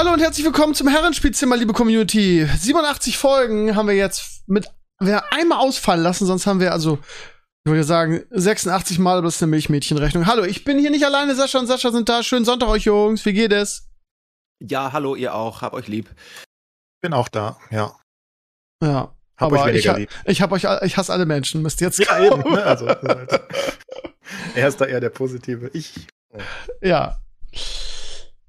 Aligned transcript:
Hallo 0.00 0.14
und 0.14 0.20
herzlich 0.20 0.46
willkommen 0.46 0.74
zum 0.74 0.88
Herrenspielzimmer, 0.88 1.58
liebe 1.58 1.74
Community. 1.74 2.46
87 2.46 3.18
Folgen 3.18 3.76
haben 3.76 3.86
wir 3.86 3.94
jetzt 3.94 4.48
mit 4.48 4.66
wir 4.98 5.30
einmal 5.30 5.58
ausfallen 5.58 6.02
lassen, 6.02 6.24
sonst 6.24 6.46
haben 6.46 6.58
wir 6.58 6.72
also 6.72 6.98
ich 7.66 7.70
würde 7.70 7.84
sagen 7.84 8.22
86 8.30 8.98
Mal, 8.98 9.18
aber 9.18 9.26
das 9.26 9.36
ist 9.36 9.42
eine 9.42 9.50
Milchmädchenrechnung. 9.50 10.24
Hallo, 10.24 10.44
ich 10.44 10.64
bin 10.64 10.78
hier 10.78 10.90
nicht 10.90 11.04
alleine, 11.04 11.34
Sascha 11.34 11.58
und 11.58 11.66
Sascha 11.66 11.90
sind 11.92 12.08
da. 12.08 12.22
Schönen 12.22 12.46
Sonntag 12.46 12.70
euch 12.70 12.84
Jungs, 12.84 13.26
wie 13.26 13.34
geht 13.34 13.52
es? 13.52 13.90
Ja, 14.58 14.90
hallo 14.94 15.16
ihr 15.16 15.34
auch, 15.34 15.60
hab 15.60 15.74
euch 15.74 15.86
lieb. 15.86 16.08
Bin 17.02 17.12
auch 17.12 17.28
da, 17.28 17.58
ja. 17.70 17.94
Ja, 18.82 19.14
Hab 19.36 19.52
aber 19.52 19.64
euch 19.64 19.66
ich, 19.66 19.84
weniger 19.84 19.92
ha- 19.92 19.96
lieb. 19.98 20.10
ich 20.24 20.40
hab 20.40 20.50
euch 20.52 20.64
ich 20.80 20.96
hasse 20.96 21.12
alle 21.12 21.26
Menschen, 21.26 21.60
müsst 21.60 21.78
ihr 21.82 21.88
jetzt 21.88 21.98
Ja, 21.98 22.18
eben, 22.24 22.40
ne? 22.50 22.62
Also, 22.64 22.88
halt. 22.88 23.38
er 24.54 24.66
ist 24.66 24.80
da 24.80 24.86
eher 24.86 25.00
der 25.00 25.10
Positive. 25.10 25.68
Ich. 25.74 25.92
Ja. 26.80 27.20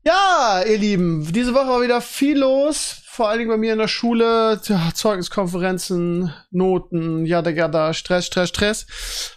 Ja, 0.04 0.64
ihr 0.68 0.80
Lieben, 0.80 1.32
diese 1.32 1.54
Woche 1.54 1.68
war 1.68 1.82
wieder 1.82 2.02
viel 2.02 2.40
los. 2.40 3.04
Vor 3.06 3.30
allen 3.30 3.38
Dingen 3.38 3.52
bei 3.52 3.58
mir 3.58 3.74
in 3.74 3.78
der 3.78 3.88
Schule. 3.88 4.60
Tja, 4.64 4.92
Zeugniskonferenzen, 4.96 6.34
Noten, 6.50 7.26
jada, 7.28 7.52
jada, 7.52 7.94
Stress, 7.94 8.26
Stress, 8.26 8.50
Stress. 8.50 8.88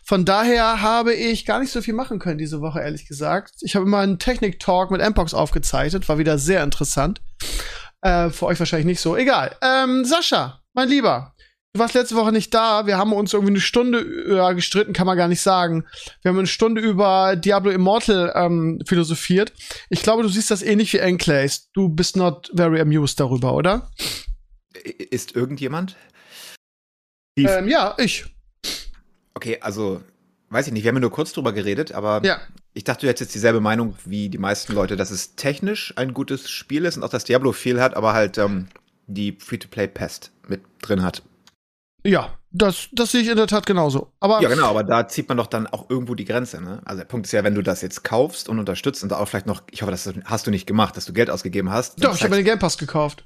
Von 0.05 0.25
daher 0.25 0.81
habe 0.81 1.12
ich 1.12 1.45
gar 1.45 1.61
nicht 1.61 1.70
so 1.70 1.83
viel 1.83 1.92
machen 1.92 2.19
können 2.19 2.39
diese 2.39 2.62
Woche, 2.62 2.81
ehrlich 2.81 3.07
gesagt. 3.07 3.57
Ich 3.61 3.77
habe 3.77 3.85
immer 3.85 3.98
einen 3.98 4.19
Technik-Talk 4.19 4.91
mit 4.91 5.03
Mpox 5.03 5.35
aufgezeichnet. 5.35 6.09
War 6.09 6.17
wieder 6.17 6.39
sehr 6.39 6.62
interessant. 6.62 7.20
Äh, 8.01 8.31
für 8.31 8.47
euch 8.47 8.59
wahrscheinlich 8.59 8.87
nicht 8.87 9.01
so. 9.01 9.17
Egal. 9.17 9.55
Ähm, 9.61 10.07
Sascha, 10.07 10.61
mein 10.73 10.89
Lieber. 10.89 11.34
Du 11.77 11.80
warst 11.80 11.94
letzte 11.94 12.14
Woche 12.14 12.30
nicht 12.30 12.55
da. 12.55 12.86
Wir 12.86 12.98
haben 12.98 13.12
uns 13.12 13.33
irgendwie 13.33 13.50
eine 13.55 13.61
Stunde 13.61 14.33
ja, 14.33 14.53
gestritten, 14.53 14.92
kann 14.92 15.08
man 15.08 15.17
gar 15.17 15.27
nicht 15.27 15.41
sagen. 15.41 15.84
Wir 16.22 16.28
haben 16.28 16.39
eine 16.39 16.47
Stunde 16.47 16.80
über 16.80 17.34
Diablo 17.34 17.72
Immortal 17.72 18.33
ähm, 18.36 18.80
philosophiert. 18.86 19.53
Ich 19.91 20.02
glaube, 20.02 20.22
du 20.22 20.28
siehst 20.28 20.52
das 20.52 20.62
ähnlich 20.62 20.92
wie 20.92 20.98
Enclays. 20.98 21.70
Du 21.72 21.89
bist 21.89 22.17
not 22.17 22.48
very 22.55 22.80
amused 22.80 23.19
darüber, 23.19 23.55
oder? 23.55 23.91
Ist 25.11 25.34
irgendjemand? 25.34 25.97
Ähm, 27.36 27.67
ja, 27.67 27.97
ich. 27.98 28.25
Okay, 29.34 29.58
also, 29.61 30.00
weiß 30.50 30.69
ich 30.69 30.72
nicht, 30.72 30.84
wir 30.84 30.91
haben 30.91 30.97
ja 30.97 31.00
nur 31.00 31.11
kurz 31.11 31.33
drüber 31.33 31.52
geredet, 31.52 31.91
aber 31.91 32.25
Ja. 32.25 32.41
ich 32.75 32.84
dachte, 32.84 33.00
du 33.00 33.08
hättest 33.08 33.22
jetzt 33.22 33.34
dieselbe 33.34 33.61
Meinung 33.61 33.97
wie 34.05 34.28
die 34.28 34.39
meisten 34.39 34.75
Leute, 34.75 34.95
dass 34.95 35.11
es 35.11 35.34
technisch 35.34 35.92
ein 35.97 36.14
gutes 36.14 36.48
Spiel 36.48 36.84
ist 36.84 36.97
und 36.97 37.02
auch 37.02 37.08
das 37.08 37.25
Diablo 37.25 37.50
viel 37.50 37.80
hat, 37.80 37.97
aber 37.97 38.12
halt 38.12 38.39
ähm, 38.39 38.69
die 39.08 39.33
Free-to-Play-Pest 39.33 40.30
mit 40.47 40.61
drin 40.80 41.02
hat. 41.02 41.25
Ja, 42.07 42.35
das, 42.51 42.89
das 42.93 43.11
sehe 43.11 43.23
ich 43.23 43.29
in 43.29 43.37
der 43.37 43.47
Tat 43.47 43.67
genauso. 43.67 44.13
Aber 44.21 44.41
Ja, 44.41 44.49
genau, 44.49 44.69
aber 44.69 44.85
da 44.85 45.09
zieht 45.09 45.29
man 45.29 45.39
doch 45.39 45.49
dann 45.49 45.67
auch 45.67 45.91
irgendwo 45.91 46.15
die 46.15 46.25
Grenze, 46.25 46.61
ne? 46.61 46.81
Also 46.85 46.99
der 46.99 47.07
Punkt 47.07 47.27
ist 47.27 47.33
ja, 47.33 47.43
wenn 47.43 47.55
du 47.55 47.63
das 47.63 47.83
jetzt 47.83 48.05
kaufst 48.05 48.49
und 48.49 48.59
unterstützt 48.59 49.03
und 49.03 49.13
auch 49.13 49.27
vielleicht 49.27 49.47
noch, 49.47 49.63
ich 49.71 49.83
hoffe, 49.83 49.91
das 49.91 50.09
hast 50.25 50.47
du 50.47 50.51
nicht 50.51 50.67
gemacht, 50.67 50.97
dass 50.97 51.05
du 51.07 51.13
Geld 51.13 51.31
ausgegeben 51.31 51.71
hast. 51.71 52.03
doch, 52.03 52.15
ich 52.15 52.23
habe 52.23 52.31
mir 52.31 52.37
den 52.37 52.45
Game 52.45 52.59
Pass 52.59 52.79
gekauft. 52.79 53.25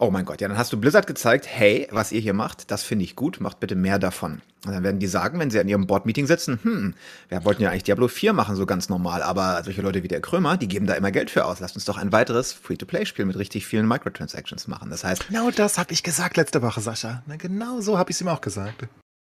Oh 0.00 0.12
mein 0.12 0.24
Gott, 0.24 0.40
ja, 0.40 0.46
dann 0.46 0.56
hast 0.56 0.72
du 0.72 0.78
Blizzard 0.78 1.08
gezeigt, 1.08 1.48
hey, 1.48 1.88
was 1.90 2.12
ihr 2.12 2.20
hier 2.20 2.32
macht, 2.32 2.70
das 2.70 2.84
finde 2.84 3.04
ich 3.04 3.16
gut, 3.16 3.40
macht 3.40 3.58
bitte 3.58 3.74
mehr 3.74 3.98
davon. 3.98 4.40
Und 4.64 4.72
dann 4.72 4.84
werden 4.84 5.00
die 5.00 5.08
sagen, 5.08 5.40
wenn 5.40 5.50
sie 5.50 5.58
an 5.58 5.66
ihrem 5.66 5.88
Board-Meeting 5.88 6.28
sitzen, 6.28 6.60
hm, 6.62 6.94
wir 7.28 7.44
wollten 7.44 7.62
ja 7.62 7.70
eigentlich 7.70 7.82
Diablo 7.82 8.06
4 8.06 8.32
machen, 8.32 8.54
so 8.54 8.64
ganz 8.64 8.88
normal, 8.88 9.24
aber 9.24 9.60
solche 9.64 9.82
Leute 9.82 10.04
wie 10.04 10.08
der 10.08 10.20
Krömer, 10.20 10.56
die 10.56 10.68
geben 10.68 10.86
da 10.86 10.94
immer 10.94 11.10
Geld 11.10 11.30
für 11.30 11.44
aus. 11.44 11.58
Lasst 11.58 11.74
uns 11.74 11.84
doch 11.84 11.96
ein 11.96 12.12
weiteres 12.12 12.52
Free-to-Play-Spiel 12.52 13.24
mit 13.24 13.36
richtig 13.38 13.66
vielen 13.66 13.88
Microtransactions 13.88 14.68
machen. 14.68 14.88
Das 14.90 15.02
heißt, 15.02 15.26
Genau 15.28 15.50
das 15.50 15.78
habe 15.78 15.92
ich 15.92 16.04
gesagt 16.04 16.36
letzte 16.36 16.62
Woche, 16.62 16.80
Sascha. 16.80 17.24
Na, 17.26 17.34
genau 17.34 17.80
so 17.80 17.98
habe 17.98 18.10
ich 18.12 18.16
es 18.16 18.20
ihm 18.20 18.28
auch 18.28 18.40
gesagt. 18.40 18.86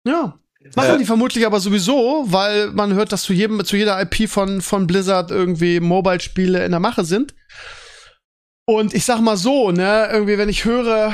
Ja. 0.06 0.38
Machen 0.76 0.96
Äh. 0.96 0.98
die 0.98 1.06
vermutlich 1.06 1.46
aber 1.46 1.62
sowieso, 1.62 2.26
weil 2.28 2.72
man 2.72 2.94
hört, 2.94 3.14
dass 3.14 3.24
zu 3.24 3.32
jedem, 3.32 3.64
zu 3.64 3.78
jeder 3.78 4.02
IP 4.02 4.30
von, 4.30 4.62
von 4.62 4.88
Blizzard 4.88 5.32
irgendwie 5.32 5.80
Mobile-Spiele 5.80 6.66
in 6.66 6.72
der 6.72 6.82
Mache 6.82 7.06
sind. 7.06 7.34
Und 8.70 8.94
ich 8.94 9.04
sag 9.04 9.20
mal 9.20 9.36
so, 9.36 9.72
ne, 9.72 10.10
irgendwie, 10.12 10.38
wenn 10.38 10.48
ich 10.48 10.64
höre, 10.64 11.12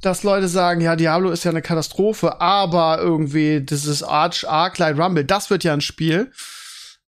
dass 0.00 0.22
Leute 0.22 0.48
sagen, 0.48 0.80
ja, 0.80 0.96
Diablo 0.96 1.28
ist 1.28 1.44
ja 1.44 1.50
eine 1.50 1.60
Katastrophe, 1.60 2.40
aber 2.40 3.00
irgendwie 3.02 3.60
dieses 3.60 4.02
Arch 4.02 4.48
Arclight 4.48 4.98
Rumble, 4.98 5.26
das 5.26 5.50
wird 5.50 5.62
ja 5.62 5.74
ein 5.74 5.82
Spiel. 5.82 6.32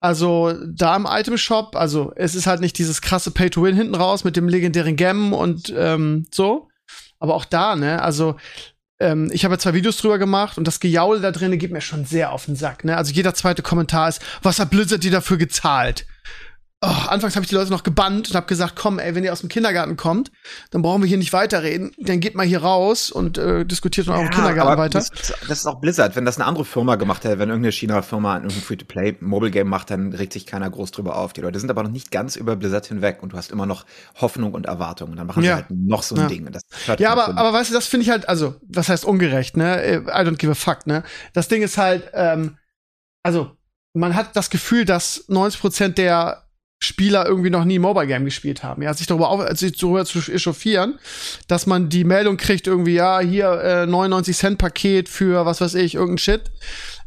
Also 0.00 0.52
da 0.66 0.96
im 0.96 1.06
Item 1.08 1.38
Shop, 1.38 1.76
also 1.76 2.12
es 2.16 2.34
ist 2.34 2.48
halt 2.48 2.60
nicht 2.60 2.78
dieses 2.78 3.00
krasse 3.00 3.30
Pay 3.30 3.48
to 3.48 3.62
Win 3.62 3.76
hinten 3.76 3.94
raus 3.94 4.24
mit 4.24 4.34
dem 4.34 4.48
legendären 4.48 4.96
Gem 4.96 5.32
und 5.32 5.72
ähm, 5.76 6.26
so. 6.34 6.66
Aber 7.20 7.36
auch 7.36 7.44
da, 7.44 7.76
ne, 7.76 8.02
also 8.02 8.34
ähm, 8.98 9.30
ich 9.32 9.44
habe 9.44 9.54
ja 9.54 9.58
zwei 9.60 9.74
Videos 9.74 9.98
drüber 9.98 10.18
gemacht 10.18 10.58
und 10.58 10.66
das 10.66 10.80
Gejaule 10.80 11.20
da 11.20 11.30
drin 11.30 11.56
geht 11.60 11.70
mir 11.70 11.80
schon 11.80 12.04
sehr 12.04 12.32
auf 12.32 12.46
den 12.46 12.56
Sack. 12.56 12.84
Ne? 12.84 12.96
Also 12.96 13.12
jeder 13.12 13.34
zweite 13.34 13.62
Kommentar 13.62 14.08
ist, 14.08 14.20
was 14.42 14.58
hat 14.58 14.70
Blizzard 14.70 15.04
dir 15.04 15.12
dafür 15.12 15.36
gezahlt? 15.36 16.06
Oh, 16.82 16.88
anfangs 17.08 17.34
habe 17.36 17.42
ich 17.44 17.48
die 17.48 17.54
Leute 17.54 17.70
noch 17.70 17.84
gebannt 17.84 18.28
und 18.28 18.34
habe 18.36 18.46
gesagt, 18.46 18.76
komm, 18.76 18.98
ey, 18.98 19.14
wenn 19.14 19.24
ihr 19.24 19.32
aus 19.32 19.40
dem 19.40 19.48
Kindergarten 19.48 19.96
kommt, 19.96 20.30
dann 20.70 20.82
brauchen 20.82 21.00
wir 21.00 21.08
hier 21.08 21.16
nicht 21.16 21.32
weiterreden. 21.32 21.92
Dann 21.96 22.20
geht 22.20 22.34
mal 22.34 22.44
hier 22.44 22.60
raus 22.62 23.10
und 23.10 23.38
äh, 23.38 23.64
diskutiert 23.64 24.08
noch 24.08 24.20
im 24.20 24.28
Kindergarten 24.28 24.72
aber 24.72 24.82
weiter. 24.82 24.98
Das, 24.98 25.10
das 25.10 25.58
ist 25.60 25.66
auch 25.66 25.80
Blizzard. 25.80 26.16
Wenn 26.16 26.26
das 26.26 26.36
eine 26.36 26.44
andere 26.44 26.66
Firma 26.66 26.96
gemacht 26.96 27.24
hätte, 27.24 27.38
wenn 27.38 27.48
irgendeine 27.48 27.72
China-Firma 27.72 28.36
ein 28.36 28.50
Free-to-Play-Mobile-Game 28.50 29.66
macht, 29.66 29.90
dann 29.90 30.12
regt 30.12 30.34
sich 30.34 30.44
keiner 30.44 30.68
groß 30.68 30.90
drüber 30.90 31.16
auf. 31.16 31.32
Die 31.32 31.40
Leute 31.40 31.58
sind 31.58 31.70
aber 31.70 31.82
noch 31.82 31.90
nicht 31.90 32.10
ganz 32.10 32.36
über 32.36 32.56
Blizzard 32.56 32.84
hinweg 32.84 33.22
und 33.22 33.32
du 33.32 33.38
hast 33.38 33.50
immer 33.50 33.64
noch 33.64 33.86
Hoffnung 34.20 34.52
und 34.52 34.66
Erwartung. 34.66 35.12
Und 35.12 35.16
dann 35.16 35.26
machen 35.26 35.42
Ja. 35.44 35.56
sie 35.56 35.62
halt 35.62 35.70
noch 35.70 36.02
so 36.02 36.14
ein 36.14 36.20
Ja. 36.20 36.26
Ding. 36.28 36.46
Ja, 36.98 37.10
aber, 37.10 37.38
aber 37.38 37.54
weißt 37.54 37.70
du, 37.70 37.74
das 37.74 37.86
finde 37.86 38.04
ich 38.04 38.10
halt, 38.10 38.28
also, 38.28 38.54
was 38.68 38.90
heißt 38.90 39.06
ungerecht, 39.06 39.56
ne? 39.56 40.02
I 40.06 40.10
don't 40.10 40.36
give 40.36 40.52
a 40.52 40.54
fuck, 40.54 40.86
ne? 40.86 41.04
Das 41.32 41.48
Ding 41.48 41.62
ist 41.62 41.78
halt, 41.78 42.10
ähm, 42.12 42.58
also, 43.22 43.52
man 43.94 44.14
hat 44.14 44.36
das 44.36 44.50
Gefühl, 44.50 44.84
dass 44.84 45.26
90% 45.30 45.94
der 45.94 46.42
Spieler 46.78 47.26
irgendwie 47.26 47.48
noch 47.48 47.64
nie 47.64 47.78
ein 47.78 47.82
Mobile 47.82 48.06
Game 48.06 48.26
gespielt 48.26 48.62
haben. 48.62 48.82
Ja, 48.82 48.92
sich 48.92 49.06
darüber, 49.06 49.30
auf, 49.30 49.42
sich 49.56 49.78
darüber 49.78 50.04
zu 50.04 50.18
echauffieren, 50.30 50.98
dass 51.48 51.66
man 51.66 51.88
die 51.88 52.04
Meldung 52.04 52.36
kriegt, 52.36 52.66
irgendwie, 52.66 52.94
ja, 52.94 53.20
hier 53.20 53.50
äh, 53.62 53.86
99 53.86 54.36
Cent 54.36 54.58
Paket 54.58 55.08
für 55.08 55.46
was 55.46 55.60
weiß 55.60 55.74
ich, 55.74 55.94
irgendein 55.94 56.18
Shit. 56.18 56.50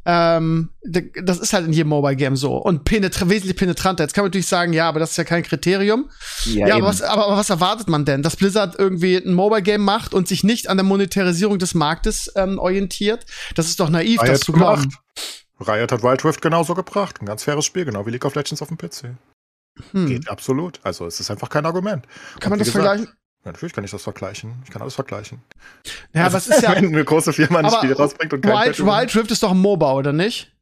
Ähm, 0.06 0.70
das 0.82 1.38
ist 1.38 1.54
halt 1.54 1.68
in 1.68 1.74
jedem 1.74 1.90
Mobile 1.90 2.16
Game 2.16 2.36
so. 2.36 2.56
Und 2.56 2.84
penetra 2.84 3.30
wesentlich 3.30 3.58
penetranter. 3.58 4.04
Jetzt 4.04 4.14
kann 4.14 4.24
man 4.24 4.30
natürlich 4.30 4.48
sagen, 4.48 4.74
ja, 4.74 4.88
aber 4.88 5.00
das 5.00 5.12
ist 5.12 5.18
ja 5.18 5.24
kein 5.24 5.44
Kriterium. 5.44 6.10
Ja, 6.46 6.66
aber 6.66 6.78
eben. 6.78 6.86
was, 6.86 7.02
aber, 7.04 7.28
aber 7.28 7.38
was 7.38 7.52
erwartet 7.52 7.90
man 7.90 8.06
denn? 8.06 8.24
Dass 8.24 8.38
Blizzard 8.38 8.80
irgendwie 8.80 9.18
ein 9.18 9.34
Mobile 9.34 9.62
Game 9.62 9.82
macht 9.84 10.16
und 10.16 10.28
sich 10.28 10.44
nicht 10.44 10.68
an 10.68 10.78
der 10.78 10.84
Monetarisierung 10.84 11.60
des 11.60 11.76
Marktes 11.76 12.32
ähm, 12.36 12.58
orientiert? 12.58 13.26
Das 13.54 13.68
ist 13.68 13.80
doch 13.80 13.90
naiv, 13.90 14.20
das 14.22 14.30
Riot 14.30 14.44
zu 14.46 14.52
glauben. 14.54 14.90
Riot 15.60 15.92
hat 15.92 16.02
Wild 16.02 16.26
Rift 16.26 16.42
genauso 16.42 16.74
gebracht. 16.74 17.18
Ein 17.22 17.26
ganz 17.26 17.44
faires 17.44 17.66
Spiel, 17.66 17.86
genau 17.86 18.06
wie 18.08 18.12
League 18.12 18.26
of 18.26 18.34
Legends 18.34 18.62
auf 18.62 18.70
dem 18.70 18.78
PC. 18.78 19.16
Hm. 19.92 20.08
Geht 20.08 20.30
absolut. 20.30 20.80
Also 20.84 21.06
es 21.06 21.20
ist 21.20 21.30
einfach 21.32 21.50
kein 21.50 21.66
Argument. 21.66 22.06
Kann 22.40 22.50
man 22.50 22.60
Und 22.60 22.60
das 22.60 22.68
wie 22.68 22.78
gesagt, 22.78 22.88
vergleichen? 22.98 23.16
Ja, 23.46 23.52
natürlich 23.54 23.74
kann 23.74 23.84
ich 23.86 23.92
das 23.92 24.04
vergleichen. 24.04 24.62
Ich 24.66 24.70
kann 24.72 24.82
alles 24.82 24.96
vergleichen. 24.96 25.42
Ja, 26.14 26.26
aber 26.26 26.38
es 26.38 26.48
ist 26.48 26.62
ja. 26.62 26.76
Wenn 26.76 26.88
eine 26.88 27.06
große 27.06 27.32
Firma 27.34 27.60
ein 27.60 27.72
Spiel 27.72 27.94
rausbringt 27.94 28.34
und 28.34 28.42
kein 28.42 28.68
Wild, 28.68 28.80
Wild 28.80 29.16
Rift 29.16 29.32
ist 29.32 29.44
doch 29.44 29.52
ein 29.52 29.58
MOBA, 29.60 29.94
oder 29.94 30.12
nicht? 30.14 30.54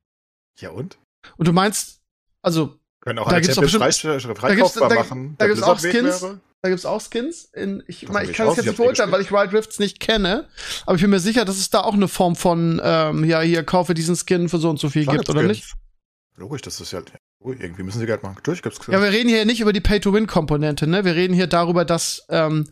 Ja 0.59 0.69
und? 0.69 0.97
Und 1.37 1.47
du 1.47 1.53
meinst, 1.53 1.99
also, 2.41 2.77
Können 3.01 3.19
auch 3.19 3.29
Da 3.29 3.39
gibt's 3.39 3.55
Champions 3.55 3.79
bestimmt- 3.79 4.23
frei, 4.33 4.33
da 4.33 4.35
freikaufbar 4.35 4.89
gibt's- 4.89 5.09
da- 5.09 5.15
machen. 5.15 5.35
da 5.37 5.45
Der 5.45 5.53
gibt's 5.55 5.63
auch 5.67 5.79
Skins. 5.79 6.21
wäre- 6.21 6.39
da 6.61 6.69
gibt's 6.69 6.85
auch 6.85 7.01
Skins. 7.01 7.45
In, 7.53 7.83
ich, 7.87 8.01
bin 8.07 8.15
ich 8.23 8.29
ich 8.31 8.35
kann 8.37 8.47
das 8.47 8.51
raus, 8.51 8.55
jetzt 8.57 8.59
ich 8.65 8.65
nicht 8.71 8.77
beurteilen, 8.77 9.11
weil 9.11 9.21
ich 9.21 9.31
Wild 9.31 9.53
Rifts 9.53 9.79
nicht 9.79 9.99
kenne. 9.99 10.47
Aber 10.85 10.95
ich 10.95 11.01
bin 11.01 11.09
mir 11.11 11.19
sicher, 11.19 11.45
dass 11.45 11.57
es 11.57 11.69
da 11.69 11.81
auch 11.81 11.93
eine 11.93 12.07
Form 12.07 12.35
von, 12.35 12.81
ähm, 12.83 13.23
ja, 13.23 13.41
hier, 13.41 13.63
kaufe 13.63 13.93
diesen 13.93 14.15
Skin 14.15 14.49
für 14.49 14.57
so 14.57 14.69
und 14.69 14.79
so 14.79 14.89
viel 14.89 15.03
Klar 15.03 15.17
gibt, 15.17 15.27
gibt's 15.27 15.37
oder 15.39 15.47
Skins. 15.47 15.65
nicht? 15.65 15.75
Logisch, 16.35 16.61
das 16.61 16.79
ist 16.79 16.91
ja. 16.91 17.01
Oh, 17.47 17.53
irgendwie 17.57 17.83
müssen 17.83 17.99
sie 17.99 18.05
Geld 18.05 18.23
machen. 18.23 18.35
Natürlich 18.35 18.61
gibt's 18.61 18.79
Ja, 18.87 19.01
wir 19.01 19.11
reden 19.11 19.29
hier 19.29 19.45
nicht 19.45 19.61
über 19.61 19.71
die 19.71 19.79
Pay-to-Win-Komponente, 19.79 20.85
ne? 20.85 21.05
Wir 21.05 21.15
reden 21.15 21.33
hier 21.33 21.47
darüber, 21.47 21.85
dass 21.85 22.25
ähm, 22.29 22.67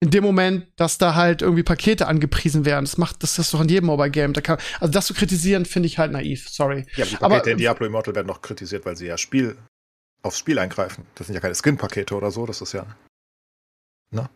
in 0.00 0.10
dem 0.10 0.24
Moment, 0.24 0.66
dass 0.76 0.96
da 0.98 1.14
halt 1.14 1.42
irgendwie 1.42 1.62
Pakete 1.62 2.06
angepriesen 2.06 2.64
werden. 2.64 2.84
Das 2.84 2.96
macht 2.96 3.22
das 3.22 3.38
ist 3.38 3.52
doch 3.52 3.60
in 3.60 3.68
jedem 3.68 3.86
Mobile 3.86 4.10
Game. 4.10 4.32
Da 4.32 4.40
kann, 4.40 4.58
also 4.80 4.92
das 4.92 5.06
zu 5.06 5.14
kritisieren, 5.14 5.66
finde 5.66 5.86
ich 5.88 5.98
halt 5.98 6.12
naiv. 6.12 6.48
Sorry. 6.48 6.86
Ja, 6.96 7.04
aber 7.04 7.10
die 7.10 7.16
Aber- 7.16 7.28
Pakete 7.36 7.50
in 7.50 7.58
Diablo 7.58 7.86
Immortal 7.86 8.14
werden 8.14 8.26
noch 8.26 8.40
kritisiert, 8.40 8.86
weil 8.86 8.96
sie 8.96 9.06
ja 9.06 9.18
Spiel 9.18 9.56
aufs 10.22 10.38
Spiel 10.38 10.58
eingreifen. 10.58 11.06
Das 11.16 11.26
sind 11.26 11.34
ja 11.34 11.40
keine 11.40 11.54
Skin-Pakete 11.54 12.14
oder 12.14 12.30
so, 12.30 12.46
das 12.46 12.62
ist 12.62 12.72
ja. 12.72 12.86
Ne? 14.10 14.28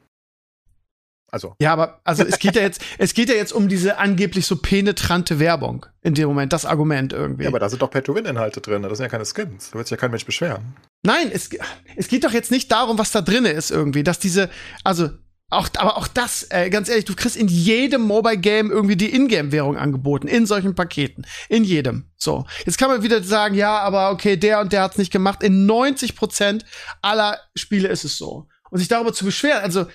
Also, 1.31 1.55
Ja, 1.61 1.73
aber 1.73 2.01
also 2.05 2.25
es 2.25 2.39
geht 2.39 2.57
ja 2.57 2.63
jetzt, 2.63 2.83
es 2.99 3.15
geht 3.15 3.29
ja 3.29 3.35
jetzt 3.35 3.53
um 3.53 3.69
diese 3.69 3.99
angeblich 3.99 4.47
so 4.47 4.57
penetrante 4.57 5.39
Werbung 5.39 5.87
in 6.03 6.15
dem 6.15 6.29
Moment, 6.29 6.53
das 6.53 6.65
Argument 6.65 7.13
irgendwie. 7.13 7.45
ja, 7.45 7.49
aber 7.51 7.59
da 7.59 7.69
sind 7.69 7.83
doch 7.83 7.91
Pay-to-Win-Inhalte 7.91 8.61
drin, 8.61 8.83
das 8.83 8.97
sind 8.99 9.05
ja 9.05 9.11
keine 9.11 9.27
Skins. 9.27 9.71
Da 9.71 9.79
wird 9.79 9.87
sich 9.87 9.97
ja 9.97 10.01
kein 10.01 10.11
Mensch 10.11 10.25
beschweren. 10.25 10.77
Nein, 11.03 11.31
es, 11.33 11.51
es 11.97 12.09
geht 12.09 12.25
doch 12.25 12.33
jetzt 12.33 12.51
nicht 12.51 12.73
darum, 12.73 12.99
was 12.99 13.13
da 13.13 13.21
drinne 13.21 13.51
ist 13.51 13.71
irgendwie, 13.71 14.03
dass 14.03 14.19
diese, 14.19 14.49
also 14.85 15.11
auch, 15.51 15.69
aber 15.79 15.97
auch 15.97 16.09
das, 16.09 16.47
äh, 16.51 16.69
ganz 16.69 16.91
ehrlich, 16.91 17.07
du 17.07 17.15
kriegst 17.15 17.37
in 17.37 17.49
jedem 17.49 18.03
Mobile 18.03 18.37
Game 18.37 18.71
irgendwie 18.71 18.97
die 18.97 19.15
Ingame-Währung 19.15 19.79
angeboten, 19.79 20.29
in 20.29 20.45
solchen 20.45 20.75
Paketen. 20.75 21.27
In 21.49 21.65
jedem. 21.65 22.11
So. 22.19 22.45
Jetzt 22.67 22.77
kann 22.77 22.91
man 22.91 23.03
wieder 23.03 23.23
sagen, 23.23 23.55
ja, 23.55 23.79
aber 23.79 24.11
okay, 24.11 24.37
der 24.37 24.61
und 24.61 24.75
der 24.75 24.83
hat's 24.83 24.99
nicht 24.99 25.11
gemacht. 25.11 25.43
In 25.43 25.65
90 25.65 26.17
Prozent 26.17 26.67
aller 27.01 27.39
Spiele 27.55 27.89
ist 27.89 28.05
es 28.05 28.19
so. 28.19 28.47
Und 28.71 28.79
sich 28.79 28.89
darüber 28.89 29.15
zu 29.15 29.25
beschweren, 29.25 29.63
also, 29.63 29.87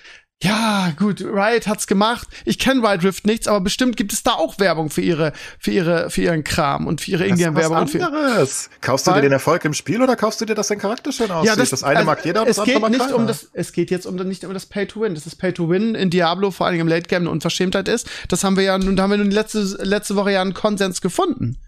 ja, 0.44 0.92
gut, 0.98 1.20
Riot 1.22 1.66
hat's 1.66 1.86
gemacht. 1.86 2.28
Ich 2.44 2.58
kenne 2.58 2.82
Wild 2.82 3.02
Rift 3.04 3.26
nichts, 3.26 3.48
aber 3.48 3.60
bestimmt 3.60 3.96
gibt 3.96 4.12
es 4.12 4.22
da 4.22 4.32
auch 4.32 4.58
Werbung 4.58 4.90
für 4.90 5.00
ihre, 5.00 5.32
für 5.58 5.70
ihre, 5.70 6.10
für 6.10 6.22
ihren 6.22 6.44
Kram 6.44 6.86
und 6.86 7.00
für 7.00 7.12
ihre 7.12 7.26
Ingame-Werbung. 7.26 7.88
für- 7.88 8.04
anderes. 8.04 8.70
Kaufst 8.80 9.06
du 9.06 9.10
dir 9.10 9.16
Weil- 9.16 9.22
den 9.22 9.32
Erfolg 9.32 9.64
im 9.64 9.74
Spiel 9.74 10.02
oder 10.02 10.16
kaufst 10.16 10.40
du 10.40 10.44
dir, 10.44 10.54
dass 10.54 10.68
dein 10.68 10.78
Charakter 10.78 11.12
schön 11.12 11.30
aussieht? 11.30 11.58
das, 11.58 11.82
eine 11.82 11.98
also, 11.98 12.06
mag 12.06 12.24
jeder 12.24 12.44
das 12.44 12.58
andere 12.58 12.72
geht 12.74 12.82
mag 12.82 12.90
nicht 12.90 13.00
keiner. 13.00 13.16
um 13.16 13.26
das 13.26 13.48
es 13.52 13.72
geht 13.72 13.90
jetzt 13.90 14.06
um 14.06 14.16
nicht 14.16 14.44
um 14.44 14.52
das 14.52 14.66
Pay 14.66 14.86
to 14.86 15.00
Win 15.00 15.14
das 15.14 15.26
ist 15.26 15.36
Pay 15.36 15.52
to 15.52 15.68
Win 15.68 15.94
in 15.94 16.10
Diablo 16.10 16.50
vor 16.50 16.66
allem 16.66 16.80
im 16.80 16.88
Late 16.88 17.08
Game 17.08 17.22
eine 17.22 17.30
Unverschämtheit 17.30 17.88
ist 17.88 18.08
das 18.28 18.44
haben 18.44 18.56
wir 18.56 18.64
ja 18.64 18.76
nun 18.78 18.96
da 18.96 19.04
haben 19.04 19.10
wir 19.10 19.18
nun 19.18 19.30
letzte 19.30 19.60
letzte 19.82 20.16
Woche 20.16 20.32
ja 20.32 20.42
einen 20.42 20.54
Konsens 20.54 21.00
gefunden 21.00 21.58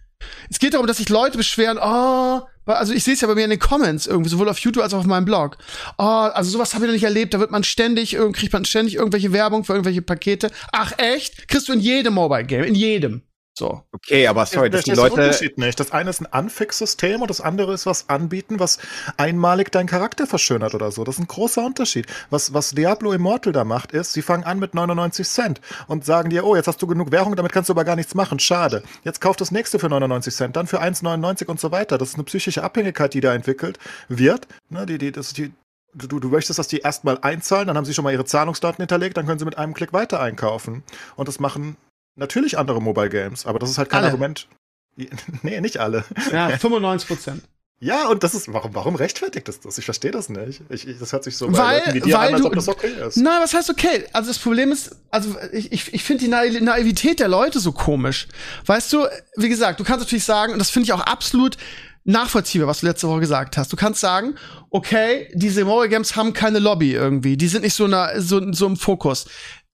es 0.51 0.59
geht 0.59 0.75
darum 0.75 0.87
dass 0.87 0.99
sich 0.99 1.09
Leute 1.09 1.39
beschweren 1.39 1.79
oh 1.81 2.43
also 2.75 2.93
ich 2.93 3.05
sehe 3.05 3.15
es 3.15 3.21
ja 3.21 3.29
bei 3.29 3.35
mir 3.35 3.45
in 3.45 3.51
den 3.51 3.59
Comments 3.59 4.07
irgendwie 4.07 4.31
sowohl 4.31 4.49
auf 4.49 4.59
YouTube 4.59 4.83
als 4.83 4.95
auch 4.95 5.01
auf 5.01 5.07
meinem 5.07 5.25
Blog. 5.25 5.57
Oh 5.99 6.03
also 6.03 6.51
sowas 6.51 6.75
habe 6.75 6.85
ich 6.85 6.89
noch 6.89 6.95
nicht 6.95 7.05
erlebt. 7.05 7.35
Da 7.35 7.41
wird 7.41 7.51
man 7.51 7.65
ständig 7.65 8.17
kriegt 8.33 8.53
man 8.53 8.65
ständig 8.65 8.97
irgendwelche 8.97 9.33
Werbung 9.33 9.65
für 9.65 9.73
irgendwelche 9.73 10.03
Pakete. 10.03 10.51
Ach 10.73 10.93
echt? 10.99 11.49
Kriegst 11.49 11.69
du 11.69 11.73
in 11.73 11.81
jedem 11.81 12.15
Mobile 12.15 12.45
Game 12.45 12.65
in 12.65 12.75
jedem 12.75 13.23
so 13.59 13.83
Okay, 13.93 14.27
aber 14.27 14.47
sorry, 14.47 14.71
dass 14.71 14.85
die 14.85 14.91
Verstehst 14.91 14.99
du 14.99 15.17
den 15.17 15.17
Leute. 15.17 15.29
Unterschied 15.29 15.59
nicht. 15.59 15.81
Das 15.81 15.91
eine 15.91 16.11
ist 16.11 16.21
ein 16.21 16.45
Unfix-System 16.45 17.23
und 17.23 17.31
das 17.31 17.41
andere 17.41 17.73
ist 17.73 17.87
was 17.87 18.09
anbieten, 18.09 18.61
was 18.61 18.79
einmalig 19.17 19.73
deinen 19.73 19.87
Charakter 19.87 20.27
verschönert 20.27 20.75
oder 20.75 20.91
so. 20.91 21.05
Das 21.05 21.17
ist 21.17 21.21
ein 21.23 21.27
großer 21.27 21.65
Unterschied. 21.65 22.07
Was, 22.31 22.53
was 22.53 22.73
Diablo 22.73 23.13
Immortal 23.13 23.53
da 23.53 23.65
macht, 23.65 23.93
ist, 23.93 24.13
sie 24.13 24.23
fangen 24.23 24.45
an 24.45 24.59
mit 24.59 24.75
99 24.75 25.27
Cent 25.27 25.61
und 25.89 26.05
sagen 26.05 26.31
dir, 26.31 26.45
oh, 26.45 26.55
jetzt 26.55 26.69
hast 26.69 26.81
du 26.83 26.87
genug 26.87 27.11
Währung, 27.11 27.35
damit 27.37 27.53
kannst 27.53 27.69
du 27.69 27.73
aber 27.73 27.85
gar 27.85 27.97
nichts 27.97 28.15
machen. 28.15 28.39
Schade. 28.39 28.83
Jetzt 29.05 29.21
kauf 29.21 29.37
das 29.37 29.51
nächste 29.51 29.79
für 29.79 29.89
99 29.89 30.35
Cent, 30.35 30.57
dann 30.57 30.67
für 30.67 30.83
1,99 30.83 31.47
und 31.47 31.59
so 31.59 31.73
weiter. 31.73 31.99
Das 31.99 32.11
ist 32.11 32.15
eine 32.15 32.25
psychische 32.25 32.63
Abhängigkeit, 32.63 33.15
die 33.15 33.21
da 33.21 33.35
entwickelt 33.35 33.79
wird. 34.09 34.47
Ne, 34.69 34.87
die, 34.87 34.99
die, 34.99 35.13
das 35.13 35.33
die, 35.33 35.53
Du, 35.95 36.21
du 36.21 36.29
möchtest, 36.29 36.59
dass 36.59 36.69
die 36.69 36.81
erstmal 36.81 37.17
einzahlen, 37.23 37.69
dann 37.69 37.77
haben 37.79 37.87
sie 37.87 37.95
schon 37.95 38.05
mal 38.05 38.13
ihre 38.13 38.27
Zahlungsdaten 38.27 38.83
hinterlegt, 38.83 39.17
dann 39.17 39.25
können 39.25 39.39
sie 39.39 39.47
mit 39.47 39.57
einem 39.57 39.73
Klick 39.73 39.95
weiter 39.95 40.21
einkaufen. 40.21 40.83
Und 41.15 41.27
das 41.27 41.41
machen 41.41 41.79
natürlich 42.17 42.59
andere 42.59 42.83
Mobile 42.83 43.09
Games, 43.09 43.47
aber 43.47 43.59
das 43.59 43.71
ist 43.71 43.79
halt 43.79 43.89
kein 43.91 43.99
Alle. 44.01 44.09
Argument. 44.09 44.49
Nee, 45.43 45.61
nicht 45.61 45.77
alle. 45.79 46.05
ja 46.33 46.49
95 46.57 47.07
Prozent 47.09 47.43
Ja, 47.79 48.09
und 48.09 48.23
das 48.25 48.35
ist, 48.35 48.51
warum, 48.51 48.75
warum 48.75 48.95
rechtfertigt 48.95 49.47
das 49.49 49.61
das? 49.61 49.77
Ich 49.77 49.85
verstehe 49.85 50.11
das 50.11 50.31
nicht. 50.31 50.63
Ich, 50.71 50.89
ich, 50.89 50.99
das 50.99 51.13
hört 51.13 51.25
sich 51.25 51.37
so 51.37 51.53
Weil- 51.53 51.81
Leuten 51.81 51.93
wie 51.95 52.01
dir 52.01 52.15
weil 52.15 52.29
an, 52.29 52.33
als 52.33 52.41
du- 52.41 52.47
ob 52.49 52.55
das 52.55 52.69
okay 52.69 52.91
ist. 53.07 53.19
Nein, 53.19 53.39
was 53.43 53.53
heißt 53.53 53.69
okay? 53.69 54.07
Also 54.15 54.31
das 54.31 54.39
Problem 54.39 54.73
ist, 54.73 54.97
also 55.11 55.37
ich, 55.53 55.71
ich, 55.73 55.93
ich 55.93 56.03
finde 56.03 56.25
die 56.25 56.31
Naiv 56.31 56.59
Naivität 56.63 57.21
der 57.21 57.29
Leute 57.29 57.61
so 57.61 57.73
komisch. 57.73 58.29
Weißt 58.65 58.91
du, 58.95 59.07
wie 59.37 59.51
gesagt, 59.51 59.79
du 59.79 59.85
kannst 59.85 60.07
natürlich 60.07 60.25
sagen, 60.25 60.55
und 60.55 60.59
das 60.59 60.71
finde 60.71 60.85
ich 60.87 60.93
auch 60.95 61.01
absolut 61.03 61.59
nachvollziehbar, 62.05 62.69
was 62.69 62.81
du 62.81 62.87
letzte 62.87 63.09
Woche 63.09 63.21
gesagt 63.21 63.57
hast. 63.59 63.71
Du 63.73 63.77
kannst 63.77 64.01
sagen, 64.01 64.37
okay, 64.71 65.29
diese 65.35 65.65
Mobile 65.65 65.89
Games 65.91 66.17
haben 66.17 66.33
keine 66.33 66.61
Lobby 66.61 66.93
irgendwie. 66.95 67.37
Die 67.37 67.49
sind 67.49 67.63
nicht 67.63 67.75
so, 67.75 67.87
na, 67.89 68.19
so, 68.21 68.41
so 68.53 68.67
im 68.69 68.77
Fokus. 68.77 69.27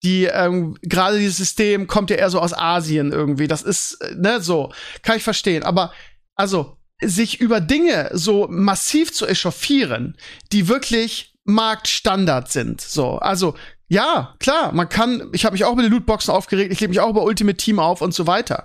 Die, 0.05 0.25
ähm, 0.25 0.77
gerade 0.83 1.19
dieses 1.19 1.37
System 1.37 1.87
kommt 1.87 2.11
ja 2.11 2.17
eher 2.17 2.31
so 2.31 2.41
aus 2.41 2.53
Asien 2.53 3.13
irgendwie. 3.13 3.47
Das 3.49 3.63
ist, 3.63 4.01
äh, 4.01 4.15
ne, 4.17 4.41
so. 4.41 4.73
Kann 5.03 5.17
ich 5.17 5.23
verstehen. 5.23 5.63
Aber, 5.63 5.93
also, 6.35 6.77
sich 7.01 7.41
über 7.41 7.61
Dinge 7.61 8.11
so 8.13 8.47
massiv 8.49 9.13
zu 9.13 9.27
echauffieren, 9.27 10.17
die 10.53 10.69
wirklich 10.69 11.35
Marktstandard 11.45 12.51
sind. 12.51 12.81
So, 12.81 13.19
also 13.19 13.55
ja, 13.89 14.35
klar, 14.39 14.73
man 14.73 14.89
kann, 14.89 15.29
ich 15.33 15.45
habe 15.45 15.53
mich 15.53 15.65
auch 15.65 15.73
über 15.73 15.83
die 15.83 15.89
Lootboxen 15.89 16.33
aufgeregt, 16.33 16.73
ich 16.73 16.81
lege 16.81 16.91
mich 16.91 17.01
auch 17.01 17.11
über 17.11 17.25
Ultimate 17.25 17.57
Team 17.57 17.79
auf 17.79 18.01
und 18.01 18.15
so 18.15 18.27
weiter. 18.27 18.65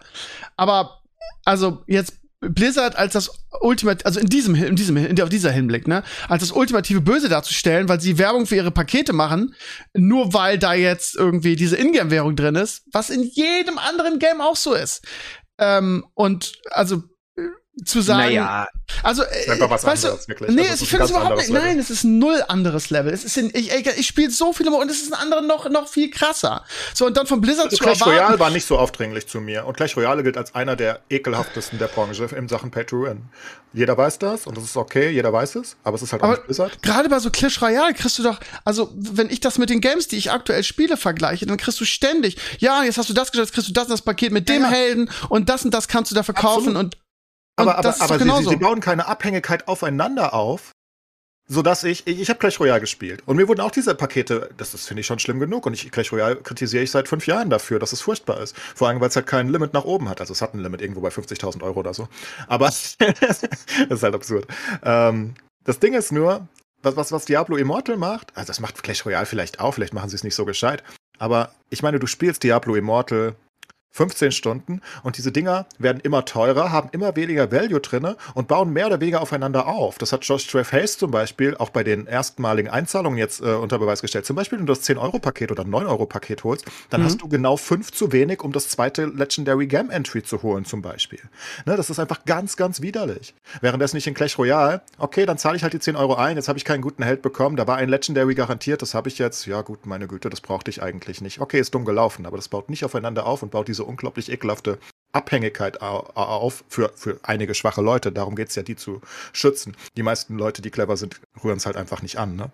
Aber 0.56 1.02
also 1.44 1.84
jetzt 1.88 2.14
Blizzard 2.40 2.96
als 2.96 3.14
das 3.14 3.32
Ultimate, 3.62 4.06
also 4.06 4.20
in 4.20 4.28
diesem, 4.28 4.54
in 4.56 4.76
diesem, 4.76 4.98
in 4.98 5.20
auf 5.22 5.30
dieser 5.30 5.52
Hinblick, 5.52 5.88
ne, 5.88 6.04
als 6.28 6.42
das 6.42 6.52
ultimative 6.52 7.02
Böse 7.02 7.30
darzustellen, 7.30 7.90
weil 7.90 8.00
sie 8.00 8.18
Werbung 8.20 8.46
für 8.46 8.56
ihre 8.56 8.72
Pakete 8.72 9.14
machen, 9.14 9.56
nur 9.94 10.34
weil 10.34 10.60
da 10.60 10.74
jetzt 10.74 11.16
irgendwie 11.16 11.56
diese 11.56 11.78
Ingame-Währung 11.78 12.36
drin 12.36 12.56
ist, 12.56 12.84
was 12.92 13.10
in 13.10 13.24
jedem 13.24 13.80
anderen 13.80 14.20
Game 14.20 14.42
auch 14.42 14.56
so 14.56 14.74
ist. 14.74 15.04
Ähm, 15.58 16.06
und 16.14 16.54
also 16.70 17.04
zu 17.86 18.02
sagen, 18.02 18.20
Naja, 18.36 18.68
also, 19.04 19.24
ist 19.24 19.50
einfach 19.50 19.70
was 19.70 19.84
weißt 19.84 20.06
anderes, 20.06 20.26
du, 20.26 20.32
wirklich. 20.32 20.52
Nee, 20.56 20.68
Also, 20.70 20.84
ich 20.84 20.90
finde 20.90 21.04
ein 21.04 21.06
es 21.06 21.12
überhaupt 21.12 21.38
nicht. 21.38 21.50
Nein, 21.50 21.78
es 21.80 21.90
ist 21.90 22.04
ein 22.06 22.20
null 22.20 22.44
anderes 22.48 22.90
Level. 22.90 23.14
Es 23.14 23.24
ist 23.24 23.38
in, 23.38 23.50
ich, 23.54 23.72
ich, 23.72 23.88
ich 23.88 24.08
spiele 24.08 24.32
so 24.32 24.54
viele 24.54 24.72
Mal 24.72 24.78
und 24.82 24.90
es 24.90 25.02
ist 25.02 25.14
ein 25.14 25.20
anderer 25.20 25.42
noch, 25.42 25.70
noch 25.70 25.88
viel 25.88 26.10
krasser. 26.10 26.64
So, 26.94 27.06
und 27.06 27.18
dann 27.18 27.28
von 27.28 27.42
Blizzard 27.42 27.66
Also 27.66 27.78
zu 27.78 27.84
Clash 27.84 28.02
erwarten. 28.02 28.20
Royale 28.20 28.40
war 28.40 28.50
nicht 28.50 28.66
so 28.66 28.78
aufdringlich 28.80 29.28
zu 29.28 29.42
mir. 29.42 29.66
Und 29.66 29.76
Clash 29.78 29.96
Royale 29.98 30.24
gilt 30.24 30.38
als 30.38 30.56
einer 30.56 30.76
der 30.76 31.02
ekelhaftesten 31.10 31.78
der 31.80 31.88
Branche 31.88 32.28
in 32.36 32.48
Sachen 32.48 32.72
Pay 32.72 32.86
to 32.86 33.04
Win. 33.04 33.24
Jeder 33.74 33.98
weiß 33.98 34.18
das 34.20 34.48
und 34.48 34.58
das 34.58 34.64
ist 34.64 34.78
okay, 34.78 35.10
jeder 35.10 35.32
weiß 35.34 35.56
es, 35.56 35.76
aber 35.84 35.96
es 35.98 36.02
ist 36.02 36.14
halt 36.14 36.24
auch 36.24 36.28
Aber 36.28 36.38
nicht 36.38 36.46
Blizzard. 36.48 36.82
gerade 36.82 37.10
bei 37.10 37.20
so 37.20 37.30
Clash 37.30 37.62
Royale 37.62 37.94
kriegst 37.94 38.18
du 38.18 38.24
doch, 38.24 38.40
also 38.64 38.90
wenn 38.96 39.30
ich 39.30 39.42
das 39.42 39.58
mit 39.58 39.70
den 39.70 39.82
Games, 39.82 40.08
die 40.08 40.16
ich 40.16 40.32
aktuell 40.32 40.64
spiele, 40.64 40.96
vergleiche, 40.98 41.46
dann 41.46 41.58
kriegst 41.58 41.80
du 41.80 41.86
ständig, 41.86 42.38
ja, 42.60 42.84
jetzt 42.84 42.98
hast 42.98 43.10
du 43.10 43.14
das 43.14 43.30
geschafft, 43.32 43.50
jetzt 43.50 43.54
kriegst 43.54 43.68
du 43.70 43.74
das 43.74 43.84
und 43.86 43.92
das 43.92 44.02
Paket 44.02 44.32
mit 44.32 44.48
dem 44.50 44.64
Ja, 44.64 44.70
ja. 44.70 44.76
Helden 44.76 45.10
und 45.30 45.50
das 45.50 45.66
und 45.66 45.74
das 45.74 45.88
kannst 45.90 46.10
du 46.12 46.16
da 46.16 46.24
verkaufen 46.24 46.70
Absolut. 46.78 46.78
und 46.78 46.98
Aber, 47.58 47.78
aber, 47.78 47.96
aber 48.00 48.20
sie, 48.20 48.50
sie 48.50 48.56
bauen 48.56 48.80
keine 48.80 49.08
Abhängigkeit 49.08 49.68
aufeinander 49.68 50.34
auf, 50.34 50.72
sodass 51.48 51.84
ich, 51.84 52.06
ich, 52.06 52.20
ich 52.20 52.30
habe 52.30 52.40
Clash 52.40 52.60
Royale 52.60 52.82
gespielt 52.82 53.24
und 53.26 53.36
mir 53.36 53.48
wurden 53.48 53.62
auch 53.62 53.72
diese 53.72 53.96
Pakete, 53.96 54.50
das, 54.58 54.72
das 54.72 54.86
finde 54.86 55.02
ich 55.02 55.08
schon 55.08 55.18
schlimm 55.18 55.40
genug 55.40 55.66
und 55.66 55.74
ich, 55.74 55.90
Clash 55.92 56.12
Royale 56.12 56.36
kritisiere 56.36 56.84
ich 56.84 56.92
seit 56.92 57.08
fünf 57.08 57.26
Jahren 57.26 57.50
dafür, 57.50 57.80
dass 57.80 57.94
es 57.94 58.02
furchtbar 58.02 58.42
ist. 58.42 58.56
Vor 58.58 58.88
allem, 58.88 59.00
weil 59.00 59.10
es 59.10 59.16
halt 59.16 59.28
kein 59.28 59.50
Limit 59.50 59.74
nach 59.74 59.86
oben 59.86 60.08
hat. 60.08 60.22
Also 60.22 60.34
es 60.34 60.42
hat 60.42 60.54
ein 60.54 60.60
Limit 60.60 60.82
irgendwo 60.82 61.02
bei 61.02 61.10
50.000 61.10 61.64
Euro 61.64 61.80
oder 61.80 61.94
so. 61.94 62.08
Aber 62.48 62.66
das 62.68 62.98
ist 63.90 64.04
halt 64.04 64.14
absurd. 64.14 64.48
Ähm, 64.84 65.34
das 65.64 65.80
Ding 65.80 65.94
ist 65.94 66.12
nur, 66.12 66.48
was, 66.84 66.96
was, 66.96 67.12
was 67.12 67.26
Diablo 67.26 67.56
Immortal 67.56 67.98
macht, 67.98 68.36
also 68.36 68.48
das 68.48 68.60
macht 68.60 68.84
Clash 68.84 69.06
Royale 69.06 69.26
vielleicht 69.26 69.60
auch, 69.60 69.74
vielleicht 69.74 69.94
machen 69.94 70.10
sie 70.10 70.16
es 70.16 70.24
nicht 70.24 70.36
so 70.36 70.46
gescheit, 70.46 70.84
aber 71.18 71.52
ich 71.70 71.82
meine, 71.82 71.98
du 72.00 72.08
spielst 72.08 72.44
Diablo 72.44 72.76
Immortal 72.76 73.36
15 73.92 74.32
Stunden 74.32 74.82
und 75.04 75.18
diese 75.18 75.32
Dinger 75.32 75.66
werden 75.80 76.00
immer 76.02 76.24
teurer, 76.26 76.72
haben 76.72 76.90
immer 76.92 77.16
weniger 77.16 77.52
Value 77.52 77.80
drinne 77.80 78.16
und 78.36 78.48
bauen 78.48 78.72
mehr 78.72 78.88
oder 78.88 79.00
weniger 79.02 79.22
aufeinander 79.22 79.68
auf. 79.68 79.98
Das 79.98 80.14
hat 80.14 80.24
Josh 80.24 80.46
Trev 80.48 80.72
Hayes 80.72 80.98
zum 81.00 81.10
Beispiel 81.10 81.56
auch 81.58 81.70
bei 81.72 81.84
den 81.84 82.06
erstmaligen 82.06 82.70
Einzahlungen 82.70 83.18
jetzt 83.18 83.42
äh, 83.42 83.46
unter 83.56 83.80
Beweis 83.80 84.02
gestellt. 84.02 84.26
Zum 84.26 84.36
Beispiel, 84.36 84.60
wenn 84.60 84.66
du 84.68 84.74
das 84.74 84.84
10-Euro-Paket 84.88 85.52
oder 85.52 85.64
9-Euro-Paket 85.64 86.44
holst, 86.44 86.66
dann 86.90 87.02
Mhm. 87.02 87.06
hast 87.06 87.22
du 87.22 87.28
genau 87.28 87.58
fünf 87.58 87.92
zu 87.92 88.12
wenig, 88.12 88.44
um 88.44 88.52
das 88.52 88.70
zweite 88.70 89.06
Legendary 89.06 89.66
Game 89.68 89.90
Entry 89.90 90.22
zu 90.22 90.44
holen 90.44 90.66
zum 90.66 90.82
Beispiel. 90.84 91.22
Ne, 91.66 91.76
das 91.76 91.90
ist 91.90 92.00
einfach 92.00 92.24
ganz, 92.26 92.56
ganz 92.56 92.82
widerlich. 92.82 93.34
Währenddessen 93.62 93.96
nicht 93.98 94.06
in 94.08 94.14
Clash 94.14 94.38
Royale, 94.38 94.82
okay, 95.00 95.26
dann 95.26 95.38
zahle 95.40 95.58
ich 95.58 95.64
halt 95.64 95.74
die 95.74 95.80
10 95.80 95.96
Euro 95.96 96.16
ein, 96.16 96.36
jetzt 96.38 96.48
habe 96.50 96.60
ich 96.60 96.66
keinen 96.66 96.82
guten 96.82 97.02
Held 97.04 97.22
bekommen, 97.24 97.56
da 97.56 97.66
war 97.68 97.78
ein 97.78 97.90
Legendary 97.90 98.36
garantiert, 98.36 98.82
das 98.82 98.94
habe 98.94 99.10
ich 99.10 99.18
jetzt, 99.18 99.46
ja 99.48 99.62
gut, 99.62 99.86
meine 99.88 100.08
Güte, 100.08 100.30
das 100.30 100.42
brauchte 100.42 100.70
ich 100.70 100.84
eigentlich 100.84 101.22
nicht. 101.22 101.40
Okay, 101.42 101.60
ist 101.60 101.74
dumm 101.74 101.86
gelaufen, 101.86 102.26
aber 102.28 102.38
das 102.38 102.48
baut 102.48 102.70
nicht 102.70 102.86
aufeinander 102.86 103.26
auf 103.26 103.42
und 103.42 103.50
baut 103.52 103.68
diese 103.68 103.77
unglaublich 103.86 104.32
ekelhafte 104.32 104.78
Abhängigkeit 105.14 105.82
au- 105.82 106.06
auf 106.16 106.64
für, 106.70 106.92
für 106.96 107.20
einige 107.24 107.56
schwache 107.56 107.82
Leute. 107.82 108.12
Darum 108.12 108.36
geht's 108.36 108.56
ja, 108.56 108.64
die 108.64 108.76
zu 108.76 109.02
schützen. 109.34 109.76
Die 109.96 110.04
meisten 110.04 110.38
Leute, 110.38 110.62
die 110.62 110.70
clever 110.70 110.98
sind, 110.98 111.20
rühren 111.44 111.58
es 111.58 111.66
halt 111.66 111.78
einfach 111.78 112.02
nicht 112.02 112.18
an. 112.18 112.36
Ne? 112.36 112.52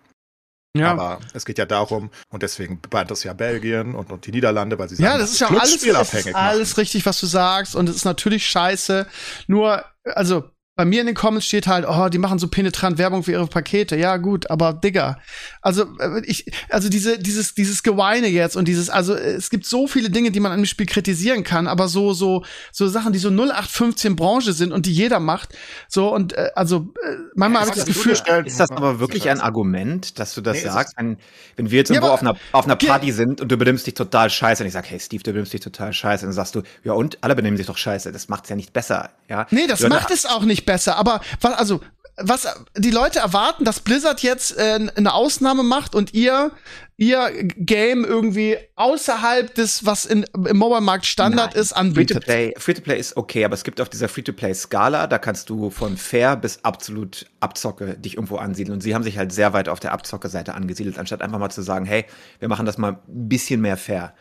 ja. 0.77 0.91
Aber 0.91 1.19
es 1.33 1.45
geht 1.45 1.57
ja 1.57 1.65
darum, 1.65 2.09
und 2.29 2.41
deswegen 2.43 2.79
bannt 2.79 3.11
das 3.11 3.23
ja 3.23 3.33
Belgien 3.33 3.95
und, 3.95 4.11
und 4.11 4.25
die 4.25 4.31
Niederlande, 4.31 4.77
weil 4.79 4.89
sie 4.89 5.01
Ja, 5.01 5.09
sagen, 5.11 5.19
das 5.21 5.31
ist 5.31 5.39
ja 5.39 5.47
alles, 5.49 5.83
es 5.83 6.25
machen. 6.25 6.35
alles 6.35 6.77
richtig, 6.77 7.05
was 7.05 7.19
du 7.19 7.25
sagst. 7.25 7.75
Und 7.75 7.89
es 7.89 7.95
ist 7.97 8.05
natürlich 8.05 8.47
scheiße. 8.47 9.07
Nur, 9.47 9.83
also, 10.05 10.43
bei 10.75 10.85
mir 10.85 11.01
in 11.01 11.05
den 11.05 11.15
Comments 11.15 11.45
steht 11.45 11.67
halt, 11.67 11.85
oh, 11.87 12.09
die 12.09 12.17
machen 12.17 12.39
so 12.39 12.47
penetrant 12.47 12.97
Werbung 12.97 13.21
für 13.23 13.31
ihre 13.31 13.45
Pakete. 13.45 13.95
Ja, 13.95 14.17
gut, 14.17 14.49
aber 14.49 14.73
Digga. 14.73 15.19
Also, 15.61 15.83
äh, 15.99 16.21
ich, 16.25 16.51
also 16.69 16.89
diese, 16.89 17.19
dieses, 17.19 17.53
dieses 17.53 17.83
Geweine 17.83 18.27
jetzt 18.27 18.55
und 18.57 18.67
dieses, 18.67 18.89
also, 18.89 19.13
es 19.13 19.51
gibt 19.51 19.65
so 19.67 19.85
viele 19.87 20.09
Dinge, 20.09 20.31
die 20.31 20.39
man 20.39 20.51
an 20.51 20.61
dem 20.61 20.65
Spiel 20.65 20.87
kritisieren 20.87 21.43
kann, 21.43 21.67
aber 21.67 21.87
so, 21.87 22.13
so, 22.13 22.43
so 22.71 22.87
Sachen, 22.87 23.13
die 23.13 23.19
so 23.19 23.29
0815 23.29 24.15
Branche 24.15 24.53
sind 24.53 24.71
und 24.71 24.87
die 24.87 24.93
jeder 24.93 25.19
macht. 25.19 25.49
So, 25.87 26.11
und, 26.13 26.33
äh, 26.33 26.49
also, 26.55 26.91
äh, 27.07 27.17
manchmal 27.35 27.61
habe 27.61 27.69
ich 27.71 27.75
das 27.77 27.85
Gefühl, 27.85 28.13
ist 28.45 28.59
das 28.59 28.71
aber 28.71 28.99
wirklich 28.99 29.29
ein 29.29 29.41
Argument, 29.41 30.17
dass 30.17 30.33
du 30.33 30.41
das 30.41 30.57
Nee, 30.57 30.69
sagst? 30.69 30.95
Wenn, 30.97 31.17
wenn 31.55 31.69
wir 31.69 31.77
jetzt 31.79 31.89
Ja, 31.89 31.95
irgendwo 31.97 32.07
aber- 32.07 32.13
auf 32.15 32.21
einer, 32.21 32.35
auf 32.51 32.65
einer 32.65 32.75
Party 32.77 33.11
sind 33.11 33.41
und 33.41 33.51
du 33.51 33.57
benimmst 33.57 33.85
dich 33.85 33.93
total 33.93 34.31
scheiße 34.31 34.63
und 34.63 34.67
ich 34.67 34.73
sag, 34.73 34.89
hey 34.89 34.99
Steve, 34.99 35.21
du 35.21 35.31
benimmst 35.33 35.53
dich 35.53 35.61
total 35.61 35.93
scheiße, 35.93 36.25
dann 36.25 36.33
sagst 36.33 36.55
du, 36.55 36.63
ja 36.83 36.93
und? 36.93 37.19
Alle 37.21 37.35
benehmen 37.35 37.57
sich 37.57 37.67
doch 37.67 37.77
scheiße. 37.77 38.11
Das 38.11 38.27
macht's 38.27 38.49
ja 38.49 38.55
nicht 38.55 38.73
besser, 38.73 39.11
ja? 39.29 39.45
Nee, 39.51 39.67
das 39.67 39.81
Leute- 39.81 39.93
macht 39.93 40.09
es 40.09 40.25
auch 40.25 40.41
nicht 40.43 40.62
besser. 40.65 40.97
Aber 40.97 41.21
was, 41.41 41.53
also 41.53 41.81
was 42.17 42.47
die 42.77 42.91
Leute 42.91 43.19
erwarten, 43.19 43.65
dass 43.65 43.79
Blizzard 43.79 44.21
jetzt 44.21 44.57
äh, 44.57 44.87
eine 44.95 45.13
Ausnahme 45.13 45.63
macht 45.63 45.95
und 45.95 46.13
ihr 46.13 46.51
ihr 46.95 47.31
Game 47.57 48.05
irgendwie 48.05 48.57
außerhalb 48.75 49.53
des, 49.55 49.85
was 49.85 50.05
in, 50.05 50.25
im 50.33 50.57
Mobile-Markt 50.57 51.05
Standard 51.05 51.53
Nein. 51.53 51.61
ist, 51.61 51.73
anbietet. 51.73 52.23
Free-to-Play 52.23 52.53
Free 52.57 52.73
-play 52.73 52.95
ist 52.95 53.17
okay, 53.17 53.45
aber 53.45 53.55
es 53.55 53.63
gibt 53.63 53.81
auf 53.81 53.89
dieser 53.89 54.07
Free-to-Play-Skala, 54.07 55.07
da 55.07 55.17
kannst 55.17 55.49
du 55.49 55.71
von 55.71 55.97
fair 55.97 56.35
bis 56.35 56.63
absolut 56.63 57.25
Abzocke 57.39 57.97
dich 57.97 58.15
irgendwo 58.15 58.37
ansiedeln. 58.37 58.75
Und 58.75 58.81
sie 58.81 58.93
haben 58.93 59.03
sich 59.03 59.17
halt 59.17 59.31
sehr 59.31 59.53
weit 59.53 59.69
auf 59.69 59.79
der 59.79 59.91
Abzocke-Seite 59.91 60.53
angesiedelt, 60.53 60.99
anstatt 60.99 61.21
einfach 61.21 61.39
mal 61.39 61.49
zu 61.49 61.63
sagen, 61.63 61.85
hey, 61.85 62.05
wir 62.39 62.47
machen 62.47 62.65
das 62.65 62.77
mal 62.77 62.99
ein 63.07 63.27
bisschen 63.27 63.59
mehr 63.59 63.77
fair. 63.77 64.13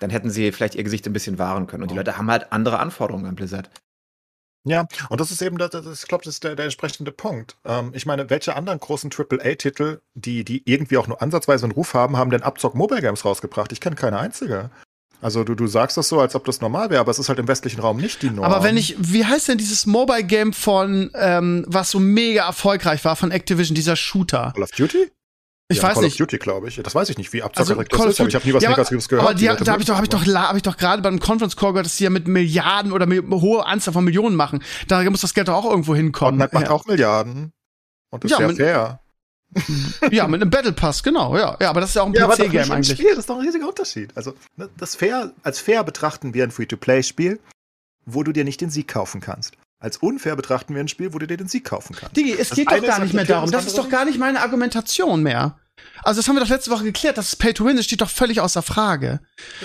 Dann 0.00 0.10
hätten 0.10 0.30
sie 0.30 0.50
vielleicht 0.50 0.74
ihr 0.74 0.82
Gesicht 0.82 1.06
ein 1.06 1.12
bisschen 1.12 1.38
wahren 1.38 1.66
können. 1.66 1.82
Und 1.82 1.90
die 1.90 1.96
Leute 1.96 2.16
haben 2.16 2.30
halt 2.30 2.52
andere 2.52 2.80
Anforderungen 2.80 3.26
an 3.26 3.34
Blizzard. 3.34 3.70
Ja, 4.64 4.86
und 5.08 5.20
das 5.20 5.30
ist 5.30 5.40
eben, 5.40 5.56
das, 5.56 5.70
das, 5.70 6.02
ich 6.02 6.08
glaube, 6.08 6.24
das 6.24 6.34
ist 6.34 6.44
der, 6.44 6.54
der 6.54 6.66
entsprechende 6.66 7.12
Punkt. 7.12 7.56
Ähm, 7.64 7.92
ich 7.94 8.04
meine, 8.04 8.28
welche 8.28 8.56
anderen 8.56 8.78
großen 8.78 9.10
AAA-Titel, 9.10 10.00
die, 10.14 10.44
die 10.44 10.62
irgendwie 10.66 10.98
auch 10.98 11.06
nur 11.06 11.22
ansatzweise 11.22 11.64
einen 11.64 11.72
Ruf 11.72 11.94
haben, 11.94 12.16
haben 12.16 12.30
denn 12.30 12.42
Abzock 12.42 12.74
Mobile 12.74 13.00
Games 13.00 13.24
rausgebracht? 13.24 13.72
Ich 13.72 13.80
kenne 13.80 13.96
keine 13.96 14.18
einzige. 14.18 14.70
Also 15.22 15.44
du, 15.44 15.54
du 15.54 15.66
sagst 15.66 15.96
das 15.96 16.08
so, 16.08 16.20
als 16.20 16.34
ob 16.34 16.44
das 16.44 16.60
normal 16.60 16.90
wäre, 16.90 17.00
aber 17.00 17.10
es 17.10 17.18
ist 17.18 17.28
halt 17.28 17.38
im 17.38 17.48
westlichen 17.48 17.80
Raum 17.80 17.98
nicht 17.98 18.22
die 18.22 18.30
Norm. 18.30 18.44
Aber 18.44 18.64
wenn 18.64 18.76
ich, 18.76 18.96
wie 18.98 19.24
heißt 19.24 19.48
denn 19.48 19.58
dieses 19.58 19.84
Mobile 19.86 20.24
Game 20.24 20.52
von, 20.52 21.10
ähm, 21.14 21.64
was 21.68 21.90
so 21.90 22.00
mega 22.00 22.46
erfolgreich 22.46 23.04
war 23.04 23.16
von 23.16 23.30
Activision, 23.30 23.74
dieser 23.74 23.96
Shooter? 23.96 24.52
Call 24.54 24.62
of 24.62 24.70
Duty? 24.70 25.10
Ich 25.70 25.76
ja, 25.76 25.84
weiß 25.84 25.94
Call 25.94 26.02
nicht. 26.04 26.14
of 26.14 26.18
Duty, 26.26 26.38
glaube 26.38 26.68
ich. 26.68 26.76
Das 26.82 26.94
weiß 26.94 27.08
ich 27.10 27.16
nicht, 27.18 27.32
wie 27.32 27.42
Also, 27.42 27.60
abzockerig 27.74 27.88
Call 27.90 28.00
of 28.00 28.06
das 28.06 28.14
ist, 28.14 28.20
aber 28.20 28.28
ich 28.28 28.34
habe 28.34 28.46
nie 28.46 28.54
was 28.54 28.62
Ja, 28.64 28.70
Negatives 28.70 29.08
gehört. 29.08 29.24
Aber 29.26 29.34
die, 29.34 29.46
Leute 29.46 29.62
da 29.64 29.72
habe 29.72 29.80
ich 29.82 29.86
doch, 29.86 29.94
habe 29.94 30.04
ich 30.04 30.10
doch, 30.10 30.26
hab 30.26 30.56
ich 30.56 30.62
doch 30.62 30.76
gerade 30.76 31.00
beim 31.00 31.20
Conference 31.20 31.56
Call 31.56 31.70
gehört, 31.72 31.86
dass 31.86 31.96
die 31.96 32.04
ja 32.04 32.10
mit 32.10 32.26
Milliarden 32.26 32.92
oder 32.92 33.06
mit 33.06 33.24
hohe 33.30 33.64
Anzahl 33.64 33.94
von 33.94 34.04
Millionen 34.04 34.34
machen. 34.34 34.62
Da 34.88 35.08
muss 35.08 35.20
das 35.20 35.32
Geld 35.32 35.46
doch 35.48 35.54
auch 35.54 35.70
irgendwo 35.70 35.92
das. 35.92 35.98
hinkommen. 36.00 36.40
Fortnite 36.40 36.54
macht 36.54 36.64
ja. 36.66 36.70
auch 36.72 36.84
Milliarden. 36.86 37.52
Und 38.10 38.24
ist 38.24 38.32
Ja, 38.32 38.40
ja, 38.40 38.46
mit- 38.48 38.56
fair. 38.56 39.00
ja, 40.10 40.28
mit 40.28 40.40
einem 40.40 40.50
Battle 40.50 40.72
Pass, 40.72 41.02
genau, 41.02 41.36
ja. 41.36 41.56
Ja, 41.60 41.70
aber 41.70 41.80
das 41.80 41.90
ist 41.90 41.96
ja 41.96 42.02
auch 42.02 42.06
ein 42.06 42.12
Ja, 42.14 42.28
PC-Game 42.28 42.70
eigentlich. 42.70 42.96
Spiel, 42.96 43.10
das 43.10 43.18
ist 43.20 43.30
doch 43.30 43.36
ein 43.36 43.44
riesiger 43.44 43.68
Unterschied. 43.68 44.10
Also, 44.16 44.34
ne, 44.56 44.68
das 44.76 44.94
fair, 44.96 45.32
als 45.42 45.58
fair 45.60 45.82
betrachten 45.84 46.34
wir 46.34 46.44
ein 46.44 46.50
Free-to-Play-Spiel, 46.52 47.40
wo 48.06 48.22
du 48.22 48.32
dir 48.32 48.44
nicht 48.44 48.60
den 48.60 48.70
Sieg 48.70 48.88
kaufen 48.88 49.20
kannst. 49.20 49.54
Als 49.82 49.96
unfair 49.96 50.36
betrachten 50.36 50.74
wir 50.74 50.80
ein 50.82 50.88
Spiel, 50.88 51.14
wo 51.14 51.18
du 51.18 51.26
dir 51.26 51.36
den 51.36 51.48
Sieg 51.48 51.64
kaufen 51.64 51.96
kannst. 51.96 52.16
Digi, 52.16 52.32
es 52.32 52.50
Das 52.50 52.56
geht 52.56 52.70
doch 52.70 52.76
ist 52.76 52.86
gar 52.86 53.00
nicht 53.00 53.14
mehr 53.14 53.24
darum. 53.24 53.50
das 53.50 53.64
Das 53.64 53.72
ist 53.72 53.78
doch 53.78 53.88
gar 53.88 54.04
nicht 54.04 54.18
meine 54.18 54.40
Argumentation 54.40 55.22
mehr. 55.22 55.56
Also 56.02 56.20
das 56.20 56.28
haben 56.28 56.36
wir 56.36 56.40
doch 56.40 56.48
letzte 56.48 56.70
Woche 56.70 56.84
geklärt, 56.84 57.18
dass 57.18 57.28
es 57.28 57.36
Pay 57.36 57.54
to 57.54 57.64
Win 57.64 57.78
ist, 57.78 57.86
steht 57.86 58.00
doch 58.00 58.10
völlig 58.10 58.40
außer 58.40 58.62
Frage. 58.62 59.20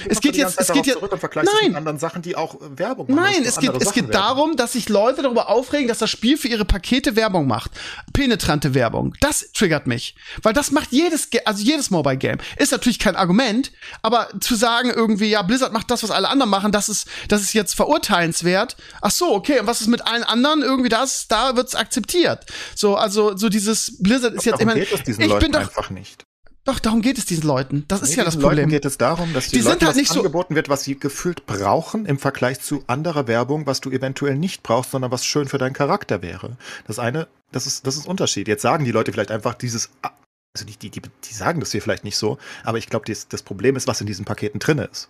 Es 0.07 0.21
geht 0.21 0.35
jetzt, 0.35 0.59
es 0.59 0.71
geht 0.71 0.85
jetzt, 0.85 0.99
Nein. 1.01 1.75
anderen 1.75 1.99
Sachen, 1.99 2.21
die 2.21 2.35
auch 2.35 2.55
äh, 2.55 2.77
Werbung 2.77 3.07
machen. 3.09 3.23
Nein, 3.23 3.43
es 3.45 3.59
geht, 3.59 3.71
es 3.81 3.93
geht 3.93 4.03
werden. 4.03 4.11
darum, 4.11 4.55
dass 4.55 4.73
sich 4.73 4.89
Leute 4.89 5.21
darüber 5.21 5.49
aufregen, 5.49 5.87
dass 5.87 5.99
das 5.99 6.09
Spiel 6.09 6.37
für 6.37 6.47
ihre 6.47 6.65
Pakete 6.65 7.15
Werbung 7.15 7.47
macht. 7.47 7.71
Penetrante 8.13 8.73
Werbung. 8.73 9.13
Das 9.21 9.51
triggert 9.53 9.87
mich. 9.87 10.15
Weil 10.41 10.53
das 10.53 10.71
macht 10.71 10.91
jedes, 10.91 11.29
also 11.45 11.63
jedes 11.63 11.89
Mobile 11.89 12.17
Game. 12.17 12.37
Ist 12.57 12.71
natürlich 12.71 12.99
kein 12.99 13.15
Argument, 13.15 13.71
aber 14.01 14.29
zu 14.39 14.55
sagen 14.55 14.89
irgendwie, 14.89 15.29
ja, 15.29 15.41
Blizzard 15.41 15.73
macht 15.73 15.91
das, 15.91 16.03
was 16.03 16.11
alle 16.11 16.29
anderen 16.29 16.49
machen, 16.49 16.71
das 16.71 16.89
ist, 16.89 17.07
das 17.27 17.41
ist 17.41 17.53
jetzt 17.53 17.75
verurteilenswert. 17.75 18.75
Ach 19.01 19.11
so, 19.11 19.33
okay, 19.33 19.59
und 19.59 19.67
was 19.67 19.81
ist 19.81 19.87
mit 19.87 20.05
allen 20.05 20.23
anderen? 20.23 20.61
Irgendwie 20.61 20.89
das, 20.89 21.27
da 21.27 21.55
wird's 21.55 21.75
akzeptiert. 21.75 22.45
So, 22.75 22.95
also, 22.95 23.35
so 23.37 23.49
dieses 23.49 23.97
Blizzard 23.99 24.33
ist 24.33 24.45
jetzt, 24.45 24.59
diesen 25.07 25.21
ich 25.21 25.39
bin 25.39 25.51
doch, 25.51 25.59
einfach 25.61 25.89
nicht. 25.89 26.24
Doch, 26.65 26.79
darum 26.79 27.01
geht 27.01 27.17
es 27.17 27.25
diesen 27.25 27.47
Leuten. 27.47 27.85
Das 27.87 28.01
ist 28.01 28.09
Nee, 28.11 28.17
ja 28.17 28.23
das 28.25 28.33
diesen 28.33 28.41
Leuten 28.41 28.55
Problem. 28.55 28.69
geht 28.69 28.85
es 28.85 28.97
darum, 28.97 29.33
dass 29.33 29.47
die, 29.49 29.57
Die 29.57 29.61
Leuten 29.63 29.85
halt 29.85 29.97
was 29.97 30.07
so- 30.07 30.19
angeboten 30.19 30.55
wird, 30.55 30.67
was 30.67 30.83
sie 30.83 30.99
gefühlt 30.99 31.45
brauchen 31.45 32.05
im 32.05 32.19
Vergleich 32.19 32.59
zu 32.59 32.83
anderer 32.87 33.27
Werbung, 33.27 33.65
was 33.65 33.81
du 33.81 33.91
eventuell 33.91 34.35
nicht 34.35 34.63
brauchst, 34.63 34.91
sondern 34.91 35.11
was 35.11 35.25
schön 35.25 35.47
für 35.47 35.57
deinen 35.57 35.73
Charakter 35.73 36.21
wäre. 36.21 36.57
Das 36.87 36.99
eine, 36.99 37.27
das 37.51 37.65
ist, 37.67 37.87
das 37.87 37.95
ist 37.95 38.07
Unterschied. 38.07 38.47
Jetzt 38.47 38.63
sagen 38.63 38.83
die 38.83 38.91
Leute 38.91 39.11
vielleicht 39.11 39.31
einfach 39.31 39.53
dieses, 39.53 39.89
also 40.01 40.65
die, 40.65 40.75
die, 40.77 40.89
die, 40.89 41.01
die 41.01 41.33
sagen 41.33 41.59
das 41.59 41.71
hier 41.71 41.81
vielleicht 41.81 42.03
nicht 42.03 42.17
so, 42.17 42.37
aber 42.63 42.77
ich 42.77 42.87
glaube, 42.89 43.05
das, 43.07 43.27
das 43.27 43.43
Problem 43.43 43.75
ist, 43.75 43.87
was 43.87 44.01
in 44.01 44.07
diesen 44.07 44.25
Paketen 44.25 44.59
drin 44.59 44.79
ist. 44.79 45.09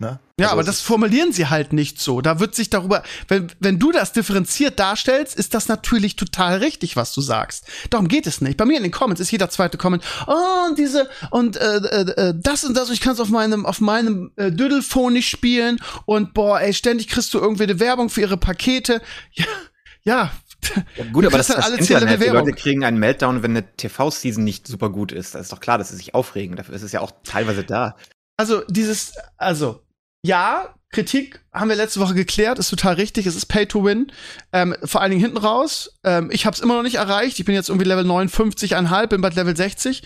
Ne? 0.00 0.18
Ja, 0.38 0.46
Also 0.46 0.52
aber 0.54 0.64
das 0.64 0.80
formulieren 0.80 1.30
sie 1.30 1.48
halt 1.48 1.74
nicht 1.74 2.00
so. 2.00 2.22
Da 2.22 2.40
wird 2.40 2.54
sich 2.54 2.70
darüber, 2.70 3.02
wenn, 3.28 3.52
wenn 3.60 3.78
du 3.78 3.92
das 3.92 4.14
differenziert 4.14 4.80
darstellst, 4.80 5.38
ist 5.38 5.52
das 5.52 5.68
natürlich 5.68 6.16
total 6.16 6.56
richtig, 6.56 6.96
was 6.96 7.12
du 7.12 7.20
sagst. 7.20 7.66
Darum 7.90 8.08
geht 8.08 8.26
es 8.26 8.40
nicht. 8.40 8.56
Bei 8.56 8.64
mir 8.64 8.78
in 8.78 8.82
den 8.82 8.92
Comments 8.92 9.20
ist 9.20 9.30
jeder 9.30 9.50
zweite 9.50 9.76
Comment, 9.76 10.02
oh, 10.26 10.68
und 10.70 10.78
diese, 10.78 11.10
und 11.30 11.58
äh, 11.58 11.76
äh, 11.76 12.28
äh, 12.28 12.34
das 12.34 12.64
und 12.64 12.78
das, 12.78 12.88
und 12.88 12.94
ich 12.94 13.02
kann 13.02 13.12
es 13.12 13.20
auf 13.20 13.28
meinem, 13.28 13.66
auf 13.66 13.82
meinem 13.82 14.32
äh, 14.36 14.50
Dödelphone 14.50 15.12
nicht 15.12 15.28
spielen 15.28 15.78
und 16.06 16.32
boah, 16.32 16.62
ey, 16.62 16.72
ständig 16.72 17.08
kriegst 17.08 17.34
du 17.34 17.38
irgendwie 17.38 17.64
eine 17.64 17.78
Werbung 17.78 18.08
für 18.08 18.22
ihre 18.22 18.38
Pakete. 18.38 19.02
Ja, 19.32 19.44
ja. 20.02 20.32
Ja, 20.96 21.04
gut, 21.12 21.26
aber 21.26 21.38
das 21.38 21.50
ist 21.50 21.58
das 21.58 21.64
alle 21.64 21.76
Internet. 21.76 22.22
Die. 22.22 22.26
Leute 22.26 22.52
kriegen 22.52 22.84
einen 22.84 22.98
Meltdown, 22.98 23.42
wenn 23.42 23.52
eine 23.52 23.76
TV-Season 23.76 24.42
nicht 24.44 24.66
super 24.66 24.90
gut 24.90 25.12
ist. 25.12 25.34
Das 25.34 25.42
ist 25.42 25.52
doch 25.52 25.60
klar, 25.60 25.78
dass 25.78 25.90
sie 25.90 25.96
sich 25.96 26.14
aufregen. 26.14 26.56
Dafür 26.56 26.74
ist 26.74 26.82
es 26.82 26.92
ja 26.92 27.00
auch 27.00 27.12
teilweise 27.24 27.64
da. 27.64 27.96
Also 28.40 28.62
dieses, 28.68 29.12
also 29.36 29.82
ja, 30.22 30.74
Kritik 30.92 31.40
haben 31.52 31.68
wir 31.68 31.76
letzte 31.76 32.00
Woche 32.00 32.14
geklärt, 32.14 32.58
ist 32.58 32.70
total 32.70 32.94
richtig. 32.94 33.26
Es 33.26 33.36
ist 33.36 33.46
Pay 33.46 33.66
to 33.66 33.84
Win, 33.84 34.10
ähm, 34.52 34.74
vor 34.84 35.00
allen 35.00 35.10
Dingen 35.10 35.22
hinten 35.22 35.38
raus. 35.38 35.98
Ähm, 36.02 36.30
ich 36.32 36.46
habe 36.46 36.54
es 36.54 36.60
immer 36.60 36.74
noch 36.74 36.82
nicht 36.82 36.96
erreicht. 36.96 37.38
Ich 37.38 37.44
bin 37.44 37.54
jetzt 37.54 37.68
irgendwie 37.68 37.86
Level 37.86 38.04
59,5, 38.04 39.06
bin 39.06 39.20
bald 39.20 39.36
Level 39.36 39.56
60. 39.56 40.02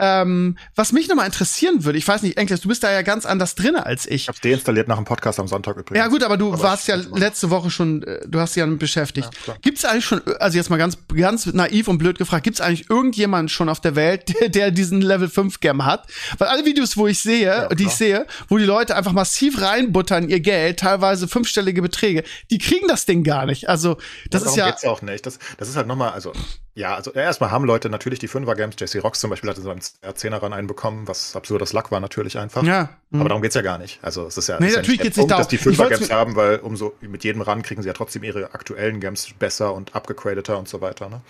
Ähm, 0.00 0.56
was 0.74 0.92
mich 0.92 1.08
nochmal 1.08 1.26
interessieren 1.26 1.84
würde, 1.84 1.98
ich 1.98 2.06
weiß 2.06 2.22
nicht, 2.22 2.36
Enkles, 2.36 2.60
du 2.60 2.68
bist 2.68 2.82
da 2.82 2.90
ja 2.90 3.02
ganz 3.02 3.26
anders 3.26 3.54
drin 3.54 3.76
als 3.76 4.06
ich. 4.06 4.22
Ich 4.22 4.28
hab's 4.28 4.40
deinstalliert 4.40 4.88
nach 4.88 4.96
dem 4.96 5.04
Podcast 5.04 5.38
am 5.40 5.48
Sonntag 5.48 5.76
übrigens. 5.76 5.98
Ja 5.98 6.08
gut, 6.08 6.22
aber 6.22 6.36
du 6.36 6.52
Aber 6.52 6.62
warst 6.62 6.88
ja 6.88 6.96
letzte 7.14 7.50
Woche 7.50 7.70
schon, 7.70 8.02
äh, 8.02 8.20
du 8.26 8.40
hast 8.40 8.54
dich 8.54 8.60
ja 8.60 8.66
damit 8.66 8.78
beschäftigt. 8.78 9.28
Ja. 9.46 9.56
Gibt's 9.62 9.84
eigentlich 9.84 10.04
schon, 10.04 10.22
also 10.38 10.56
jetzt 10.56 10.70
mal 10.70 10.76
ganz, 10.76 10.98
ganz 11.14 11.46
naiv 11.46 11.88
und 11.88 11.98
blöd 11.98 12.18
gefragt, 12.18 12.44
gibt's 12.44 12.60
eigentlich 12.60 12.88
irgendjemand 12.88 13.50
schon 13.50 13.68
auf 13.68 13.80
der 13.80 13.96
Welt, 13.96 14.28
der, 14.40 14.48
der 14.48 14.70
diesen 14.70 15.00
Level 15.00 15.28
5 15.28 15.60
Gam 15.60 15.84
hat? 15.84 16.06
Weil 16.38 16.48
alle 16.48 16.64
Videos, 16.64 16.96
wo 16.96 17.06
ich 17.06 17.18
sehe, 17.18 17.68
die 17.78 17.84
ich 17.84 17.92
sehe, 17.92 18.26
wo 18.48 18.58
die 18.58 18.64
Leute 18.64 18.96
einfach 18.96 19.12
massiv 19.12 19.60
reinbuttern 19.60 20.28
ihr 20.28 20.40
Geld, 20.40 20.80
teilweise 20.80 21.28
fünfstellige 21.28 21.82
Beträge, 21.82 22.24
die 22.50 22.58
kriegen 22.58 22.88
das 22.88 23.06
Ding 23.06 23.24
gar 23.24 23.46
nicht. 23.46 23.68
Also 23.68 23.96
das 24.30 24.42
Darum 24.42 24.48
ist 24.48 24.56
ja, 24.56 24.70
geht's 24.70 24.84
auch 24.84 25.02
nicht. 25.02 25.26
Das, 25.26 25.38
das 25.58 25.68
ist 25.68 25.76
halt 25.76 25.86
nochmal, 25.86 26.10
also, 26.10 26.32
ja, 26.74 26.94
also 26.94 27.12
erstmal 27.12 27.50
haben 27.50 27.64
Leute 27.64 27.90
natürlich 27.90 28.18
die 28.18 28.28
Fünfer-Games, 28.28 28.76
Jesse 28.78 29.00
Rocks 29.00 29.20
zum 29.20 29.30
Beispiel 29.30 29.50
hatte 29.50 29.60
so 29.60 29.70
einen 29.70 29.80
Zehner-Run 29.80 30.52
einbekommen, 30.52 31.08
was 31.08 31.34
absurdes 31.34 31.72
Luck 31.72 31.90
war 31.90 32.00
natürlich 32.00 32.38
einfach. 32.38 32.62
ja. 32.62 32.90
hm. 33.10 33.20
Aber 33.20 33.28
darum 33.28 33.42
geht's 33.42 33.54
ja 33.56 33.62
gar 33.62 33.78
nicht. 33.78 33.98
Also 34.02 34.26
es 34.26 34.38
ist 34.38 34.48
ja, 34.48 34.58
Nee, 34.60 34.68
ist 34.68 34.72
ja 34.74 34.78
natürlich 34.78 34.98
der 34.98 35.04
geht's 35.06 35.16
nicht 35.16 35.22
Punkt, 35.22 35.30
darum. 35.32 35.40
dass 35.40 35.48
die 35.48 35.58
Fünfer-Games 35.58 36.10
haben, 36.10 36.36
weil 36.36 36.58
umso 36.58 36.94
mit 37.00 37.24
jedem 37.24 37.42
Run 37.42 37.62
kriegen 37.62 37.82
sie 37.82 37.88
ja 37.88 37.92
trotzdem 37.94 38.22
ihre 38.22 38.54
aktuellen 38.54 39.00
Games 39.00 39.28
besser 39.38 39.74
und 39.74 39.94
abgegradeter 39.94 40.58
und 40.58 40.68
so 40.68 40.80
weiter. 40.80 41.08
Ne? 41.08 41.22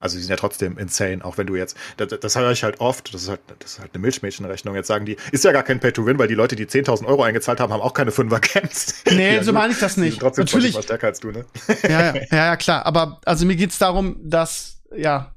Also 0.00 0.16
die 0.16 0.22
sind 0.22 0.30
ja 0.30 0.36
trotzdem 0.36 0.78
insane, 0.78 1.22
auch 1.24 1.36
wenn 1.38 1.46
du 1.46 1.56
jetzt, 1.56 1.76
das, 1.98 2.08
das 2.18 2.34
höre 2.34 2.50
ich 2.52 2.64
halt 2.64 2.80
oft, 2.80 3.12
das 3.14 3.22
ist 3.24 3.28
halt, 3.28 3.40
das 3.58 3.72
ist 3.72 3.78
halt 3.80 3.90
eine 3.94 4.00
Milchmädchenrechnung. 4.00 4.74
Jetzt 4.74 4.86
sagen 4.86 5.04
die, 5.04 5.16
ist 5.30 5.44
ja 5.44 5.52
gar 5.52 5.62
kein 5.62 5.78
Pay-to-Win, 5.78 6.18
weil 6.18 6.26
die 6.26 6.34
Leute, 6.34 6.56
die 6.56 6.64
10.000 6.66 7.04
Euro 7.04 7.22
eingezahlt 7.22 7.60
haben, 7.60 7.70
haben 7.72 7.82
auch 7.82 7.92
keine 7.92 8.10
Fünfer-Games. 8.10 9.04
Nee, 9.10 9.36
Ja, 9.36 9.42
so 9.44 9.52
meine 9.52 9.72
ich 9.74 9.78
das 9.78 9.96
nicht. 9.98 10.18
trotzdem 10.20 10.46
Natürlich- 10.46 10.74
mal 10.74 10.82
stärker 10.82 11.08
als 11.08 11.20
du, 11.20 11.30
ne? 11.32 11.44
ja, 11.82 12.14
ja, 12.16 12.22
ja, 12.30 12.56
klar. 12.56 12.86
Aber 12.86 13.20
also 13.26 13.44
mir 13.44 13.56
geht's 13.56 13.76
darum, 13.78 14.16
dass, 14.22 14.80
ja, 14.96 15.34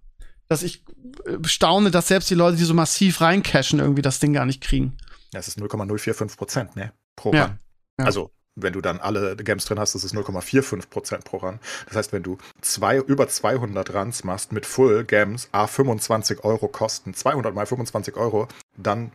dass 0.48 0.64
ich 0.64 0.84
äh, 1.26 1.46
staune, 1.46 1.92
dass 1.92 2.08
selbst 2.08 2.30
die 2.30 2.36
Leute, 2.36 2.56
die 2.58 2.64
so 2.64 2.74
massiv 2.74 3.20
reincashen, 3.20 3.80
irgendwie 3.80 4.02
das 4.02 4.20
Ding 4.20 4.32
gar 4.32 4.46
nicht 4.46 4.62
kriegen. 4.62 4.98
Ja, 5.34 5.42
es 5.42 5.50
ist 5.50 5.60
0,045 5.60 6.38
Prozent, 6.38 6.76
ne? 6.78 6.94
Pro 7.18 7.34
Ja. 7.34 7.58
Ja. 8.00 8.06
Also, 8.06 8.32
wenn 8.56 8.74
du 8.74 8.82
dann 8.82 9.00
alle 9.00 9.36
Games 9.36 9.66
drin 9.66 9.80
hast, 9.80 9.96
ist 9.96 10.04
es 10.04 10.14
0,45 10.14 10.90
Prozent 10.90 11.24
pro 11.26 11.38
Run. 11.38 11.60
Das 11.88 11.96
heißt, 11.96 12.14
wenn 12.14 12.24
du 12.24 12.38
zwei, 12.62 12.98
über 12.98 13.28
200 13.28 13.94
Runs 13.94 14.24
machst 14.24 14.52
mit 14.52 14.66
Full 14.66 15.06
Games, 15.06 15.50
A 15.52 15.68
25 15.68 16.44
Euro 16.44 16.68
kosten, 16.68 17.14
200 17.14 17.54
mal 17.56 17.66
25 17.66 18.16
Euro, 18.16 18.48
dann, 18.78 19.12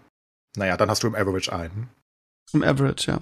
naja, 0.56 0.76
dann 0.76 0.90
hast 0.90 1.02
du 1.02 1.06
im 1.06 1.14
Average 1.14 1.52
einen. 1.52 1.88
Im 2.52 2.62
Average, 2.64 3.10
ja. 3.12 3.20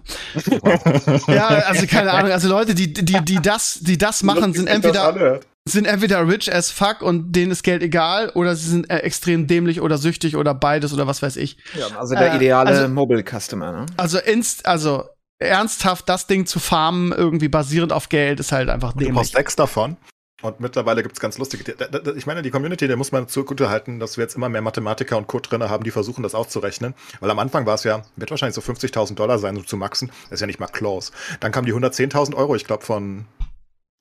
Ja, 1.26 1.48
also 1.48 1.86
keine 1.86 2.12
Ahnung. 2.12 2.30
Also 2.30 2.48
Leute, 2.48 2.74
die, 2.74 2.92
die, 2.92 3.20
die 3.24 3.42
das, 3.42 3.80
die 3.80 3.98
das 3.98 4.22
machen, 4.22 4.54
sind 4.54 4.68
entweder, 4.68 5.40
sind 5.68 5.84
entweder 5.86 6.26
rich 6.28 6.52
as 6.54 6.70
fuck 6.70 7.02
und 7.02 7.32
denen 7.32 7.50
ist 7.50 7.64
Geld 7.64 7.82
egal, 7.82 8.30
oder 8.30 8.54
sie 8.54 8.70
sind 8.70 8.88
äh, 8.88 8.98
extrem 8.98 9.48
dämlich 9.48 9.80
oder 9.80 9.98
süchtig 9.98 10.36
oder 10.36 10.54
beides 10.54 10.92
oder 10.92 11.08
was 11.08 11.22
weiß 11.22 11.36
ich. 11.38 11.56
Ja, 11.74 11.88
also 11.98 12.14
der 12.14 12.32
Äh, 12.34 12.36
ideale 12.36 12.70
also- 12.70 12.88
Mobile 12.88 13.24
Customer, 13.24 13.72
ne? 13.72 13.86
Also 13.96 14.18
inst, 14.18 14.64
also 14.64 15.04
ernsthaft 15.38 16.08
das 16.08 16.26
Ding 16.26 16.46
zu 16.46 16.58
farmen, 16.58 17.12
irgendwie 17.12 17.48
basierend 17.48 17.92
auf 17.92 18.08
Geld, 18.08 18.40
ist 18.40 18.52
halt 18.52 18.68
einfach 18.68 18.94
Und 18.94 19.00
du 19.00 19.06
brauchst 19.06 19.32
dämlich. 19.32 19.32
sechs 19.32 19.56
davon. 19.56 19.96
Und 20.42 20.60
mittlerweile 20.60 21.02
gibt's 21.02 21.18
ganz 21.18 21.38
lustige. 21.38 21.74
Ich 22.14 22.26
meine, 22.26 22.42
die 22.42 22.50
Community, 22.50 22.86
der 22.86 22.98
muss 22.98 23.10
man 23.10 23.26
zugute 23.26 23.70
halten, 23.70 23.98
dass 24.00 24.18
wir 24.18 24.22
jetzt 24.22 24.36
immer 24.36 24.50
mehr 24.50 24.60
Mathematiker 24.60 25.16
und 25.16 25.26
Code 25.26 25.48
drin 25.48 25.62
haben, 25.62 25.82
die 25.82 25.90
versuchen, 25.90 26.22
das 26.22 26.34
auszurechnen. 26.34 26.94
Weil 27.20 27.30
am 27.30 27.38
Anfang 27.38 27.64
war 27.64 27.74
es 27.74 27.84
ja, 27.84 28.04
wird 28.16 28.30
wahrscheinlich 28.30 28.54
so 28.54 28.60
50.000 28.60 29.14
Dollar 29.14 29.38
sein, 29.38 29.56
so 29.56 29.62
zu 29.62 29.78
maxen. 29.78 30.10
Das 30.24 30.32
ist 30.32 30.40
ja 30.42 30.46
nicht 30.46 30.60
mal 30.60 30.66
close. 30.66 31.10
Dann 31.40 31.52
kamen 31.52 31.66
die 31.66 31.72
110.000 31.72 32.34
Euro, 32.34 32.54
ich 32.54 32.66
glaube 32.66 32.84
von 32.84 33.24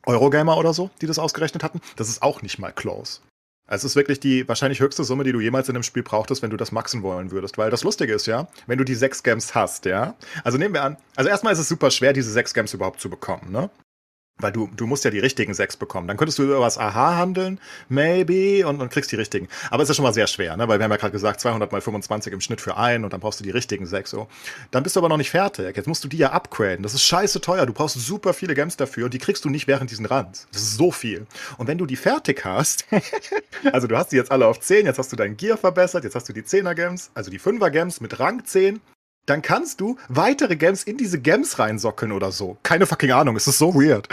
Eurogamer 0.05 0.57
oder 0.57 0.73
so, 0.73 0.89
die 1.01 1.07
das 1.07 1.19
ausgerechnet 1.19 1.63
hatten. 1.63 1.79
Das 1.95 2.09
ist 2.09 2.21
auch 2.21 2.41
nicht 2.41 2.59
mal 2.59 2.73
close. 2.73 3.21
Also 3.67 3.87
es 3.87 3.91
ist 3.91 3.95
wirklich 3.95 4.19
die 4.19 4.47
wahrscheinlich 4.47 4.79
höchste 4.79 5.03
Summe, 5.03 5.23
die 5.23 5.31
du 5.31 5.39
jemals 5.39 5.69
in 5.69 5.75
einem 5.75 5.83
Spiel 5.83 6.03
brauchtest, 6.03 6.43
wenn 6.43 6.51
du 6.51 6.57
das 6.57 6.71
maxen 6.71 7.01
wollen 7.01 7.31
würdest. 7.31 7.57
Weil 7.57 7.71
das 7.71 7.83
Lustige 7.83 8.13
ist 8.13 8.27
ja, 8.27 8.47
wenn 8.67 8.77
du 8.77 8.83
die 8.83 8.95
sechs 8.95 9.23
Games 9.23 9.55
hast, 9.55 9.85
ja. 9.85 10.15
Also 10.43 10.57
nehmen 10.57 10.75
wir 10.75 10.83
an, 10.83 10.97
also 11.15 11.29
erstmal 11.29 11.53
ist 11.53 11.59
es 11.59 11.69
super 11.69 11.89
schwer, 11.89 12.13
diese 12.13 12.31
sechs 12.31 12.53
Games 12.53 12.73
überhaupt 12.73 12.99
zu 13.01 13.09
bekommen, 13.09 13.51
ne? 13.51 13.69
Weil 14.37 14.51
du, 14.51 14.69
du 14.75 14.85
musst 14.85 15.05
ja 15.05 15.11
die 15.11 15.19
richtigen 15.19 15.53
sechs 15.53 15.77
bekommen. 15.77 16.09
Dann 16.09 16.17
könntest 16.17 16.37
du 16.39 16.43
über 16.43 16.59
was 16.59 16.77
Aha 16.77 17.15
handeln, 17.15 17.57
maybe, 17.87 18.67
und, 18.67 18.81
und 18.81 18.91
kriegst 18.91 19.09
die 19.11 19.15
richtigen. 19.15 19.47
Aber 19.71 19.83
es 19.83 19.89
ist 19.89 19.95
schon 19.95 20.03
mal 20.03 20.13
sehr 20.13 20.27
schwer, 20.27 20.57
ne? 20.57 20.67
weil 20.67 20.77
wir 20.77 20.83
haben 20.83 20.91
ja 20.91 20.97
gerade 20.97 21.13
gesagt, 21.13 21.39
200 21.39 21.71
mal 21.71 21.79
25 21.79 22.33
im 22.33 22.41
Schnitt 22.41 22.59
für 22.59 22.75
einen 22.75 23.05
und 23.05 23.13
dann 23.13 23.21
brauchst 23.21 23.39
du 23.39 23.45
die 23.45 23.51
richtigen 23.51 23.85
sechs 23.85 24.09
so. 24.09 24.27
Dann 24.71 24.83
bist 24.83 24.97
du 24.97 24.99
aber 24.99 25.07
noch 25.07 25.15
nicht 25.15 25.31
fertig. 25.31 25.77
Jetzt 25.77 25.87
musst 25.87 26.03
du 26.03 26.09
die 26.09 26.17
ja 26.17 26.31
upgraden. 26.31 26.83
Das 26.83 26.93
ist 26.93 27.03
scheiße 27.03 27.39
teuer. 27.39 27.65
Du 27.65 27.71
brauchst 27.71 27.97
super 27.97 28.33
viele 28.33 28.55
Gems 28.55 28.75
dafür 28.75 29.05
und 29.05 29.13
die 29.13 29.19
kriegst 29.19 29.45
du 29.45 29.49
nicht 29.49 29.67
während 29.67 29.89
diesen 29.89 30.05
Runs. 30.05 30.47
Das 30.51 30.61
ist 30.61 30.75
so 30.75 30.91
viel. 30.91 31.27
Und 31.57 31.67
wenn 31.67 31.77
du 31.77 31.85
die 31.85 31.95
fertig 31.95 32.43
hast, 32.43 32.85
also 33.71 33.87
du 33.87 33.97
hast 33.97 34.11
die 34.11 34.17
jetzt 34.17 34.31
alle 34.31 34.47
auf 34.47 34.59
10, 34.59 34.85
jetzt 34.85 34.99
hast 34.99 35.13
du 35.13 35.15
dein 35.15 35.37
Gear 35.37 35.57
verbessert, 35.57 36.03
jetzt 36.03 36.15
hast 36.15 36.27
du 36.27 36.33
die 36.33 36.43
10er 36.43 36.75
Gems, 36.75 37.09
also 37.13 37.31
die 37.31 37.39
5er 37.39 37.69
Gems 37.69 38.01
mit 38.01 38.19
Rang 38.19 38.43
10 38.43 38.81
dann 39.25 39.41
kannst 39.41 39.81
du 39.81 39.97
weitere 40.07 40.55
Gems 40.55 40.83
in 40.83 40.97
diese 40.97 41.19
Gems 41.19 41.59
reinsockeln 41.59 42.11
oder 42.11 42.31
so. 42.31 42.57
Keine 42.63 42.85
fucking 42.85 43.11
Ahnung, 43.11 43.35
es 43.35 43.47
ist 43.47 43.57
so 43.57 43.73
weird. 43.73 44.07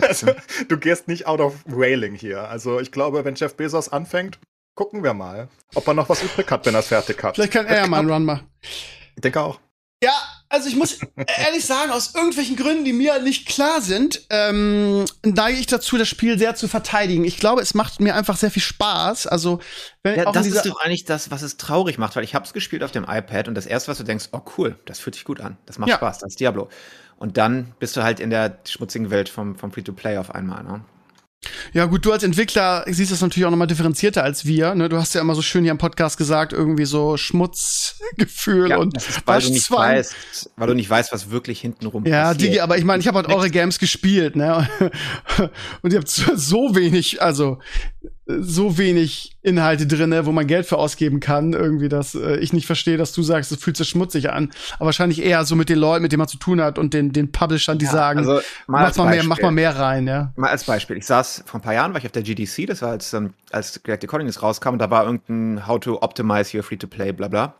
also, 0.00 0.28
du 0.68 0.78
gehst 0.78 1.08
nicht 1.08 1.26
out 1.26 1.40
of 1.40 1.54
railing 1.68 2.14
hier. 2.14 2.48
Also 2.48 2.80
ich 2.80 2.92
glaube, 2.92 3.24
wenn 3.24 3.34
Jeff 3.34 3.54
Bezos 3.56 3.88
anfängt, 3.88 4.38
gucken 4.74 5.02
wir 5.02 5.14
mal, 5.14 5.48
ob 5.74 5.86
er 5.86 5.94
noch 5.94 6.08
was 6.08 6.22
übrig 6.22 6.50
hat, 6.50 6.66
wenn 6.66 6.74
er 6.74 6.80
es 6.80 6.88
fertig 6.88 7.22
hat. 7.22 7.34
Vielleicht 7.34 7.52
kann 7.52 7.66
er 7.66 7.76
ja 7.76 7.86
mal 7.86 8.00
einen 8.00 8.10
Run 8.10 8.24
machen. 8.24 8.46
Ich 9.14 9.22
denke 9.22 9.40
auch. 9.40 9.60
Ja, 10.06 10.12
also 10.48 10.68
ich 10.68 10.76
muss 10.76 11.00
ehrlich 11.16 11.64
sagen, 11.64 11.90
aus 11.90 12.14
irgendwelchen 12.14 12.54
Gründen, 12.54 12.84
die 12.84 12.92
mir 12.92 13.18
nicht 13.20 13.48
klar 13.48 13.80
sind, 13.80 14.22
ähm, 14.30 15.04
neige 15.24 15.58
ich 15.58 15.66
dazu, 15.66 15.98
das 15.98 16.06
Spiel 16.06 16.38
sehr 16.38 16.54
zu 16.54 16.68
verteidigen. 16.68 17.24
Ich 17.24 17.38
glaube, 17.38 17.60
es 17.60 17.74
macht 17.74 17.98
mir 17.98 18.14
einfach 18.14 18.36
sehr 18.36 18.52
viel 18.52 18.62
Spaß. 18.62 19.26
Also, 19.26 19.58
wenn 20.04 20.16
Ja, 20.16 20.28
auch 20.28 20.32
das 20.32 20.46
ist 20.46 20.64
doch 20.64 20.78
eigentlich 20.80 21.06
das, 21.06 21.32
was 21.32 21.42
es 21.42 21.56
traurig 21.56 21.98
macht, 21.98 22.14
weil 22.14 22.22
ich 22.22 22.36
habe 22.36 22.44
es 22.44 22.52
gespielt 22.52 22.84
auf 22.84 22.92
dem 22.92 23.02
iPad 23.02 23.48
und 23.48 23.56
das 23.56 23.66
erste, 23.66 23.90
was 23.90 23.98
du 23.98 24.04
denkst, 24.04 24.28
oh 24.30 24.42
cool, 24.56 24.78
das 24.84 25.00
fühlt 25.00 25.16
sich 25.16 25.24
gut 25.24 25.40
an, 25.40 25.58
das 25.66 25.78
macht 25.78 25.90
Ja. 25.90 25.96
Spaß, 25.96 26.18
das 26.18 26.30
ist 26.34 26.40
Diablo. 26.40 26.68
Und 27.16 27.36
dann 27.36 27.74
bist 27.80 27.96
du 27.96 28.04
halt 28.04 28.20
in 28.20 28.30
der 28.30 28.60
schmutzigen 28.64 29.10
Welt 29.10 29.28
vom, 29.28 29.56
vom 29.56 29.72
Free-to-Play 29.72 30.18
auf 30.18 30.32
einmal. 30.32 30.62
Ne? 30.62 30.84
Ja, 31.72 31.86
gut, 31.86 32.04
du 32.04 32.12
als 32.12 32.22
Entwickler 32.22 32.84
siehst 32.86 33.12
das 33.12 33.20
natürlich 33.20 33.46
auch 33.46 33.50
nochmal 33.50 33.66
differenzierter 33.66 34.22
als 34.22 34.44
wir. 34.44 34.74
Ne? 34.74 34.88
Du 34.88 34.96
hast 34.96 35.14
ja 35.14 35.20
immer 35.20 35.34
so 35.34 35.42
schön 35.42 35.62
hier 35.64 35.72
im 35.72 35.78
Podcast 35.78 36.18
gesagt, 36.18 36.52
irgendwie 36.52 36.84
so 36.84 37.16
Schmutzgefühl 37.16 38.72
und 38.74 38.96
das 38.96 39.08
ist, 39.08 39.26
weil 39.26 39.40
du 39.40 39.50
nicht 39.50 39.70
weißt, 39.70 40.50
weil 40.56 40.66
du 40.68 40.74
nicht 40.74 40.88
weißt, 40.90 41.12
was 41.12 41.30
wirklich 41.30 41.60
hintenrum 41.60 42.04
Ja, 42.04 42.32
passiert. 42.32 42.40
Digi, 42.42 42.60
aber 42.60 42.78
ich 42.78 42.84
meine, 42.84 43.00
ich 43.00 43.08
habe 43.08 43.18
halt 43.18 43.28
eure 43.28 43.50
Games 43.50 43.78
gespielt, 43.78 44.36
ne? 44.36 44.68
Und 45.82 45.92
ihr 45.92 45.98
habt 45.98 46.08
so 46.08 46.74
wenig, 46.74 47.22
also 47.22 47.58
so 48.26 48.76
wenig 48.78 49.36
Inhalte 49.42 49.86
drinne, 49.86 50.26
wo 50.26 50.32
man 50.32 50.46
Geld 50.46 50.66
für 50.66 50.78
ausgeben 50.78 51.20
kann, 51.20 51.52
irgendwie, 51.52 51.88
dass 51.88 52.14
äh, 52.14 52.36
ich 52.36 52.52
nicht 52.52 52.66
verstehe, 52.66 52.96
dass 52.96 53.12
du 53.12 53.22
sagst, 53.22 53.52
es 53.52 53.58
fühlt 53.58 53.76
sich 53.76 53.88
schmutzig 53.88 54.30
an. 54.30 54.50
Aber 54.76 54.86
wahrscheinlich 54.86 55.22
eher 55.22 55.44
so 55.44 55.54
mit 55.54 55.68
den 55.68 55.78
Leuten, 55.78 56.02
mit 56.02 56.12
denen 56.12 56.18
man 56.18 56.28
zu 56.28 56.38
tun 56.38 56.60
hat 56.60 56.78
und 56.78 56.92
den, 56.94 57.12
den 57.12 57.30
Publishern, 57.30 57.78
die 57.78 57.84
Ja, 57.84 57.92
sagen, 57.92 58.18
also 58.20 58.40
mal 58.66 58.88
mach 58.88 58.96
mal 58.96 59.10
mehr, 59.10 59.24
mach 59.24 59.40
mal 59.40 59.50
mehr 59.52 59.76
rein, 59.76 60.06
ja. 60.06 60.32
Mal 60.36 60.50
als 60.50 60.64
Beispiel. 60.64 60.96
Ich 60.96 61.06
saß 61.06 61.44
vor 61.46 61.60
ein 61.60 61.62
paar 61.62 61.74
Jahren, 61.74 61.92
war 61.92 62.00
ich 62.00 62.06
auf 62.06 62.12
der 62.12 62.22
GDC, 62.22 62.66
das 62.66 62.82
war 62.82 62.90
als, 62.90 63.12
ähm, 63.12 63.34
als 63.52 63.80
Galactic 63.82 64.10
Colonies 64.10 64.42
rauskam, 64.42 64.70
und 64.70 64.78
da 64.78 64.90
war 64.90 65.04
irgendein 65.04 65.66
How 65.66 65.78
to 65.78 66.02
Optimize 66.02 66.56
Your 66.56 66.64
Free-to-Play, 66.64 67.12
bla 67.12 67.28
bla. 67.28 67.54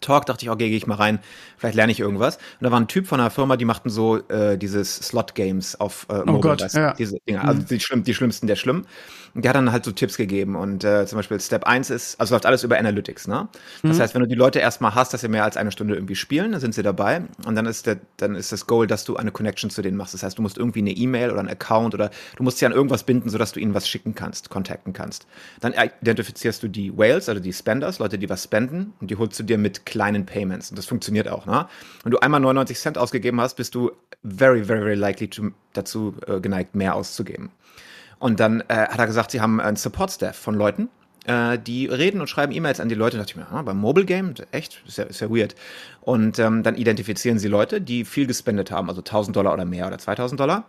Talk, 0.00 0.26
dachte 0.26 0.44
ich, 0.44 0.50
okay, 0.50 0.68
gehe 0.68 0.76
ich 0.76 0.86
mal 0.86 0.94
rein, 0.94 1.18
vielleicht 1.58 1.76
lerne 1.76 1.92
ich 1.92 2.00
irgendwas. 2.00 2.36
Und 2.36 2.64
da 2.64 2.70
war 2.70 2.80
ein 2.80 2.88
Typ 2.88 3.06
von 3.06 3.20
einer 3.20 3.30
Firma, 3.30 3.56
die 3.56 3.64
machten 3.66 3.90
so 3.90 4.16
äh, 4.28 4.56
dieses 4.56 4.96
Slot-Games 4.96 5.78
auf 5.78 6.06
äh, 6.08 6.18
Mobile, 6.18 6.36
Oh 6.36 6.40
Gott, 6.40 6.72
ja. 6.72 6.94
diese 6.94 7.18
Dinger, 7.28 7.44
also 7.44 7.62
die, 7.62 7.80
schlimm, 7.80 8.02
die 8.02 8.14
schlimmsten 8.14 8.46
der 8.46 8.56
schlimm. 8.56 8.86
Und 9.34 9.44
der 9.44 9.50
hat 9.50 9.56
dann 9.56 9.70
halt 9.72 9.84
so 9.84 9.92
Tipps 9.92 10.16
gegeben 10.16 10.56
und 10.56 10.82
äh, 10.84 11.06
zum 11.06 11.16
Beispiel 11.16 11.38
Step 11.40 11.64
1 11.64 11.90
ist, 11.90 12.18
also 12.20 12.34
läuft 12.34 12.46
alles 12.46 12.64
über 12.64 12.78
Analytics, 12.78 13.28
ne? 13.28 13.48
Das 13.82 13.96
Mhm. 13.96 14.02
heißt, 14.02 14.14
wenn 14.14 14.22
du 14.22 14.28
die 14.28 14.34
Leute 14.34 14.58
erstmal 14.58 14.94
hast, 14.94 15.14
dass 15.14 15.20
sie 15.20 15.28
mehr 15.28 15.44
als 15.44 15.56
eine 15.56 15.70
Stunde 15.72 15.94
irgendwie 15.94 16.16
spielen, 16.16 16.52
dann 16.52 16.60
sind 16.60 16.74
sie 16.74 16.82
dabei 16.82 17.22
und 17.46 17.54
dann 17.54 17.66
ist 17.66 17.86
der, 17.86 17.98
dann 18.16 18.34
ist 18.34 18.50
das 18.52 18.66
Goal, 18.66 18.86
dass 18.86 19.04
du 19.04 19.16
eine 19.16 19.30
Connection 19.30 19.70
zu 19.70 19.82
denen 19.82 19.96
machst. 19.96 20.14
Das 20.14 20.22
heißt, 20.22 20.38
du 20.38 20.42
musst 20.42 20.58
irgendwie 20.58 20.80
eine 20.80 20.90
E-Mail 20.90 21.30
oder 21.30 21.40
einen 21.40 21.48
Account 21.48 21.94
oder 21.94 22.10
du 22.36 22.42
musst 22.42 22.58
sie 22.58 22.66
an 22.66 22.72
irgendwas 22.72 23.04
binden, 23.04 23.28
sodass 23.30 23.52
du 23.52 23.60
ihnen 23.60 23.74
was 23.74 23.88
schicken 23.88 24.14
kannst, 24.14 24.50
contacten 24.50 24.92
kannst. 24.92 25.26
Dann 25.60 25.74
identifizierst 26.00 26.62
du 26.62 26.68
die 26.68 26.96
Whales, 26.96 27.28
also 27.28 27.40
die 27.40 27.52
Spenders, 27.52 27.98
Leute, 27.98 28.18
die 28.18 28.28
was 28.28 28.44
spenden 28.44 28.92
und 29.00 29.10
die 29.10 29.16
holst 29.16 29.38
du 29.38 29.42
dir 29.44 29.58
mit 29.58 29.86
kleinen 29.86 30.26
Payments 30.26 30.70
und 30.70 30.78
das 30.78 30.86
funktioniert 30.86 31.28
auch, 31.28 31.46
ne? 31.46 31.66
Wenn 32.02 32.10
du 32.12 32.18
einmal 32.18 32.40
99 32.40 32.78
Cent 32.78 32.98
ausgegeben 32.98 33.40
hast, 33.40 33.54
bist 33.54 33.74
du 33.74 33.92
very, 34.22 34.64
very, 34.64 34.80
very 34.80 34.94
likely 34.94 35.28
to, 35.28 35.50
dazu 35.72 36.14
äh, 36.26 36.40
geneigt, 36.40 36.74
mehr 36.74 36.94
auszugeben. 36.94 37.50
Und 38.20 38.38
dann 38.38 38.60
äh, 38.68 38.74
hat 38.74 38.98
er 38.98 39.06
gesagt, 39.06 39.32
sie 39.32 39.40
haben 39.40 39.60
einen 39.60 39.76
Support-Staff 39.76 40.36
von 40.36 40.54
Leuten, 40.54 40.88
äh, 41.26 41.58
die 41.58 41.86
reden 41.86 42.20
und 42.20 42.28
schreiben 42.28 42.52
E-Mails 42.52 42.78
an 42.78 42.88
die 42.88 42.94
Leute. 42.94 43.16
Da 43.16 43.22
dachte 43.22 43.32
ich 43.32 43.36
mir, 43.36 43.50
ah, 43.50 43.62
beim 43.62 43.78
Mobile 43.78 44.06
Game, 44.06 44.34
echt, 44.52 44.82
ist 44.86 44.98
ja, 44.98 45.04
ist 45.04 45.20
ja 45.20 45.30
weird. 45.30 45.56
Und 46.02 46.38
ähm, 46.38 46.62
dann 46.62 46.76
identifizieren 46.76 47.38
sie 47.38 47.48
Leute, 47.48 47.80
die 47.80 48.04
viel 48.04 48.26
gespendet 48.26 48.70
haben, 48.70 48.88
also 48.88 49.00
1000 49.00 49.34
Dollar 49.34 49.54
oder 49.54 49.64
mehr 49.64 49.86
oder 49.86 49.98
2000 49.98 50.38
Dollar. 50.38 50.64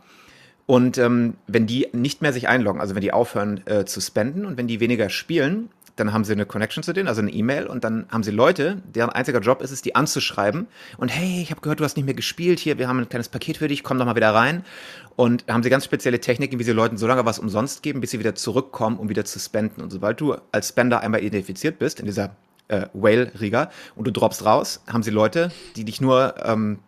Und 0.66 0.98
ähm, 0.98 1.36
wenn 1.48 1.68
die 1.68 1.88
nicht 1.92 2.22
mehr 2.22 2.32
sich 2.34 2.48
einloggen, 2.48 2.80
also 2.80 2.96
wenn 2.96 3.02
die 3.02 3.14
aufhören 3.14 3.66
äh, 3.68 3.86
zu 3.86 4.00
spenden 4.00 4.46
und 4.46 4.58
wenn 4.58 4.68
die 4.68 4.80
weniger 4.80 5.10
spielen, 5.10 5.70
dann 5.96 6.14
haben 6.14 6.24
sie 6.24 6.34
eine 6.34 6.46
Connection 6.46 6.84
zu 6.84 6.94
denen, 6.94 7.08
also 7.08 7.22
eine 7.22 7.32
E-Mail 7.32 7.68
und 7.68 7.84
dann 7.84 8.06
haben 8.10 8.24
sie 8.24 8.32
Leute, 8.32 8.82
deren 8.96 9.10
einziger 9.10 9.40
Job 9.40 9.62
ist 9.62 9.72
es, 9.72 9.82
die 9.82 9.96
anzuschreiben 9.96 10.68
und 10.98 11.10
hey, 11.10 11.42
ich 11.42 11.52
habe 11.52 11.62
gehört, 11.62 11.80
du 11.80 11.84
hast 11.84 11.98
nicht 11.98 12.06
mehr 12.06 12.14
gespielt, 12.14 12.60
hier, 12.60 12.78
wir 12.78 12.88
haben 12.88 13.00
ein 13.00 13.10
kleines 13.10 13.30
Paket 13.30 13.58
für 13.58 13.68
dich, 13.68 13.84
komm 13.84 14.00
doch 14.00 14.06
mal 14.06 14.16
wieder 14.16 14.34
rein. 14.34 14.64
Und 15.16 15.46
haben 15.48 15.64
sie 15.64 15.70
ganz 15.70 15.86
spezielle 15.86 16.20
Techniken, 16.20 16.60
wie 16.60 16.64
sie 16.64 16.72
Leuten 16.72 16.98
so 16.98 17.08
lange 17.08 17.26
was 17.26 17.40
umsonst 17.40 17.84
geben, 17.84 18.02
bis 18.02 18.12
sie 18.12 18.20
wieder 18.20 18.36
zurückkommen, 18.36 18.98
um 18.98 19.10
wieder 19.10 19.26
zu 19.26 19.40
spenden. 19.40 19.82
Und 19.82 19.92
sobald 19.92 20.20
du 20.22 20.36
als 20.52 20.70
Spender 20.70 21.02
einmal 21.02 21.22
identifiziert 21.22 21.80
bist 21.80 22.00
in 22.00 22.06
dieser 22.06 22.36
äh, 22.70 22.88
Whale-Riga 22.94 23.70
und 23.96 24.08
du 24.08 24.12
droppst 24.12 24.46
raus, 24.46 24.82
haben 24.88 25.04
sie 25.04 25.12
Leute, 25.12 25.52
die 25.76 25.86
dich 25.86 26.02
nur 26.02 26.36
ähm, 26.44 26.80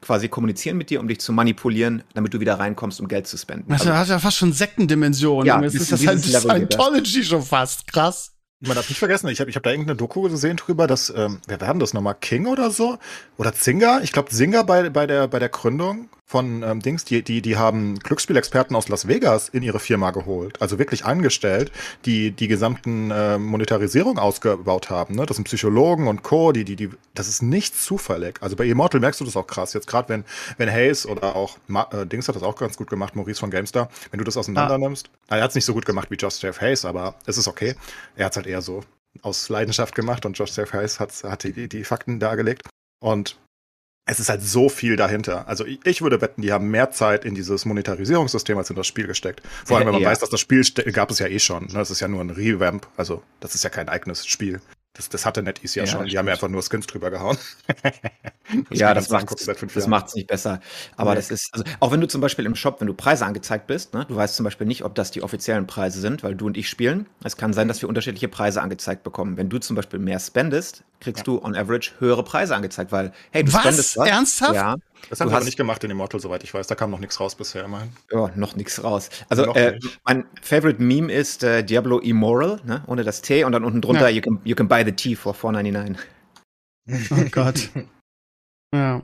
quasi 0.00 0.28
kommunizieren 0.28 0.76
mit 0.76 0.90
dir, 0.90 1.00
um 1.00 1.08
dich 1.08 1.20
zu 1.20 1.32
manipulieren, 1.32 2.02
damit 2.14 2.34
du 2.34 2.40
wieder 2.40 2.58
reinkommst, 2.58 3.00
um 3.00 3.08
Geld 3.08 3.26
zu 3.26 3.38
spenden. 3.38 3.72
Das 3.72 3.86
hat 3.86 4.08
ja 4.08 4.18
fast 4.18 4.36
schon 4.36 4.52
Sektendimensionen. 4.52 5.46
Ja, 5.46 5.60
ist 5.60 5.92
das 5.92 6.00
in 6.00 6.08
halt 6.08 6.18
das. 6.18 6.42
Scientology 6.42 7.24
schon 7.24 7.42
fast. 7.42 7.86
Krass. 7.90 8.32
Man 8.64 8.76
darf 8.76 8.88
nicht 8.88 8.98
vergessen, 8.98 9.26
ich 9.26 9.40
habe 9.40 9.50
ich 9.50 9.56
hab 9.56 9.64
da 9.64 9.70
irgendeine 9.70 9.96
Doku 9.96 10.22
gesehen 10.22 10.56
drüber, 10.56 10.86
dass, 10.86 11.12
ähm, 11.16 11.40
wer 11.48 11.60
war 11.60 11.68
denn 11.68 11.80
das 11.80 11.94
nochmal? 11.94 12.14
King 12.14 12.46
oder 12.46 12.70
so? 12.70 12.96
Oder 13.36 13.52
Zinger? 13.52 14.02
Ich 14.04 14.12
glaube, 14.12 14.30
Zinger 14.30 14.62
bei, 14.62 14.88
bei, 14.88 15.08
der, 15.08 15.26
bei 15.26 15.40
der 15.40 15.48
Gründung 15.48 16.08
von 16.32 16.62
ähm, 16.62 16.80
Dings, 16.80 17.04
die, 17.04 17.22
die, 17.22 17.42
die 17.42 17.58
haben 17.58 17.98
Glücksspielexperten 17.98 18.74
aus 18.74 18.88
Las 18.88 19.06
Vegas 19.06 19.50
in 19.50 19.62
ihre 19.62 19.78
Firma 19.78 20.12
geholt. 20.12 20.60
Also 20.62 20.78
wirklich 20.78 21.04
angestellt, 21.04 21.70
die 22.06 22.30
die 22.30 22.48
gesamten 22.48 23.10
äh, 23.10 23.36
Monetarisierung 23.36 24.18
ausgebaut 24.18 24.88
haben. 24.88 25.14
Ne? 25.14 25.26
Das 25.26 25.36
sind 25.36 25.44
Psychologen 25.44 26.08
und 26.08 26.22
Co., 26.22 26.52
die, 26.52 26.64
die, 26.64 26.74
die, 26.74 26.88
das 27.12 27.28
ist 27.28 27.42
nicht 27.42 27.78
zufällig. 27.78 28.38
Also 28.40 28.56
bei 28.56 28.64
Immortal 28.64 28.98
merkst 29.00 29.20
du 29.20 29.26
das 29.26 29.36
auch 29.36 29.46
krass. 29.46 29.74
Jetzt 29.74 29.86
gerade 29.86 30.08
wenn, 30.08 30.24
wenn 30.56 30.70
Hayes 30.70 31.06
oder 31.06 31.36
auch 31.36 31.58
Ma 31.66 31.86
äh, 31.92 32.06
Dings 32.06 32.28
hat 32.28 32.34
das 32.34 32.42
auch 32.42 32.56
ganz 32.56 32.78
gut 32.78 32.88
gemacht, 32.88 33.14
Maurice 33.14 33.40
von 33.40 33.50
GameStar, 33.50 33.90
wenn 34.10 34.16
du 34.16 34.24
das 34.24 34.38
auseinander 34.38 34.78
nimmst. 34.78 35.10
Na, 35.28 35.36
er 35.36 35.42
hat 35.42 35.50
es 35.50 35.54
nicht 35.54 35.66
so 35.66 35.74
gut 35.74 35.84
gemacht 35.84 36.10
wie 36.10 36.16
Josh 36.16 36.42
Jeff 36.42 36.62
Hayes, 36.62 36.86
aber 36.86 37.14
es 37.26 37.36
ist 37.36 37.46
okay. 37.46 37.74
Er 38.16 38.24
hat 38.24 38.32
es 38.32 38.36
halt 38.36 38.46
eher 38.46 38.62
so 38.62 38.80
aus 39.20 39.50
Leidenschaft 39.50 39.94
gemacht 39.94 40.24
und 40.24 40.38
Josh 40.38 40.56
Jeff 40.56 40.72
Hayes 40.72 40.98
hat, 40.98 41.12
hat 41.24 41.44
die, 41.44 41.52
die, 41.52 41.68
die 41.68 41.84
Fakten 41.84 42.18
dargelegt. 42.18 42.62
Und 43.00 43.36
es 44.04 44.18
ist 44.20 44.28
halt 44.28 44.42
so 44.42 44.68
viel 44.68 44.96
dahinter. 44.96 45.46
Also 45.48 45.64
ich, 45.64 46.02
würde 46.02 46.20
wetten, 46.20 46.42
die 46.42 46.52
haben 46.52 46.68
mehr 46.70 46.90
Zeit 46.90 47.24
in 47.24 47.34
dieses 47.34 47.64
Monetarisierungssystem 47.64 48.58
als 48.58 48.68
in 48.70 48.76
das 48.76 48.86
Spiel 48.86 49.06
gesteckt. 49.06 49.42
Vor 49.64 49.76
allem, 49.76 49.86
wenn 49.86 49.94
man 49.94 50.02
Ja. 50.02 50.08
weiß, 50.10 50.18
dass 50.18 50.30
das 50.30 50.40
Spiel 50.40 50.62
gab 50.92 51.10
es 51.10 51.18
ja 51.20 51.28
eh 51.28 51.38
schon. 51.38 51.66
Ne? 51.66 51.74
Das 51.74 51.90
ist 51.90 52.00
ja 52.00 52.08
nur 52.08 52.20
ein 52.20 52.30
Revamp. 52.30 52.88
Also 52.96 53.22
das 53.40 53.54
ist 53.54 53.62
ja 53.64 53.70
kein 53.70 53.88
eigenes 53.88 54.26
Spiel. 54.26 54.60
Das, 54.94 55.08
das 55.08 55.24
hatte 55.24 55.42
NetEase 55.42 55.78
ja, 55.78 55.84
Ja, 55.86 55.90
schon. 55.90 56.06
Die 56.06 56.18
haben 56.18 56.26
ja 56.26 56.34
einfach 56.34 56.48
nur 56.48 56.62
Skins 56.62 56.86
drüber 56.86 57.10
gehauen. 57.10 57.38
ja, 58.70 58.92
das 58.92 59.08
macht 59.08 59.28
fünf 59.30 59.72
das 59.72 59.74
Jahren. 59.84 59.90
macht's 59.90 60.14
nicht 60.14 60.26
besser. 60.26 60.60
Aber 60.96 61.10
Nee. 61.10 61.16
das 61.16 61.30
ist, 61.30 61.48
also 61.52 61.64
auch 61.80 61.92
wenn 61.92 62.00
du 62.00 62.08
zum 62.08 62.20
Beispiel 62.20 62.44
im 62.44 62.54
Shop, 62.54 62.80
wenn 62.80 62.88
du 62.88 62.94
Preise 62.94 63.24
angezeigt 63.24 63.66
bist, 63.66 63.94
ne, 63.94 64.04
du 64.06 64.16
weißt 64.16 64.36
zum 64.36 64.44
Beispiel 64.44 64.66
nicht, 64.66 64.84
ob 64.84 64.94
das 64.94 65.10
die 65.10 65.22
offiziellen 65.22 65.66
Preise 65.66 66.00
sind, 66.00 66.22
weil 66.22 66.34
du 66.34 66.46
und 66.46 66.56
ich 66.58 66.68
spielen. 66.68 67.06
Es 67.24 67.36
kann 67.38 67.52
sein, 67.54 67.68
dass 67.68 67.80
wir 67.80 67.88
unterschiedliche 67.88 68.28
Preise 68.28 68.60
angezeigt 68.60 69.02
bekommen. 69.02 69.36
Wenn 69.38 69.48
du 69.48 69.58
zum 69.58 69.76
Beispiel 69.76 69.98
mehr 69.98 70.20
spendest, 70.20 70.84
kriegst 71.02 71.26
du 71.26 71.42
on 71.42 71.54
average 71.54 71.90
höhere 71.98 72.22
Preise 72.24 72.54
angezeigt, 72.56 72.92
weil, 72.92 73.12
hey, 73.30 73.44
du 73.44 73.52
Was? 73.52 73.60
spendest 73.60 73.96
was. 73.98 74.08
Ernsthaft? 74.08 74.54
Ja. 74.54 74.76
Das 75.10 75.20
haben 75.20 75.28
Du 75.28 75.32
wir 75.32 75.36
hast- 75.38 75.44
nicht 75.44 75.56
gemacht 75.56 75.82
in 75.84 75.90
Immortal, 75.90 76.20
soweit 76.20 76.42
ich 76.44 76.54
weiß. 76.54 76.66
Da 76.68 76.74
kam 76.74 76.90
noch 76.90 77.00
nichts 77.00 77.18
raus 77.20 77.34
bisher 77.34 77.64
immerhin. 77.64 77.90
Ja, 78.10 78.30
noch 78.36 78.54
nichts 78.56 78.82
raus. 78.82 79.10
Also 79.28 79.52
äh, 79.54 79.72
nicht. 79.72 80.00
mein 80.04 80.24
Favorite 80.40 80.80
Meme 80.82 81.12
ist 81.12 81.42
äh, 81.42 81.62
Diablo 81.64 81.98
Immoral, 81.98 82.60
ne? 82.64 82.82
ohne 82.86 83.02
das 83.04 83.20
T 83.20 83.44
und 83.44 83.52
dann 83.52 83.64
unten 83.64 83.80
drunter 83.82 84.08
Ja. 84.08 84.16
you, 84.16 84.20
can, 84.22 84.40
you 84.44 84.54
can 84.54 84.68
buy 84.68 84.84
the 84.84 84.92
T 84.92 85.14
for 85.16 85.34
4,99. 85.34 85.96
Oh 87.10 87.24
Gott. 87.30 87.68
Ja. 88.74 89.02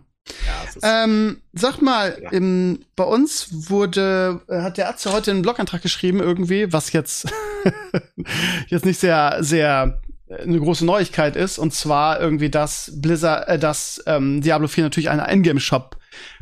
Ja, 0.83 1.05
Ähm, 1.05 1.43
sag 1.53 1.81
mal, 1.83 2.19
Ja. 2.23 2.31
im, 2.31 2.81
bei 2.97 3.05
uns 3.05 3.71
wurde, 3.71 4.41
äh, 4.49 4.61
hat 4.63 4.77
der 4.79 4.89
Arzt 4.89 5.05
ja 5.05 5.13
heute 5.13 5.31
einen 5.31 5.43
Blogantrag 5.43 5.83
geschrieben 5.83 6.21
irgendwie, 6.21 6.73
was 6.73 6.93
jetzt, 6.93 7.27
jetzt 8.69 8.85
nicht 8.85 8.99
sehr, 9.01 9.39
sehr 9.41 10.01
eine 10.31 10.59
große 10.59 10.85
Neuigkeit 10.85 11.37
ist, 11.37 11.59
und 11.59 11.73
zwar 11.73 12.21
irgendwie, 12.21 12.51
dass 12.51 12.93
Blizzard, 12.97 13.49
äh, 13.49 13.59
dass 13.59 14.03
ähm, 14.07 14.41
Diablo 14.41 14.69
4 14.69 14.85
natürlich 14.85 15.11
einen 15.11 15.21
Endgame-Shop 15.21 15.97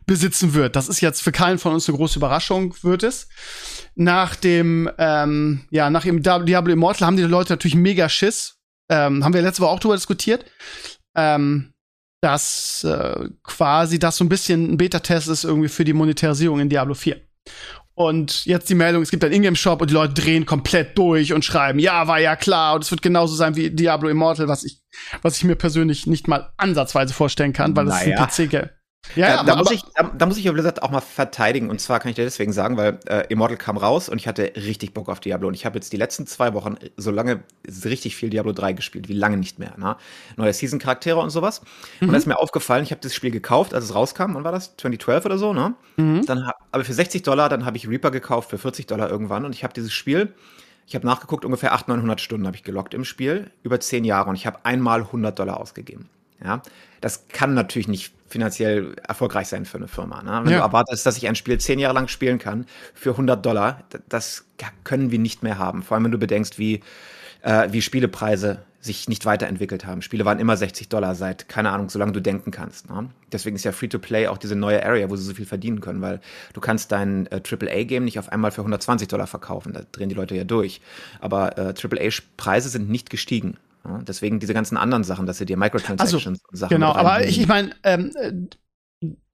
besitzen 0.07 0.55
wird. 0.55 0.77
Das 0.77 0.89
ist 0.89 1.01
jetzt 1.01 1.23
für 1.23 1.33
keinen 1.33 1.59
von 1.59 1.75
uns 1.75 1.89
eine 1.89 1.97
große 1.97 2.19
Überraschung, 2.19 2.75
wird 2.83 3.03
es. 3.03 3.29
Nach 3.95 4.37
dem, 4.37 4.91
ähm, 4.99 5.67
ja, 5.71 5.91
nach 5.91 6.05
dem 6.05 6.23
Diablo 6.23 6.73
Immortal 6.73 7.07
haben 7.07 7.17
die 7.17 7.23
Leute 7.25 7.53
natürlich 7.53 7.75
mega 7.75 8.09
Schiss. 8.09 8.59
Ähm, 8.89 9.25
haben 9.25 9.35
wir 9.35 9.43
letzte 9.43 9.63
Woche 9.63 9.73
auch 9.73 9.81
drüber 9.81 9.97
diskutiert. 9.97 10.45
Ähm, 11.17 11.73
dass 12.21 12.83
äh, 12.85 13.29
quasi 13.43 13.99
das 13.99 14.17
so 14.17 14.25
ein 14.25 14.29
bisschen 14.29 14.73
ein 14.73 14.77
Beta-Test 14.77 15.29
ist 15.29 15.45
irgendwie 15.45 15.69
für 15.69 15.85
die 15.85 15.93
Monetarisierung 15.93 16.61
in 16.61 16.69
Diablo 16.69 16.95
4. 16.95 17.21
Und 17.99 18.45
jetzt 18.45 18.69
die 18.69 18.75
Meldung, 18.75 19.01
es 19.03 19.11
gibt 19.11 19.25
einen 19.25 19.33
Ingame-Shop 19.33 19.81
und 19.81 19.89
die 19.89 19.95
Leute 19.95 20.13
drehen 20.13 20.45
komplett 20.45 20.99
durch 20.99 21.33
und 21.33 21.47
schreiben, 21.47 21.79
ja, 21.79 22.07
war 22.07 22.21
ja 22.21 22.37
klar 22.37 22.75
und 22.75 22.85
es 22.85 22.91
wird 22.91 23.01
genauso 23.01 23.35
sein 23.35 23.57
wie 23.57 23.71
Diablo 23.71 24.11
Immortal, 24.11 24.49
was 24.49 24.65
ich, 24.65 24.83
was 25.23 25.39
ich 25.39 25.45
mir 25.45 25.57
persönlich 25.57 26.07
nicht 26.07 26.29
mal 26.29 26.53
ansatzweise 26.59 27.15
vorstellen 27.15 27.55
kann, 27.55 27.75
weil 27.75 27.87
das 27.87 28.05
Naja. 28.05 28.27
ist 28.27 28.39
ein 28.39 28.49
PC-Game. 28.49 28.69
Ja, 29.15 29.43
da, 29.45 29.53
aber, 29.53 29.57
muss 29.63 29.71
ich, 29.71 29.83
da, 29.95 30.11
da 30.17 30.27
muss 30.27 30.37
ich 30.37 30.45
ja 30.45 30.53
Blizzard 30.53 30.83
auch 30.83 30.91
mal 30.91 31.01
verteidigen. 31.01 31.71
Und 31.71 31.81
zwar 31.81 32.01
kann 32.01 32.11
ich 32.11 32.17
dir 32.17 32.25
deswegen 32.25 32.53
sagen, 32.53 32.77
weil 32.77 32.99
äh, 33.07 33.25
Immortal 33.29 33.57
kam 33.57 33.77
raus 33.77 34.09
und 34.09 34.19
ich 34.19 34.27
hatte 34.29 34.53
richtig 34.57 34.93
Bock 34.93 35.09
auf 35.09 35.21
Diablo. 35.21 35.49
Und 35.49 35.55
ich 35.55 35.65
habe 35.65 35.77
jetzt 35.77 35.93
die 35.93 35.97
letzten 35.97 36.27
zwei 36.27 36.53
Wochen 36.55 36.77
so 36.97 37.11
lange 37.11 37.41
richtig 37.85 38.17
viel 38.17 38.29
Diablo 38.31 38.53
3 38.53 38.73
gespielt, 38.75 39.09
wie 39.09 39.15
lange 39.15 39.37
nicht 39.39 39.59
mehr. 39.59 39.73
Ne? 39.79 39.97
Neue 40.37 40.53
Season-Charaktere 40.53 41.19
und 41.19 41.31
sowas. 41.31 41.63
Und 42.01 42.11
da 42.13 42.17
ist 42.19 42.27
mir 42.27 42.39
aufgefallen, 42.39 42.83
ich 42.83 42.91
habe 42.91 43.01
das 43.01 43.15
Spiel 43.15 43.31
gekauft, 43.31 43.73
als 43.73 43.85
es 43.85 43.95
rauskam. 43.95 44.35
Wann 44.35 44.45
war 44.45 44.53
das? 44.53 44.77
2012 44.77 45.25
oder 45.25 45.39
so, 45.39 45.53
ne? 45.55 45.75
Dann, 46.27 46.47
ha- 46.47 46.55
aber 46.73 46.85
für 46.85 46.93
60 46.95 47.23
Dollar, 47.23 47.49
dann 47.49 47.65
habe 47.65 47.77
ich 47.77 47.89
Reaper 47.89 48.11
gekauft 48.11 48.51
für 48.51 48.59
40 48.59 48.87
Dollar 48.87 49.09
irgendwann. 49.09 49.45
Und 49.47 49.55
ich 49.55 49.65
habe 49.65 49.73
dieses 49.73 49.93
Spiel, 49.95 50.35
ich 50.87 50.95
habe 50.95 51.07
nachgeguckt, 51.07 51.45
ungefähr 51.45 51.73
800, 51.73 51.97
900 51.99 52.21
Stunden 52.21 52.47
habe 52.47 52.57
ich 52.57 52.65
gelockt 52.65 52.93
im 52.93 53.05
Spiel, 53.05 53.51
über 53.63 53.81
10 53.81 54.05
Jahre. 54.05 54.29
Und 54.31 54.37
ich 54.37 54.47
habe 54.47 54.59
einmal 54.65 55.01
100 55.01 55.39
Dollar 55.39 55.59
ausgegeben. 55.59 56.09
Ja, 56.45 56.63
das 57.01 57.29
kann 57.29 57.55
natürlich 57.55 57.89
nicht 57.89 58.13
finanziell 58.29 58.97
erfolgreich 59.07 59.49
sein 59.49 59.65
für 59.65 59.79
eine 59.79 59.89
Firma. 59.89 60.23
Ne? 60.23 60.41
Wenn 60.45 60.53
Ja. 60.53 60.59
du 60.59 60.65
erwartest, 60.65 61.07
dass 61.07 61.17
ich 61.17 61.29
ein 61.29 61.37
Spiel 61.37 61.59
zehn 61.59 61.79
Jahre 61.79 61.95
lang 61.95 62.09
spielen 62.09 62.39
kann 62.39 62.67
für 62.95 63.17
100 63.17 63.45
Dollar, 63.45 63.85
das 64.09 64.45
können 64.85 65.11
wir 65.11 65.19
nicht 65.19 65.43
mehr 65.43 65.59
haben. 65.59 65.83
Vor 65.83 65.95
allem, 65.95 66.05
wenn 66.05 66.13
du 66.13 66.19
bedenkst, 66.19 66.59
wie, 66.59 66.81
äh, 67.43 67.69
wie 67.71 67.81
Spielepreise 67.83 68.63
sich 68.81 69.09
nicht 69.09 69.27
weiterentwickelt 69.27 69.85
haben. 69.85 70.01
Spiele 70.01 70.25
waren 70.25 70.39
immer 70.39 70.57
60 70.57 70.89
Dollar 70.89 71.15
seit, 71.17 71.49
keine 71.49 71.71
Ahnung, 71.71 71.89
solange 71.89 72.13
du 72.13 72.21
denken 72.23 72.51
kannst. 72.53 72.89
Ne? 72.89 73.11
Deswegen 73.33 73.57
ist 73.57 73.65
ja 73.65 73.73
Free-to-Play 73.73 74.29
auch 74.29 74.39
diese 74.39 74.55
neue 74.55 74.85
Area, 74.85 75.11
wo 75.11 75.17
sie 75.17 75.25
so 75.25 75.35
viel 75.35 75.47
verdienen 75.47 75.81
können, 75.81 76.01
weil 76.03 76.21
du 76.53 76.61
kannst 76.61 76.93
dein 76.93 77.27
äh, 77.27 77.41
AAA-Game 77.43 78.05
nicht 78.05 78.19
auf 78.19 78.31
einmal 78.31 78.53
für 78.53 78.61
120 78.61 79.09
Dollar 79.09 79.27
verkaufen. 79.27 79.73
Da 79.73 79.83
drehen 79.91 80.09
die 80.09 80.15
Leute 80.15 80.37
ja 80.37 80.45
durch. 80.45 80.81
Aber 81.21 81.59
äh, 81.59 81.75
AAA-Preise 81.75 82.69
sind 82.69 82.89
nicht 82.89 83.11
gestiegen. 83.11 83.57
Deswegen 84.07 84.41
diese 84.41 84.55
ganzen 84.55 84.77
anderen 84.77 85.05
Sachen, 85.05 85.27
dass 85.27 85.39
sie 85.39 85.47
dir 85.47 85.57
Microtransactions 85.57 86.41
und 86.45 86.59
Sachen 86.59 86.75
genau, 86.75 86.93
aber 86.93 87.25
ich, 87.25 87.41
ich 87.41 87.47
meine, 87.47 87.75
ähm, 87.83 88.13
äh, 88.15 88.33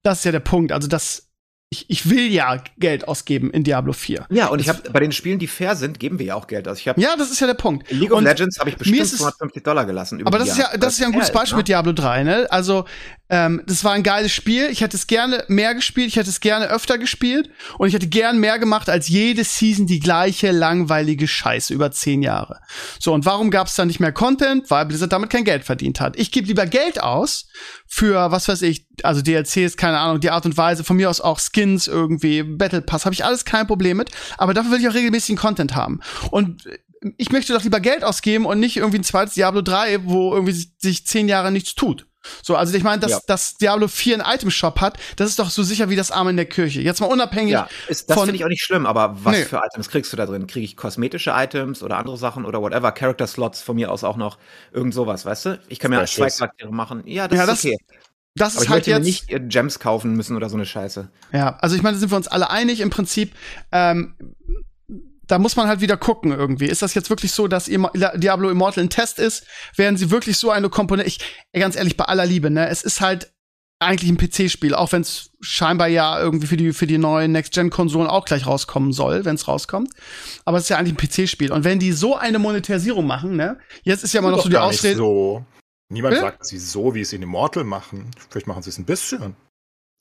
das 0.01 0.19
ist 0.19 0.25
ja 0.25 0.31
der 0.31 0.39
Punkt. 0.39 0.71
Also, 0.71 0.87
das, 0.87 1.32
ich, 1.73 1.89
ich 1.89 2.09
will 2.09 2.31
ja 2.31 2.63
Geld 2.77 3.07
ausgeben 3.07 3.51
in 3.51 3.63
Diablo 3.63 3.93
4. 3.93 4.27
Ja, 4.29 4.47
und 4.47 4.59
ich 4.59 4.69
habe 4.69 4.89
bei 4.91 4.99
den 4.99 5.11
Spielen, 5.11 5.39
die 5.39 5.47
fair 5.47 5.75
sind, 5.75 5.99
geben 5.99 6.19
wir 6.19 6.25
ja 6.27 6.35
auch 6.35 6.47
Geld 6.47 6.67
aus. 6.67 6.79
Ich 6.79 6.87
habe 6.87 7.01
Ja, 7.01 7.15
das 7.17 7.31
ist 7.31 7.39
ja 7.39 7.47
der 7.47 7.55
Punkt. 7.55 7.89
League 7.91 8.11
of 8.11 8.19
Und- 8.19 8.25
Legends 8.25 8.59
habe 8.59 8.69
ich 8.69 8.77
bestimmt 8.77 8.99
ist 8.99 9.13
es- 9.13 9.19
250 9.19 9.63
Dollar 9.63 9.85
gelassen. 9.85 10.21
Aber 10.25 10.37
das 10.39 10.49
ist 10.49 10.57
ja, 10.57 10.77
das 10.77 10.93
ist 10.93 10.99
ja 10.99 11.07
ein 11.07 11.13
gutes 11.13 11.31
Beispiel 11.31 11.57
mit 11.57 11.65
ne? 11.67 11.73
Diablo 11.73 11.91
3, 11.93 12.23
ne? 12.23 12.47
Also, 12.51 12.85
ähm, 13.29 13.61
das 13.65 13.83
war 13.83 13.93
ein 13.93 14.03
geiles 14.03 14.31
Spiel. 14.31 14.67
Ich 14.69 14.81
hätte 14.81 14.95
es 14.95 15.07
gerne 15.07 15.43
mehr 15.47 15.73
gespielt. 15.73 16.07
Ich 16.07 16.17
hätte 16.17 16.29
es 16.29 16.39
gerne 16.39 16.67
öfter 16.69 16.97
gespielt. 16.99 17.49
Und 17.79 17.87
ich 17.87 17.93
hätte 17.95 18.07
gern 18.07 18.37
mehr 18.39 18.59
gemacht 18.59 18.89
als 18.89 19.07
jede 19.09 19.43
Season 19.43 19.87
die 19.87 19.99
gleiche 19.99 20.51
langweilige 20.51 21.27
Scheiße 21.27 21.73
über 21.73 21.91
zehn 21.91 22.21
Jahre. 22.21 22.59
So, 22.99 23.13
und 23.13 23.25
warum 23.25 23.49
gab 23.49 23.67
es 23.67 23.75
dann 23.75 23.87
nicht 23.87 23.99
mehr 23.99 24.11
Content? 24.11 24.69
Weil 24.69 24.85
Blizzard 24.85 25.11
damit 25.11 25.29
kein 25.31 25.43
Geld 25.45 25.63
verdient 25.63 25.99
hat. 25.99 26.17
Ich 26.19 26.31
gebe 26.31 26.47
lieber 26.47 26.65
Geld 26.67 27.01
aus 27.01 27.47
für, 27.93 28.31
was 28.31 28.47
weiß 28.47 28.63
ich, 28.63 28.87
also 29.03 29.21
DLCs, 29.21 29.77
keine 29.77 29.99
Ahnung, 29.99 30.19
die 30.19 30.31
Art 30.31 30.47
und 30.47 30.57
Weise, 30.57 30.83
von 30.83 30.97
mir 30.97 31.11
aus 31.11 31.21
auch 31.21 31.39
Skins 31.39 31.87
irgendwie, 31.87 32.41
Battle 32.41 32.81
Pass, 32.81 33.05
habe 33.05 33.13
ich 33.13 33.23
alles 33.23 33.45
kein 33.45 33.67
Problem 33.67 33.97
mit. 33.97 34.09
Aber 34.39 34.55
dafür 34.55 34.71
will 34.71 34.79
ich 34.79 34.89
auch 34.89 34.95
regelmäßigen 34.95 35.37
Content 35.37 35.75
haben. 35.75 35.99
Und 36.31 36.67
ich 37.17 37.31
möchte 37.31 37.53
doch 37.53 37.63
lieber 37.63 37.79
Geld 37.79 38.03
ausgeben 38.03 38.47
und 38.47 38.59
nicht 38.59 38.77
irgendwie 38.77 38.97
ein 38.97 39.03
zweites 39.03 39.35
Diablo 39.35 39.61
3, 39.61 40.05
wo 40.05 40.33
irgendwie 40.33 40.53
sich, 40.53 40.71
sich 40.79 41.05
zehn 41.05 41.27
Jahre 41.29 41.51
nichts 41.51 41.75
tut. 41.75 42.07
So, 42.41 42.55
also 42.55 42.73
ich 42.75 42.83
meine, 42.83 42.99
dass, 43.01 43.11
Ja. 43.11 43.19
dass 43.27 43.55
Diablo 43.55 43.87
4 43.87 44.21
einen 44.23 44.35
Item-Shop 44.35 44.81
hat, 44.81 44.97
das 45.17 45.29
ist 45.29 45.39
doch 45.39 45.49
so 45.49 45.63
sicher 45.63 45.89
wie 45.89 45.95
das 45.95 46.11
Arm 46.11 46.27
in 46.29 46.35
der 46.37 46.45
Kirche. 46.45 46.81
Jetzt 46.81 46.99
mal 47.01 47.07
unabhängig 47.07 47.51
Ja, 47.53 47.67
ist, 47.87 48.09
das 48.09 48.19
finde 48.19 48.35
ich 48.35 48.43
auch 48.43 48.49
nicht 48.49 48.63
schlimm, 48.63 48.85
aber 48.85 49.17
was 49.23 49.37
Nee. 49.37 49.43
für 49.45 49.61
Items 49.63 49.89
kriegst 49.89 50.11
du 50.13 50.17
da 50.17 50.25
drin? 50.25 50.47
Kriege 50.47 50.65
ich 50.65 50.77
kosmetische 50.77 51.31
Items 51.35 51.83
oder 51.83 51.97
andere 51.97 52.17
Sachen 52.17 52.45
oder 52.45 52.61
whatever? 52.61 52.91
Character-Slots 52.91 53.61
von 53.61 53.75
mir 53.75 53.91
aus 53.91 54.03
auch 54.03 54.17
noch. 54.17 54.37
Irgend 54.71 54.93
sowas, 54.93 55.25
weißt 55.25 55.45
du? 55.45 55.59
Ich 55.67 55.79
kann 55.79 55.91
mir 55.91 56.03
zwei. 56.05 56.29
Charaktere 56.29 56.71
machen. 56.71 57.03
Ja, 57.05 57.27
das 57.27 57.37
Ja, 57.37 57.43
ist 57.43 57.49
das- 57.51 57.65
okay. 57.65 57.77
das 58.35 58.53
Aber 58.53 58.57
ist 58.61 58.63
ich 58.65 58.69
halt 58.71 58.87
jetzt. 58.87 59.03
nicht 59.05 59.29
äh, 59.31 59.39
Gems 59.39 59.79
kaufen 59.79 60.13
müssen 60.15 60.35
oder 60.35 60.49
so 60.49 60.55
eine 60.55 60.65
Scheiße. 60.65 61.09
Ja, 61.31 61.57
also 61.59 61.75
ich 61.75 61.81
meine, 61.83 61.95
da 61.95 61.99
sind 61.99 62.11
wir 62.11 62.15
uns 62.17 62.27
alle 62.27 62.49
einig 62.49 62.79
im 62.79 62.89
Prinzip. 62.89 63.33
Ähm, 63.71 64.15
da 65.27 65.39
muss 65.39 65.55
man 65.55 65.67
halt 65.67 65.81
wieder 65.81 65.97
gucken 65.97 66.31
irgendwie. 66.31 66.65
Ist 66.65 66.81
das 66.81 66.93
jetzt 66.93 67.09
wirklich 67.09 67.31
so, 67.31 67.47
dass 67.47 67.65
Diablo 67.65 68.49
Immortal 68.49 68.83
ein 68.83 68.89
Test 68.89 69.19
ist? 69.19 69.45
Werden 69.75 69.97
sie 69.97 70.11
wirklich 70.11 70.37
so 70.37 70.51
eine 70.51 70.69
Komponente? 70.69 71.07
Ich, 71.07 71.19
ganz 71.53 71.75
ehrlich, 71.75 71.97
bei 71.97 72.05
aller 72.05 72.25
Liebe, 72.25 72.49
ne? 72.49 72.67
Es 72.67 72.83
ist 72.83 73.01
halt 73.01 73.31
eigentlich 73.79 74.09
ein 74.09 74.17
PC-Spiel, 74.17 74.73
auch 74.75 74.91
wenn 74.91 75.01
es 75.01 75.31
scheinbar 75.41 75.87
ja 75.87 76.19
irgendwie 76.19 76.47
für 76.47 76.57
die 76.57 76.73
für 76.73 76.87
die 76.87 76.97
neuen 76.97 77.31
Next-Gen-Konsolen 77.33 78.07
auch 78.07 78.25
gleich 78.25 78.45
rauskommen 78.45 78.93
soll, 78.93 79.25
wenn 79.25 79.35
es 79.35 79.47
rauskommt. 79.47 79.91
Aber 80.45 80.57
es 80.57 80.63
ist 80.63 80.69
ja 80.69 80.77
eigentlich 80.77 80.93
ein 80.93 81.25
PC-Spiel. 81.25 81.51
Und 81.51 81.63
wenn 81.63 81.79
die 81.79 81.91
so 81.91 82.15
eine 82.15 82.39
Monetarisierung 82.39 83.05
machen, 83.05 83.35
ne? 83.35 83.59
Jetzt 83.83 84.03
ist 84.03 84.13
ja 84.13 84.19
immer 84.19 84.31
noch 84.31 84.43
so 84.43 84.49
die 84.49 84.57
Ausrede. 84.57 84.97
So. 84.97 85.45
Niemand 85.89 86.13
Bitte? 86.13 86.25
sagt, 86.25 86.41
dass 86.41 86.47
sie 86.47 86.59
so, 86.59 86.95
wie 86.95 87.01
es 87.01 87.13
in 87.13 87.21
Immortal 87.21 87.65
machen. 87.65 88.11
Vielleicht 88.29 88.47
machen 88.47 88.63
sie 88.63 88.69
es 88.69 88.77
ein 88.77 88.85
bisschen. 88.85 89.35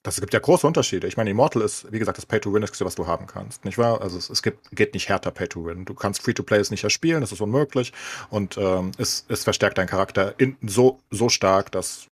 Das 0.05 0.21
gibt 0.21 0.35
ja 0.35 0.41
große 0.41 0.67
Unterschiede. 0.67 1.07
Ich 1.07 1.17
meine, 1.17 1.31
Immortal 1.31 1.63
ist, 1.63 1.91
wie 1.93 1.99
gesagt, 2.01 2.19
das 2.19 2.27
Pay-to-Win 2.27 2.65
ist, 2.65 2.85
was 2.85 2.97
du 2.97 3.07
haben 3.07 3.29
kannst, 3.29 3.65
nicht 3.65 3.79
wahr? 3.79 4.03
Also 4.03 4.19
es, 4.19 4.31
es 4.31 4.43
gibt, 4.43 4.71
geht 4.73 4.95
nicht 4.95 5.09
härter 5.09 5.31
Pay-to-Win. 5.31 5.85
Du 5.85 5.95
kannst 5.95 6.23
Free-to-Play 6.23 6.59
es 6.59 6.73
nicht 6.73 6.83
erspielen, 6.83 7.21
das 7.21 7.31
ist 7.31 7.41
unmöglich. 7.41 7.93
Und 8.29 8.59
ähm, 8.59 8.91
es, 8.99 9.25
es 9.29 9.45
verstärkt 9.45 9.79
deinen 9.79 9.87
Charakter 9.87 10.35
in, 10.39 10.57
so, 10.63 10.99
so 11.11 11.29
stark, 11.29 11.71
dass, 11.71 12.09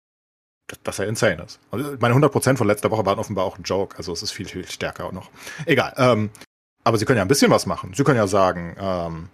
dass 0.84 0.98
er 0.98 1.08
insane 1.08 1.44
ist. 1.44 1.60
Also 1.70 1.96
meine 2.00 2.16
100% 2.16 2.58
von 2.58 2.66
letzter 2.66 2.90
Woche 2.90 3.06
waren 3.06 3.20
offenbar 3.20 3.46
auch 3.46 3.60
ein 3.60 3.64
Joke. 3.64 3.98
Also 3.98 4.14
es 4.14 4.24
ist 4.24 4.32
viel, 4.32 4.48
viel 4.48 4.68
stärker 4.68 5.06
auch 5.06 5.12
noch. 5.12 5.30
Egal. 5.68 5.94
Ähm, 5.98 6.32
aber 6.84 6.98
sie 6.98 7.06
können 7.06 7.18
ja 7.18 7.26
ein 7.26 7.28
bisschen 7.28 7.52
was 7.52 7.68
machen. 7.68 7.94
Sie 7.94 8.04
können 8.04 8.18
ja 8.18 8.28
sagen, 8.28 8.76
ähm, 8.80 9.30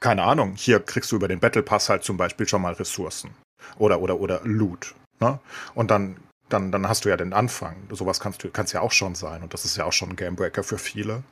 keine 0.00 0.22
Ahnung, 0.22 0.54
hier 0.56 0.80
kriegst 0.80 1.12
du 1.12 1.16
über 1.16 1.28
den 1.28 1.40
Battle 1.40 1.62
Pass 1.62 1.90
halt 1.90 2.02
zum 2.02 2.16
Beispiel 2.16 2.48
schon 2.48 2.62
mal 2.62 2.72
Ressourcen. 2.72 3.34
Oder, 3.78 4.00
oder, 4.00 4.18
oder 4.18 4.40
Loot. 4.44 4.94
Ne? 5.20 5.38
Und 5.74 5.90
dann, 5.90 6.16
dann, 6.52 6.72
dann 6.72 6.88
hast 6.88 7.04
du 7.04 7.08
ja 7.08 7.16
den 7.16 7.32
Anfang. 7.32 7.76
Sowas 7.90 8.20
kannst 8.20 8.44
du, 8.44 8.50
kannst 8.50 8.72
ja 8.72 8.80
auch 8.80 8.92
schon 8.92 9.14
sein. 9.14 9.42
Und 9.42 9.54
das 9.54 9.64
ist 9.64 9.76
ja 9.76 9.84
auch 9.84 9.92
schon 9.92 10.10
ein 10.10 10.16
Gamebreaker 10.16 10.62
für 10.62 10.78
viele. 10.78 11.22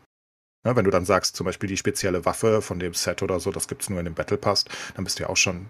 Ne? 0.64 0.76
Wenn 0.76 0.84
du 0.84 0.90
dann 0.90 1.04
sagst, 1.04 1.36
zum 1.36 1.46
Beispiel 1.46 1.68
die 1.68 1.76
spezielle 1.76 2.24
Waffe 2.24 2.62
von 2.62 2.78
dem 2.78 2.94
Set 2.94 3.22
oder 3.22 3.40
so, 3.40 3.50
das 3.50 3.68
gibt's 3.68 3.88
nur 3.88 3.98
in 3.98 4.04
dem 4.04 4.14
Battle 4.14 4.38
Pass, 4.38 4.64
dann 4.94 5.04
bist 5.04 5.18
du 5.18 5.24
ja 5.24 5.28
auch 5.28 5.36
schon, 5.36 5.68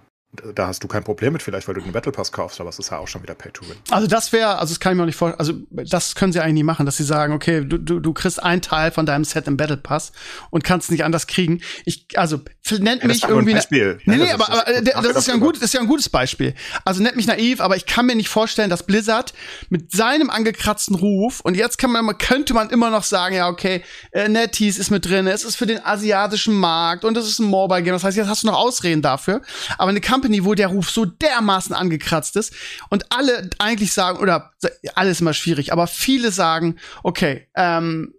da 0.55 0.69
hast 0.69 0.83
du 0.85 0.87
kein 0.87 1.03
Problem 1.03 1.33
mit, 1.33 1.43
vielleicht, 1.43 1.67
weil 1.67 1.75
du 1.75 1.81
den 1.81 1.91
Battle 1.93 2.13
Pass 2.13 2.31
kaufst, 2.31 2.61
aber 2.61 2.71
es 2.71 2.79
ist 2.79 2.91
ja 2.93 2.99
auch 2.99 3.09
schon 3.09 3.21
wieder 3.23 3.35
Pay 3.35 3.51
to 3.51 3.63
Win. 3.69 3.77
Also 3.91 4.07
das 4.07 4.33
wäre, 4.33 4.59
also 4.59 4.73
das 4.73 4.79
kann 4.79 4.93
ich 4.93 4.97
mir 4.97 5.03
auch 5.03 5.07
nicht 5.07 5.17
vorstellen, 5.17 5.41
also 5.41 5.55
das 5.91 6.15
können 6.15 6.33
sie 6.33 6.41
eigentlich 6.41 6.55
nie 6.55 6.63
machen, 6.63 6.87
dass 6.87 6.99
sie 6.99 7.05
sagen, 7.05 7.33
okay, 7.33 7.65
du, 7.65 7.79
du, 7.79 7.99
du 7.99 8.13
kriegst 8.13 8.41
einen 8.41 8.63
Teil 8.63 8.93
von 8.93 9.07
deinem 9.07 9.25
Set 9.25 9.49
im 9.49 9.57
Battle 9.57 9.77
Pass 9.77 10.13
und 10.51 10.63
kannst 10.63 10.91
nicht 10.93 11.03
anders 11.05 11.27
kriegen. 11.27 11.61
Ich, 11.85 12.07
also 12.17 12.41
nennt 12.71 13.03
Ja, 13.03 13.09
das 13.09 13.17
mich 13.17 13.23
nur 13.23 13.31
ein 13.31 13.35
irgendwie. 13.39 13.55
Beispiel. 13.55 13.99
Nee, 14.05 14.17
nee, 14.19 14.25
das 14.27 14.35
aber, 14.35 14.45
ist- 14.45 14.51
aber 14.51 14.69
äh, 14.69 14.83
das- 14.85 15.03
das, 15.03 15.17
ist 15.17 15.27
ja 15.29 15.35
ein 15.35 15.41
gut, 15.41 15.57
das 15.57 15.63
ist 15.65 15.75
ja 15.75 15.81
ein 15.81 15.89
gutes 15.89 16.09
Beispiel. 16.09 16.55
Also 16.85 17.03
nennt 17.03 17.17
mich 17.17 17.27
naiv, 17.27 17.61
aber 17.61 17.75
ich 17.77 17.87
kann 17.87 18.07
mir 18.07 18.15
nicht 18.15 18.29
vorstellen, 18.29 18.71
dass 18.71 18.85
Blizzard 18.85 19.35
mit 19.69 19.91
seinem 19.91 20.31
angekratzten 20.31 20.95
Ruf 20.95 21.41
und 21.41 21.57
jetzt 21.57 21.79
kann 21.79 21.91
man, 21.91 22.17
könnte 22.19 22.55
man 22.55 22.71
immer 22.71 22.91
noch 22.91 23.03
sagen, 23.03 23.35
ja 23.35 23.49
okay, 23.49 23.83
äh, 24.13 24.29
NetEase 24.29 24.81
ist 24.81 24.91
mit 24.91 25.05
drin, 25.07 25.27
es 25.27 25.43
ist 25.43 25.57
für 25.57 25.67
den 25.67 25.85
asiatischen 25.85 26.55
Markt 26.55 27.05
und 27.05 27.17
es 27.17 27.27
ist 27.27 27.41
ein 27.41 27.47
Mobile 27.47 27.83
Game. 27.83 27.95
Das 27.95 28.05
heißt, 28.05 28.17
jetzt 28.17 28.29
hast 28.29 28.45
du 28.45 28.47
noch 28.47 28.57
Ausreden 28.59 29.03
dafür. 29.03 29.43
Aber 29.77 29.91
eine 29.91 30.01
Company, 30.21 30.45
wo 30.45 30.55
der 30.55 30.69
Ruf 30.69 30.91
so 30.91 31.07
dermaßen 31.07 31.75
angekratzt 31.75 32.37
ist 32.37 32.53
und 32.91 33.07
alle 33.11 33.49
eigentlich 33.59 33.95
sagen 33.95 34.19
oder 34.19 34.53
alles 34.95 35.23
immer 35.23 35.33
schwierig, 35.33 35.73
aber 35.73 35.87
viele 35.87 36.31
sagen, 36.31 36.77
okay, 37.03 37.49
ähm, 37.55 38.13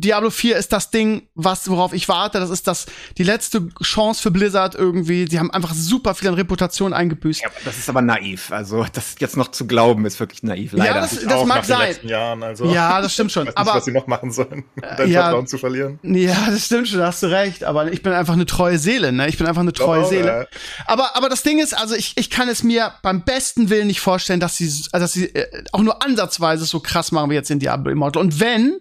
Diablo 0.00 0.30
4 0.30 0.56
ist 0.56 0.72
das 0.72 0.90
Ding, 0.90 1.28
was, 1.34 1.68
worauf 1.68 1.92
ich 1.92 2.08
warte. 2.08 2.38
Das 2.40 2.50
ist 2.50 2.66
das, 2.66 2.86
die 3.16 3.22
letzte 3.24 3.68
Chance 3.82 4.22
für 4.22 4.30
Blizzard 4.30 4.74
irgendwie. 4.74 5.24
Die 5.24 5.38
haben 5.38 5.50
einfach 5.50 5.74
super 5.74 6.14
viel 6.14 6.28
an 6.28 6.34
Reputation 6.34 6.92
eingebüßt. 6.92 7.42
Ja, 7.42 7.48
das 7.64 7.78
ist 7.78 7.88
aber 7.88 8.02
naiv. 8.02 8.52
Also, 8.52 8.84
das 8.92 9.16
jetzt 9.18 9.36
noch 9.36 9.48
zu 9.50 9.66
glauben, 9.66 10.06
ist 10.06 10.20
wirklich 10.20 10.42
naiv, 10.42 10.72
leider. 10.72 10.94
das- 11.00 11.22
Ich 11.22 11.26
auch 11.28 11.44
mag 11.46 11.58
nach 11.58 11.64
den 11.66 11.68
sein. 11.68 11.88
letzten 11.88 12.08
Jahren, 12.08 12.42
also. 12.42 12.66
Ja, 12.72 13.00
das 13.00 13.12
stimmt 13.14 13.32
schon. 13.32 13.44
Ich 13.44 13.48
weiß 13.48 13.54
nicht, 13.56 13.68
Aber 13.68 13.78
was 13.78 13.84
sie 13.84 13.92
noch 13.92 14.06
machen 14.06 14.30
sollen, 14.30 14.64
um 14.76 14.82
dein 14.96 15.10
ja. 15.10 15.22
Vertrauen 15.22 15.46
zu 15.46 15.58
verlieren. 15.58 15.98
ja, 16.02 16.36
das 16.50 16.66
stimmt 16.66 16.88
schon, 16.88 16.98
da 17.00 17.06
hast 17.08 17.22
du 17.22 17.26
recht. 17.26 17.64
Aber 17.64 17.92
ich 17.92 18.02
bin 18.02 18.12
einfach 18.12 18.34
eine 18.34 18.46
treue 18.46 18.78
Seele, 18.78 19.12
ne? 19.12 19.28
Ich 19.28 19.38
bin 19.38 19.46
einfach 19.46 19.62
eine 19.62 19.72
treue 19.72 20.02
Doch, 20.02 20.08
Seele. 20.08 20.42
äh, 20.42 20.46
Aber, 20.86 21.16
aber 21.16 21.28
das 21.28 21.42
Ding 21.42 21.58
ist, 21.58 21.76
also 21.76 21.94
ich, 21.94 22.12
ich 22.16 22.30
kann 22.30 22.48
es 22.48 22.62
mir 22.62 22.92
beim 23.02 23.22
besten 23.24 23.70
Willen 23.70 23.86
nicht 23.88 24.00
vorstellen, 24.00 24.40
dass 24.40 24.56
sie, 24.56 24.66
also 24.92 25.04
dass 25.04 25.12
sie 25.12 25.26
äh, 25.34 25.64
auch 25.72 25.80
nur 25.82 26.02
ansatzweise 26.04 26.64
so 26.64 26.80
krass 26.80 27.12
machen 27.12 27.30
wie 27.30 27.34
jetzt 27.34 27.50
in 27.50 27.58
Diablo 27.58 27.90
Immortal. 27.90 28.22
Und 28.22 28.38
wenn, 28.40 28.76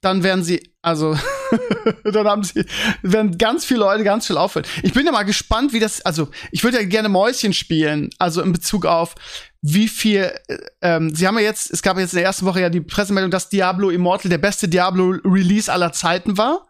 dann 0.00 0.22
werden 0.22 0.44
sie, 0.44 0.72
also, 0.82 1.16
dann 2.04 2.26
haben 2.26 2.44
sie, 2.44 2.64
werden 3.02 3.38
ganz 3.38 3.64
viele 3.64 3.80
Leute 3.80 4.04
ganz 4.04 4.26
viel 4.26 4.36
aufhören. 4.36 4.66
Ich 4.82 4.92
bin 4.92 5.06
ja 5.06 5.12
mal 5.12 5.24
gespannt, 5.24 5.72
wie 5.72 5.80
das, 5.80 6.00
also, 6.02 6.28
ich 6.52 6.64
würde 6.64 6.80
ja 6.80 6.86
gerne 6.86 7.08
Mäuschen 7.08 7.52
spielen, 7.52 8.10
also 8.18 8.42
in 8.42 8.52
Bezug 8.52 8.86
auf, 8.86 9.14
wie 9.62 9.88
viel, 9.88 10.32
äh, 10.48 10.58
ähm, 10.82 11.14
sie 11.14 11.26
haben 11.26 11.36
ja 11.38 11.44
jetzt, 11.44 11.70
es 11.70 11.82
gab 11.82 11.98
jetzt 11.98 12.12
in 12.12 12.18
der 12.18 12.26
ersten 12.26 12.46
Woche 12.46 12.60
ja 12.60 12.70
die 12.70 12.80
Pressemeldung, 12.80 13.30
dass 13.30 13.48
Diablo 13.48 13.90
Immortal 13.90 14.28
der 14.28 14.38
beste 14.38 14.68
Diablo-Release 14.68 15.72
aller 15.72 15.92
Zeiten 15.92 16.38
war. 16.38 16.68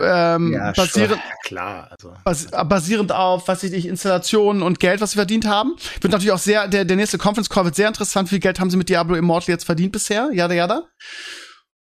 Ähm, 0.00 0.52
Ja, 0.52 0.70
basierend, 0.70 1.16
ja, 1.16 1.34
klar, 1.44 1.88
also. 1.90 2.14
bas 2.24 2.46
basierend 2.68 3.10
auf, 3.10 3.48
was 3.48 3.64
weiß 3.64 3.72
ich, 3.72 3.86
Installationen 3.86 4.62
und 4.62 4.78
Geld, 4.78 5.00
was 5.00 5.12
sie 5.12 5.16
verdient 5.16 5.46
haben. 5.46 5.74
Wird 6.00 6.12
natürlich 6.12 6.30
auch 6.30 6.38
sehr, 6.38 6.68
der, 6.68 6.84
der 6.84 6.96
nächste 6.96 7.18
Conference 7.18 7.50
Call 7.50 7.64
wird 7.64 7.74
sehr 7.74 7.88
interessant. 7.88 8.28
Wie 8.28 8.34
viel 8.34 8.40
Geld 8.40 8.60
haben 8.60 8.70
sie 8.70 8.76
mit 8.76 8.88
Diablo 8.88 9.16
Immortal 9.16 9.50
jetzt 9.52 9.64
verdient 9.64 9.90
bisher? 9.90 10.30
Jada, 10.32 10.54
jada. 10.54 10.84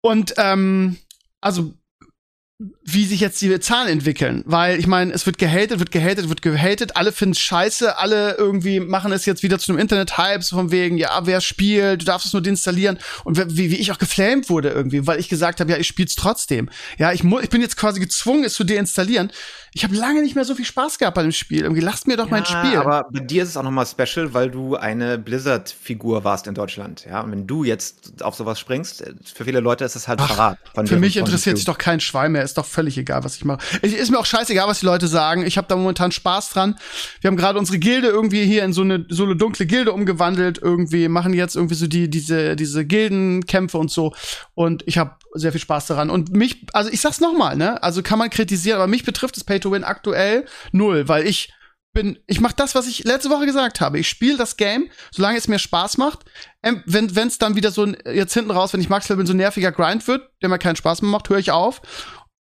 Und 0.01 0.33
ähm, 0.37 0.97
also 1.41 1.73
wie 2.93 3.05
sich 3.05 3.19
jetzt 3.19 3.41
die 3.41 3.59
Zahlen 3.59 3.87
entwickeln, 3.89 4.43
weil 4.45 4.79
ich 4.79 4.87
meine, 4.87 5.13
es 5.13 5.25
wird 5.25 5.37
gehatet, 5.37 5.79
wird 5.79 5.91
gehatet, 5.91 6.29
wird 6.29 6.41
gehatet, 6.41 6.95
alle 6.95 7.11
finden 7.11 7.33
es 7.33 7.39
scheiße, 7.39 7.97
alle 7.97 8.35
irgendwie 8.35 8.79
machen 8.79 9.11
es 9.11 9.25
jetzt 9.25 9.43
wieder 9.43 9.59
zu 9.59 9.71
einem 9.71 9.79
Internet-Hype, 9.79 10.43
so 10.43 10.55
von 10.55 10.71
wegen, 10.71 10.97
ja, 10.97 11.21
wer 11.25 11.41
spielt, 11.41 12.01
du 12.01 12.05
darfst 12.05 12.27
es 12.27 12.33
nur 12.33 12.41
deinstallieren 12.41 12.99
und 13.23 13.37
wie, 13.55 13.71
wie 13.71 13.75
ich 13.75 13.91
auch 13.91 13.97
geflamed 13.97 14.49
wurde 14.49 14.69
irgendwie, 14.69 15.05
weil 15.07 15.19
ich 15.19 15.29
gesagt 15.29 15.59
habe, 15.59 15.71
ja, 15.71 15.77
ich 15.77 15.87
spiel's 15.87 16.15
trotzdem. 16.15 16.69
Ja, 16.97 17.11
ich, 17.11 17.23
muss, 17.23 17.43
ich 17.43 17.49
bin 17.49 17.61
jetzt 17.61 17.77
quasi 17.77 17.99
gezwungen, 17.99 18.43
es 18.43 18.53
zu 18.53 18.63
deinstallieren. 18.63 19.31
Ich 19.73 19.83
habe 19.83 19.95
lange 19.95 20.21
nicht 20.21 20.35
mehr 20.35 20.45
so 20.45 20.55
viel 20.55 20.65
Spaß 20.65 20.97
gehabt 20.97 21.15
bei 21.15 21.21
dem 21.21 21.31
Spiel. 21.31 21.61
Irgendwie 21.61 21.81
lasst 21.81 22.07
mir 22.07 22.17
doch 22.17 22.25
ja, 22.25 22.31
mein 22.31 22.45
Spiel. 22.45 22.77
Aber 22.77 23.07
bei 23.11 23.19
dir 23.19 23.43
ist 23.43 23.49
es 23.49 23.57
auch 23.57 23.63
nochmal 23.63 23.85
special, 23.85 24.33
weil 24.33 24.49
du 24.49 24.75
eine 24.75 25.17
Blizzard-Figur 25.17 26.23
warst 26.23 26.47
in 26.47 26.55
Deutschland. 26.55 27.05
Ja, 27.07 27.21
und 27.21 27.31
wenn 27.31 27.45
du 27.45 27.63
jetzt 27.63 28.23
auf 28.23 28.35
sowas 28.35 28.59
springst, 28.59 29.03
für 29.23 29.45
viele 29.45 29.59
Leute 29.59 29.85
ist 29.85 29.95
es 29.95 30.07
halt 30.07 30.19
Ach, 30.21 30.27
Verrat. 30.27 30.57
für 30.85 30.97
mich 30.97 31.17
interessiert 31.17 31.57
sich 31.57 31.65
doch 31.65 31.77
kein 31.77 31.99
Schwein 31.99 32.31
mehr. 32.31 32.43
Ist 32.43 32.57
doch 32.57 32.65
völlig 32.79 32.97
egal, 32.97 33.25
was 33.25 33.35
ich 33.35 33.43
mache. 33.43 33.59
Ich, 33.81 33.93
ist 33.93 34.09
mir 34.09 34.17
auch 34.17 34.25
scheißegal, 34.25 34.65
was 34.69 34.79
die 34.79 34.85
Leute 34.85 35.09
sagen. 35.09 35.45
Ich 35.45 35.57
habe 35.57 35.67
da 35.67 35.75
momentan 35.75 36.13
Spaß 36.13 36.51
dran. 36.51 36.75
Wir 37.19 37.27
haben 37.27 37.35
gerade 37.35 37.59
unsere 37.59 37.77
Gilde 37.77 38.07
irgendwie 38.07 38.45
hier 38.45 38.63
in 38.63 38.71
so 38.71 38.83
eine 38.83 39.05
so 39.09 39.25
eine 39.25 39.35
dunkle 39.35 39.65
Gilde 39.65 39.91
umgewandelt. 39.91 40.59
Irgendwie 40.61 41.09
machen 41.09 41.33
jetzt 41.33 41.57
irgendwie 41.57 41.75
so 41.75 41.87
die 41.87 42.09
diese 42.09 42.55
diese 42.55 42.85
Gildenkämpfe 42.85 43.77
und 43.77 43.91
so. 43.91 44.13
Und 44.53 44.83
ich 44.87 44.97
habe 44.97 45.15
sehr 45.33 45.51
viel 45.51 45.59
Spaß 45.59 45.87
daran. 45.87 46.09
Und 46.09 46.31
mich, 46.31 46.65
also 46.71 46.89
ich 46.89 47.01
sag's 47.01 47.19
nochmal, 47.19 47.57
ne? 47.57 47.83
Also 47.83 48.01
kann 48.01 48.17
man 48.17 48.29
kritisieren, 48.29 48.77
aber 48.77 48.87
mich 48.87 49.03
betrifft 49.03 49.35
das 49.35 49.43
Pay 49.43 49.59
to 49.59 49.71
Win 49.71 49.83
aktuell 49.83 50.45
null, 50.71 51.09
weil 51.09 51.27
ich 51.27 51.51
bin, 51.93 52.19
ich 52.27 52.39
mache 52.39 52.55
das, 52.55 52.75
was 52.75 52.87
ich 52.87 53.03
letzte 53.03 53.29
Woche 53.29 53.45
gesagt 53.45 53.81
habe. 53.81 53.99
Ich 53.99 54.07
spiele 54.07 54.37
das 54.37 54.57
Game, 54.57 54.89
solange 55.11 55.37
es 55.37 55.47
mir 55.47 55.59
Spaß 55.59 55.97
macht. 55.97 56.19
Ähm, 56.61 56.83
wenn 56.85 57.07
es 57.27 57.39
dann 57.39 57.55
wieder 57.55 57.71
so 57.71 57.85
jetzt 57.85 58.33
hinten 58.33 58.51
raus, 58.51 58.73
wenn 58.73 58.81
ich 58.81 58.89
Max 58.89 59.09
Level 59.09 59.25
so 59.25 59.33
ein 59.33 59.37
nerviger 59.37 59.71
Grind 59.71 60.07
wird, 60.07 60.29
der 60.41 60.49
mir 60.49 60.59
keinen 60.59 60.75
Spaß 60.75 61.01
mehr 61.01 61.11
macht, 61.11 61.29
höre 61.29 61.39
ich 61.39 61.51
auf. 61.51 61.81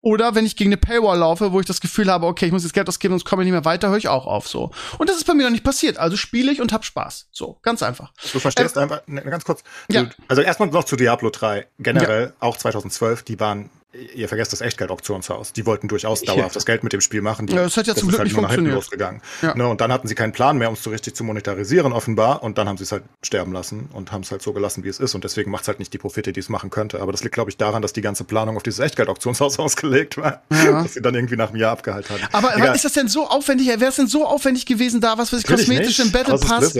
Oder 0.00 0.34
wenn 0.34 0.46
ich 0.46 0.54
gegen 0.54 0.68
eine 0.68 0.76
Paywall 0.76 1.18
laufe, 1.18 1.52
wo 1.52 1.58
ich 1.58 1.66
das 1.66 1.80
Gefühl 1.80 2.10
habe, 2.10 2.26
okay, 2.26 2.46
ich 2.46 2.52
muss 2.52 2.62
jetzt 2.62 2.72
Geld 2.72 2.88
ausgeben, 2.88 3.12
sonst 3.12 3.24
komme 3.24 3.42
ich 3.42 3.46
nicht 3.46 3.52
mehr 3.52 3.64
weiter, 3.64 3.88
höre 3.88 3.96
ich 3.96 4.08
auch 4.08 4.26
auf 4.26 4.46
so. 4.48 4.70
Und 4.98 5.08
das 5.08 5.16
ist 5.16 5.24
bei 5.24 5.34
mir 5.34 5.42
noch 5.42 5.50
nicht 5.50 5.64
passiert. 5.64 5.98
Also 5.98 6.16
spiele 6.16 6.52
ich 6.52 6.60
und 6.60 6.72
hab 6.72 6.84
Spaß. 6.84 7.28
So, 7.32 7.58
ganz 7.62 7.82
einfach. 7.82 8.12
Du 8.32 8.38
verstehst 8.38 8.76
äh, 8.76 8.80
einfach, 8.80 9.02
ne, 9.06 9.22
ganz 9.22 9.44
kurz. 9.44 9.64
Ja. 9.90 10.04
Du, 10.04 10.10
also 10.28 10.42
erstmal 10.42 10.68
noch 10.68 10.84
zu 10.84 10.94
Diablo 10.94 11.30
3. 11.30 11.66
Generell, 11.78 12.26
ja. 12.26 12.32
auch 12.38 12.56
2012, 12.56 13.24
die 13.24 13.40
waren 13.40 13.70
ihr 13.92 14.28
vergesst 14.28 14.52
das 14.52 14.60
Echtgeld-Auktionshaus. 14.60 15.54
Die 15.54 15.64
wollten 15.64 15.88
durchaus 15.88 16.20
dauerhaft 16.20 16.54
das 16.54 16.66
Geld 16.66 16.84
mit 16.84 16.92
dem 16.92 17.00
Spiel 17.00 17.22
machen. 17.22 17.46
Die, 17.46 17.54
ja, 17.54 17.62
das 17.62 17.76
hat 17.76 17.86
ja 17.86 17.94
zum 17.94 18.08
Glück 18.08 18.18
halt 18.18 18.26
nicht 18.26 18.34
funktioniert. 18.34 18.74
Losgegangen. 18.74 19.22
Ja. 19.40 19.54
Ne, 19.54 19.66
und 19.66 19.80
dann 19.80 19.90
hatten 19.92 20.06
sie 20.08 20.14
keinen 20.14 20.32
Plan 20.32 20.58
mehr, 20.58 20.68
um 20.68 20.74
es 20.74 20.82
so 20.82 20.90
richtig 20.90 21.16
zu 21.16 21.24
monetarisieren, 21.24 21.92
offenbar. 21.92 22.42
Und 22.42 22.58
dann 22.58 22.68
haben 22.68 22.76
sie 22.76 22.84
es 22.84 22.92
halt 22.92 23.04
sterben 23.22 23.52
lassen 23.52 23.88
und 23.92 24.12
haben 24.12 24.22
es 24.22 24.30
halt 24.30 24.42
so 24.42 24.52
gelassen, 24.52 24.84
wie 24.84 24.88
es 24.88 25.00
ist. 25.00 25.14
Und 25.14 25.24
deswegen 25.24 25.50
macht 25.50 25.62
es 25.62 25.68
halt 25.68 25.78
nicht 25.78 25.92
die 25.94 25.98
Profite, 25.98 26.32
die 26.32 26.40
es 26.40 26.50
machen 26.50 26.68
könnte. 26.68 27.00
Aber 27.00 27.12
das 27.12 27.22
liegt, 27.22 27.34
glaube 27.34 27.50
ich, 27.50 27.56
daran, 27.56 27.80
dass 27.80 27.94
die 27.94 28.02
ganze 28.02 28.24
Planung 28.24 28.56
auf 28.56 28.62
dieses 28.62 28.80
Echtgeld-Auktionshaus 28.80 29.58
ausgelegt 29.58 30.18
war. 30.18 30.42
Ja. 30.50 30.82
Dass 30.82 30.94
sie 30.94 31.00
dann 31.00 31.14
irgendwie 31.14 31.36
nach 31.36 31.48
einem 31.48 31.60
Jahr 31.60 31.72
abgehalten 31.72 32.10
haben. 32.10 32.28
Aber, 32.32 32.54
aber 32.54 32.74
ist 32.74 32.84
das 32.84 32.92
denn 32.92 33.08
so 33.08 33.26
aufwendig? 33.26 33.68
Wäre 33.68 33.86
es 33.86 33.96
denn 33.96 34.06
so 34.06 34.26
aufwendig 34.26 34.66
gewesen, 34.66 35.00
da 35.00 35.16
was 35.16 35.30
für 35.30 35.40
kosmetisch 35.40 35.98
im 36.00 36.12
Battle 36.12 36.38
Pass? 36.38 36.74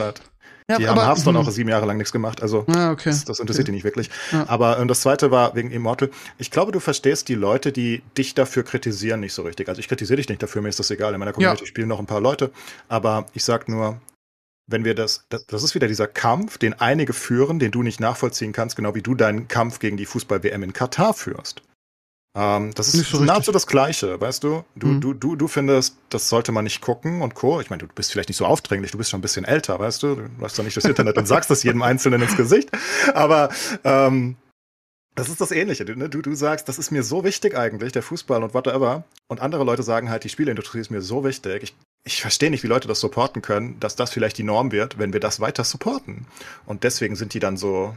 Ja, 0.70 0.76
die 0.76 0.86
haben 0.86 1.00
Hearthstone 1.00 1.38
auch 1.38 1.50
sieben 1.50 1.70
Jahre 1.70 1.86
lang 1.86 1.96
nichts 1.96 2.12
gemacht. 2.12 2.42
Also 2.42 2.66
ah, 2.68 2.90
okay. 2.90 3.08
das, 3.08 3.24
das, 3.24 3.40
interessiert 3.40 3.64
okay. 3.64 3.72
die 3.72 3.76
nicht 3.76 3.84
wirklich. 3.84 4.10
Ja. 4.32 4.44
Aber 4.48 4.78
ähm, 4.78 4.86
das 4.86 5.00
zweite 5.00 5.30
war 5.30 5.54
wegen 5.54 5.70
Immortal. 5.70 6.10
Ich 6.36 6.50
glaube, 6.50 6.72
du 6.72 6.80
verstehst 6.80 7.28
die 7.28 7.34
Leute, 7.34 7.72
die 7.72 8.02
dich 8.18 8.34
dafür 8.34 8.64
kritisieren, 8.64 9.20
nicht 9.20 9.32
so 9.32 9.42
richtig. 9.42 9.70
Also 9.70 9.80
ich 9.80 9.88
kritisiere 9.88 10.18
dich 10.18 10.28
nicht 10.28 10.42
dafür, 10.42 10.60
mir 10.60 10.68
ist 10.68 10.78
das 10.78 10.90
egal. 10.90 11.14
In 11.14 11.20
meiner 11.20 11.32
Community 11.32 11.64
ja. 11.64 11.66
spielen 11.66 11.88
noch 11.88 11.98
ein 11.98 12.06
paar 12.06 12.20
Leute. 12.20 12.50
Aber 12.88 13.26
ich 13.32 13.44
sag 13.44 13.66
nur, 13.68 13.98
wenn 14.66 14.84
wir 14.84 14.94
das, 14.94 15.24
das, 15.30 15.46
das 15.46 15.62
ist 15.62 15.74
wieder 15.74 15.88
dieser 15.88 16.06
Kampf, 16.06 16.58
den 16.58 16.74
einige 16.74 17.14
führen, 17.14 17.58
den 17.58 17.70
du 17.70 17.82
nicht 17.82 17.98
nachvollziehen 17.98 18.52
kannst, 18.52 18.76
genau 18.76 18.94
wie 18.94 19.02
du 19.02 19.14
deinen 19.14 19.48
Kampf 19.48 19.78
gegen 19.78 19.96
die 19.96 20.04
Fußball-WM 20.04 20.62
in 20.62 20.74
Katar 20.74 21.14
führst. 21.14 21.62
Ähm, 22.38 22.72
das 22.74 22.94
ist 22.94 23.10
so 23.10 23.24
nahezu 23.24 23.50
das 23.50 23.66
Gleiche, 23.66 24.20
weißt 24.20 24.44
du? 24.44 24.64
Du, 24.76 24.86
mhm. 24.86 25.00
du, 25.00 25.12
du, 25.12 25.34
du 25.34 25.48
findest, 25.48 25.96
das 26.08 26.28
sollte 26.28 26.52
man 26.52 26.62
nicht 26.62 26.80
gucken 26.80 27.20
und 27.20 27.34
Co. 27.34 27.60
Ich 27.60 27.68
meine, 27.68 27.80
du 27.80 27.88
bist 27.92 28.12
vielleicht 28.12 28.28
nicht 28.28 28.36
so 28.36 28.46
aufdringlich, 28.46 28.92
du 28.92 28.98
bist 28.98 29.10
schon 29.10 29.18
ein 29.18 29.22
bisschen 29.22 29.44
älter, 29.44 29.80
weißt 29.80 30.04
du? 30.04 30.14
Du 30.14 30.22
läufst 30.38 30.56
doch 30.56 30.62
nicht 30.62 30.76
durchs 30.76 30.88
Internet 30.88 31.18
und 31.18 31.26
sagst 31.26 31.50
das 31.50 31.64
jedem 31.64 31.82
Einzelnen 31.82 32.22
ins 32.22 32.36
Gesicht. 32.36 32.70
Aber 33.12 33.48
ähm, 33.82 34.36
das 35.16 35.28
ist 35.28 35.40
das 35.40 35.50
Ähnliche. 35.50 35.84
Du, 35.84 35.96
ne? 35.96 36.08
du, 36.08 36.22
du 36.22 36.32
sagst, 36.36 36.68
das 36.68 36.78
ist 36.78 36.92
mir 36.92 37.02
so 37.02 37.24
wichtig 37.24 37.58
eigentlich, 37.58 37.90
der 37.90 38.04
Fußball 38.04 38.40
und 38.44 38.54
whatever. 38.54 39.02
Und 39.26 39.40
andere 39.40 39.64
Leute 39.64 39.82
sagen 39.82 40.08
halt, 40.08 40.22
die 40.22 40.28
Spielindustrie 40.28 40.78
ist 40.78 40.92
mir 40.92 41.02
so 41.02 41.24
wichtig. 41.24 41.64
Ich, 41.64 41.74
ich 42.04 42.20
verstehe 42.20 42.52
nicht, 42.52 42.62
wie 42.62 42.68
Leute 42.68 42.86
das 42.86 43.00
supporten 43.00 43.42
können, 43.42 43.80
dass 43.80 43.96
das 43.96 44.12
vielleicht 44.12 44.38
die 44.38 44.44
Norm 44.44 44.70
wird, 44.70 44.96
wenn 44.96 45.12
wir 45.12 45.18
das 45.18 45.40
weiter 45.40 45.64
supporten. 45.64 46.28
Und 46.66 46.84
deswegen 46.84 47.16
sind 47.16 47.34
die 47.34 47.40
dann 47.40 47.56
so, 47.56 47.96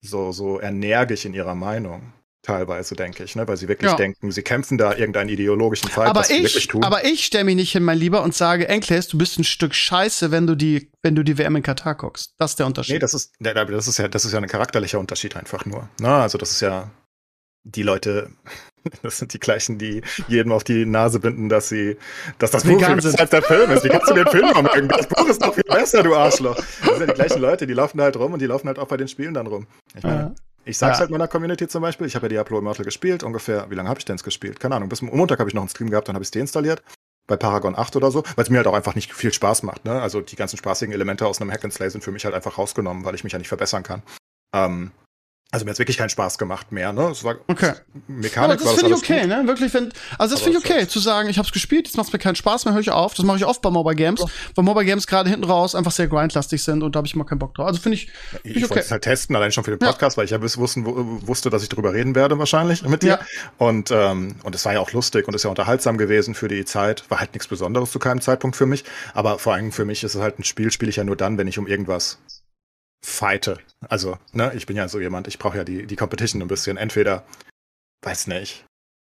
so, 0.00 0.32
so 0.32 0.60
energisch 0.60 1.26
in 1.26 1.34
ihrer 1.34 1.54
Meinung 1.54 2.12
teilweise, 2.42 2.94
denke 2.94 3.24
ich, 3.24 3.36
ne? 3.36 3.46
weil 3.48 3.56
sie 3.56 3.68
wirklich 3.68 3.90
ja. 3.90 3.96
denken, 3.96 4.30
sie 4.30 4.42
kämpfen 4.42 4.78
da 4.78 4.94
irgendeinen 4.94 5.28
ideologischen 5.28 5.90
Fight, 5.90 6.08
aber 6.08 6.20
was 6.20 6.30
ich, 6.30 6.36
sie 6.36 6.42
wirklich 6.44 6.68
tun. 6.68 6.84
Aber 6.84 7.04
ich 7.04 7.24
stelle 7.24 7.44
mich 7.44 7.56
nicht 7.56 7.72
hin, 7.72 7.82
mein 7.82 7.98
Lieber, 7.98 8.22
und 8.22 8.34
sage, 8.34 8.68
Enkles, 8.68 9.08
du 9.08 9.18
bist 9.18 9.38
ein 9.38 9.44
Stück 9.44 9.74
Scheiße, 9.74 10.30
wenn 10.30 10.46
du 10.46 10.54
die, 10.54 10.90
wenn 11.02 11.14
du 11.14 11.22
die 11.22 11.36
WM 11.38 11.56
in 11.56 11.62
Katar 11.62 11.94
guckst. 11.94 12.34
Das 12.38 12.52
ist 12.52 12.58
der 12.58 12.66
Unterschied. 12.66 12.94
Nee, 12.94 12.98
das 13.00 13.14
ist, 13.14 13.34
das 13.40 13.88
ist 13.88 13.98
ja, 13.98 14.08
das 14.08 14.24
ist 14.24 14.32
ja 14.32 14.38
ein 14.38 14.46
charakterlicher 14.46 14.98
Unterschied 14.98 15.36
einfach 15.36 15.66
nur. 15.66 15.88
Na, 16.00 16.18
ne? 16.18 16.22
also 16.22 16.38
das 16.38 16.52
ist 16.52 16.60
ja 16.60 16.90
die 17.64 17.82
Leute, 17.82 18.30
das 19.02 19.18
sind 19.18 19.32
die 19.34 19.40
gleichen, 19.40 19.78
die 19.78 20.02
jedem 20.28 20.52
auf 20.52 20.64
die 20.64 20.86
Nase 20.86 21.20
binden, 21.20 21.48
dass 21.48 21.68
sie, 21.68 21.96
dass 22.38 22.50
das 22.50 22.64
Buch 22.64 22.78
besser 22.78 23.18
als 23.18 23.30
der 23.30 23.42
Film 23.42 23.70
ist. 23.70 23.84
Wie 23.84 23.88
kannst 23.88 24.10
du 24.10 24.14
den 24.14 24.26
Film 24.26 24.46
mögen? 24.46 24.88
Das 24.88 25.06
Buch 25.06 25.28
ist 25.28 25.42
doch 25.42 25.54
viel 25.54 25.64
besser, 25.64 26.02
du 26.02 26.14
Arschloch. 26.14 26.56
Das 26.56 26.98
sind 26.98 27.10
die 27.10 27.14
gleichen 27.14 27.40
Leute, 27.40 27.66
die 27.66 27.74
laufen 27.74 28.00
halt 28.00 28.16
rum 28.16 28.32
und 28.32 28.40
die 28.40 28.46
laufen 28.46 28.68
halt 28.68 28.78
auch 28.78 28.88
bei 28.88 28.96
den 28.96 29.08
Spielen 29.08 29.34
dann 29.34 29.46
rum. 29.46 29.66
Ich 29.96 30.02
meine, 30.02 30.20
ja. 30.20 30.34
Ich 30.68 30.76
sag's 30.76 30.98
ja. 30.98 31.00
halt 31.00 31.10
meiner 31.10 31.28
Community 31.28 31.66
zum 31.66 31.80
Beispiel, 31.80 32.06
ich 32.06 32.14
habe 32.14 32.26
ja 32.26 32.28
Diablo 32.28 32.58
Immortal 32.58 32.84
gespielt, 32.84 33.22
ungefähr, 33.22 33.70
wie 33.70 33.74
lange 33.74 33.88
habe 33.88 33.98
ich 33.98 34.04
denn 34.04 34.18
gespielt? 34.18 34.60
Keine 34.60 34.76
Ahnung, 34.76 34.90
bis 34.90 35.00
Montag 35.00 35.38
habe 35.38 35.48
ich 35.48 35.54
noch 35.54 35.62
einen 35.62 35.70
Stream 35.70 35.88
gehabt, 35.88 36.08
dann 36.08 36.14
habe 36.14 36.22
ich 36.22 36.26
es 36.26 36.30
deinstalliert. 36.30 36.82
Bei 37.26 37.36
Paragon 37.36 37.74
8 37.74 37.96
oder 37.96 38.10
so, 38.10 38.22
weil 38.36 38.42
es 38.42 38.50
mir 38.50 38.58
halt 38.58 38.66
auch 38.66 38.74
einfach 38.74 38.94
nicht 38.94 39.14
viel 39.14 39.32
Spaß 39.32 39.62
macht. 39.62 39.86
Ne? 39.86 40.00
Also 40.00 40.20
die 40.20 40.36
ganzen 40.36 40.58
spaßigen 40.58 40.92
Elemente 40.92 41.26
aus 41.26 41.40
einem 41.40 41.50
Hack 41.50 41.64
and 41.64 41.72
Slay 41.72 41.88
sind 41.88 42.04
für 42.04 42.12
mich 42.12 42.26
halt 42.26 42.34
einfach 42.34 42.58
rausgenommen, 42.58 43.04
weil 43.04 43.14
ich 43.14 43.24
mich 43.24 43.32
ja 43.32 43.38
nicht 43.38 43.48
verbessern 43.48 43.82
kann. 43.82 44.02
Ähm, 44.54 44.92
also 45.50 45.64
mir 45.64 45.70
hat 45.70 45.78
wirklich 45.78 45.96
keinen 45.96 46.10
Spaß 46.10 46.36
gemacht 46.36 46.72
mehr, 46.72 46.92
ne? 46.92 47.08
Es 47.08 47.24
war 47.24 47.36
okay. 47.46 47.72
Mechanik. 48.06 48.60
Ja, 48.60 48.66
das 48.66 48.74
finde 48.74 48.90
ich 48.90 48.98
okay, 48.98 49.20
gut. 49.20 49.28
ne? 49.28 49.46
Wirklich, 49.46 49.72
wenn, 49.72 49.90
also 50.18 50.34
das 50.34 50.44
finde 50.44 50.58
ich 50.58 50.64
okay, 50.64 50.86
zu 50.86 50.98
sagen, 50.98 51.30
ich 51.30 51.38
habe 51.38 51.46
es 51.46 51.52
gespielt, 51.52 51.86
jetzt 51.86 51.96
macht 51.96 52.12
mir 52.12 52.18
keinen 52.18 52.34
Spaß 52.34 52.66
mehr, 52.66 52.74
höre 52.74 52.82
ich 52.82 52.90
auf. 52.90 53.14
Das 53.14 53.24
mache 53.24 53.38
ich 53.38 53.46
oft 53.46 53.62
bei 53.62 53.70
Mobile 53.70 53.96
Games, 53.96 54.20
ja. 54.20 54.26
weil 54.54 54.64
Mobile 54.64 54.84
Games 54.84 55.06
gerade 55.06 55.30
hinten 55.30 55.44
raus 55.44 55.74
einfach 55.74 55.90
sehr 55.90 56.06
grindlastig 56.06 56.62
sind 56.62 56.82
und 56.82 56.94
da 56.94 56.98
habe 56.98 57.06
ich 57.06 57.14
immer 57.14 57.24
keinen 57.24 57.38
Bock 57.38 57.54
drauf. 57.54 57.66
Also 57.66 57.80
finde 57.80 57.96
ich, 57.96 58.10
find 58.10 58.40
ich, 58.44 58.56
ich 58.56 58.64
okay. 58.64 58.70
wollte 58.70 58.84
es 58.84 58.90
halt 58.90 59.04
testen, 59.04 59.34
allein 59.36 59.50
schon 59.50 59.64
für 59.64 59.70
den 59.70 59.78
Podcast, 59.78 60.16
ja. 60.16 60.18
weil 60.18 60.24
ich 60.26 60.32
ja 60.32 60.42
wussten, 60.42 60.84
wusste, 61.26 61.48
dass 61.48 61.62
ich 61.62 61.70
darüber 61.70 61.94
reden 61.94 62.14
werde 62.14 62.38
wahrscheinlich 62.38 62.82
mit 62.82 63.02
dir. 63.02 63.08
Ja. 63.08 63.20
Und 63.56 63.90
ähm, 63.90 64.36
und 64.42 64.54
es 64.54 64.66
war 64.66 64.74
ja 64.74 64.80
auch 64.80 64.92
lustig 64.92 65.28
und 65.28 65.34
ist 65.34 65.44
ja 65.44 65.50
unterhaltsam 65.50 65.96
gewesen 65.96 66.34
für 66.34 66.48
die 66.48 66.66
Zeit. 66.66 67.04
War 67.08 67.20
halt 67.20 67.32
nichts 67.32 67.48
Besonderes 67.48 67.90
zu 67.90 67.98
keinem 67.98 68.20
Zeitpunkt 68.20 68.54
für 68.54 68.66
mich, 68.66 68.84
aber 69.14 69.38
vor 69.38 69.54
allem 69.54 69.72
für 69.72 69.86
mich 69.86 70.04
ist 70.04 70.14
es 70.14 70.20
halt 70.20 70.38
ein 70.38 70.44
Spiel, 70.44 70.70
spiele 70.70 70.90
ich 70.90 70.96
ja 70.96 71.04
nur 71.04 71.16
dann, 71.16 71.38
wenn 71.38 71.48
ich 71.48 71.58
um 71.58 71.66
irgendwas 71.66 72.18
fighte. 73.04 73.58
Also, 73.88 74.18
ne, 74.32 74.52
ich 74.54 74.66
bin 74.66 74.76
ja 74.76 74.88
so 74.88 75.00
jemand, 75.00 75.28
ich 75.28 75.38
brauche 75.38 75.56
ja 75.56 75.64
die, 75.64 75.86
die 75.86 75.96
Competition 75.96 76.42
ein 76.42 76.48
bisschen. 76.48 76.76
Entweder, 76.76 77.24
weiß 78.02 78.26
nicht, 78.26 78.64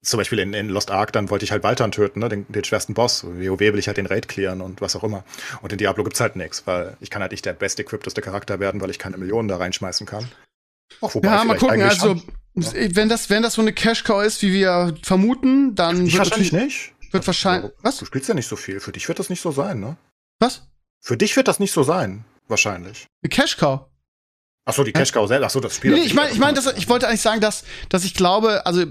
zum 0.04 0.17
Beispiel 0.17 0.39
in, 0.39 0.54
in 0.54 0.69
Lost 0.69 0.91
Ark, 0.91 1.13
dann 1.13 1.30
wollte 1.30 1.46
ich 1.46 1.52
halt 1.52 1.63
Waltern 1.63 1.91
töten, 1.91 2.19
ne, 2.19 2.30
den, 2.30 2.46
den 2.50 2.63
schwersten 2.63 2.93
Boss. 2.93 3.24
WoW 3.24 3.60
will 3.60 3.80
ich 3.80 3.88
halt 3.88 3.98
den 3.98 4.06
Raid 4.06 4.28
clearen 4.28 4.62
und 4.62 4.82
was 4.82 4.96
auch 4.96 5.04
immer. 5.04 5.24
Und 5.62 5.72
in 5.72 5.78
Diablo 5.78 6.04
gibt's 6.04 6.19
halt 6.19 6.36
nichts, 6.36 6.67
weil 6.67 6.98
ich 7.00 7.10
kann 7.10 7.22
halt 7.22 7.32
nicht 7.32 7.46
der 7.46 7.54
best 7.54 7.80
equipteste 7.80 8.22
Charakter 8.22 8.60
werden, 8.60 8.82
weil 8.82 8.89
ich 8.89 9.00
keine 9.00 9.17
Millionen 9.17 9.48
da 9.48 9.58
reinschmeißen 9.58 10.06
kann. 10.06 10.30
Auch, 11.02 11.15
wobei 11.15 11.30
ja, 11.30 11.43
mal 11.43 11.58
gucken, 11.58 11.82
also, 11.82 12.15
ja. 12.56 12.96
wenn 12.96 13.10
das, 13.10 13.30
wenn 13.30 13.41
das 13.41 13.54
so 13.54 13.62
eine 13.62 13.74
Cash-Cow 13.74 14.24
ist, 14.24 14.41
wie 14.41 14.54
wir 14.54 14.96
vermuten, 15.02 15.74
dann 15.76 16.06
ich 16.06 16.13
wird 16.13 16.19
wahrscheinlich 16.19 16.52
nicht. 16.52 16.93
Wird 17.12 17.26
wahrscheinlich, 17.26 17.72
was? 17.82 17.98
Du 17.98 18.06
spielst 18.06 18.28
ja 18.28 18.36
nicht 18.36 18.48
so 18.48 18.56
viel. 18.56 18.80
Für 18.80 18.91
dich 18.91 19.08
wird 19.08 19.19
das 19.19 19.30
nicht 19.30 19.41
so 19.41 19.52
sein, 19.52 19.80
ne? 19.80 19.98
Was? 20.39 20.67
Für 21.00 21.15
dich 21.15 21.36
wird 21.36 21.48
das 21.48 21.60
nicht 21.60 21.72
so 21.72 21.84
sein. 21.84 22.26
Wahrscheinlich. 22.48 23.08
Die 23.24 23.30
Cash 23.30 23.58
Cow. 23.58 23.88
Ach 24.66 24.74
so, 24.74 24.84
die 24.84 24.94
Cash 24.94 25.12
Cow 25.12 25.28
selbst. 25.28 25.46
Ach 25.46 25.50
so, 25.50 25.60
das 25.60 25.76
Spiel. 25.76 25.92
Nee, 25.92 26.02
ich 26.02 26.14
meine, 26.14 26.32
ich 26.32 26.40
meine, 26.40 26.58
ich 26.78 26.88
wollte 26.88 27.08
eigentlich 27.08 27.22
sagen, 27.22 27.42
dass, 27.42 27.66
dass 27.90 28.06
ich 28.06 28.14
glaube, 28.14 28.66
also 28.66 28.86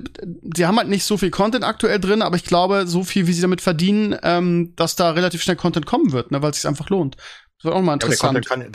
sie 0.54 0.66
haben 0.66 0.76
halt 0.76 0.88
nicht 0.88 1.04
so 1.04 1.16
viel 1.16 1.30
Content 1.30 1.64
aktuell 1.64 1.98
drin, 1.98 2.20
aber 2.20 2.36
ich 2.36 2.44
glaube, 2.44 2.86
so 2.86 3.04
viel, 3.04 3.26
wie 3.26 3.32
sie 3.32 3.40
damit 3.40 3.62
verdienen, 3.62 4.16
ähm, 4.22 4.74
dass 4.76 4.96
da 4.96 5.12
relativ 5.12 5.42
schnell 5.42 5.56
Content 5.56 5.86
kommen 5.86 6.12
wird, 6.12 6.30
ne, 6.30 6.42
weil 6.42 6.50
es 6.50 6.58
sich 6.58 6.68
einfach 6.68 6.90
lohnt. 6.90 7.16
Das 7.56 7.64
wird 7.64 7.74
auch 7.74 7.80
mal 7.80 7.94
interessant. 7.94 8.44
Ja, 8.44 8.56
kann, 8.56 8.70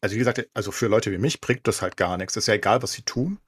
also 0.00 0.14
wie 0.14 0.18
gesagt, 0.18 0.48
also 0.54 0.72
für 0.72 0.86
Leute 0.86 1.10
wie 1.12 1.18
mich 1.18 1.40
bringt 1.40 1.66
das 1.66 1.82
halt 1.82 1.96
gar 1.96 2.16
nichts. 2.16 2.36
ist 2.36 2.46
ja 2.46 2.54
egal, 2.54 2.82
was 2.82 2.92
sie 2.92 3.02
tun, 3.02 3.38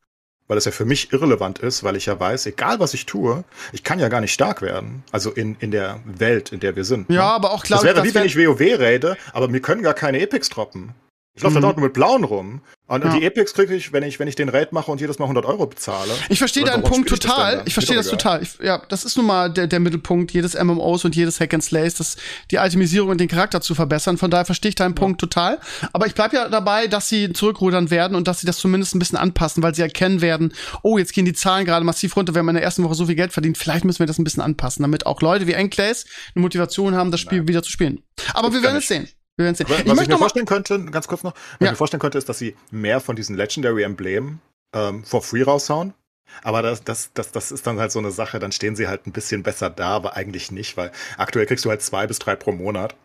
weil 0.49 0.59
es 0.59 0.65
ja 0.65 0.73
für 0.73 0.85
mich 0.85 1.13
irrelevant 1.13 1.59
ist, 1.59 1.85
weil 1.85 1.97
ich 1.97 2.07
ja 2.07 2.19
weiß, 2.19 2.47
egal 2.47 2.81
was 2.81 2.95
ich 2.95 3.07
tue, 3.07 3.45
ich 3.73 3.83
kann 3.83 3.99
ja 3.99 4.09
gar 4.09 4.21
nicht 4.21 4.33
stark 4.33 4.63
werden. 4.63 5.03
Also 5.11 5.31
in, 5.31 5.57
in 5.61 5.71
der 5.71 6.01
Welt, 6.05 6.53
in 6.53 6.61
der 6.61 6.77
wir 6.77 6.85
sind. 6.85 7.09
Ja, 7.09 7.15
ne? 7.15 7.23
aber 7.23 7.53
auch 7.53 7.65
klar. 7.65 7.81
Das 7.81 7.85
wäre 7.85 8.05
wie 8.05 8.15
wenn 8.15 8.25
ich 8.25 8.37
WoW 8.37 8.61
rede, 8.61 9.17
aber 9.33 9.49
mir 9.49 9.61
können 9.61 9.83
gar 9.83 9.95
keine 9.95 10.21
Epics 10.21 10.49
droppen. 10.49 10.95
Ich 11.37 11.43
laufe 11.43 11.53
Mhm. 11.57 11.63
da 11.63 11.67
dort 11.69 11.77
nur 11.79 11.87
mit 11.87 11.95
blauen 11.95 12.23
rum. 12.23 12.61
Und, 12.87 13.03
Ja. 13.03 13.17
die 13.17 13.25
Epics 13.25 13.55
kriege 13.55 13.75
ich, 13.75 13.93
wenn 13.93 14.05
ich, 14.05 14.21
wenn 14.21 14.29
ich 14.29 14.37
den 14.37 14.49
Raid 14.51 14.71
mache 14.73 14.91
und 14.93 15.01
jedes 15.01 15.19
Mal 15.19 15.25
100 15.27 15.45
Euro 15.47 15.67
bezahle. 15.67 16.13
Ich 16.29 16.39
verstehe 16.39 16.65
deinen 16.65 16.83
Punkt 16.85 17.11
ich 17.11 17.19
das 17.19 17.29
total. 17.29 17.57
dann? 17.57 17.67
Ich 17.67 17.73
verstehe 17.73 17.97
das 17.97 18.07
total. 18.09 18.43
Ich, 18.43 18.59
ja, 18.63 18.83
das 18.89 19.05
ist 19.05 19.17
nun 19.17 19.27
mal 19.27 19.51
der, 19.51 19.67
der 19.67 19.81
Mittelpunkt 19.81 20.31
jedes 20.33 20.55
MMOs 20.55 21.05
und 21.05 21.17
jedes 21.17 21.41
Hack 21.41 21.53
and 21.55 21.65
Slays, 21.65 21.95
das 21.95 22.17
die 22.53 22.57
Itemisierung 22.57 23.09
und 23.09 23.19
den 23.21 23.27
Charakter 23.27 23.61
zu 23.61 23.75
verbessern. 23.75 24.17
Von 24.17 24.31
daher 24.31 24.45
verstehe 24.45 24.69
ich 24.69 24.75
deinen 24.77 24.95
Punkt 24.95 25.21
total. 25.21 25.59
Aber 25.93 26.07
ich 26.07 26.15
bleib 26.15 26.33
ja 26.35 26.49
dabei, 26.49 26.87
dass 26.87 27.09
sie 27.09 27.33
zurückrudern 27.33 27.91
werden 27.91 28.15
und 28.17 28.29
dass 28.29 28.41
sie 28.41 28.47
das 28.47 28.59
zumindest 28.59 28.95
ein 28.95 28.99
bisschen 29.01 29.19
anpassen, 29.19 29.63
weil 29.63 29.75
sie 29.75 29.83
erkennen 29.83 30.21
werden, 30.21 30.53
oh, 30.83 30.99
jetzt 30.99 31.15
gehen 31.15 31.25
die 31.25 31.33
Zahlen 31.33 31.65
gerade 31.65 31.85
massiv 31.85 32.17
runter, 32.17 32.35
wir 32.35 32.41
haben 32.41 32.49
in 32.51 32.55
der 32.55 32.63
ersten 32.65 32.85
Woche 32.85 32.95
so 32.95 33.07
viel 33.07 33.17
Geld 33.17 33.33
verdient. 33.33 33.59
Vielleicht 33.59 33.85
müssen 33.85 33.99
wir 33.99 34.07
das 34.07 34.19
ein 34.19 34.25
bisschen 34.25 34.43
anpassen, 34.43 34.83
damit 34.83 35.07
auch 35.07 35.21
Leute 35.21 35.49
wie 35.49 35.53
Enclays 35.55 36.05
eine 36.37 36.43
Motivation 36.43 36.95
haben, 36.95 37.11
das 37.11 37.21
Spiel 37.21 37.49
wieder 37.49 37.63
zu 37.65 37.73
spielen. 37.73 38.03
Aber 38.35 38.53
wir 38.53 38.61
gar 38.61 38.69
werden 38.71 38.79
es 38.79 38.87
sehen. 38.89 39.09
Wir 39.37 39.45
werden 39.47 39.55
sehen. 39.57 39.67
Aber 39.67 39.75
Ich 39.77 39.85
was 39.87 39.93
ich 39.93 39.97
möchte 39.97 40.13
mir 40.13 40.19
vorstellen 40.19 40.47
könnte, 40.47 40.85
ganz 40.87 41.09
kurz 41.09 41.23
noch, 41.23 41.35
was 41.35 41.43
Ja. 41.61 41.67
ich 41.67 41.71
mir 41.73 41.77
vorstellen 41.77 42.01
könnte, 42.01 42.19
ist, 42.19 42.29
dass 42.29 42.39
sie 42.39 42.57
mehr 42.71 43.01
von 43.01 43.17
diesen 43.17 43.37
Legendary 43.37 43.83
Emblemen 43.83 44.41
ähm, 44.75 45.05
for 45.05 45.23
free 45.23 45.43
raushauen. 45.43 45.95
Aber 46.43 46.63
das, 46.63 46.83
das, 46.85 47.13
das, 47.13 47.33
das 47.33 47.53
ist 47.53 47.67
dann 47.67 47.79
halt 47.79 47.93
so 47.93 47.99
eine 47.99 48.11
Sache, 48.11 48.39
dann 48.39 48.51
stehen 48.51 48.75
sie 48.77 48.89
halt 48.89 49.07
ein 49.07 49.13
bisschen 49.13 49.43
besser 49.43 49.71
da, 49.71 49.89
aber 49.91 50.17
eigentlich 50.17 50.51
nicht, 50.51 50.77
weil 50.77 50.91
aktuell 51.19 51.47
kriegst 51.47 51.65
du 51.65 51.71
halt 51.71 51.83
zwei 51.83 52.07
bis 52.07 52.19
drei 52.19 52.35
pro 52.35 52.53
Monat. 52.53 52.97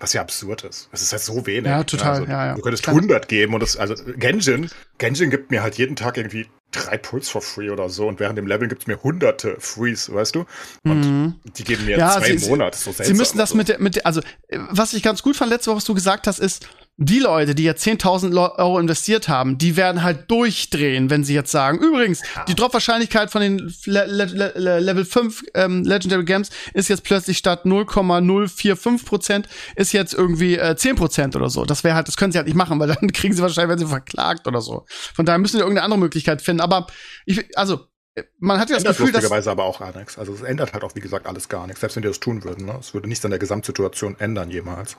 Was 0.00 0.12
ja 0.12 0.20
absurd 0.22 0.64
ist. 0.64 0.88
Das 0.92 1.02
ist 1.02 1.12
halt 1.12 1.22
so 1.22 1.46
wenig. 1.46 1.66
Ja, 1.66 1.82
total, 1.84 2.10
Also, 2.20 2.24
ja, 2.24 2.46
ja. 2.46 2.54
Du 2.54 2.62
könntest 2.62 2.84
Klar. 2.84 2.96
100 2.96 3.28
geben 3.28 3.54
und 3.54 3.60
das, 3.62 3.76
also 3.76 3.94
Genshin, 4.16 4.70
Genshin 4.98 5.30
gibt 5.30 5.50
mir 5.50 5.62
halt 5.62 5.76
jeden 5.76 5.96
Tag 5.96 6.16
irgendwie 6.16 6.48
drei 6.84 6.96
Puls 6.98 7.28
for 7.28 7.42
free 7.42 7.70
oder 7.70 7.88
so 7.88 8.06
und 8.08 8.20
während 8.20 8.38
dem 8.38 8.46
Level 8.46 8.68
gibt's 8.68 8.86
mir 8.86 9.02
hunderte 9.02 9.56
Frees, 9.58 10.12
weißt 10.12 10.34
du? 10.34 10.44
Und 10.84 11.00
Mhm. 11.00 11.34
die 11.56 11.64
geben 11.64 11.84
mir 11.86 11.98
Ja, 11.98 12.18
zwei 12.18 12.36
sie- 12.36 12.48
Monate. 12.48 12.76
So 12.78 12.92
Sie 12.92 13.14
müssen 13.14 13.38
das 13.38 13.50
Also, 13.50 13.56
mit 13.56 13.68
der, 13.68 13.78
mit 13.80 13.96
der, 13.96 14.06
also, 14.06 14.20
äh, 14.48 14.58
was 14.70 14.92
ich 14.94 15.02
ganz 15.02 15.22
gut 15.22 15.36
fand 15.36 15.50
letzte 15.50 15.70
Woche, 15.70 15.76
was 15.78 15.84
du 15.84 15.94
gesagt 15.94 16.26
hast, 16.26 16.38
ist, 16.38 16.68
die 17.00 17.20
Leute, 17.20 17.54
die 17.54 17.62
jetzt 17.62 17.86
10.000 17.86 18.30
Lo- 18.30 18.56
Euro 18.56 18.78
investiert 18.80 19.28
haben, 19.28 19.56
die 19.56 19.76
werden 19.76 20.02
halt 20.02 20.28
durchdrehen, 20.30 21.10
wenn 21.10 21.22
sie 21.22 21.32
jetzt 21.32 21.52
sagen, 21.52 21.78
übrigens, 21.78 22.22
die 22.48 22.56
Drop-Wahrscheinlichkeit 22.56 23.30
von 23.30 23.40
den 23.40 23.72
Le 23.86 24.04
Le 24.06 24.52
Le 24.56 24.80
Level 24.80 25.04
5 25.04 25.44
ähm, 25.54 25.84
Legendary 25.84 26.24
Games 26.24 26.50
ist 26.74 26.88
jetzt 26.88 27.04
plötzlich 27.04 27.38
statt 27.38 27.64
0,045 27.66 29.06
Prozent, 29.06 29.48
ist 29.76 29.92
jetzt 29.92 30.12
irgendwie 30.12 30.56
äh, 30.58 30.76
10 30.76 30.96
Prozent 30.96 31.36
oder 31.36 31.48
so. 31.50 31.64
Das 31.64 31.84
wäre 31.84 31.94
halt, 31.94 32.08
das 32.08 32.16
können 32.16 32.32
sie 32.32 32.38
halt 32.38 32.46
nicht 32.48 32.56
machen, 32.56 32.78
weil 32.80 32.88
dann 32.88 33.08
kriegen 33.12 33.32
sie 33.34 33.42
wahrscheinlich, 33.42 33.68
werden 33.68 33.78
sie 33.86 33.86
verklagt 33.86 34.46
oder 34.48 34.60
so. 34.60 34.84
Von 34.88 35.24
daher 35.24 35.38
müssen 35.38 35.56
sie 35.56 35.60
irgendeine 35.62 35.84
andere 35.84 36.00
Möglichkeit 36.00 36.42
finden. 36.42 36.60
Aber 36.60 36.88
ich, 37.26 37.56
also, 37.56 37.86
äh, 38.16 38.24
man 38.38 38.58
hat 38.58 38.70
ja 38.70 38.74
das 38.76 38.82
ändert 38.84 38.96
Gefühl, 38.96 39.12
dass 39.12 39.22
lustigerweise 39.22 39.50
aber 39.50 39.64
auch 39.64 39.78
gar 39.78 39.96
nichts. 39.96 40.18
Also 40.18 40.32
es 40.34 40.42
ändert 40.42 40.72
halt 40.72 40.82
auch, 40.82 40.94
wie 40.94 41.00
gesagt, 41.00 41.26
alles 41.26 41.48
gar 41.48 41.66
nichts. 41.66 41.80
Selbst 41.80 41.96
wenn 41.96 42.02
die 42.02 42.08
das 42.08 42.20
tun 42.20 42.42
würden, 42.44 42.66
ne? 42.66 42.76
Es 42.80 42.92
würde 42.92 43.08
nichts 43.08 43.24
an 43.24 43.30
der 43.30 43.38
Gesamtsituation 43.38 44.16
ändern 44.18 44.50
jemals. 44.50 44.96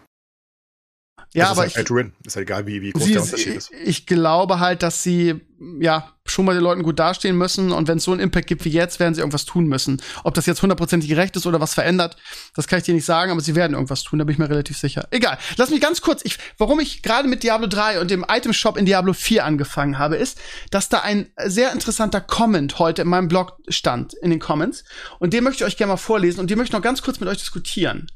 Ja, 1.34 1.44
das 1.44 1.52
aber 1.52 1.66
ist 1.66 1.72
ich, 1.72 1.78
halt 1.78 1.88
to 1.88 1.96
Win. 1.96 2.14
Ist 2.26 2.36
ja 2.36 2.42
egal, 2.42 2.66
wie, 2.66 2.82
wie 2.82 2.92
groß 2.92 3.04
Sie, 3.04 3.14
der 3.14 3.22
Unterschied 3.22 3.56
ist. 3.56 3.72
ich, 3.72 3.88
ich 3.88 4.06
glaube 4.08 4.60
halt, 4.60 4.82
dass 4.82 5.04
sie 5.04 5.40
ja 5.80 6.14
schon 6.26 6.46
mal 6.46 6.54
den 6.54 6.64
Leuten 6.64 6.84
gut 6.84 7.00
dastehen 7.00 7.38
müssen 7.38 7.72
und 7.72 7.88
wenn 7.88 7.98
es 7.98 8.04
so 8.04 8.12
einen 8.12 8.22
Impact 8.22 8.48
gibt 8.48 8.66
wie 8.66 8.70
jetzt, 8.70 9.00
werden 9.00 9.14
sie 9.14 9.22
irgendwas 9.22 9.46
tun 9.46 9.66
müssen. 9.66 10.02
Ob 10.24 10.34
das 10.34 10.46
jetzt 10.46 10.62
hundertprozentig 10.62 11.10
gerecht 11.10 11.36
ist 11.36 11.46
oder 11.46 11.60
was 11.60 11.74
verändert, 11.74 12.18
das 12.56 12.68
kann 12.68 12.80
ich 12.80 12.86
dir 12.86 12.94
nicht 12.94 13.06
sagen, 13.06 13.32
aber 13.32 13.42
sie 13.42 13.56
werden 13.56 13.74
irgendwas 13.74 14.04
tun, 14.04 14.20
da 14.20 14.26
bin 14.26 14.34
ich 14.34 14.40
mir 14.40 14.50
relativ 14.50 14.78
sicher. 14.78 15.08
Egal, 15.12 15.38
lass 15.58 15.70
mich 15.70 15.82
ganz 15.82 16.02
kurz, 16.02 16.22
ich, 16.24 16.38
warum 16.58 16.80
ich 16.80 17.02
gerade 17.04 17.28
mit 17.28 17.44
Diablo 17.44 17.68
3 17.68 18.00
und 18.00 18.10
dem 18.10 18.26
Item 18.30 18.54
Shop 18.54 18.78
in 18.78 18.86
Diablo 18.86 19.14
4 19.14 19.46
angefangen 19.46 20.00
habe, 20.00 20.16
ist, 20.16 20.40
dass 20.72 20.90
da 20.90 21.02
ein 21.02 21.28
sehr 21.46 21.72
interessanter 21.74 22.22
Comment 22.22 22.80
heute 22.80 23.02
in 23.02 23.08
meinem 23.08 23.28
Blog 23.28 23.58
stand, 23.68 24.14
in 24.14 24.30
den 24.30 24.40
Comments 24.40 24.84
und 25.20 25.34
den 25.34 25.44
möchte 25.44 25.64
ich 25.64 25.68
euch 25.68 25.78
gerne 25.78 25.94
mal 25.94 25.98
vorlesen 25.98 26.40
und 26.40 26.50
den 26.50 26.58
möchte 26.58 26.72
ich 26.72 26.78
noch 26.78 26.84
ganz 26.84 27.02
kurz 27.02 27.20
mit 27.20 27.28
euch 27.28 27.38
diskutieren. 27.38 28.08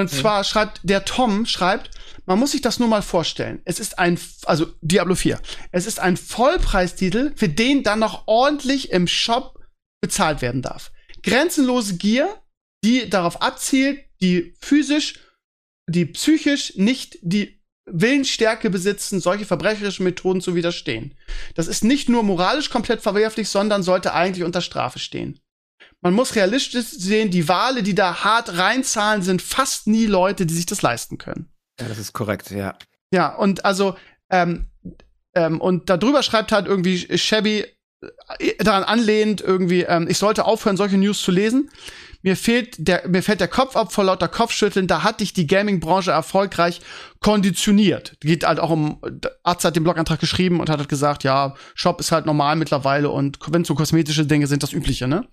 Und 0.00 0.08
zwar 0.08 0.44
schreibt 0.44 0.80
der 0.82 1.04
Tom 1.04 1.46
schreibt, 1.46 1.90
man 2.26 2.38
muss 2.38 2.52
sich 2.52 2.60
das 2.60 2.78
nur 2.78 2.88
mal 2.88 3.02
vorstellen. 3.02 3.60
Es 3.64 3.80
ist 3.80 3.98
ein, 3.98 4.18
also 4.44 4.66
Diablo 4.80 5.14
4. 5.14 5.40
Es 5.72 5.86
ist 5.86 6.00
ein 6.00 6.16
Vollpreistitel, 6.16 7.32
für 7.36 7.48
den 7.48 7.82
dann 7.82 7.98
noch 7.98 8.26
ordentlich 8.26 8.92
im 8.92 9.06
Shop 9.06 9.58
bezahlt 10.00 10.40
werden 10.40 10.62
darf. 10.62 10.92
Grenzenlose 11.22 11.96
Gier, 11.96 12.40
die 12.84 13.10
darauf 13.10 13.42
abzielt, 13.42 14.00
die 14.22 14.54
physisch, 14.60 15.20
die 15.88 16.06
psychisch 16.06 16.76
nicht 16.76 17.18
die 17.20 17.60
Willensstärke 17.84 18.70
besitzen, 18.70 19.20
solche 19.20 19.44
verbrecherischen 19.44 20.04
Methoden 20.04 20.40
zu 20.40 20.54
widerstehen. 20.54 21.16
Das 21.54 21.66
ist 21.66 21.84
nicht 21.84 22.08
nur 22.08 22.22
moralisch 22.22 22.70
komplett 22.70 23.02
verwerflich, 23.02 23.48
sondern 23.48 23.82
sollte 23.82 24.14
eigentlich 24.14 24.44
unter 24.44 24.60
Strafe 24.60 24.98
stehen. 24.98 25.40
Man 26.00 26.14
muss 26.14 26.34
realistisch 26.34 26.86
sehen, 26.86 27.30
die 27.30 27.48
Wale, 27.48 27.82
die 27.82 27.94
da 27.94 28.24
hart 28.24 28.56
reinzahlen, 28.56 29.22
sind 29.22 29.42
fast 29.42 29.86
nie 29.86 30.06
Leute, 30.06 30.46
die 30.46 30.54
sich 30.54 30.66
das 30.66 30.82
leisten 30.82 31.18
können. 31.18 31.50
Ja, 31.80 31.88
das 31.88 31.98
ist 31.98 32.12
korrekt, 32.12 32.50
ja. 32.50 32.76
Ja, 33.12 33.34
und 33.34 33.64
also, 33.64 33.96
ähm, 34.30 34.66
ähm, 35.34 35.60
und 35.60 35.90
darüber 35.90 36.22
schreibt 36.22 36.52
halt 36.52 36.66
irgendwie 36.66 37.18
Shabby 37.18 37.66
äh, 38.38 38.56
daran 38.58 38.84
anlehnt, 38.84 39.40
irgendwie, 39.40 39.82
ähm, 39.82 40.06
ich 40.08 40.18
sollte 40.18 40.44
aufhören, 40.44 40.76
solche 40.76 40.96
News 40.96 41.22
zu 41.22 41.30
lesen. 41.30 41.70
Mir 42.22 42.36
fehlt 42.36 42.76
der, 42.78 43.08
mir 43.08 43.22
fällt 43.22 43.40
der 43.40 43.48
Kopf 43.48 43.76
ab 43.76 43.92
vor 43.92 44.04
lauter 44.04 44.28
Kopfschütteln. 44.28 44.86
Da 44.86 45.02
hat 45.02 45.20
dich 45.20 45.32
die 45.32 45.46
Gaming-Branche 45.46 46.10
erfolgreich 46.10 46.80
konditioniert. 47.20 48.16
Geht 48.20 48.44
halt 48.44 48.60
auch 48.60 48.70
um, 48.70 49.00
Arzt 49.42 49.64
hat 49.64 49.76
den 49.76 49.84
Blogantrag 49.84 50.20
geschrieben 50.20 50.60
und 50.60 50.68
hat 50.70 50.78
halt 50.78 50.88
gesagt, 50.88 51.24
ja, 51.24 51.54
Shop 51.74 52.00
ist 52.00 52.12
halt 52.12 52.26
normal 52.26 52.56
mittlerweile 52.56 53.10
und 53.10 53.38
wenn 53.48 53.64
so 53.64 53.74
kosmetische 53.74 54.26
Dinge 54.26 54.46
sind, 54.46 54.62
das 54.62 54.72
Übliche, 54.72 55.08
ne? 55.08 55.26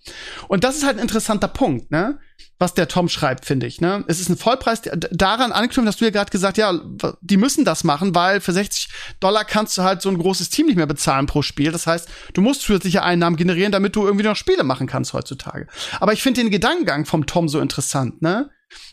Und 0.48 0.64
das 0.64 0.78
ist 0.78 0.86
halt 0.86 0.98
ein 0.98 1.04
interessanter 1.04 1.48
Punkt, 1.48 1.92
ne? 1.92 2.20
Was 2.60 2.74
der 2.74 2.88
Tom 2.88 3.08
schreibt, 3.08 3.46
finde 3.46 3.68
ich, 3.68 3.82
ne? 3.82 4.04
Es 4.08 4.20
ist 4.20 4.30
ein 4.30 4.38
Vollpreis, 4.38 4.82
daran 5.12 5.52
anknüpfen, 5.52 5.88
hast 5.88 6.02
du 6.02 6.06
ja 6.06 6.12
gerade 6.12 6.32
gesagt, 6.32 6.58
ja, 6.58 6.80
die 7.22 7.38
müssen 7.38 7.66
das 7.66 7.84
machen, 7.84 8.16
weil 8.16 8.42
für 8.42 8.52
60 8.54 8.90
Dollar 9.20 9.46
kannst 9.46 9.78
du 9.78 9.84
halt 9.84 10.02
so 10.02 10.10
ein 10.10 10.18
großes 10.18 10.50
Team 10.50 10.66
nicht 10.66 10.76
mehr 10.76 10.88
bezahlen 10.88 11.28
pro 11.28 11.44
Spiel. 11.44 11.72
Das 11.72 11.86
heißt, 11.86 12.10
du 12.34 12.42
musst 12.42 12.62
zusätzliche 12.62 13.04
Einnahmen 13.04 13.36
generieren, 13.36 13.72
damit 13.72 13.96
du 13.96 14.06
irgendwie 14.06 14.26
noch 14.26 14.36
Spiele 14.36 14.64
machen 14.64 14.88
kannst 14.88 15.14
heutzutage. 15.14 15.68
Aber 16.00 16.14
ich 16.14 16.24
finde 16.24 16.42
den 16.42 16.50
Gedankengang 16.50 17.06
vom 17.06 17.26
Tom 17.28 17.48
so 17.48 17.60
interessant, 17.60 18.22
ne? 18.22 18.50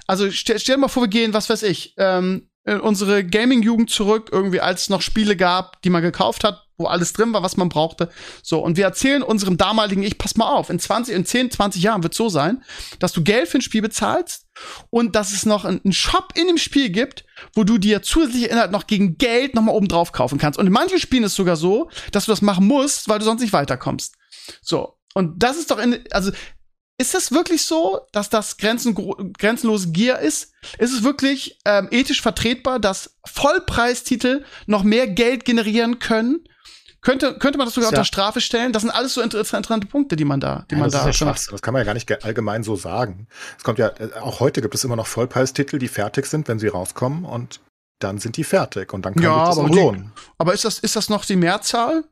Also 0.07 0.31
stell, 0.31 0.59
stell 0.59 0.77
dir 0.77 0.83
mal 0.83 0.89
vor, 0.89 1.05
wir 1.05 1.09
gehen, 1.09 1.33
was 1.35 1.49
weiß 1.49 1.63
ich, 1.63 1.95
ähm, 1.97 2.49
in 2.67 2.81
unsere 2.81 3.25
Gaming-Jugend 3.25 3.91
zurück, 3.91 4.31
irgendwie 4.33 4.61
als 4.61 4.83
es 4.83 4.89
noch 4.89 5.03
Spiele 5.03 5.37
gab, 5.37 5.83
die 5.83 5.91
man 5.91 6.03
gekauft 6.03 6.45
hat, 6.45 6.65
wo 6.77 6.87
alles 6.87 7.13
drin 7.13 7.33
war, 7.33 7.43
was 7.43 7.57
man 7.57 7.69
brauchte. 7.69 8.09
So, 8.43 8.59
und 8.61 8.77
wir 8.77 8.85
erzählen 8.85 9.23
unserem 9.23 9.57
damaligen 9.57 10.03
Ich, 10.03 10.19
pass 10.19 10.37
mal 10.37 10.49
auf, 10.49 10.71
in 10.71 10.79
20, 10.79 11.15
in 11.15 11.25
10, 11.25 11.51
20 11.51 11.83
Jahren 11.83 12.03
wird 12.03 12.15
so 12.15 12.29
sein, 12.29 12.65
dass 12.99 13.13
du 13.13 13.23
Geld 13.23 13.49
für 13.49 13.59
ein 13.59 13.63
Spiel 13.63 13.83
bezahlst 13.83 14.47
und 14.91 15.15
dass 15.15 15.33
es 15.33 15.47
noch 15.47 15.65
einen 15.65 15.93
Shop 15.93 16.33
in 16.35 16.47
dem 16.47 16.59
Spiel 16.59 16.91
gibt, 16.91 17.25
wo 17.55 17.65
du 17.65 17.79
dir 17.79 18.03
zusätzliche 18.03 18.47
Inhalte 18.47 18.73
noch 18.73 18.87
gegen 18.87 19.19
Geld 19.19 19.55
noch 19.55 19.63
mal 19.63 19.73
oben 19.73 19.89
drauf 19.89 20.13
kaufen 20.13 20.39
kannst. 20.39 20.59
Und 20.59 20.67
in 20.67 20.73
manchen 20.73 20.99
Spielen 20.99 21.25
ist 21.25 21.33
es 21.33 21.37
sogar 21.37 21.57
so, 21.57 21.91
dass 22.13 22.25
du 22.25 22.33
das 22.33 22.43
machen 22.43 22.67
musst, 22.67 23.09
weil 23.09 23.19
du 23.19 23.25
sonst 23.25 23.43
nicht 23.43 23.53
weiterkommst. 23.53 24.15
So. 24.63 24.99
Und 25.15 25.43
das 25.43 25.59
ist 25.59 25.71
doch 25.71 25.79
in, 25.79 26.01
also, 26.11 26.33
ist 26.99 27.15
es 27.15 27.33
wirklich 27.33 27.65
so, 27.65 28.01
dass 28.13 28.31
das 28.31 28.57
grenzen, 28.57 28.95
grenzenlose 29.39 29.91
Gier 29.91 30.19
ist? 30.21 30.53
Ist 30.79 30.93
es 30.93 31.03
wirklich 31.03 31.59
ähm, 31.65 31.89
ethisch 31.91 32.23
vertretbar, 32.23 32.79
dass 32.79 33.17
Vollpreistitel 33.27 34.45
noch 34.67 34.83
mehr 34.85 35.07
Geld 35.09 35.45
generieren 35.45 35.99
können? 35.99 36.45
Könnte, 37.01 37.37
könnte 37.39 37.59
man 37.59 37.67
das 37.67 37.75
sogar 37.75 37.91
Ja. 37.93 37.99
unter 37.99 38.05
Strafe 38.07 38.41
stellen? 38.41 38.73
Das 38.73 38.81
sind 38.83 38.91
alles 38.91 39.13
so 39.15 39.21
inter- 39.21 39.39
interessante 39.39 39.87
Punkte, 39.87 40.17
die 40.17 40.25
man 40.25 40.41
da, 40.41 40.65
die 40.71 40.75
Ja, 40.75 40.81
man 40.81 40.91
das 40.91 40.93
da 41.03 41.09
ist 41.11 41.21
ja 41.21 41.27
Schwachsinn. 41.27 41.53
Das 41.53 41.61
kann 41.61 41.75
man 41.75 41.81
ja 41.81 41.85
gar 41.85 41.93
nicht 41.95 42.07
ge- 42.07 42.19
allgemein 42.23 42.63
so 42.63 42.77
sagen. 42.77 43.27
Es 43.59 43.65
kommt 43.65 43.79
ja, 43.79 43.89
äh, 43.89 44.11
auch 44.21 44.41
heute 44.41 44.63
gibt 44.63 44.75
es 44.75 44.85
immer 44.85 44.97
noch 44.97 45.07
Vollpreistitel, 45.07 45.79
die 45.79 45.89
fertig 45.89 46.25
sind, 46.27 46.49
wenn 46.49 46.59
sie 46.59 46.69
rauskommen 46.69 47.25
und 47.27 47.61
dann 48.01 48.19
sind 48.19 48.39
die 48.39 48.45
fertig 48.45 48.93
und 48.95 49.05
dann 49.05 49.15
kann 49.15 49.23
Ja, 49.23 49.47
sich 49.47 49.49
das 49.51 49.59
aber 49.59 49.69
die- 49.69 49.79
lohnen. 49.79 50.13
Aber 50.39 50.55
ist 50.55 50.65
das, 50.65 50.79
ist 50.79 50.97
das 50.97 51.11
noch 51.11 51.25
die 51.27 51.37
Mehrzahl? 51.37 52.05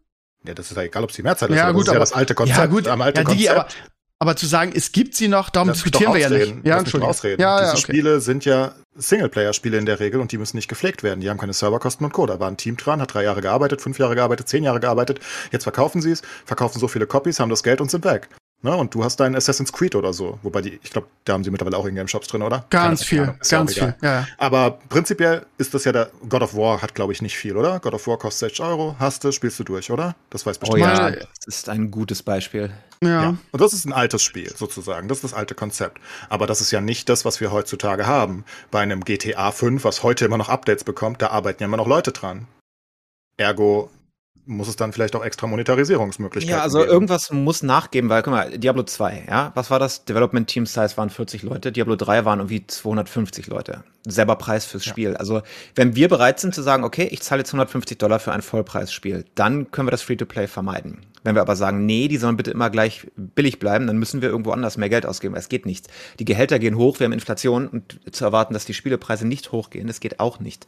Ja, 0.44 0.52
das 0.54 0.70
ist 0.70 0.76
ja 0.76 0.82
egal, 0.82 1.04
ob 1.04 1.10
es 1.10 1.16
die 1.16 1.22
Mehrzahl 1.22 1.48
ist. 1.50 1.56
Ja, 1.56 1.70
gut, 1.70 1.82
das 1.82 1.82
ist 1.82 1.86
ja 1.86 1.92
aber- 1.92 2.00
das 2.00 2.12
alte 2.12 2.34
Konzept. 2.34 2.58
ja, 2.58 2.66
gut. 2.66 2.86
Am 2.88 3.00
alte 3.00 3.22
Ja, 3.22 3.28
Digi, 3.30 3.46
Konzept. 3.46 3.58
aber, 3.58 3.90
aber 4.22 4.36
zu 4.36 4.46
sagen, 4.46 4.70
es 4.72 4.92
gibt 4.92 5.16
sie 5.16 5.26
noch, 5.26 5.50
darum 5.50 5.70
Lass 5.70 5.78
diskutieren 5.78 6.14
wir 6.14 6.20
ja 6.20 6.28
nicht. 6.28 6.54
Ja, 6.62 6.74
Lass 6.74 6.78
Entschuldigung. 6.82 7.10
ausreden. 7.10 7.42
Ja, 7.42 7.56
Diese 7.56 7.66
ja, 7.66 7.72
okay. 7.72 7.80
Spiele 7.80 8.20
sind 8.20 8.44
ja 8.44 8.72
Singleplayer-Spiele 8.94 9.76
in 9.76 9.84
der 9.84 9.98
Regel 9.98 10.20
und 10.20 10.30
die 10.30 10.38
müssen 10.38 10.56
nicht 10.56 10.68
gepflegt 10.68 11.02
werden. 11.02 11.20
Die 11.20 11.28
haben 11.28 11.38
keine 11.38 11.52
Serverkosten 11.52 12.06
und 12.06 12.12
Co. 12.12 12.24
Da 12.26 12.38
war 12.38 12.46
ein 12.46 12.56
Team 12.56 12.76
dran, 12.76 13.00
hat 13.00 13.14
drei 13.14 13.24
Jahre 13.24 13.40
gearbeitet, 13.40 13.80
fünf 13.80 13.98
Jahre 13.98 14.14
gearbeitet, 14.14 14.48
zehn 14.48 14.62
Jahre 14.62 14.78
gearbeitet. 14.78 15.18
Jetzt 15.50 15.64
verkaufen 15.64 16.00
sie 16.00 16.12
es, 16.12 16.22
verkaufen 16.44 16.78
so 16.78 16.86
viele 16.86 17.08
Copies, 17.08 17.40
haben 17.40 17.50
das 17.50 17.64
Geld 17.64 17.80
und 17.80 17.90
sind 17.90 18.04
weg. 18.04 18.28
Ne? 18.64 18.76
Und 18.76 18.94
du 18.94 19.02
hast 19.02 19.18
deinen 19.18 19.34
Assassin's 19.34 19.72
Creed 19.72 19.94
oder 19.96 20.12
so. 20.12 20.38
Wobei 20.42 20.62
die, 20.62 20.78
ich 20.82 20.90
glaube, 20.92 21.08
da 21.24 21.32
haben 21.32 21.42
sie 21.42 21.50
mittlerweile 21.50 21.76
auch 21.76 21.84
Ingame-Shops 21.86 22.28
drin, 22.28 22.42
oder? 22.42 22.64
Ganz 22.70 23.00
Keine 23.00 23.08
viel, 23.08 23.18
ja 23.18 23.34
ganz 23.50 23.74
viel. 23.74 23.94
Ja, 24.02 24.12
ja. 24.20 24.26
Aber 24.38 24.78
prinzipiell 24.88 25.44
ist 25.58 25.74
das 25.74 25.84
ja 25.84 25.90
der 25.92 26.10
God 26.28 26.42
of 26.42 26.54
War 26.56 26.80
hat, 26.80 26.94
glaube 26.94 27.12
ich, 27.12 27.22
nicht 27.22 27.36
viel, 27.36 27.56
oder? 27.56 27.80
God 27.80 27.94
of 27.94 28.06
War 28.06 28.18
kostet 28.18 28.50
60 28.50 28.64
Euro, 28.64 28.94
hast 29.00 29.24
du, 29.24 29.32
spielst 29.32 29.58
du 29.58 29.64
durch, 29.64 29.90
oder? 29.90 30.14
Das 30.30 30.46
weiß 30.46 30.58
Oh 30.58 30.60
bestimmt. 30.60 30.80
ja, 30.80 30.94
Meine- 31.02 31.16
das 31.16 31.28
ist 31.56 31.68
ein 31.68 31.90
gutes 31.90 32.22
Beispiel. 32.22 32.70
ja. 33.02 33.08
Ja. 33.22 33.34
Und 33.50 33.60
das 33.60 33.72
ist 33.72 33.84
ein 33.84 33.92
altes 33.92 34.22
Spiel, 34.22 34.54
sozusagen. 34.56 35.08
Das 35.08 35.18
ist 35.18 35.24
das 35.24 35.34
alte 35.34 35.56
Konzept. 35.56 35.98
Aber 36.28 36.46
das 36.46 36.60
ist 36.60 36.70
ja 36.70 36.80
nicht 36.80 37.08
das, 37.08 37.24
was 37.24 37.40
wir 37.40 37.50
heutzutage 37.50 38.06
haben. 38.06 38.44
Bei 38.70 38.78
einem 38.80 39.02
GTA 39.04 39.50
5, 39.50 39.82
was 39.82 40.04
heute 40.04 40.24
immer 40.24 40.38
noch 40.38 40.48
Updates 40.48 40.84
bekommt, 40.84 41.20
da 41.20 41.30
arbeiten 41.30 41.62
ja 41.62 41.66
immer 41.66 41.76
noch 41.78 41.88
Leute 41.88 42.12
dran. 42.12 42.46
Ergo 43.36 43.90
muss 44.44 44.68
es 44.68 44.76
dann 44.76 44.92
vielleicht 44.92 45.14
auch 45.14 45.24
extra 45.24 45.46
Monetarisierungsmöglichkeiten 45.46 46.56
Ja, 46.58 46.62
also 46.62 46.78
geben. 46.78 46.90
irgendwas 46.90 47.30
muss 47.30 47.62
nachgeben, 47.62 48.10
weil, 48.10 48.22
guck 48.22 48.32
mal, 48.32 48.58
Diablo 48.58 48.82
2, 48.82 49.24
ja, 49.28 49.52
was 49.54 49.70
war 49.70 49.78
das? 49.78 50.04
Development 50.04 50.48
Team 50.48 50.66
Size 50.66 50.96
waren 50.96 51.10
40 51.10 51.42
Leute, 51.42 51.70
Diablo 51.70 51.94
3 51.96 52.24
waren 52.24 52.40
irgendwie 52.40 52.66
250 52.66 53.46
Leute. 53.46 53.84
Selber 54.06 54.34
Preis 54.36 54.64
fürs 54.64 54.84
Spiel. 54.84 55.16
Also, 55.16 55.42
wenn 55.76 55.94
wir 55.94 56.08
bereit 56.08 56.40
sind 56.40 56.54
zu 56.54 56.62
sagen, 56.62 56.82
okay, 56.82 57.08
ich 57.10 57.22
zahle 57.22 57.40
jetzt 57.42 57.50
150 57.50 57.98
Dollar 57.98 58.18
für 58.18 58.32
ein 58.32 58.42
Vollpreisspiel, 58.42 59.24
dann 59.36 59.70
können 59.70 59.86
wir 59.86 59.92
das 59.92 60.02
Free-to-Play 60.02 60.48
vermeiden. 60.48 61.06
Wenn 61.22 61.36
wir 61.36 61.42
aber 61.42 61.54
sagen, 61.54 61.86
nee, 61.86 62.08
die 62.08 62.16
sollen 62.16 62.36
bitte 62.36 62.50
immer 62.50 62.68
gleich 62.68 63.06
billig 63.16 63.60
bleiben, 63.60 63.86
dann 63.86 63.96
müssen 63.96 64.22
wir 64.22 64.28
irgendwo 64.28 64.50
anders 64.50 64.76
mehr 64.76 64.88
Geld 64.88 65.06
ausgeben, 65.06 65.34
weil 65.34 65.40
es 65.40 65.48
geht 65.48 65.66
nicht. 65.66 65.86
Die 66.18 66.24
Gehälter 66.24 66.58
gehen 66.58 66.76
hoch, 66.76 66.98
wir 66.98 67.04
haben 67.04 67.12
Inflation 67.12 67.68
und 67.68 68.00
zu 68.10 68.24
erwarten, 68.24 68.54
dass 68.54 68.64
die 68.64 68.74
Spielepreise 68.74 69.24
nicht 69.24 69.52
hochgehen, 69.52 69.86
das 69.86 70.00
geht 70.00 70.18
auch 70.18 70.40
nicht. 70.40 70.66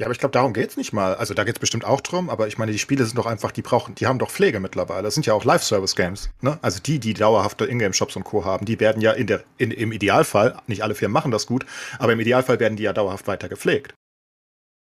Ja, 0.00 0.06
aber 0.06 0.12
ich 0.12 0.20
glaube, 0.20 0.32
darum 0.32 0.52
geht's 0.52 0.76
nicht 0.76 0.92
mal. 0.92 1.16
Also 1.16 1.34
da 1.34 1.42
geht's 1.42 1.58
bestimmt 1.58 1.84
auch 1.84 2.00
drum, 2.00 2.30
aber 2.30 2.46
ich 2.46 2.56
meine, 2.56 2.70
die 2.70 2.78
Spiele 2.78 3.04
sind 3.04 3.18
doch 3.18 3.26
einfach, 3.26 3.50
die 3.50 3.62
brauchen, 3.62 3.96
die 3.96 4.06
haben 4.06 4.20
doch 4.20 4.30
Pflege 4.30 4.60
mittlerweile. 4.60 5.02
Das 5.02 5.14
sind 5.14 5.26
ja 5.26 5.34
auch 5.34 5.44
Live-Service-Games. 5.44 6.30
Ne? 6.40 6.56
Also 6.62 6.78
die, 6.80 7.00
die 7.00 7.14
dauerhafte 7.14 7.64
Ingame-Shops 7.64 8.14
und 8.14 8.22
Co. 8.22 8.44
haben, 8.44 8.64
die 8.64 8.78
werden 8.78 9.02
ja 9.02 9.10
in 9.10 9.26
der, 9.26 9.42
in, 9.56 9.72
im 9.72 9.90
Idealfall, 9.90 10.56
nicht 10.68 10.84
alle 10.84 10.94
Firmen 10.94 11.14
machen 11.14 11.32
das 11.32 11.48
gut, 11.48 11.66
aber 11.98 12.12
im 12.12 12.20
Idealfall 12.20 12.60
werden 12.60 12.76
die 12.76 12.84
ja 12.84 12.92
dauerhaft 12.92 13.26
weiter 13.26 13.48
gepflegt. 13.48 13.92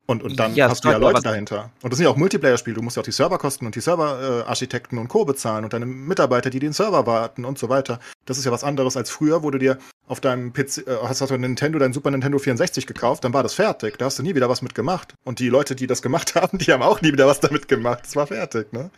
Und, 0.07 0.23
und 0.23 0.39
dann 0.39 0.55
Ja, 0.55 0.69
hast 0.69 0.85
du 0.85 0.89
ja 0.89 0.97
Leute 0.97 1.21
dahinter. 1.21 1.69
Und 1.83 1.91
das 1.91 1.97
sind 1.97 2.05
ja 2.05 2.09
auch 2.09 2.15
Multiplayer-Spiele. 2.15 2.75
Du 2.77 2.81
musst 2.81 2.95
ja 2.95 3.01
auch 3.01 3.05
die 3.05 3.11
Serverkosten 3.11 3.67
und 3.67 3.75
die 3.75 3.81
Serverarchitekten 3.81 4.97
und 4.97 5.09
Co. 5.09 5.25
bezahlen 5.25 5.65
und 5.65 5.73
deine 5.73 5.85
Mitarbeiter, 5.85 6.49
die 6.49 6.59
den 6.59 6.71
Server 6.73 7.05
warten 7.05 7.43
und 7.43 7.59
so 7.59 7.67
weiter. 7.67 7.99
Das 8.25 8.37
ist 8.37 8.45
ja 8.45 8.51
was 8.51 8.63
anderes 8.63 8.95
als 8.95 9.09
früher, 9.09 9.43
wo 9.43 9.51
du 9.51 9.57
dir 9.57 9.77
auf 10.07 10.21
deinem 10.21 10.53
PC, 10.53 10.87
äh, 10.87 10.97
hast, 11.03 11.19
du 11.21 11.37
Nintendo, 11.37 11.77
dein 11.77 11.91
Super 11.91 12.09
Nintendo 12.11 12.39
64 12.39 12.87
gekauft, 12.87 13.25
dann 13.25 13.33
war 13.33 13.43
das 13.43 13.53
fertig. 13.53 13.97
Da 13.97 14.05
hast 14.05 14.17
du 14.17 14.23
nie 14.23 14.33
wieder 14.33 14.49
was 14.49 14.61
mit 14.61 14.73
gemacht. 14.75 15.13
Und 15.25 15.39
die 15.39 15.49
Leute, 15.49 15.75
die 15.75 15.87
das 15.87 16.01
gemacht 16.01 16.35
haben, 16.41 16.57
die 16.57 16.71
haben 16.71 16.81
auch 16.83 17.01
nie 17.01 17.11
wieder 17.11 17.27
was 17.27 17.41
damit 17.41 17.67
gemacht. 17.67 18.03
Es 18.05 18.15
war 18.15 18.27
fertig, 18.27 18.71
ne? 18.71 18.89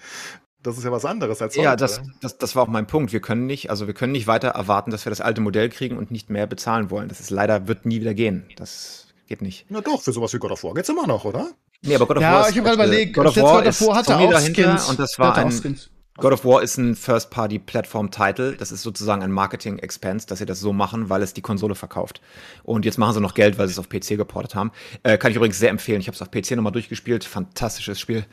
Das 0.61 0.77
ist 0.77 0.83
ja 0.83 0.91
was 0.91 1.05
anderes 1.05 1.41
als 1.41 1.55
Ja, 1.55 1.71
heute. 1.71 1.77
das, 1.77 2.01
das, 2.21 2.37
das 2.37 2.55
war 2.55 2.63
auch 2.63 2.67
mein 2.67 2.85
Punkt. 2.85 3.13
Wir 3.13 3.21
können 3.21 3.45
nicht, 3.47 3.69
also 3.69 3.87
wir 3.87 3.93
können 3.93 4.11
nicht 4.11 4.27
weiter 4.27 4.49
erwarten, 4.49 4.91
dass 4.91 5.05
wir 5.05 5.09
das 5.09 5.21
alte 5.21 5.39
Modell 5.41 5.69
kriegen 5.69 5.97
und 5.97 6.11
nicht 6.11 6.29
mehr 6.29 6.47
bezahlen 6.47 6.91
wollen. 6.91 7.07
Das 7.07 7.19
ist 7.21 7.29
leider, 7.29 7.67
wird 7.67 7.85
nie 7.85 8.01
wieder 8.01 8.13
gehen. 8.13 8.45
Das 8.57 9.07
geht 9.29 9.41
nicht. 9.41 9.65
Na 9.69 9.79
doch, 9.81 10.01
für 10.01 10.11
sowas 10.11 10.33
wie 10.33 10.37
God 10.39 10.51
of 10.51 10.63
War 10.63 10.73
geht's 10.73 10.89
immer 10.89 11.07
noch, 11.07 11.23
oder? 11.23 11.51
Nee, 11.81 11.95
aber 11.95 12.05
God 12.07 12.17
of 12.17 12.23
Ja, 12.23 12.33
War 12.33 12.41
ist- 12.41 12.49
ich 12.51 12.57
habe 12.57 12.65
gerade 12.69 12.83
überlegt, 12.83 13.15
God 13.15 13.27
of 13.27 13.33
das 13.35 13.43
War 13.43 13.61
God 13.63 13.67
of 13.69 13.81
War 13.87 13.95
hatte 13.95 14.17
auch 14.17 14.29
dahinter 14.31 14.63
Skins. 14.71 14.89
und 14.89 14.99
das 14.99 15.17
war 15.17 15.35
ein 15.37 15.51
Skins. 15.51 15.89
God 16.17 16.33
of 16.33 16.43
War 16.43 16.61
ist 16.61 16.75
ein 16.77 16.95
First-Party-Platform-Title. 16.97 18.57
Das 18.57 18.71
ist 18.73 18.81
sozusagen 18.81 19.23
ein 19.23 19.31
Marketing-Expense, 19.31 20.27
dass 20.27 20.39
sie 20.39 20.45
das 20.45 20.59
so 20.59 20.73
machen, 20.73 21.09
weil 21.09 21.21
es 21.23 21.33
die 21.33 21.41
Konsole 21.41 21.75
verkauft. 21.75 22.19
Und 22.63 22.83
jetzt 22.83 22.97
machen 22.97 23.13
sie 23.13 23.21
noch 23.21 23.33
Geld, 23.35 23.57
weil 23.57 23.67
sie 23.67 23.71
es 23.73 23.79
auf 23.79 23.87
PC 23.87 24.17
geportet 24.17 24.55
haben. 24.55 24.71
Äh, 25.03 25.17
kann 25.17 25.31
ich 25.31 25.37
übrigens 25.37 25.59
sehr 25.59 25.69
empfehlen. 25.69 26.01
Ich 26.01 26.07
habe 26.07 26.15
es 26.15 26.21
auf 26.21 26.29
PC 26.29 26.51
nochmal 26.57 26.73
durchgespielt. 26.73 27.23
Fantastisches 27.23 27.99
Spiel. 27.99 28.25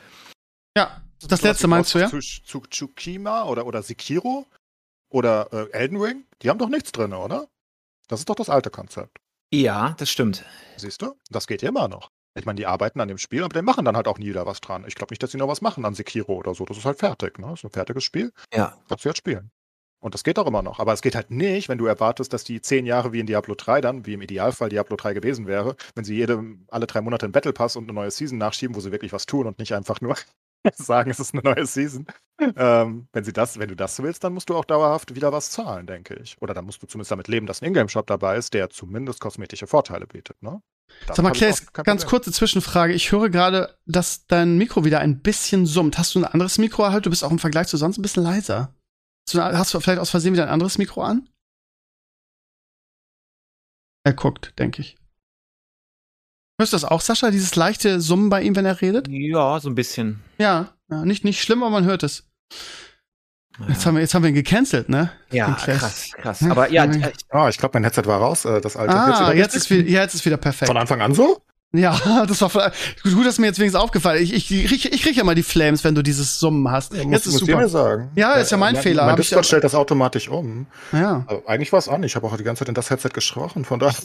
Ja, 0.75 1.01
das 1.27 1.41
letzte 1.43 1.67
meinst 1.67 1.93
du, 1.95 1.99
ja? 1.99 2.09
Zu, 2.09 2.19
zu 2.19 2.59
Tsukima 2.69 3.43
oder, 3.45 3.65
oder 3.65 3.81
Sekiro 3.81 4.45
oder 5.09 5.47
äh, 5.53 5.71
Elden 5.71 5.97
Ring, 5.97 6.25
die 6.41 6.49
haben 6.49 6.59
doch 6.59 6.69
nichts 6.69 6.91
drin, 6.91 7.13
oder? 7.13 7.47
Das 8.09 8.19
ist 8.19 8.29
doch 8.29 8.35
das 8.35 8.49
alte 8.49 8.69
Konzept. 8.69 9.17
Ja, 9.53 9.95
das 9.97 10.09
stimmt. 10.09 10.43
Siehst 10.75 11.01
du? 11.01 11.13
Das 11.29 11.47
geht 11.47 11.61
ja 11.61 11.69
immer 11.69 11.87
noch. 11.87 12.11
Ich 12.35 12.45
meine, 12.45 12.57
die 12.57 12.67
arbeiten 12.67 12.99
an 12.99 13.07
dem 13.07 13.17
Spiel, 13.17 13.43
aber 13.43 13.57
die 13.57 13.65
machen 13.65 13.85
dann 13.85 13.95
halt 13.95 14.07
auch 14.07 14.19
nie 14.19 14.27
wieder 14.27 14.45
was 14.45 14.61
dran. 14.61 14.85
Ich 14.87 14.95
glaube 14.95 15.11
nicht, 15.11 15.23
dass 15.23 15.31
sie 15.31 15.37
noch 15.37 15.47
was 15.47 15.61
machen 15.61 15.85
an 15.85 15.95
Sekiro 15.95 16.35
oder 16.35 16.53
so. 16.53 16.65
Das 16.65 16.77
ist 16.77 16.85
halt 16.85 16.99
fertig, 16.99 17.39
ne? 17.39 17.47
Das 17.47 17.59
ist 17.59 17.63
ein 17.65 17.71
fertiges 17.71 18.03
Spiel. 18.03 18.31
Ja. 18.53 18.77
Kannst 18.87 19.05
du 19.05 19.09
jetzt 19.09 19.17
spielen. 19.17 19.51
Und 19.99 20.13
das 20.13 20.23
geht 20.23 20.37
auch 20.37 20.45
immer 20.45 20.61
noch. 20.61 20.79
Aber 20.79 20.93
es 20.93 21.01
geht 21.01 21.15
halt 21.15 21.31
nicht, 21.31 21.69
wenn 21.69 21.79
du 21.79 21.87
erwartest, 21.87 22.31
dass 22.31 22.43
die 22.43 22.61
zehn 22.61 22.85
Jahre 22.85 23.13
wie 23.13 23.19
in 23.19 23.25
Diablo 23.25 23.55
3 23.55 23.81
dann, 23.81 24.05
wie 24.05 24.13
im 24.13 24.21
Idealfall 24.21 24.69
Diablo 24.69 24.95
3 24.95 25.13
gewesen 25.13 25.47
wäre, 25.47 25.75
wenn 25.95 26.05
sie 26.05 26.15
jede, 26.15 26.43
alle 26.67 26.85
drei 26.85 27.01
Monate 27.01 27.25
einen 27.25 27.33
Battle 27.33 27.53
Pass 27.53 27.75
und 27.75 27.85
eine 27.85 27.93
neue 27.93 28.11
Season 28.11 28.37
nachschieben, 28.37 28.75
wo 28.75 28.79
sie 28.81 28.91
wirklich 28.91 29.13
was 29.13 29.25
tun 29.25 29.47
und 29.47 29.57
nicht 29.57 29.73
einfach 29.73 30.01
nur 30.01 30.15
sagen, 30.73 31.09
es 31.09 31.19
ist 31.19 31.33
eine 31.33 31.43
neue 31.43 31.65
Season. 31.65 32.05
Ähm, 32.39 33.07
wenn 33.13 33.23
sie 33.23 33.33
das, 33.33 33.57
wenn 33.57 33.69
du 33.69 33.75
das 33.75 34.01
willst, 34.01 34.23
dann 34.23 34.33
musst 34.33 34.49
du 34.49 34.55
auch 34.55 34.65
dauerhaft 34.65 35.15
wieder 35.15 35.31
was 35.31 35.49
zahlen, 35.51 35.87
denke 35.87 36.15
ich. 36.15 36.39
Oder 36.41 36.53
dann 36.53 36.65
musst 36.65 36.81
du 36.83 36.87
zumindest 36.87 37.11
damit 37.11 37.27
leben, 37.27 37.47
dass 37.47 37.61
ein 37.61 37.65
Ingame-Shop 37.65 38.05
dabei 38.05 38.37
ist, 38.37 38.53
der 38.53 38.69
zumindest 38.69 39.19
kosmetische 39.19 39.67
Vorteile 39.67 40.05
bietet, 40.05 40.41
ne? 40.43 40.61
Sag 41.07 41.21
mal, 41.21 41.31
kein 41.31 41.53
ganz 41.73 42.03
Problem. 42.03 42.09
kurze 42.09 42.31
Zwischenfrage. 42.31 42.93
Ich 42.93 43.11
höre 43.11 43.29
gerade, 43.29 43.77
dass 43.85 44.25
dein 44.27 44.57
Mikro 44.57 44.85
wieder 44.85 44.99
ein 44.99 45.21
bisschen 45.21 45.65
summt. 45.65 45.97
Hast 45.97 46.15
du 46.15 46.19
ein 46.19 46.25
anderes 46.25 46.57
Mikro 46.57 46.89
halt? 46.89 47.05
Du 47.05 47.09
bist 47.09 47.23
auch 47.23 47.31
im 47.31 47.39
Vergleich 47.39 47.67
zu 47.67 47.77
sonst 47.77 47.97
ein 47.97 48.01
bisschen 48.01 48.23
leiser. 48.23 48.73
Hast 49.33 49.73
du 49.73 49.79
vielleicht 49.79 49.99
aus 49.99 50.09
Versehen 50.09 50.33
wieder 50.33 50.43
ein 50.43 50.49
anderes 50.49 50.77
Mikro 50.77 51.03
an? 51.03 51.27
Er 54.05 54.13
guckt, 54.13 54.57
denke 54.57 54.81
ich. 54.81 54.96
Hörst 56.59 56.73
du 56.73 56.75
das 56.75 56.85
auch, 56.85 57.01
Sascha? 57.01 57.29
Dieses 57.29 57.55
leichte 57.55 58.01
Summen 58.01 58.29
bei 58.29 58.41
ihm, 58.41 58.55
wenn 58.55 58.65
er 58.65 58.81
redet? 58.81 59.07
Ja, 59.09 59.59
so 59.59 59.69
ein 59.69 59.75
bisschen. 59.75 60.23
Ja, 60.39 60.69
ja 60.89 61.05
nicht, 61.05 61.23
nicht 61.23 61.41
schlimm, 61.41 61.61
aber 61.61 61.69
man 61.71 61.85
hört 61.85 62.01
es. 62.01 62.23
Jetzt 63.67 63.85
haben 63.85 63.95
wir, 63.95 64.01
jetzt 64.01 64.13
haben 64.15 64.23
wir 64.23 64.29
ihn 64.29 64.35
gecancelt, 64.35 64.87
ne? 64.89 65.11
ja, 65.31 65.51
krass, 65.53 66.11
krass. 66.15 66.43
Aber 66.49 66.71
ja, 66.71 66.83
Hm. 66.85 67.01
äh, 67.03 67.11
Ah, 67.29 67.49
ich 67.49 67.57
glaube, 67.57 67.73
mein 67.75 67.83
Headset 67.83 68.03
war 68.05 68.19
raus, 68.19 68.45
äh, 68.45 68.59
das 68.61 68.75
alte. 68.75 68.93
Ah, 68.95 69.33
jetzt 69.33 69.55
richtig? 69.55 69.55
ist, 69.55 69.69
wieder, 69.71 69.89
ja, 69.89 70.01
jetzt 70.01 70.13
ist 70.15 70.25
wieder 70.25 70.37
perfekt. 70.37 70.67
Von 70.67 70.77
Anfang 70.77 71.01
an 71.01 71.13
so? 71.13 71.41
Ja, 71.73 72.25
das 72.27 72.41
war 72.41 72.49
voll- 72.49 72.71
gut, 73.03 73.25
dass 73.25 73.39
mir 73.39 73.47
jetzt 73.47 73.59
wenigstens 73.59 73.81
aufgefallen. 73.81 74.23
Ich, 74.23 74.33
ich, 74.33 74.51
ich, 74.51 74.71
riech- 74.71 74.93
ich 74.93 75.05
riech 75.05 75.17
ja 75.17 75.23
mal 75.23 75.35
die 75.35 75.43
Flames, 75.43 75.83
wenn 75.83 75.95
du 75.95 76.01
dieses 76.01 76.39
Summen 76.39 76.71
hast. 76.71 76.93
Muss, 76.93 77.03
jetzt 77.11 77.25
ist 77.27 77.33
muss 77.33 77.41
ihr 77.41 77.47
super. 77.47 77.57
mir 77.59 77.69
sagen. 77.69 78.11
Ja, 78.15 78.33
ist 78.33 78.51
ja 78.51 78.57
mein 78.57 78.75
Fehler, 78.77 79.05
Mein 79.05 79.15
Discord 79.17 79.43
ja- 79.43 79.47
stellt 79.47 79.63
das 79.65 79.75
automatisch 79.75 80.29
um. 80.29 80.67
Ja, 80.93 81.25
Aber 81.27 81.41
eigentlich 81.47 81.71
war 81.73 81.79
es 81.79 81.89
an. 81.89 82.03
Ich 82.03 82.15
habe 82.15 82.25
auch 82.27 82.37
die 82.37 82.43
ganze 82.43 82.59
Zeit 82.59 82.69
in 82.69 82.75
das 82.75 82.89
Headset 82.89 83.09
gesprochen, 83.13 83.65
von 83.65 83.79
daher. 83.79 83.95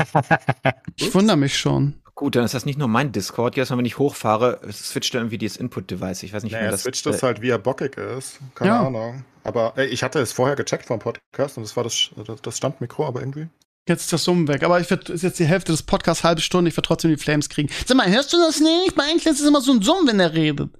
ich 0.96 1.14
wundere 1.14 1.36
mich 1.36 1.56
schon. 1.58 1.94
gut, 2.16 2.36
dann 2.36 2.44
ist 2.44 2.54
das 2.54 2.64
nicht 2.66 2.78
nur 2.78 2.88
mein 2.88 3.12
Discord. 3.12 3.56
Jedes 3.56 3.70
Mal, 3.70 3.78
wenn 3.78 3.84
ich 3.84 3.98
hochfahre, 3.98 4.60
switcht 4.72 5.14
er 5.14 5.20
irgendwie 5.20 5.38
das 5.38 5.56
Input-Device. 5.56 6.22
Ich 6.24 6.32
weiß 6.32 6.42
nicht, 6.42 6.52
Nee, 6.52 6.60
wie 6.60 6.64
er 6.64 6.70
das. 6.72 6.82
switcht 6.82 7.06
das 7.06 7.18
äh, 7.22 7.26
halt, 7.26 7.42
wie 7.42 7.50
er 7.50 7.58
bockig 7.58 7.96
ist. 7.96 8.38
Keine 8.54 8.70
Ja. 8.70 8.86
Ahnung. 8.86 9.24
Aber 9.44 9.74
ey, 9.76 9.86
ich 9.86 10.02
hatte 10.02 10.18
es 10.20 10.32
vorher 10.32 10.56
gecheckt 10.56 10.86
vom 10.86 10.98
Podcast 10.98 11.58
und 11.58 11.64
das 11.64 11.76
war 11.76 11.84
das, 11.84 12.10
das, 12.26 12.40
das 12.42 12.56
Standmikro, 12.56 13.06
aber 13.06 13.20
irgendwie. 13.20 13.48
Jetzt 13.86 14.02
ist 14.04 14.12
das 14.14 14.24
Summen 14.24 14.48
weg. 14.48 14.62
Aber 14.62 14.80
ich 14.80 14.88
werd, 14.88 15.10
ist 15.10 15.22
jetzt 15.22 15.38
die 15.38 15.44
Hälfte 15.44 15.70
des 15.70 15.82
Podcasts, 15.82 16.24
halbe 16.24 16.40
Stunde, 16.40 16.70
ich 16.70 16.76
werde 16.76 16.86
trotzdem 16.86 17.10
die 17.10 17.18
Flames 17.18 17.50
kriegen. 17.50 17.68
Sag 17.84 17.96
mal, 17.98 18.10
hörst 18.10 18.32
du 18.32 18.38
das 18.38 18.58
nicht? 18.60 18.94
Bei 18.94 19.02
eigentlich 19.02 19.26
ist 19.26 19.40
es 19.40 19.46
immer 19.46 19.60
so 19.60 19.72
ein 19.72 19.82
Summen, 19.82 20.06
wenn 20.08 20.20
er 20.20 20.32
redet. 20.32 20.70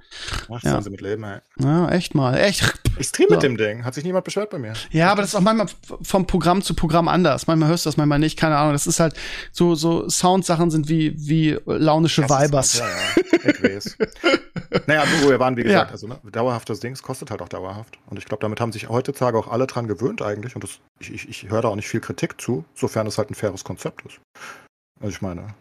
Ach, 0.50 0.62
Ja. 0.62 0.80
sie 0.80 0.88
mit 0.88 1.02
leben, 1.02 1.22
ey. 1.24 1.40
Ja, 1.58 1.90
echt 1.90 2.14
mal. 2.14 2.34
Echt. 2.38 2.62
Ich 2.98 3.08
stream 3.08 3.26
mit 3.28 3.40
So. 3.42 3.48
dem 3.48 3.56
Ding. 3.58 3.84
Hat 3.84 3.92
sich 3.94 4.04
niemand 4.04 4.24
beschwert 4.24 4.48
bei 4.50 4.58
mir. 4.58 4.72
Ja, 4.90 5.10
aber 5.12 5.20
das 5.20 5.30
ist 5.30 5.34
auch 5.34 5.40
manchmal 5.40 5.66
vom 6.00 6.26
Programm 6.26 6.62
zu 6.62 6.72
Programm 6.74 7.08
anders. 7.08 7.46
Manchmal 7.46 7.68
hörst 7.68 7.84
du 7.84 7.88
das, 7.88 7.96
manchmal 7.98 8.20
nicht. 8.20 8.38
Keine 8.38 8.56
Ahnung. 8.56 8.72
Das 8.72 8.86
ist 8.86 9.00
halt 9.00 9.14
so, 9.52 9.74
so 9.74 10.08
Soundsachen 10.08 10.70
sind 10.70 10.88
wie, 10.88 11.12
wie 11.16 11.58
launische 11.66 12.22
Das 12.22 12.30
ist 12.30 12.46
Vibers. 12.46 12.80
halt- 12.80 12.92
Ja, 12.92 13.50
ja. 13.50 13.50
Ich 13.50 13.62
weiß. 13.62 13.98
naja, 14.86 15.04
wo 15.22 15.28
wir 15.28 15.38
waren, 15.40 15.56
wie 15.56 15.64
gesagt, 15.64 15.88
Ja. 15.88 15.92
also 15.92 16.06
ne, 16.06 16.18
dauerhaftes 16.32 16.80
Dings 16.80 17.02
kostet 17.02 17.30
halt 17.30 17.42
auch 17.42 17.48
dauerhaft. 17.48 17.98
Und 18.06 18.16
ich 18.18 18.24
glaube, 18.24 18.40
damit 18.40 18.60
haben 18.60 18.72
sich 18.72 18.88
heutzutage 18.88 19.36
auch 19.36 19.48
alle 19.48 19.66
dran 19.66 19.88
gewöhnt 19.88 20.22
eigentlich. 20.22 20.54
Und 20.54 20.64
das, 20.64 20.78
ich, 21.00 21.12
ich, 21.12 21.28
ich 21.28 21.50
höre 21.50 21.60
da 21.62 21.68
auch 21.68 21.76
nicht 21.76 21.88
viel 21.88 22.00
Kritik 22.00 22.40
zu, 22.40 22.64
sofern 22.94 23.06
es 23.08 23.18
halt 23.18 23.30
ein 23.30 23.34
faires 23.34 23.64
Konzept 23.64 24.06
ist. 24.06 24.20
Also 25.00 25.10
ich 25.10 25.20
meine. 25.20 25.54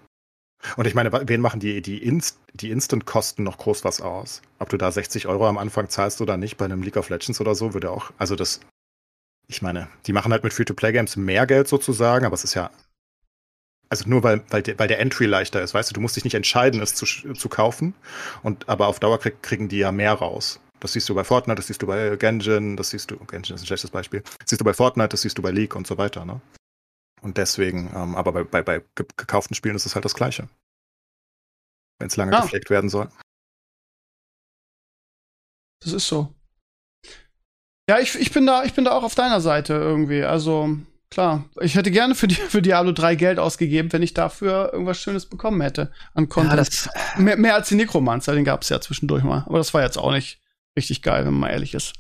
Und 0.78 0.86
ich 0.86 0.94
meine, 0.94 1.12
wen 1.12 1.42
machen 1.42 1.60
die, 1.60 1.82
die, 1.82 2.02
Inst, 2.02 2.40
die 2.54 2.72
Instant-Kosten 2.72 3.44
noch 3.44 3.58
groß 3.58 3.84
was 3.84 4.00
aus? 4.00 4.42
Ob 4.60 4.70
du 4.70 4.78
da 4.78 4.92
60 4.92 5.28
Euro 5.28 5.48
am 5.48 5.58
Anfang 5.58 5.90
zahlst 5.90 6.22
oder 6.22 6.38
nicht, 6.38 6.56
bei 6.58 6.66
einem 6.66 6.84
League 6.84 6.96
of 6.96 7.10
Legends 7.10 7.42
oder 7.42 7.54
so, 7.54 7.74
würde 7.74 7.92
auch, 7.92 8.12
also 8.18 8.36
das, 8.36 8.62
ich 9.48 9.62
meine, 9.62 9.90
die 10.06 10.14
machen 10.14 10.32
halt 10.32 10.44
mit 10.44 10.54
Free-to-Play-Games 10.54 11.18
mehr 11.18 11.46
Geld 11.48 11.68
sozusagen, 11.68 12.26
aber 12.26 12.36
es 12.36 12.46
ist 12.46 12.54
ja, 12.54 12.70
also 13.90 14.08
nur 14.08 14.24
weil, 14.24 14.42
weil, 14.50 14.62
der, 14.62 14.80
weil 14.80 14.88
der 14.88 15.00
Entry 15.00 15.26
leichter 15.26 15.62
ist, 15.62 15.74
weißt 15.74 15.90
du, 15.90 15.96
du 15.96 16.02
musst 16.02 16.16
dich 16.16 16.24
nicht 16.24 16.36
entscheiden, 16.36 16.82
es 16.82 16.96
zu, 16.96 17.06
zu 17.06 17.50
kaufen, 17.50 17.94
und, 18.42 18.70
aber 18.70 18.88
auf 18.88 19.02
Dauer 19.02 19.20
krieg, 19.20 19.44
kriegen 19.44 19.68
die 19.68 19.80
ja 19.80 19.92
mehr 19.92 20.14
raus. 20.14 20.62
Das 20.80 20.94
siehst 20.94 21.10
du 21.10 21.16
bei 21.16 21.26
Fortnite, 21.26 21.58
das 21.58 21.68
siehst 21.68 21.82
du 21.82 21.88
bei 21.88 22.16
Genshin, 22.16 22.78
das 22.78 22.92
siehst 22.92 23.12
du, 23.12 23.18
Genshin 23.18 23.56
ist 23.56 23.64
ein 23.64 23.68
schlechtes 23.68 23.92
Beispiel, 23.92 24.22
das 24.22 24.50
siehst 24.50 24.62
du 24.62 24.66
bei 24.66 24.74
Fortnite, 24.74 25.10
das 25.10 25.24
siehst 25.24 25.38
du 25.38 25.42
bei 25.42 25.52
League 25.52 25.76
und 25.76 25.88
so 25.88 25.98
weiter, 25.98 26.24
ne? 26.24 26.40
Und 27.24 27.38
deswegen, 27.38 27.90
ähm, 27.96 28.16
aber 28.16 28.32
bei, 28.34 28.44
bei, 28.44 28.62
bei 28.62 28.80
ge- 28.96 29.08
gekauften 29.16 29.56
Spielen 29.56 29.76
ist 29.76 29.86
es 29.86 29.96
halt 29.96 30.06
das 30.06 30.14
Gleiche. 30.16 30.50
Wenn 32.00 32.08
es 32.08 32.18
lange 32.18 32.36
Ah. 32.38 32.42
gepflegt 32.42 32.70
werden 32.70 32.90
soll. 32.90 33.10
Das 35.82 35.94
ist 35.94 36.08
so. 36.08 36.34
Ja, 37.90 38.00
ich, 38.00 38.16
ich 38.16 38.32
bin 38.32 38.46
da, 38.46 38.64
ich 38.64 38.74
bin 38.74 38.86
da 38.86 38.92
auch 38.92 39.04
auf 39.04 39.16
deiner 39.16 39.42
Seite 39.42 39.74
irgendwie. 39.74 40.24
Also, 40.24 40.78
klar. 41.10 41.50
Ich 41.60 41.76
hätte 41.76 41.92
gerne 41.92 42.16
für, 42.16 42.28
die, 42.28 42.36
für 42.36 42.62
Diablo 42.62 42.92
3 42.94 43.16
Geld 43.16 43.40
ausgegeben, 43.40 43.92
wenn 43.92 44.02
ich 44.04 44.14
dafür 44.14 44.72
irgendwas 44.72 45.00
Schönes 45.00 45.26
bekommen 45.28 45.62
hätte 45.62 45.92
an 46.14 46.24
ja, 46.26 46.30
Content. 46.30 46.60
das, 46.60 46.90
mehr, 47.18 47.38
mehr 47.38 47.56
als 47.56 47.68
die 47.70 47.76
Necromancer, 47.76 48.34
den 48.34 48.46
gab's 48.46 48.70
ja 48.70 48.80
zwischendurch 48.80 49.24
mal. 49.24 49.44
Aber 49.46 49.58
das 49.58 49.74
war 49.74 49.82
jetzt 49.82 49.98
auch 49.98 50.12
nicht 50.12 50.42
richtig 50.78 51.02
geil, 51.02 51.26
wenn 51.26 51.34
man 51.34 51.42
mal 51.42 51.50
ehrlich 51.52 51.74
ist. 51.74 51.94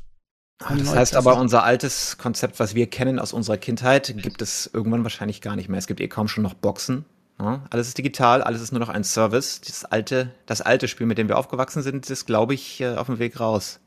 Das 0.59 0.95
heißt 0.95 1.15
aber, 1.15 1.37
unser 1.37 1.63
altes 1.63 2.17
Konzept, 2.17 2.59
was 2.59 2.75
wir 2.75 2.89
kennen 2.89 3.19
aus 3.19 3.33
unserer 3.33 3.57
Kindheit, 3.57 4.13
gibt 4.17 4.41
es 4.41 4.69
irgendwann 4.73 5.03
wahrscheinlich 5.03 5.41
gar 5.41 5.55
nicht 5.55 5.69
mehr. 5.69 5.77
Es 5.77 5.87
gibt 5.87 5.99
eh 5.99 6.07
kaum 6.07 6.27
schon 6.27 6.43
noch 6.43 6.53
Boxen. 6.53 7.05
Ja, 7.39 7.63
alles 7.71 7.87
ist 7.87 7.97
digital, 7.97 8.41
alles 8.41 8.61
ist 8.61 8.71
nur 8.71 8.79
noch 8.79 8.89
ein 8.89 9.03
Service. 9.03 9.59
Das 9.61 9.85
alte, 9.85 10.31
das 10.45 10.61
alte 10.61 10.87
Spiel, 10.87 11.07
mit 11.07 11.17
dem 11.17 11.27
wir 11.27 11.37
aufgewachsen 11.37 11.81
sind, 11.81 12.09
ist, 12.09 12.25
glaube 12.25 12.53
ich, 12.53 12.79
äh, 12.79 12.95
auf 12.95 13.07
dem 13.07 13.19
Weg 13.19 13.39
raus. 13.39 13.79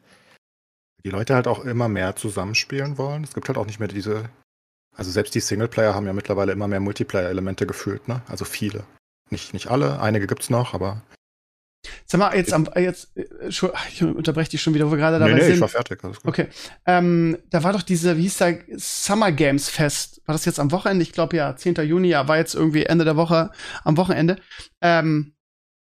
Die 1.04 1.10
Leute 1.10 1.34
halt 1.34 1.46
auch 1.46 1.64
immer 1.64 1.88
mehr 1.88 2.16
zusammenspielen 2.16 2.98
wollen. 2.98 3.22
Es 3.22 3.34
gibt 3.34 3.48
halt 3.48 3.56
auch 3.56 3.66
nicht 3.66 3.78
mehr 3.78 3.88
diese. 3.88 4.28
Also 4.96 5.10
selbst 5.10 5.34
die 5.34 5.40
Singleplayer 5.40 5.94
haben 5.94 6.06
ja 6.06 6.12
mittlerweile 6.12 6.52
immer 6.52 6.68
mehr 6.68 6.80
Multiplayer-Elemente 6.80 7.66
gefühlt, 7.66 8.08
ne? 8.08 8.22
Also 8.26 8.44
viele. 8.44 8.84
Nicht, 9.30 9.52
nicht 9.52 9.68
alle, 9.68 10.00
einige 10.00 10.26
gibt's 10.26 10.50
noch, 10.50 10.74
aber 10.74 11.02
Sag 12.06 12.18
mal, 12.18 12.36
jetzt 12.36 12.52
am, 12.52 12.68
jetzt, 12.76 13.16
äh, 13.16 13.24
ich 13.48 14.02
unterbreche 14.02 14.50
dich 14.50 14.62
schon 14.62 14.74
wieder, 14.74 14.86
wo 14.86 14.90
wir 14.92 14.98
gerade 14.98 15.18
dabei 15.18 15.32
nee, 15.32 15.38
nee, 15.38 15.46
ich 15.46 15.52
sind. 15.52 15.60
war 15.60 15.68
fertig. 15.68 16.02
Alles 16.02 16.20
gut. 16.20 16.28
Okay. 16.28 16.48
Ähm, 16.86 17.38
da 17.50 17.62
war 17.62 17.72
doch 17.72 17.82
diese, 17.82 18.16
wie 18.16 18.22
hieß 18.22 18.38
der, 18.38 18.58
Summer 18.76 19.32
Games 19.32 19.68
Fest. 19.68 20.22
War 20.26 20.32
das 20.32 20.44
jetzt 20.44 20.60
am 20.60 20.72
Wochenende? 20.72 21.02
Ich 21.02 21.12
glaube 21.12 21.36
ja, 21.36 21.56
10. 21.56 21.74
Juni, 21.76 22.08
ja, 22.08 22.28
war 22.28 22.36
jetzt 22.36 22.54
irgendwie 22.54 22.84
Ende 22.84 23.04
der 23.04 23.16
Woche, 23.16 23.50
am 23.84 23.96
Wochenende. 23.96 24.36
Ähm, 24.80 25.34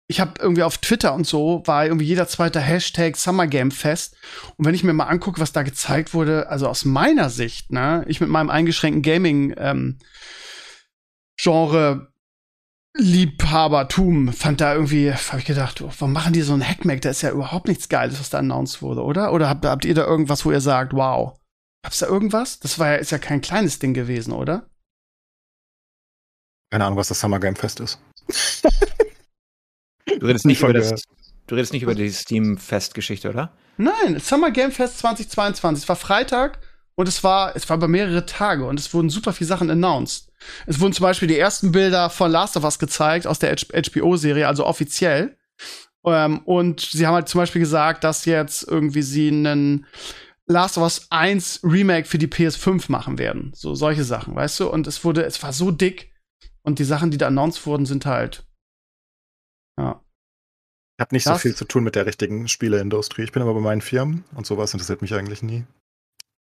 ich 0.08 0.20
habe 0.20 0.34
irgendwie 0.39 0.64
auf 0.64 0.78
Twitter 0.78 1.14
und 1.16 1.26
so, 1.26 1.64
war 1.66 1.86
irgendwie 1.86 2.06
jeder 2.06 2.28
zweite 2.28 2.60
Hashtag 2.60 3.18
Summer 3.18 3.47
Game 3.47 3.72
Fest. 3.72 4.16
Und 4.56 4.66
wenn 4.66 4.76
ich 4.76 4.84
mir 4.84 4.93
mal 4.93 5.06
angucke, 5.06 5.41
was 5.41 5.51
da 5.51 5.64
gezeigt 5.64 6.14
wurde, 6.14 6.47
also 6.49 6.68
aus 6.68 6.86
meiner 6.86 7.30
Sicht, 7.30 7.72
ne, 7.72 8.06
ich 8.08 8.22
mit 8.22 8.30
meinem 8.30 8.49
eingeschränkten 8.49 9.01
Gaming, 9.01 9.56
ähm, 9.58 9.97
Genre 11.38 12.12
Liebhabertum 12.98 14.32
fand 14.32 14.62
da 14.62 14.74
irgendwie, 14.74 15.12
habe 15.14 15.39
ich 15.39 15.46
gedacht, 15.46 15.82
oh, 15.82 15.91
warum 16.00 16.14
machen 16.14 16.32
die 16.32 16.41
so 16.41 16.54
einen 16.54 16.68
Hackmack? 16.68 17.02
Da 17.02 17.10
ist 17.10 17.22
ja 17.22 17.32
überhaupt 17.32 17.68
nichts 17.68 17.89
Geiles, 17.89 18.20
was 18.20 18.30
da 18.30 18.39
announced 18.39 18.82
wurde, 18.82 19.04
oder? 19.04 19.34
Oder 19.34 19.50
habt, 19.50 19.66
habt 19.66 19.86
ihr 19.86 19.93
da 19.93 20.06
irgendwas, 20.06 20.46
wo 20.46 20.52
ihr 20.52 20.62
sagt, 20.62 20.93
wow? 20.93 21.38
Gab's 21.84 22.00
da 22.00 22.08
irgendwas? 22.08 22.60
Das 22.60 22.80
war 22.80 22.91
ja, 22.91 22.96
ist 22.96 23.12
ja 23.12 23.18
kein 23.18 23.41
kleines 23.41 23.80
Ding 23.80 23.93
gewesen, 23.93 24.32
oder? 24.32 24.70
Keine 26.72 26.86
Ahnung, 26.86 26.98
was 26.98 27.10
das 27.10 27.20
Summer 27.20 27.39
Game 27.39 27.56
Fest 27.56 27.80
ist. 27.80 28.00
Du 30.20 30.28
redest 30.28 30.46
nicht 30.46 30.60
Von 30.60 30.70
über 30.70 30.80
das, 30.80 31.04
du 31.48 31.56
redest 31.56 31.74
nicht 31.74 31.84
über 31.84 31.96
die 31.96 32.10
Steam-Fest-Geschichte, 32.10 33.30
oder? 33.30 33.52
Nein, 33.78 34.20
Summer 34.20 34.52
Game 34.52 34.72
Fest 34.72 35.00
2022. 35.00 35.84
Es 35.84 35.89
war 35.89 35.96
Freitag 35.96 36.60
und 36.96 37.08
es 37.08 37.24
war, 37.24 37.56
es 37.56 37.68
war 37.70 37.78
über 37.78 37.88
mehrere 37.88 38.26
Tage 38.26 38.66
und 38.66 38.80
es 38.80 38.93
wurden 38.93 39.10
super 39.10 39.34
viele 39.34 39.48
Sachen 39.48 39.70
announced. 39.70 40.32
Es 40.66 40.80
wurden 40.80 40.93
zum 40.93 41.04
Beispiel 41.04 41.28
die 41.28 41.38
ersten 41.39 41.72
Bilder 41.72 42.10
von 42.10 42.32
Last 42.32 42.58
of 42.58 42.64
Us 42.64 42.80
gezeigt 42.80 43.28
aus 43.28 43.39
der 43.39 43.56
HBO-Serie, 43.56 44.48
also 44.48 44.66
offiziell. 44.66 45.38
Ähm, 46.06 46.39
und 46.39 46.82
sie 46.82 47.06
haben 47.08 47.16
halt 47.16 47.28
zum 47.30 47.39
Beispiel 47.39 47.62
gesagt, 47.62 48.04
dass 48.04 48.26
jetzt 48.26 48.64
irgendwie 48.68 49.02
sie 49.02 49.30
einen 49.30 49.86
Last 50.48 50.78
of 50.78 50.84
Us 50.84 51.08
1 51.10 51.62
Remake 51.64 52.08
für 52.08 52.20
die 52.20 52.28
PS5 52.28 52.91
machen 52.91 53.18
werden. 53.18 53.52
So 53.56 53.74
solche 53.74 54.04
Sachen, 54.04 54.36
weißt 54.36 54.60
du? 54.60 54.70
Und 54.70 54.86
es 54.86 55.04
wurde, 55.04 55.24
es 55.26 55.41
war 55.41 55.52
so 55.54 55.72
dick 55.72 56.12
und 56.62 56.78
die 56.80 56.84
Sachen, 56.84 57.10
die 57.12 57.18
da 57.18 57.28
announced 57.28 57.66
wurden, 57.66 57.86
sind 57.88 58.06
halt. 58.06 58.46
Ja. 59.80 60.02
Ich 60.98 61.02
habe 61.02 61.16
nicht 61.16 61.24
so 61.24 61.32
Das- 61.32 61.41
viel 61.41 61.56
zu 61.56 61.66
tun 61.66 61.84
mit 61.84 61.96
der 61.96 62.06
richtigen 62.06 62.48
Spieleindustrie. 62.48 63.24
Ich 63.24 63.32
bin 63.32 63.41
aber 63.41 63.54
bei 63.56 63.60
meinen 63.60 63.82
Firmen 63.82 64.24
und 64.36 64.46
sowas 64.46 64.74
interessiert 64.74 65.02
mich 65.02 65.14
eigentlich 65.16 65.41
nie. 65.41 65.66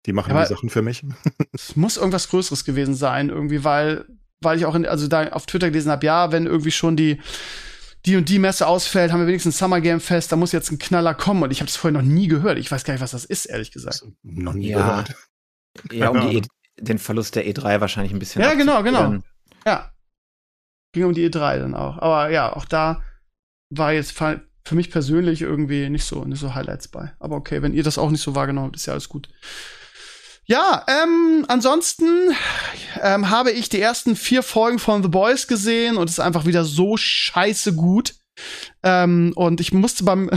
Die 0.06 0.14
machen 0.14 0.32
Aber- 0.32 0.44
die 0.44 0.54
Sachen 0.54 0.70
für 0.70 0.82
mich. 0.82 1.04
es 1.54 1.76
muss 1.76 1.98
irgendwas 1.98 2.30
Größeres 2.30 2.64
gewesen 2.66 2.96
sein, 2.96 3.30
irgendwie, 3.30 3.64
weil, 3.64 4.06
weil 4.42 4.58
ich 4.58 4.66
auch 4.66 4.76
in, 4.76 4.86
also 4.86 5.08
da 5.08 5.28
auf 5.30 5.46
Twitter 5.46 5.70
gelesen 5.70 5.92
habe, 5.92 6.06
ja, 6.06 6.32
wenn 6.32 6.46
irgendwie 6.46 6.72
schon 6.72 6.96
die, 6.96 7.20
die 8.06 8.16
und 8.16 8.30
die 8.30 8.40
Messe 8.40 8.66
ausfällt, 8.66 9.12
haben 9.12 9.20
wir 9.20 9.28
wenigstens 9.28 9.56
ein 9.56 9.60
Summer 9.60 9.82
Game 9.82 10.00
Fest, 10.00 10.32
da 10.32 10.36
muss 10.38 10.54
jetzt 10.54 10.72
ein 10.72 10.80
Knaller 10.80 11.14
kommen 11.14 11.44
und 11.44 11.52
ich 11.52 11.60
habe 11.60 11.68
das 11.68 11.76
vorher 11.76 12.00
noch 12.00 12.08
nie 12.08 12.28
gehört. 12.28 12.58
Ich 12.58 12.72
weiß 12.72 12.86
gar 12.86 12.94
nicht, 12.94 13.02
was 13.02 13.12
das 13.12 13.26
ist, 13.26 13.46
ehrlich 13.46 13.72
gesagt. 13.72 14.04
Noch 14.24 14.54
nie 14.54 14.70
Ja. 14.70 14.78
gehört. 14.78 15.16
Ja, 15.92 16.10
um 16.10 16.18
e 16.32 16.42
den 16.80 16.98
Verlust 16.98 17.36
der 17.36 17.46
E3 17.46 17.82
wahrscheinlich 17.82 18.14
ein 18.14 18.20
bisschen 18.20 18.42
Ja, 18.42 18.54
genau, 18.54 18.82
genau. 18.84 19.18
Ja. 19.66 19.92
Ging 20.94 21.04
um 21.04 21.14
die 21.14 21.30
E3 21.30 21.60
dann 21.60 21.76
auch. 21.76 21.98
Aber 21.98 22.30
ja, 22.32 22.54
auch 22.56 22.64
da 22.64 23.04
war 23.70 23.92
jetzt 23.92 24.14
für 24.14 24.42
mich 24.72 24.90
persönlich 24.90 25.42
irgendwie 25.42 25.90
nicht 25.90 26.06
so, 26.06 26.24
nicht 26.24 26.40
so 26.40 26.56
Highlights 26.56 26.88
bei. 26.88 27.14
Aber 27.20 27.36
okay, 27.36 27.62
wenn 27.62 27.74
ihr 27.74 27.84
das 27.84 27.98
auch 27.98 28.10
nicht 28.12 28.22
so 28.22 28.34
wahrgenommen 28.34 28.68
habt, 28.68 28.78
ist 28.78 28.86
ja 28.86 28.94
alles 28.94 29.10
gut. 29.10 29.30
Ja, 30.50 30.84
ähm, 30.88 31.46
ansonsten 31.48 32.32
ähm, 33.04 33.30
habe 33.30 33.52
ich 33.52 33.70
die 33.70 33.80
ersten 33.80 34.16
vier 34.16 34.42
Folgen 34.42 34.80
von 34.80 35.04
The 35.04 35.10
Boys 35.10 35.46
gesehen 35.46 35.96
und 35.96 36.10
es 36.10 36.14
ist 36.14 36.20
einfach 36.20 36.48
wieder 36.48 36.66
so 36.66 36.98
scheiße 36.98 37.76
gut. 37.76 38.16
Ähm, 38.82 39.32
und 39.36 39.62
ich 39.62 39.74
musste 39.74 40.04
beim 40.06 40.32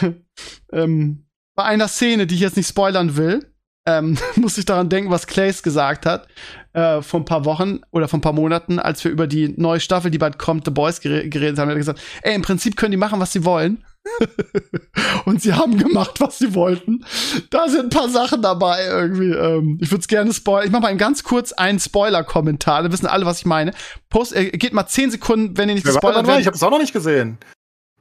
ähm, 0.72 1.26
bei 1.54 1.64
einer 1.64 1.88
Szene, 1.88 2.26
die 2.26 2.36
ich 2.36 2.40
jetzt 2.40 2.56
nicht 2.56 2.68
spoilern 2.68 3.16
will, 3.18 3.53
ähm, 3.86 4.16
muss 4.36 4.58
ich 4.58 4.64
daran 4.64 4.88
denken, 4.88 5.10
was 5.10 5.26
Clays 5.26 5.62
gesagt 5.62 6.06
hat 6.06 6.26
äh, 6.74 7.02
vor 7.02 7.20
ein 7.20 7.24
paar 7.24 7.44
Wochen 7.44 7.80
oder 7.90 8.08
vor 8.08 8.18
ein 8.18 8.22
paar 8.22 8.32
Monaten, 8.32 8.78
als 8.78 9.02
wir 9.04 9.10
über 9.10 9.26
die 9.26 9.54
neue 9.56 9.80
Staffel, 9.80 10.10
die 10.10 10.18
bald 10.18 10.38
kommt, 10.38 10.64
The 10.64 10.70
Boys 10.70 11.00
gere 11.00 11.28
geredet 11.28 11.58
haben. 11.58 11.68
Er 11.68 11.72
hat 11.74 11.78
gesagt, 11.78 12.00
ey, 12.22 12.34
im 12.34 12.42
Prinzip 12.42 12.76
können 12.76 12.90
die 12.90 12.96
machen, 12.96 13.20
was 13.20 13.32
sie 13.32 13.44
wollen. 13.44 13.84
und 15.24 15.40
sie 15.40 15.54
haben 15.54 15.78
gemacht, 15.78 16.20
was 16.20 16.38
sie 16.38 16.54
wollten. 16.54 17.06
Da 17.48 17.68
sind 17.68 17.84
ein 17.84 17.90
paar 17.90 18.10
Sachen 18.10 18.42
dabei 18.42 18.84
irgendwie. 18.86 19.30
Ähm, 19.30 19.78
ich 19.80 19.90
würde 19.90 20.02
es 20.02 20.08
gerne 20.08 20.34
spoilern. 20.34 20.66
Ich 20.66 20.72
mache 20.72 20.82
mal 20.82 20.96
ganz 20.98 21.22
kurz 21.22 21.52
einen 21.52 21.80
Spoiler-Kommentar. 21.80 22.82
Da 22.82 22.92
wissen 22.92 23.06
alle, 23.06 23.24
was 23.24 23.38
ich 23.38 23.46
meine. 23.46 23.72
Post, 24.10 24.36
äh, 24.36 24.50
geht 24.50 24.74
mal 24.74 24.86
10 24.86 25.12
Sekunden, 25.12 25.56
wenn 25.56 25.70
ihr 25.70 25.76
nicht 25.76 25.86
gespoilert 25.86 26.18
dabei? 26.18 26.40
Ich 26.40 26.44
werdet. 26.44 26.46
habe 26.48 26.56
es 26.56 26.62
auch 26.62 26.70
noch 26.70 26.80
nicht 26.80 26.92
gesehen. 26.92 27.38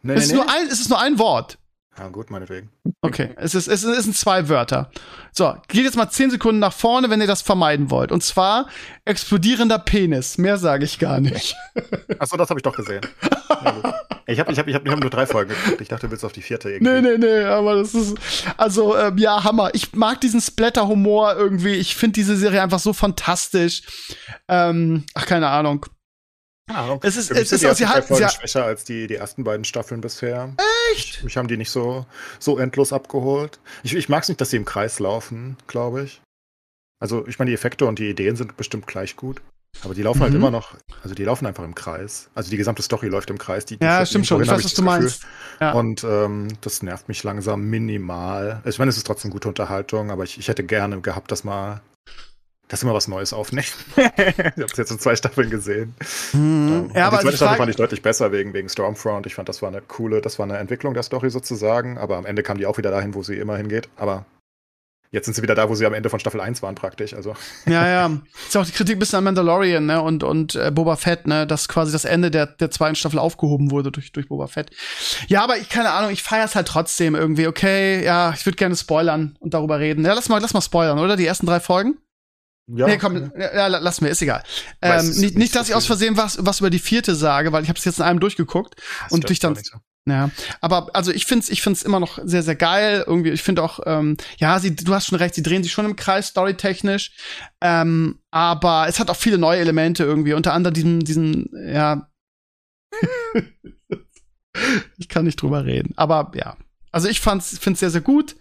Nee, 0.02 0.16
Es 0.16 0.26
ist, 0.26 0.32
nee, 0.32 0.38
nur 0.38 0.46
nee. 0.46 0.52
ein, 0.52 0.68
es 0.68 0.82
ist 0.82 0.90
nur 0.90 1.00
ein 1.00 1.18
Wort. 1.20 1.58
Ja, 1.98 2.08
gut, 2.08 2.32
meinetwegen. 2.32 2.70
Okay, 3.02 3.30
es, 3.36 3.54
ist, 3.54 3.68
es, 3.68 3.84
ist, 3.84 3.98
es 3.98 4.04
sind 4.06 4.18
zwei 4.18 4.50
Wörter. 4.50 4.90
So, 5.32 5.56
geht 5.68 5.84
jetzt 5.84 5.96
mal 5.96 6.10
10 6.10 6.32
Sekunden 6.32 6.60
nach 6.60 6.74
vorne, 6.74 7.10
wenn 7.10 7.22
ihr 7.22 7.28
das 7.28 7.44
vermeiden 7.44 7.92
wollt. 7.92 8.12
Und 8.12 8.24
zwar 8.24 8.68
explodierender 9.06 9.78
Penis. 9.78 10.40
Mehr 10.40 10.58
sage 10.58 10.86
ich 10.86 10.98
gar 10.98 11.20
nicht. 11.20 11.56
Achso, 12.20 12.36
das 12.36 12.50
habe 12.50 12.60
ich 12.60 12.64
doch 12.64 12.76
gesehen. 12.76 13.02
Ja, 13.50 13.94
ich 14.26 14.40
habe 14.40 14.52
ich 14.52 14.58
hab, 14.58 14.68
ich 14.68 14.74
hab, 14.74 14.86
ich 14.86 14.92
hab 14.92 15.00
nur 15.00 15.10
drei 15.12 15.28
Folgen 15.28 15.50
geguckt. 15.50 15.82
Ich 15.82 15.90
dachte, 15.90 16.08
du 16.08 16.12
willst 16.12 16.26
auf 16.26 16.32
die 16.32 16.42
vierte 16.42 16.72
irgendwie. 16.72 16.92
Nee, 16.92 17.02
nee, 17.02 17.18
nee, 17.18 17.44
aber 17.44 17.76
das 17.76 17.94
ist. 17.94 18.16
Also, 18.58 18.98
ähm, 18.98 19.18
ja, 19.18 19.44
Hammer. 19.44 19.70
Ich 19.74 19.94
mag 19.94 20.20
diesen 20.22 20.42
Splatter-Humor 20.42 21.36
irgendwie. 21.36 21.74
Ich 21.74 21.96
finde 21.96 22.14
diese 22.14 22.36
Serie 22.36 22.64
einfach 22.64 22.80
so 22.80 22.94
fantastisch. 22.94 23.84
Ähm, 24.48 25.04
ach, 25.14 25.28
keine 25.28 25.50
Ahnung. 25.50 25.86
Keine 26.68 26.80
Ahnung. 26.80 27.00
Es 27.04 27.18
ist, 27.18 27.30
es 27.32 27.52
ist 27.52 27.66
auch, 27.66 27.76
sie 27.76 27.86
Folgen 27.86 28.16
sie, 28.16 28.36
schwächer 28.36 28.64
als 28.64 28.84
die, 28.86 29.08
die 29.08 29.16
ersten 29.16 29.44
beiden 29.44 29.66
Staffeln 29.66 30.02
bisher. 30.02 30.54
Echt? 30.94 31.24
Mich 31.24 31.36
haben 31.38 31.48
die 31.48 31.58
nicht 31.58 31.72
so, 31.72 32.06
so 32.40 32.58
endlos 32.58 32.94
abgeholt. 32.94 33.60
Ich, 33.84 33.94
ich 33.96 34.08
mag 34.10 34.24
es 34.24 34.30
nicht, 34.30 34.40
dass 34.40 34.50
sie 34.50 34.58
im 34.58 34.66
Kreis 34.66 35.00
laufen, 35.00 35.58
glaube 35.68 36.04
ich. 36.04 36.22
Also, 37.02 37.28
ich 37.28 37.38
meine, 37.38 37.50
die 37.50 37.56
Effekte 37.56 37.86
und 37.86 38.00
die 38.00 38.10
Ideen 38.10 38.38
sind 38.38 38.56
bestimmt 38.56 38.88
gleich 38.88 39.16
gut. 39.18 39.42
Aber 39.84 39.96
die 39.96 40.04
laufen 40.04 40.22
halt 40.22 40.32
Mhm. 40.32 40.38
immer 40.38 40.52
noch, 40.52 40.76
also 41.02 41.16
die 41.16 41.24
laufen 41.24 41.48
einfach 41.48 41.64
im 41.64 41.74
Kreis. 41.74 42.30
Also 42.36 42.52
die 42.52 42.58
gesamte 42.58 42.84
Story 42.84 43.08
läuft 43.08 43.32
im 43.32 43.40
Kreis. 43.40 43.66
Die, 43.66 43.76
die 43.78 43.84
ja, 43.84 44.06
stimmt 44.06 44.28
schon. 44.28 44.42
Ich 44.44 44.48
weiß, 44.48 44.64
was 44.64 44.74
du 44.76 44.82
ich 44.84 44.86
meinst. 44.86 45.24
Ja. 45.60 45.72
Und 45.74 46.04
ähm, 46.04 46.48
das 46.62 46.84
nervt 46.84 47.08
mich 47.08 47.24
langsam 47.24 47.64
minimal. 47.70 48.62
Ich 48.66 48.78
meine, 48.78 48.90
es 48.90 48.98
ist 48.98 49.08
trotzdem 49.08 49.32
gute 49.32 49.48
Unterhaltung, 49.48 50.12
aber 50.12 50.24
ich, 50.26 50.38
ich 50.38 50.48
hätte 50.48 50.64
gerne 50.64 51.02
gehabt, 51.02 51.32
dass 51.32 51.44
mal, 51.44 51.82
dass 52.74 52.82
immer 52.82 52.96
was 52.96 53.08
Neues 53.08 53.34
aufnehmen. 53.34 53.68
ich 53.96 54.04
habe 54.04 54.66
es 54.66 54.78
jetzt 54.78 54.90
in 54.90 54.98
zwei 54.98 55.16
Staffeln 55.16 55.52
gesehen. 55.52 55.94
Hm. 56.32 56.88
Ähm, 56.90 56.92
Ja, 56.96 57.06
aber 57.06 57.18
die 57.18 57.24
zweite 57.24 57.38
Staffel 57.38 57.48
Frage, 57.50 57.58
fand 57.58 57.70
ich 57.70 57.76
deutlich 57.76 58.02
besser 58.02 58.32
wegen, 58.32 58.52
wegen 58.56 58.68
Stormfront. 58.68 59.28
Ich 59.28 59.36
fand, 59.36 59.48
das 59.48 59.62
war 59.62 59.70
eine 59.70 59.82
coole, 59.82 60.22
das 60.22 60.40
war 60.40 60.48
eine 60.48 60.58
Entwicklung 60.58 60.96
der 60.96 61.04
Story 61.04 61.30
sozusagen, 61.30 62.00
aber 62.00 62.18
am 62.18 62.26
Ende 62.26 62.42
kam 62.42 62.58
die 62.58 62.66
auch 62.66 62.80
wieder 62.80 62.90
dahin, 62.90 63.14
wo 63.14 63.22
sie 63.22 63.36
immer 63.36 63.58
hingeht. 63.58 63.90
Aber 63.96 64.26
jetzt 65.12 65.26
sind 65.26 65.36
sie 65.36 65.44
wieder 65.44 65.54
da, 65.54 65.70
wo 65.70 65.76
sie 65.76 65.86
am 65.86 65.94
Ende 65.94 66.10
von 66.10 66.20
Staffel 66.20 66.42
1 66.42 66.64
waren, 66.64 66.74
praktisch. 66.74 67.14
Also, 67.14 67.36
Ja, 67.68 67.88
ja. 67.88 68.18
Ist 68.44 68.56
ja 68.56 68.62
auch 68.62 68.66
die 68.66 68.72
Kritik 68.72 68.96
ein 68.96 69.00
bisschen 69.00 69.20
an 69.20 69.26
Mandalorian, 69.26 69.86
ne, 69.86 70.02
und, 70.02 70.24
und 70.24 70.56
äh, 70.56 70.72
Boba 70.72 70.96
Fett, 70.96 71.28
ne, 71.28 71.46
dass 71.46 71.68
quasi 71.68 71.92
das 71.92 72.06
Ende 72.06 72.32
der, 72.32 72.48
der 72.48 72.72
zweiten 72.72 72.96
Staffel 72.96 73.20
aufgehoben 73.20 73.70
wurde 73.70 73.92
durch, 73.92 74.12
durch 74.14 74.30
Boba 74.30 74.48
Fett. 74.48 74.72
Ja, 75.28 75.44
aber 75.44 75.58
ich, 75.58 75.70
keine 75.70 75.92
Ahnung, 75.92 76.10
ich 76.10 76.24
feier's 76.24 76.56
halt 76.56 76.68
trotzdem 76.68 77.14
irgendwie, 77.14 77.46
okay, 77.46 78.04
ja, 78.04 78.34
ich 78.36 78.48
würde 78.48 78.56
gerne 78.56 78.76
spoilern 78.76 79.38
und 79.40 79.54
darüber 79.54 79.80
reden. 79.80 80.04
Ja, 80.04 80.16
lass 80.16 80.28
mal, 80.28 80.40
lass 80.40 80.56
mal 80.56 80.62
spoilern, 80.62 80.98
oder? 80.98 81.16
Die 81.16 81.28
ersten 81.28 81.46
drei 81.46 81.60
Folgen? 81.60 82.00
Ja. 82.68 82.88
nee, 82.88 82.98
komm, 82.98 83.32
ja, 83.38 83.68
lass 83.68 84.02
mir, 84.02 84.10
ist 84.10 84.22
egal. 84.22 84.44
Ähm, 84.82 85.06
nicht, 85.06 85.20
nicht 85.20 85.36
nicht, 85.36 85.56
dass 85.56 85.70
ich 85.70 85.76
aus. 85.76 85.86
Versehen 85.86 86.18
was, 86.18 86.38
was 86.46 86.60
über 86.60 86.70
die 86.70 86.80
vierte 86.80 87.16
sage, 87.16 87.52
weil 87.52 87.64
ich 87.64 87.70
habe 87.70 87.78
es 87.78 87.86
jetzt 87.86 88.00
in 88.00 88.06
einem 88.06 88.20
durchgeguckt. 88.20 88.76
Das 89.04 89.12
und 89.12 89.30
dich 89.30 89.40
dann-. 89.40 89.58
Ja, 90.06 90.32
aber 90.60 90.90
also 90.94 91.12
ich 91.12 91.26
find's, 91.26 91.50
ich 91.50 91.62
find's 91.62 91.82
immer 91.82 92.00
noch 92.00 92.20
sehr, 92.24 92.44
sehr 92.44 92.56
geil. 92.56 93.04
Irgendwie, 93.08 93.30
ich 93.30 93.42
finde 93.42 93.64
auch, 93.64 93.80
ähm, 93.86 94.18
ja, 94.38 94.60
sie, 94.60 94.76
du 94.76 94.94
hast 94.94 95.08
schon 95.08 95.18
recht, 95.18 95.36
sie 95.36 95.44
drehen 95.44 95.64
sich 95.64 95.72
schon 95.72 95.86
im 95.86 95.96
Kreis, 95.96 96.28
storytechnisch. 96.28 97.12
Ähm, 97.62 98.20
aber 98.30 98.88
es 98.90 99.00
hat 99.00 99.10
auch 99.10 99.16
viele 99.16 99.38
neue 99.38 99.60
Elemente 99.60 100.04
irgendwie, 100.04 100.34
unter 100.34 100.54
anderem 100.54 100.74
diesen, 100.74 101.00
diesen, 101.02 101.50
ja. 101.66 102.10
ich 104.98 105.08
kann 105.08 105.24
nicht 105.26 105.42
drüber 105.42 105.64
reden. 105.64 105.94
Aber 105.96 106.32
ja. 106.36 106.58
Also 106.92 107.08
ich 107.08 107.22
fand's, 107.22 107.58
find's 107.58 107.80
sehr, 107.80 107.90
sehr 107.90 108.02
gut. 108.02 108.36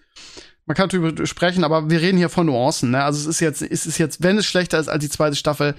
Man 0.66 0.76
kann 0.76 0.88
drüber 0.88 1.26
sprechen, 1.26 1.64
aber 1.64 1.90
wir 1.90 2.00
reden 2.00 2.18
hier 2.18 2.28
von 2.28 2.46
Nuancen, 2.46 2.92
ne? 2.92 3.02
Also 3.02 3.18
es 3.20 3.26
ist 3.26 3.40
jetzt, 3.40 3.62
es 3.62 3.84
ist 3.84 3.98
jetzt, 3.98 4.22
wenn 4.22 4.38
es 4.38 4.46
schlechter 4.46 4.78
ist 4.78 4.88
als 4.88 5.02
die 5.02 5.10
zweite 5.10 5.34
Staffel, 5.34 5.74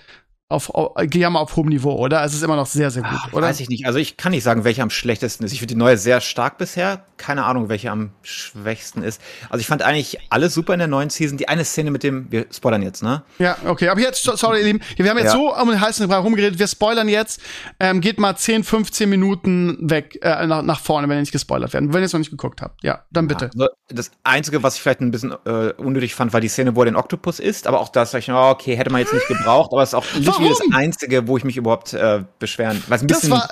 auf, 0.49 0.69
auf 0.69 0.91
Gejammer 1.07 1.39
auf 1.39 1.55
hohem 1.55 1.69
Niveau, 1.69 1.93
oder? 1.93 2.23
Es 2.23 2.33
ist 2.33 2.43
immer 2.43 2.55
noch 2.55 2.67
sehr, 2.67 2.91
sehr 2.91 3.01
gut, 3.01 3.11
Ach, 3.15 3.33
oder? 3.33 3.47
Weiß 3.47 3.59
ich 3.59 3.69
nicht. 3.69 3.87
Also 3.87 3.97
ich 3.97 4.17
kann 4.17 4.31
nicht 4.33 4.43
sagen, 4.43 4.63
welche 4.63 4.83
am 4.83 4.89
schlechtesten 4.91 5.43
ist. 5.45 5.51
Ich 5.53 5.59
finde 5.59 5.73
die 5.73 5.79
neue 5.79 5.97
sehr 5.97 6.21
stark 6.21 6.57
bisher. 6.57 7.05
Keine 7.17 7.45
Ahnung, 7.45 7.69
welche 7.69 7.89
am 7.89 8.11
schwächsten 8.21 9.01
ist. 9.01 9.21
Also 9.49 9.61
ich 9.61 9.67
fand 9.67 9.81
eigentlich 9.81 10.19
alles 10.29 10.53
super 10.53 10.73
in 10.73 10.79
der 10.79 10.87
neuen 10.89 11.09
Season. 11.09 11.37
Die 11.37 11.47
eine 11.47 11.63
Szene 11.65 11.89
mit 11.89 12.03
dem, 12.03 12.31
wir 12.31 12.45
spoilern 12.51 12.83
jetzt, 12.83 13.01
ne? 13.01 13.23
Ja, 13.39 13.57
okay, 13.65 13.87
aber 13.89 14.01
jetzt, 14.01 14.21
so- 14.23 14.35
sorry, 14.35 14.59
ihr 14.59 14.65
Lieben, 14.65 14.79
wir 14.97 15.09
haben 15.09 15.17
jetzt 15.17 15.27
Ja. 15.27 15.31
so 15.39 15.55
um 15.55 15.69
den 15.69 15.79
heißen 15.81 16.07
Brei 16.07 16.17
rumgeredet, 16.17 16.59
wir 16.59 16.67
spoilern 16.67 17.07
jetzt, 17.07 17.41
ähm, 17.79 18.01
geht 18.01 18.19
mal 18.19 18.35
10, 18.35 18.63
15 18.63 19.09
Minuten 19.09 19.77
weg, 19.89 20.19
äh, 20.21 20.45
nach, 20.45 20.61
nach 20.61 20.79
vorne, 20.81 21.07
wenn 21.07 21.17
ihr 21.17 21.21
nicht 21.21 21.31
gespoilert 21.31 21.73
werden, 21.73 21.93
wenn 21.93 22.01
ihr 22.01 22.05
es 22.07 22.13
noch 22.13 22.19
nicht 22.19 22.31
geguckt 22.31 22.61
habt. 22.61 22.83
Ja, 22.83 23.05
dann 23.11 23.27
bitte. 23.27 23.49
Also 23.55 23.67
das 23.89 24.11
Einzige, 24.23 24.61
was 24.61 24.75
ich 24.75 24.81
vielleicht 24.81 24.99
ein 25.01 25.11
bisschen 25.11 25.31
äh, 25.45 25.71
unnötig 25.77 26.13
fand, 26.13 26.33
war 26.33 26.41
die 26.41 26.47
Szene, 26.49 26.75
wo 26.75 26.81
er 26.81 26.85
den 26.85 26.95
Oktopus 26.95 27.39
isst. 27.39 27.65
Aber 27.67 27.79
auch 27.79 27.89
das, 27.89 28.11
sag 28.11 28.19
ich, 28.19 28.29
oh, 28.31 28.35
okay, 28.49 28.75
hätte 28.75 28.91
man 28.91 28.99
jetzt 29.01 29.13
nicht 29.13 29.27
gebraucht. 29.27 29.71
Aber 29.71 29.81
es 29.81 29.89
ist 29.89 29.95
auch 29.95 30.05
das 30.39 30.59
Warum? 30.59 30.73
Einzige, 30.73 31.27
wo 31.27 31.37
ich 31.37 31.43
mich 31.43 31.57
überhaupt 31.57 31.93
äh, 31.93 32.23
beschweren. 32.39 32.81
Was 32.87 33.01
ein 33.01 33.07
Das 33.07 33.21
bisschen 33.21 33.31
war, 33.31 33.49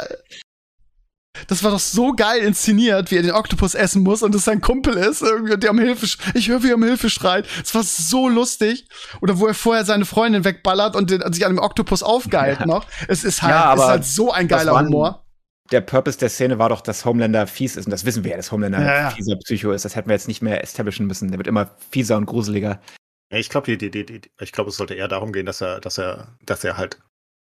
Das 1.47 1.63
war 1.63 1.71
doch 1.71 1.79
so 1.79 2.13
geil 2.13 2.41
inszeniert, 2.41 3.09
wie 3.09 3.15
er 3.17 3.21
den 3.23 3.32
Oktopus 3.32 3.73
essen 3.73 4.03
muss 4.03 4.21
und 4.21 4.36
es 4.36 4.43
sein 4.45 4.61
Kumpel 4.61 4.95
ist, 4.95 5.21
irgendwie, 5.21 5.53
und 5.53 5.63
der 5.63 5.71
um 5.71 5.79
Hilfe, 5.79 6.05
ich 6.34 6.49
höre, 6.49 6.61
wie 6.63 6.69
er 6.69 6.75
um 6.75 6.84
Hilfe 6.84 7.09
schreit. 7.09 7.47
Es 7.63 7.73
war 7.73 7.84
so 7.84 8.27
lustig. 8.29 8.88
Oder 9.21 9.39
wo 9.39 9.47
er 9.47 9.53
vorher 9.53 9.86
seine 9.86 10.05
Freundin 10.05 10.43
wegballert 10.43 10.95
und 10.95 11.09
den, 11.09 11.21
sich 11.34 11.45
an 11.45 11.53
dem 11.55 11.59
Oktopus 11.59 12.03
aufgeilt 12.03 12.59
Ja. 12.59 12.65
noch. 12.65 12.86
Es 13.07 13.23
ist 13.23 13.41
halt, 13.41 13.51
Ja, 13.53 13.73
ist 13.73 13.82
halt 13.82 14.05
so 14.05 14.32
ein 14.32 14.47
das 14.47 14.59
geiler 14.65 14.79
Humor. 14.79 15.25
Der 15.71 15.79
Purpose 15.82 16.17
der 16.19 16.29
Szene 16.29 16.59
war 16.59 16.67
doch, 16.67 16.82
dass 16.82 17.05
Homelander 17.05 17.47
fies 17.47 17.77
ist. 17.77 17.86
Und 17.86 17.91
das 17.91 18.03
wissen 18.03 18.25
wir 18.25 18.32
ja, 18.32 18.38
dass 18.38 18.51
Homelander 18.51 18.84
Ja, 18.84 19.09
fieser 19.11 19.38
Psycho 19.38 19.71
ist. 19.71 19.86
Das 19.86 19.95
hätten 19.95 20.09
wir 20.09 20.15
jetzt 20.15 20.27
nicht 20.27 20.41
mehr 20.41 20.61
establishen 20.61 21.07
müssen. 21.07 21.29
Der 21.29 21.38
wird 21.39 21.47
immer 21.47 21.69
fieser 21.91 22.17
und 22.17 22.25
gruseliger. 22.25 22.82
Ja, 23.32 23.38
ich 23.38 23.49
glaube, 23.49 23.71
ich 23.71 24.51
glaube, 24.51 24.69
es 24.69 24.75
sollte 24.75 24.93
eher 24.93 25.07
darum 25.07 25.32
gehen, 25.32 25.45
dass 25.45 25.61
er, 25.61 25.79
dass 25.79 25.97
er, 25.97 26.38
dass 26.45 26.63
er 26.63 26.77
halt 26.77 26.99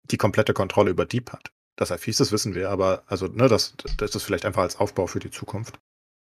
die 0.03 0.17
komplette 0.17 0.53
Kontrolle 0.53 0.91
über 0.91 1.05
Deep 1.05 1.31
hat. 1.31 1.51
Dass 1.75 1.89
er 1.89 1.97
fies 1.97 2.19
ist, 2.19 2.31
wissen 2.31 2.53
wir, 2.53 2.69
aber 2.69 3.03
also, 3.07 3.27
ne, 3.27 3.47
das, 3.47 3.73
das 3.97 4.15
ist 4.15 4.23
vielleicht 4.23 4.45
einfach 4.45 4.61
als 4.61 4.75
Aufbau 4.75 5.07
für 5.07 5.19
die 5.19 5.31
Zukunft. 5.31 5.79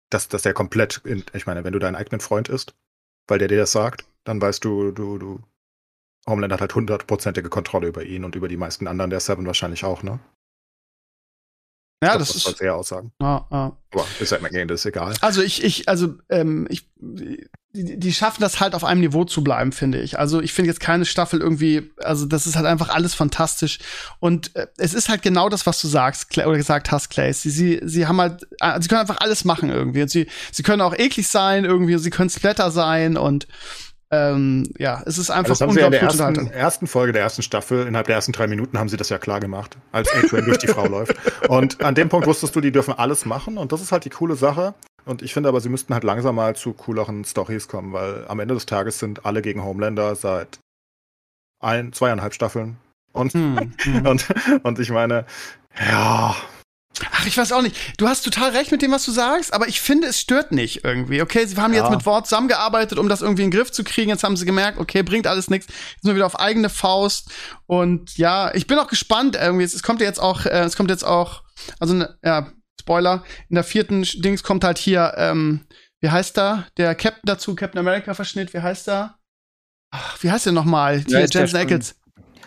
Dass, 0.10 0.30
dass 0.30 0.46
er 0.46 0.54
komplett, 0.54 1.02
in, 1.04 1.26
ich 1.34 1.46
meine, 1.46 1.64
wenn 1.64 1.74
du 1.74 1.80
deinen 1.80 1.96
eigenen 1.96 2.22
Freund 2.22 2.48
isst, 2.48 2.76
weil 3.28 3.40
der 3.40 3.50
dir 3.50 3.58
das 3.58 3.72
sagt, 3.74 4.06
dann 4.24 4.42
weißt 4.42 4.64
du, 4.64 4.92
du, 4.92 5.18
du, 5.18 5.44
Homelander 6.28 6.54
hat 6.54 6.62
halt 6.62 6.76
hundertprozentige 6.76 7.50
Kontrolle 7.50 7.88
über 7.88 8.04
ihn 8.04 8.24
und 8.24 8.36
über 8.36 8.48
die 8.48 8.58
meisten 8.58 8.88
anderen 8.88 9.10
der 9.10 9.20
Seven 9.20 9.46
wahrscheinlich 9.46 9.84
auch, 9.84 10.04
ne? 10.04 10.20
Ja, 12.04 12.10
glaub, 12.10 12.20
das 12.20 12.28
das 12.30 12.38
ist. 12.38 12.44
sollte 12.44 12.66
er 12.66 12.76
aussagen. 12.76 13.12
Ja, 13.22 13.46
ja. 13.52 13.78
Aber 13.94 14.06
ist 14.20 14.32
ja 14.32 14.38
im 14.38 14.46
Ergebnis 14.46 14.86
egal. 14.86 15.14
Also 15.22 15.42
ich, 15.42 15.64
ich, 15.64 15.88
also, 15.88 16.16
ähm, 16.30 16.66
ich, 16.70 16.90
die, 16.98 17.48
die 17.74 18.14
schaffen 18.14 18.42
das 18.42 18.60
halt 18.60 18.74
auf 18.74 18.84
einem 18.84 19.02
Niveau 19.02 19.24
zu 19.24 19.44
bleiben, 19.44 19.72
finde 19.72 20.02
ich. 20.02 20.18
Also 20.20 20.42
ich 20.42 20.52
finde 20.52 20.70
jetzt 20.70 20.80
keine 20.80 21.06
Staffel 21.06 21.40
irgendwie, 21.40 21.92
also 21.98 22.26
das 22.26 22.48
ist 22.48 22.56
halt 22.56 22.66
einfach 22.66 22.90
alles 22.90 23.14
fantastisch. 23.14 23.80
Und 24.20 24.56
äh, 24.56 24.68
es 24.78 24.94
ist 24.94 25.10
halt 25.10 25.22
genau 25.22 25.48
das, 25.48 25.66
was 25.68 25.80
du 25.80 25.88
sagst, 25.88 26.32
Cla- 26.32 26.48
oder 26.48 26.58
gesagt 26.58 26.92
hast, 26.92 27.10
Clay. 27.10 27.32
Sie, 27.34 27.50
sie, 27.50 27.80
sie 27.84 28.08
haben 28.08 28.20
halt, 28.20 28.48
äh, 28.60 28.82
sie 28.82 28.88
können 28.88 29.02
einfach 29.02 29.20
alles 29.20 29.46
machen 29.46 29.70
irgendwie. 29.70 30.02
Und 30.02 30.10
sie, 30.10 30.28
sie 30.52 30.64
können 30.64 30.82
auch 30.82 30.94
eklig 30.98 31.28
sein 31.28 31.66
irgendwie, 31.66 31.98
sie 31.98 32.10
können 32.10 32.30
Splatter 32.30 32.72
sein 32.72 33.16
und 33.16 33.48
ähm, 34.12 34.64
ja, 34.78 35.02
es 35.06 35.18
ist 35.18 35.32
einfach 35.32 35.50
Das 35.50 35.62
haben 35.62 35.72
sie 35.72 35.80
ja 35.80 35.86
in 35.86 35.92
der 35.94 36.04
unglaublich 36.04 36.38
ersten, 36.38 36.54
ersten 36.54 36.88
Folge 36.88 37.14
der 37.14 37.22
ersten 37.22 37.42
Staffel, 37.42 37.88
innerhalb 37.88 38.08
der 38.08 38.16
ersten 38.16 38.34
drei 38.34 38.48
Minuten 38.48 38.78
haben 38.78 38.90
sie 38.90 38.98
das 38.98 39.10
ja 39.10 39.18
klar 39.18 39.40
gemacht, 39.40 39.78
als 39.92 40.14
Adrian 40.14 40.46
durch 40.46 40.58
die 40.58 40.68
Frau 40.68 40.86
läuft. 40.88 41.16
Und 41.48 41.82
an 41.82 41.96
dem 41.96 42.10
Punkt 42.10 42.28
wusstest 42.28 42.56
du, 42.56 42.62
die 42.62 42.72
dürfen 42.72 42.94
alles 42.94 43.26
machen 43.26 43.58
und 43.58 43.72
das 43.72 43.82
ist 43.82 43.92
halt 43.92 44.04
die 44.06 44.10
coole 44.10 44.36
Sache. 44.36 44.74
Und 45.06 45.22
ich 45.22 45.34
finde 45.34 45.50
aber, 45.50 45.62
sie 45.62 45.70
müssten 45.70 45.94
halt 45.94 46.04
langsam 46.04 46.36
mal 46.36 46.56
zu 46.56 46.74
cooleren 46.74 47.26
Stories 47.26 47.68
kommen, 47.68 47.94
weil 47.94 48.26
am 48.28 48.40
Ende 48.40 48.54
des 48.54 48.66
Tages 48.66 49.00
sind 49.00 49.26
alle 49.26 49.42
gegen 49.42 49.64
Homelander 49.64 50.16
seit 50.16 50.60
ein, 51.60 51.94
zweieinhalb 51.94 52.34
Staffeln. 52.34 52.78
Und, 53.14 53.34
Hm, 53.34 53.74
hm. 53.78 54.06
und, 54.06 54.26
und 54.64 54.80
ich 54.80 54.92
meine, 54.92 55.26
ja, 55.80 56.36
Ach, 57.12 57.26
ich 57.26 57.38
weiß 57.38 57.52
auch 57.54 57.62
nicht. 57.62 57.76
Du 57.98 58.08
hast 58.08 58.24
total 58.24 58.52
recht 58.52 58.72
mit 58.72 58.82
dem, 58.82 58.92
was 58.92 59.04
du 59.06 59.12
sagst, 59.12 59.54
aber 59.54 59.68
ich 59.68 59.82
finde, 59.82 60.08
es 60.08 60.20
stört 60.20 60.52
nicht 60.52 60.84
irgendwie. 60.84 61.22
Okay, 61.22 61.46
sie 61.46 61.56
haben 61.58 61.74
Ja. 61.74 61.82
jetzt 61.84 61.92
mit 61.92 62.06
Wort 62.06 62.28
zusammengearbeitet, 62.28 63.00
um 63.00 63.10
das 63.10 63.22
irgendwie 63.22 63.44
in 63.44 63.50
den 63.52 63.58
Griff 63.58 63.72
zu 63.72 63.84
kriegen. 63.84 64.10
Jetzt 64.10 64.24
haben 64.24 64.38
sie 64.38 64.46
gemerkt, 64.46 64.78
okay, 64.80 65.02
bringt 65.04 65.26
alles 65.28 65.50
nichts. 65.50 65.68
Jetzt 65.68 66.02
sind 66.04 66.12
wir 66.12 66.16
wieder 66.16 66.26
auf 66.26 66.40
eigene 66.40 66.70
Faust. 66.70 67.30
Und 67.66 68.18
ja, 68.18 68.54
ich 68.54 68.68
bin 68.68 68.78
auch 68.78 68.88
gespannt 68.88 69.36
irgendwie. 69.36 69.64
Es, 69.64 69.82
kommt 69.84 70.02
jetzt 70.02 70.20
auch, 70.20 70.46
äh, 70.46 70.64
es 70.64 70.76
kommt 70.76 70.90
jetzt 70.92 71.04
auch, 71.04 71.44
also 71.80 71.94
ne, 71.94 72.18
ja, 72.24 72.52
Spoiler, 72.80 73.24
in 73.50 73.56
der 73.56 73.64
vierten 73.64 74.04
Dings 74.04 74.44
kommt 74.44 74.64
halt 74.64 74.78
hier, 74.78 75.14
ähm, 75.18 75.66
wie 76.02 76.10
heißt 76.10 76.38
er? 76.40 76.68
Der 76.78 76.96
Captain 76.96 77.22
dazu, 77.26 77.56
Captain 77.56 77.80
America 77.80 78.14
Verschnitt, 78.14 78.54
wie 78.54 78.60
heißt 78.62 78.88
er? 78.90 79.20
Ach, 79.92 80.18
wie 80.24 80.32
heißt 80.32 80.46
der 80.48 80.54
nochmal? 80.54 81.04
Ja, 81.08 81.20
Hier, 81.20 81.28
Jensen 81.30 81.58
Ackles. 81.58 81.96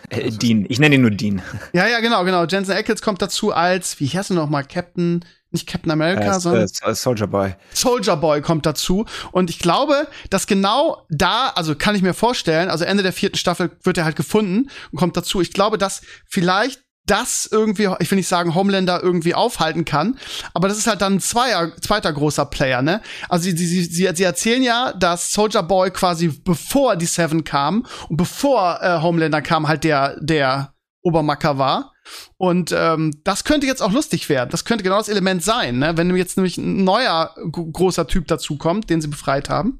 Äh, 0.09 0.31
Dean. 0.31 0.65
Ich 0.69 0.79
nenne 0.79 0.95
ihn 0.95 1.01
nur 1.01 1.11
Dean. 1.11 1.41
Ja, 1.73 1.87
ja, 1.87 1.99
genau, 1.99 2.23
genau. 2.23 2.45
Jensen 2.45 2.71
Ackles 2.71 3.01
kommt 3.01 3.21
dazu 3.21 3.51
als, 3.51 3.99
wie 3.99 4.07
heißt 4.07 4.31
er 4.31 4.35
noch 4.35 4.49
mal, 4.49 4.63
Captain, 4.63 5.23
nicht 5.51 5.67
Captain 5.67 5.91
America, 5.91 6.35
Äh, 6.35 6.39
sondern 6.39 6.63
äh, 6.63 6.95
Soldier 6.95 7.27
Boy. 7.27 7.55
Soldier 7.73 8.17
Boy 8.17 8.41
kommt 8.41 8.65
dazu. 8.65 9.05
Und 9.31 9.49
ich 9.49 9.59
glaube, 9.59 10.07
dass 10.29 10.47
genau 10.47 11.05
da, 11.09 11.49
also 11.55 11.75
kann 11.75 11.95
ich 11.95 12.01
mir 12.01 12.13
vorstellen, 12.13 12.69
also 12.69 12.85
Ende 12.85 13.03
der 13.03 13.13
vierten 13.13 13.37
Staffel 13.37 13.71
wird 13.83 13.97
er 13.97 14.05
halt 14.05 14.15
gefunden 14.15 14.69
und 14.91 14.99
kommt 14.99 15.17
dazu. 15.17 15.41
Ich 15.41 15.51
glaube, 15.51 15.77
dass 15.77 16.01
vielleicht 16.25 16.84
das 17.05 17.47
irgendwie, 17.51 17.89
ich 17.99 18.09
will 18.09 18.17
nicht 18.17 18.27
sagen, 18.27 18.55
Homelander 18.55 19.01
irgendwie 19.01 19.35
aufhalten 19.35 19.85
kann, 19.85 20.17
aber 20.53 20.67
das 20.67 20.77
ist 20.77 20.87
halt 20.87 21.01
dann 21.01 21.15
ein 21.15 21.19
zweier, 21.19 21.75
zweiter 21.77 22.11
großer 22.11 22.45
Player, 22.45 22.81
ne? 22.81 23.01
Also 23.29 23.43
sie, 23.45 23.57
sie, 23.57 23.83
sie, 23.83 24.09
sie 24.13 24.23
erzählen 24.23 24.63
ja, 24.63 24.93
dass 24.93 25.31
Soldier 25.31 25.63
Boy 25.63 25.91
quasi 25.91 26.27
bevor 26.27 26.95
die 26.95 27.05
Seven 27.05 27.43
kam 27.43 27.85
und 28.09 28.17
bevor 28.17 28.79
äh, 28.81 29.01
Homelander 29.01 29.41
kam, 29.41 29.67
halt 29.67 29.83
der, 29.83 30.17
der 30.19 30.73
Obermacker 31.01 31.57
war. 31.57 31.93
Und 32.37 32.71
ähm, 32.75 33.19
das 33.23 33.43
könnte 33.43 33.65
jetzt 33.65 33.81
auch 33.81 33.91
lustig 33.91 34.29
werden. 34.29 34.49
Das 34.51 34.65
könnte 34.65 34.83
genau 34.83 34.97
das 34.97 35.09
Element 35.09 35.43
sein, 35.43 35.79
ne? 35.79 35.97
Wenn 35.97 36.15
jetzt 36.15 36.37
nämlich 36.37 36.57
ein 36.57 36.83
neuer 36.83 37.33
großer 37.51 38.07
Typ 38.07 38.27
dazukommt, 38.27 38.89
den 38.89 39.01
sie 39.01 39.07
befreit 39.07 39.49
haben, 39.49 39.79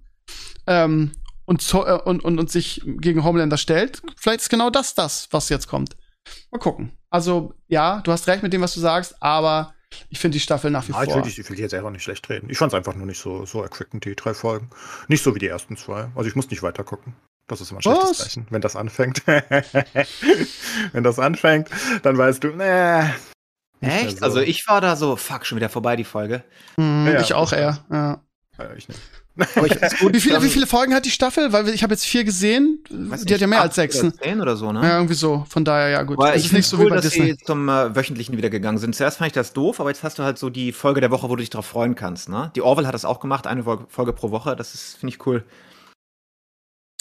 ähm, 0.67 1.11
äh, 1.47 1.51
und, 1.51 1.73
und, 2.23 2.39
und 2.39 2.51
sich 2.51 2.81
gegen 2.85 3.23
Homelander 3.23 3.57
stellt, 3.57 4.01
vielleicht 4.17 4.41
ist 4.41 4.49
genau 4.49 4.69
das 4.69 4.95
das, 4.95 5.27
was 5.31 5.49
jetzt 5.49 5.67
kommt. 5.67 5.95
Mal 6.51 6.59
gucken. 6.59 6.91
Also, 7.15 7.53
ja, 7.69 8.01
du 8.03 8.11
hast 8.11 8.27
recht 8.27 8.43
mit 8.43 8.51
dem, 8.51 8.59
was 8.61 8.73
du 8.73 8.81
sagst, 8.81 9.15
aber 9.21 9.73
ich 10.09 10.19
finde 10.19 10.35
die 10.35 10.41
Staffel 10.41 10.69
nach 10.69 10.85
wie 10.89 10.93
Ah, 10.93 11.03
ich, 11.03 11.09
vor. 11.13 11.23
will, 11.23 11.31
die- 11.31 11.39
ich 11.39 11.49
will 11.49 11.55
die 11.55 11.61
jetzt 11.61 11.73
einfach 11.73 11.89
nicht 11.91 12.03
schlecht 12.03 12.27
reden. 12.29 12.49
Ich 12.49 12.57
fand 12.57 12.73
es 12.73 12.77
einfach 12.77 12.93
nur 12.93 13.05
nicht 13.05 13.21
so, 13.21 13.45
so 13.45 13.61
erquickend, 13.61 14.03
die 14.03 14.15
drei 14.17 14.33
Folgen. 14.33 14.69
Nicht 15.07 15.23
so 15.23 15.33
wie 15.33 15.39
die 15.39 15.47
ersten 15.47 15.77
zwei. 15.77 16.09
Also 16.15 16.27
ich 16.29 16.35
muss 16.35 16.49
nicht 16.49 16.61
weiter 16.61 16.83
gucken. 16.83 17.15
Das 17.47 17.61
ist 17.61 17.71
immer 17.71 17.79
ein 17.79 17.83
schlechtes 17.83 18.09
Was? 18.09 18.17
Zeichen, 18.17 18.47
wenn 18.49 18.59
das 18.59 18.75
anfängt. 18.75 19.23
wenn 20.91 21.03
das 21.03 21.19
anfängt, 21.19 21.69
dann 22.03 22.17
weißt 22.17 22.43
du, 22.43 22.49
nee. 22.49 23.09
Echt? 23.79 24.17
so. 24.19 24.25
Also 24.25 24.39
ich 24.41 24.67
war 24.67 24.81
da 24.81 24.97
so, 24.97 25.15
fuck, 25.15 25.45
schon 25.45 25.55
wieder 25.55 25.69
vorbei, 25.69 25.95
die 25.95 26.03
Folge. 26.03 26.43
Hm, 26.77 27.07
Ja, 27.07 27.21
ich 27.21 27.33
auch 27.33 27.53
eher. 27.53 27.77
Ja. 27.89 28.21
Äh, 28.57 28.75
ich 28.77 28.89
nicht. 28.89 28.99
Aber 29.55 29.65
ich 29.67 29.73
find's 29.73 29.99
gut. 29.99 30.13
Wie, 30.13 30.19
viele, 30.19 30.41
wie 30.43 30.49
viele 30.49 30.65
Folgen 30.67 30.93
hat 30.93 31.05
die 31.05 31.11
Staffel? 31.11 31.51
Weil 31.51 31.67
ich 31.69 31.83
habe 31.83 31.93
jetzt 31.93 32.05
vier 32.05 32.23
gesehen. 32.23 32.79
weiß 32.89 33.25
Die 33.25 33.33
hat 33.33 33.41
ja 33.41 33.47
mehr 33.47 33.61
als 33.61 33.75
sechs. 33.75 33.97
oder 33.99 34.07
ne? 34.07 34.13
Zehn 34.15 34.41
oder 34.41 34.55
so, 34.55 34.71
ne? 34.71 34.81
Ja, 34.81 34.95
irgendwie 34.95 35.13
so. 35.15 35.45
Von 35.49 35.65
daher, 35.65 35.89
ja, 35.89 36.03
gut. 36.03 36.17
Aber 36.17 36.33
Es 36.33 36.41
ich 36.41 36.45
ist 36.47 36.53
nicht 36.53 36.67
so 36.67 36.77
cool, 36.77 36.85
wie 36.85 36.89
bei 36.89 36.95
dass 36.95 37.05
Disney. 37.05 37.31
sie 37.31 37.37
zum 37.37 37.67
äh, 37.67 37.95
wöchentlichen 37.95 38.37
wieder 38.37 38.49
gegangen 38.49 38.77
sind. 38.77 38.95
Zuerst 38.95 39.17
fand 39.17 39.27
ich 39.27 39.33
das 39.33 39.53
doof, 39.53 39.79
aber 39.79 39.89
jetzt 39.89 40.03
hast 40.03 40.19
du 40.19 40.23
halt 40.23 40.37
so 40.37 40.49
die 40.49 40.71
Folge 40.71 41.01
der 41.01 41.11
Woche, 41.11 41.29
wo 41.29 41.35
du 41.35 41.41
dich 41.41 41.49
drauf 41.49 41.65
freuen 41.65 41.95
kannst. 41.95 42.29
Ne? 42.29 42.51
Die 42.55 42.61
Orville 42.61 42.87
hat 42.87 42.93
das 42.95 43.03
auch 43.05 43.19
gemacht, 43.19 43.45
eine 43.47 43.63
Folge, 43.63 43.85
Folge 43.89 44.13
pro 44.13 44.31
Woche. 44.31 44.55
Das 44.55 44.73
ist 44.73 44.97
finde 44.97 45.13
ich 45.15 45.25
cool. 45.27 45.43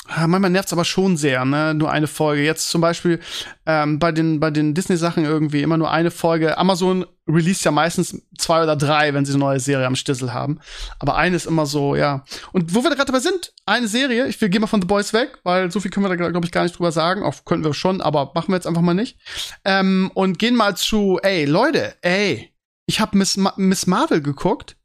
Ah, 0.06 0.26
Manchmal 0.26 0.50
nervt's 0.50 0.72
aber 0.72 0.84
schon 0.84 1.16
sehr, 1.16 1.44
ne? 1.46 1.72
Nur 1.72 1.90
eine 1.90 2.06
Folge. 2.06 2.42
Jetzt 2.42 2.68
zum 2.68 2.82
Beispiel 2.82 3.20
ähm, 3.64 3.98
bei 3.98 4.12
den, 4.12 4.38
bei 4.38 4.50
den 4.50 4.74
Disney-Sachen 4.74 5.24
irgendwie 5.24 5.62
immer 5.62 5.78
nur 5.78 5.90
eine 5.90 6.10
Folge. 6.10 6.58
Amazon 6.58 7.06
release 7.26 7.64
ja 7.64 7.70
meistens 7.70 8.20
zwei 8.36 8.62
oder 8.62 8.76
drei, 8.76 9.14
wenn 9.14 9.24
sie 9.24 9.32
eine 9.32 9.40
neue 9.40 9.60
Serie 9.60 9.86
am 9.86 9.96
Stissel 9.96 10.34
haben. 10.34 10.60
Aber 10.98 11.16
eine 11.16 11.36
ist 11.36 11.46
immer 11.46 11.64
so, 11.64 11.96
ja. 11.96 12.22
Und 12.52 12.74
wo 12.74 12.82
wir 12.82 12.90
da 12.90 12.96
gerade 12.96 13.12
dabei 13.12 13.20
sind, 13.20 13.54
eine 13.64 13.88
Serie, 13.88 14.26
ich 14.26 14.38
will 14.42 14.50
gehen 14.50 14.60
mal 14.60 14.66
von 14.66 14.82
The 14.82 14.86
Boys 14.86 15.14
weg, 15.14 15.38
weil 15.42 15.70
so 15.70 15.80
viel 15.80 15.90
können 15.90 16.04
wir 16.04 16.14
da, 16.14 16.28
glaube 16.30 16.44
ich, 16.44 16.52
gar 16.52 16.64
nicht 16.64 16.76
drüber 16.76 16.92
sagen. 16.92 17.22
Auch 17.22 17.46
könnten 17.46 17.64
wir 17.64 17.72
schon, 17.72 18.02
aber 18.02 18.32
machen 18.34 18.48
wir 18.48 18.56
jetzt 18.56 18.66
einfach 18.66 18.82
mal 18.82 18.92
nicht. 18.92 19.18
Ähm, 19.64 20.10
und 20.12 20.38
gehen 20.38 20.54
mal 20.54 20.76
zu, 20.76 21.18
ey, 21.22 21.46
Leute, 21.46 21.94
ey, 22.02 22.52
ich 22.86 23.00
habe 23.00 23.16
Miss, 23.16 23.38
Ma 23.38 23.54
Miss 23.56 23.86
Marvel 23.86 24.20
geguckt. 24.20 24.76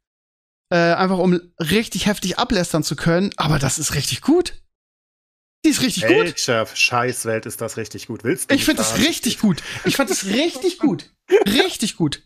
Äh, 0.72 0.94
einfach 0.94 1.18
um 1.18 1.40
richtig 1.58 2.06
heftig 2.06 2.38
ablästern 2.38 2.84
zu 2.84 2.94
können, 2.94 3.32
aber 3.36 3.58
das 3.58 3.78
ist 3.80 3.94
richtig 3.94 4.20
gut. 4.22 4.54
Die 5.64 5.70
ist 5.70 5.82
richtig 5.82 6.06
gut. 6.06 6.16
Welcher 6.16 6.66
Scheißwelt 6.66 7.44
ist 7.46 7.60
das 7.60 7.76
richtig 7.76 8.06
gut? 8.06 8.24
Willst 8.24 8.50
du 8.50 8.54
Ich 8.54 8.64
finde 8.64 8.78
das 8.78 8.98
richtig 8.98 9.38
gut. 9.40 9.62
Ich 9.84 9.96
fand 9.96 10.10
das 10.10 10.26
richtig 10.26 10.78
gut. 10.78 11.10
Richtig 11.46 11.96
gut. 11.96 12.22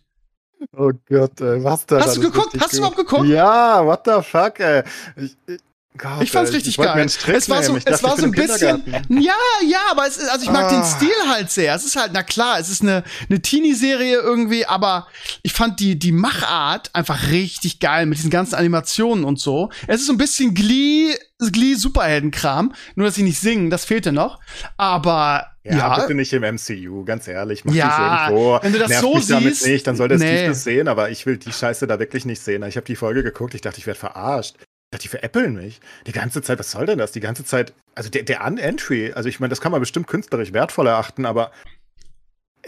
Oh 0.71 0.91
Gott, 1.09 1.41
ey, 1.41 1.63
was 1.63 1.85
da? 1.85 1.99
Hast 1.99 2.15
du 2.15 2.21
geguckt? 2.21 2.55
Hast 2.59 2.73
du 2.73 2.77
überhaupt 2.77 2.97
geguckt? 2.97 3.27
Ja, 3.27 3.85
what 3.85 4.01
the 4.05 4.21
fuck, 4.23 4.59
ey. 4.59 4.83
Ich, 5.17 5.35
ich, 5.47 5.59
Gott, 5.97 6.21
Ich 6.21 6.31
fand's 6.31 6.51
richtig 6.51 6.77
mir 6.77 6.85
geil. 6.85 7.05
Es 7.05 7.49
war 7.49 7.63
so. 7.63 7.77
Ich 7.77 7.83
es 7.85 8.01
dachte, 8.01 8.03
war 8.03 8.13
ich 8.15 8.19
so 8.19 8.25
ein 8.25 8.31
bisschen, 8.31 8.83
ja, 9.09 9.33
ja, 9.65 9.79
aber 9.91 10.07
es 10.07 10.17
ist, 10.17 10.29
also 10.29 10.43
ich 10.45 10.51
mag 10.51 10.69
den 10.69 10.79
Ah. 10.79 10.83
Stil 10.85 11.09
halt 11.29 11.49
sehr. 11.51 11.73
Es 11.73 11.85
ist 11.85 11.95
halt, 11.95 12.11
na 12.13 12.23
klar, 12.23 12.59
es 12.59 12.69
ist 12.69 12.81
eine, 12.81 13.03
eine 13.29 13.41
Teenie-Serie 13.41 14.17
irgendwie, 14.17 14.65
aber 14.65 15.07
ich 15.43 15.53
fand 15.53 15.79
die, 15.79 15.97
die 15.97 16.11
Machart 16.11 16.93
einfach 16.93 17.29
richtig 17.29 17.79
geil 17.79 18.05
mit 18.05 18.17
diesen 18.17 18.29
ganzen 18.29 18.55
Animationen 18.55 19.23
und 19.23 19.39
so. 19.39 19.69
Es 19.87 20.01
ist 20.01 20.07
so 20.07 20.13
ein 20.13 20.17
bisschen 20.17 20.53
Glee, 20.53 21.15
Glee 21.51 21.75
Superheldenkram, 21.75 22.73
nur 22.95 23.07
dass 23.07 23.15
sie 23.15 23.23
nicht 23.23 23.39
singen, 23.39 23.69
das 23.69 23.85
fehlte 23.85 24.11
noch. 24.11 24.39
Aber 24.77 25.47
Ja, 25.63 25.77
ja, 25.77 25.95
bitte 25.99 26.13
nicht 26.13 26.33
im 26.33 26.43
MCU, 26.43 27.05
ganz 27.05 27.27
ehrlich. 27.27 27.63
Mach 27.65 27.73
Ja, 27.73 28.27
irgendwo. 28.29 28.59
wenn 28.61 28.73
du 28.73 28.79
das 28.79 28.89
Nerv 28.89 29.01
so 29.01 29.15
mich 29.15 29.27
damit 29.27 29.55
siehst, 29.55 29.67
nicht, 29.67 29.87
dann 29.87 29.95
soll 29.95 30.09
der 30.09 30.17
nee. 30.17 30.25
Steve 30.37 30.47
das 30.49 30.63
sehen, 30.63 30.87
aber 30.87 31.09
ich 31.09 31.25
will 31.25 31.37
die 31.37 31.51
Scheiße 31.53 31.87
da 31.87 31.99
wirklich 31.99 32.25
nicht 32.25 32.41
sehen. 32.41 32.63
Ich 32.63 32.75
habe 32.77 32.85
die 32.85 32.95
Folge 32.95 33.23
geguckt, 33.23 33.53
ich 33.55 33.61
dachte, 33.61 33.79
ich 33.79 33.87
werde 33.87 33.99
verarscht. 33.99 34.55
Dachte, 34.95 35.03
die 35.03 35.09
veräppeln 35.09 35.53
mich. 35.55 35.79
Die 36.07 36.11
ganze 36.11 36.41
Zeit, 36.41 36.59
was 36.59 36.71
soll 36.71 36.85
denn 36.85 36.97
das? 36.97 37.11
Die 37.11 37.19
ganze 37.19 37.45
Zeit, 37.45 37.73
also 37.95 38.09
der, 38.09 38.23
der 38.23 38.43
Unentry, 38.45 39.11
also 39.13 39.29
ich 39.29 39.39
meine, 39.39 39.49
das 39.49 39.61
kann 39.61 39.71
man 39.71 39.79
bestimmt 39.81 40.07
künstlerisch 40.07 40.53
wertvoll 40.53 40.87
erachten, 40.87 41.25
aber 41.25 41.51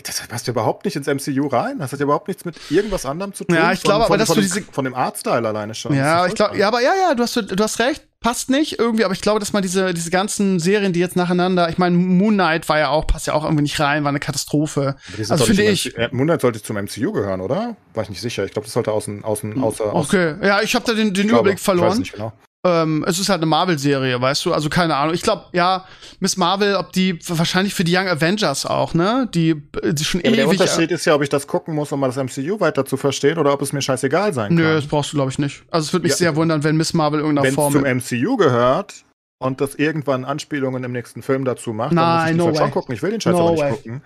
das 0.04 0.26
passt 0.28 0.46
ja 0.46 0.52
überhaupt 0.52 0.86
nicht 0.86 0.96
ins 0.96 1.08
MCU 1.08 1.48
rein. 1.48 1.80
Das 1.80 1.92
hat 1.92 2.00
ja 2.00 2.04
überhaupt 2.04 2.28
nichts 2.28 2.46
mit 2.46 2.56
irgendwas 2.70 3.06
anderem 3.06 3.34
zu 3.34 3.46
tun. 3.46 3.56
Ja, 3.56 3.72
ich 3.72 3.80
Von- 3.80 3.90
glaube 3.90 4.04
aber, 4.06 4.08
von, 4.14 4.20
dass 4.20 4.28
von, 4.28 4.36
du 4.36 4.42
dem- 4.42 4.52
diese- 4.54 4.72
Von 4.72 4.86
dem 4.86 4.94
Artstyle 4.94 5.48
alleine 5.48 5.74
schon. 5.74 5.94
Ja, 5.96 6.28
ich 6.28 6.36
glaube, 6.36 6.56
ja, 6.58 6.68
aber 6.68 6.82
ja, 6.82 6.94
ja, 6.96 7.16
du 7.16 7.24
hast, 7.24 7.36
du 7.36 7.64
hast 7.64 7.80
recht. 7.80 8.07
Passt 8.20 8.50
nicht 8.50 8.80
irgendwie, 8.80 9.06
aber 9.06 9.14
ich 9.14 9.22
glaube, 9.22 9.40
dass 9.40 9.54
man 9.54 9.62
diese, 9.62 9.94
diese 9.94 10.10
ganzen 10.10 10.60
Serien, 10.60 10.94
die 10.94 11.00
jetzt 11.00 11.16
nacheinander, 11.16 11.70
ich 11.70 11.78
meine, 11.78 11.96
Moon 11.96 12.34
Knight 12.34 12.68
war 12.68 12.80
ja 12.80 12.90
auch, 12.90 13.06
passt 13.08 13.28
ja 13.28 13.34
auch 13.34 13.44
irgendwie 13.44 13.62
nicht 13.64 13.80
rein, 13.80 14.04
war 14.04 14.10
eine 14.10 14.20
Katastrophe. 14.20 14.96
Also 15.30 15.46
finde 15.46 15.64
ich. 15.64 15.96
MC, 15.96 16.14
Moon 16.14 16.28
Knight 16.28 16.42
sollte 16.42 16.62
zum 16.62 16.78
MCU 16.78 17.12
gehören, 17.12 17.42
oder? 17.42 17.76
War 17.94 18.04
ich 18.04 18.10
nicht 18.10 18.22
sicher. 18.22 18.44
Ich 18.46 18.52
glaube, 18.52 18.66
das 18.66 18.74
sollte 18.74 18.92
außen, 18.92 19.24
außen, 19.24 19.62
außer. 19.62 19.94
Okay, 19.94 20.36
ja, 20.42 20.62
ich 20.62 20.76
habe 20.76 20.86
da 20.86 20.94
den, 20.94 21.14
den 21.14 21.28
glaube, 21.28 21.42
Überblick 21.42 21.60
verloren. 21.60 21.88
Ich 21.88 21.92
weiß 21.92 22.00
nicht 22.00 22.14
genau. 22.14 22.34
Ähm, 22.66 23.06
es 23.08 23.20
ist 23.20 23.30
halt 23.30 23.38
eine 23.40 23.46
Marvel-Serie, 23.46 24.20
weißt 24.20 24.44
du? 24.46 24.54
Also 24.54 24.68
keine 24.68 24.96
Ahnung. 24.96 25.14
Ich 25.14 25.22
glaube, 25.22 25.46
ja, 25.54 25.86
Miss 26.20 26.38
Marvel, 26.38 26.76
ob 26.76 26.92
die 26.92 27.18
wahrscheinlich 27.28 27.74
für 27.74 27.84
die 27.84 27.96
Young 27.96 28.08
Avengers 28.08 28.66
auch, 28.66 28.94
ne? 28.94 29.30
Die, 29.34 29.56
die 29.92 30.04
schon 30.04 30.22
Ja, 30.22 30.28
aber 30.30 30.36
der 30.38 30.46
ewig. 30.48 30.60
Unterschied 30.60 30.92
ist 30.92 31.06
ja, 31.06 31.14
ob 31.16 31.22
ich 31.22 31.30
das 31.30 31.46
gucken 31.48 31.76
muss, 31.76 31.92
um 31.92 32.00
mal 32.00 32.12
das 32.12 32.18
MCU 32.18 32.60
weiter 32.60 32.84
zu 32.86 32.98
verstehen, 32.98 33.38
oder 33.38 33.54
ob 33.54 33.62
es 33.62 33.74
mir 33.74 33.82
scheißegal 33.82 34.34
sein 34.34 34.54
Nö, 34.56 34.64
kann. 34.64 34.74
das 34.76 34.88
brauchst 34.88 35.14
du, 35.14 35.18
glaube 35.18 35.32
ich, 35.32 35.38
nicht. 35.40 35.64
Also 35.70 35.86
es 35.86 35.94
würde 35.94 36.04
mich 36.04 36.12
Ja. 36.14 36.18
sehr 36.18 36.36
wundern, 36.36 36.64
wenn 36.64 36.76
Miss 36.78 36.94
Marvel 36.94 37.20
in 37.20 37.26
irgendeiner 37.26 37.48
Wenn 37.48 37.54
Form. 37.56 37.74
zum 37.74 37.84
MCU 37.86 38.38
gehört 38.38 39.06
und 39.40 39.62
das 39.62 39.76
irgendwann 39.76 40.26
Anspielungen 40.26 40.84
im 40.84 40.92
nächsten 40.92 41.22
Film 41.22 41.46
dazu 41.46 41.74
macht, 41.74 41.92
dann 41.92 41.98
muss 41.98 42.24
Nein, 42.24 42.32
ich 42.32 42.38
no 42.38 42.48
way. 42.48 42.56
schon 42.58 42.72
gucken. 42.72 42.96
Ich 42.96 43.02
will 43.04 43.12
den 43.12 43.22
Scheiß 43.22 43.34
No 43.34 43.40
aber 43.42 43.52
nicht 43.52 43.62
way. 43.62 43.72
gucken. 43.72 44.02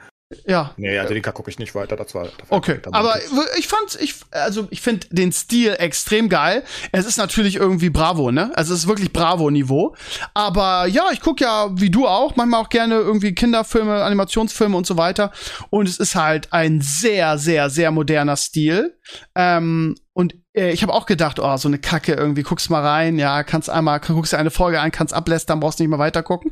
Ja. 0.46 0.74
Nee, 0.78 0.98
also 0.98 1.14
den 1.14 1.22
gucke 1.24 1.50
ich 1.50 1.60
nicht 1.60 1.76
weiter. 1.76 1.96
Das 1.96 2.14
war, 2.16 2.24
das 2.24 2.50
war 2.50 2.58
Okay, 2.58 2.80
da 2.82 2.92
aber 2.94 3.18
ich. 3.18 3.60
ich 3.60 3.68
fand, 3.68 4.00
ich, 4.02 4.16
also 4.32 4.68
ich 4.70 4.82
finde 4.82 5.08
den 5.10 5.32
Stil 5.32 5.76
extrem 5.78 6.30
geil. 6.30 6.64
Es 6.92 7.06
ist 7.06 7.18
natürlich 7.18 7.56
irgendwie 7.56 7.90
Bravo, 7.90 8.32
ne? 8.32 8.52
Also 8.56 8.74
es 8.74 8.82
ist 8.82 8.88
wirklich 8.88 9.14
Bravo-Niveau. 9.14 9.96
Aber 10.34 10.86
ja, 10.88 11.06
ich 11.12 11.22
guck 11.22 11.42
ja, 11.42 11.70
wie 11.74 11.90
du 11.90 12.08
auch, 12.08 12.36
manchmal 12.36 12.62
auch 12.62 12.70
gerne 12.70 12.96
irgendwie 12.96 13.34
Kinderfilme, 13.34 14.04
Animationsfilme 14.04 14.76
und 14.76 14.88
so 14.88 14.98
weiter. 14.98 15.32
Und 15.70 15.88
es 15.88 15.98
ist 15.98 16.16
halt 16.16 16.52
ein 16.52 16.82
sehr, 16.82 17.38
sehr, 17.38 17.70
sehr 17.70 17.92
moderner 17.92 18.36
Stil. 18.36 18.98
Ähm, 19.36 19.96
und 20.14 20.36
äh, 20.54 20.72
ich 20.72 20.84
habe 20.84 20.94
auch 20.94 21.06
gedacht, 21.06 21.40
oh, 21.40 21.58
so 21.58 21.70
eine 21.70 21.80
Kacke 21.80 22.14
irgendwie, 22.14 22.44
guckst 22.44 22.70
mal 22.70 22.86
rein, 22.86 23.18
ja, 23.18 23.44
kannst 23.44 23.70
einmal, 23.70 24.00
guckst 24.02 24.34
dir 24.34 24.40
eine 24.40 24.52
Folge 24.52 24.82
ein, 24.82 24.92
kannst 24.92 25.14
ablästern, 25.14 25.62
brauchst 25.62 25.80
nicht 25.80 25.88
mehr 25.88 26.00
weiter 26.00 26.22
gucken. 26.22 26.52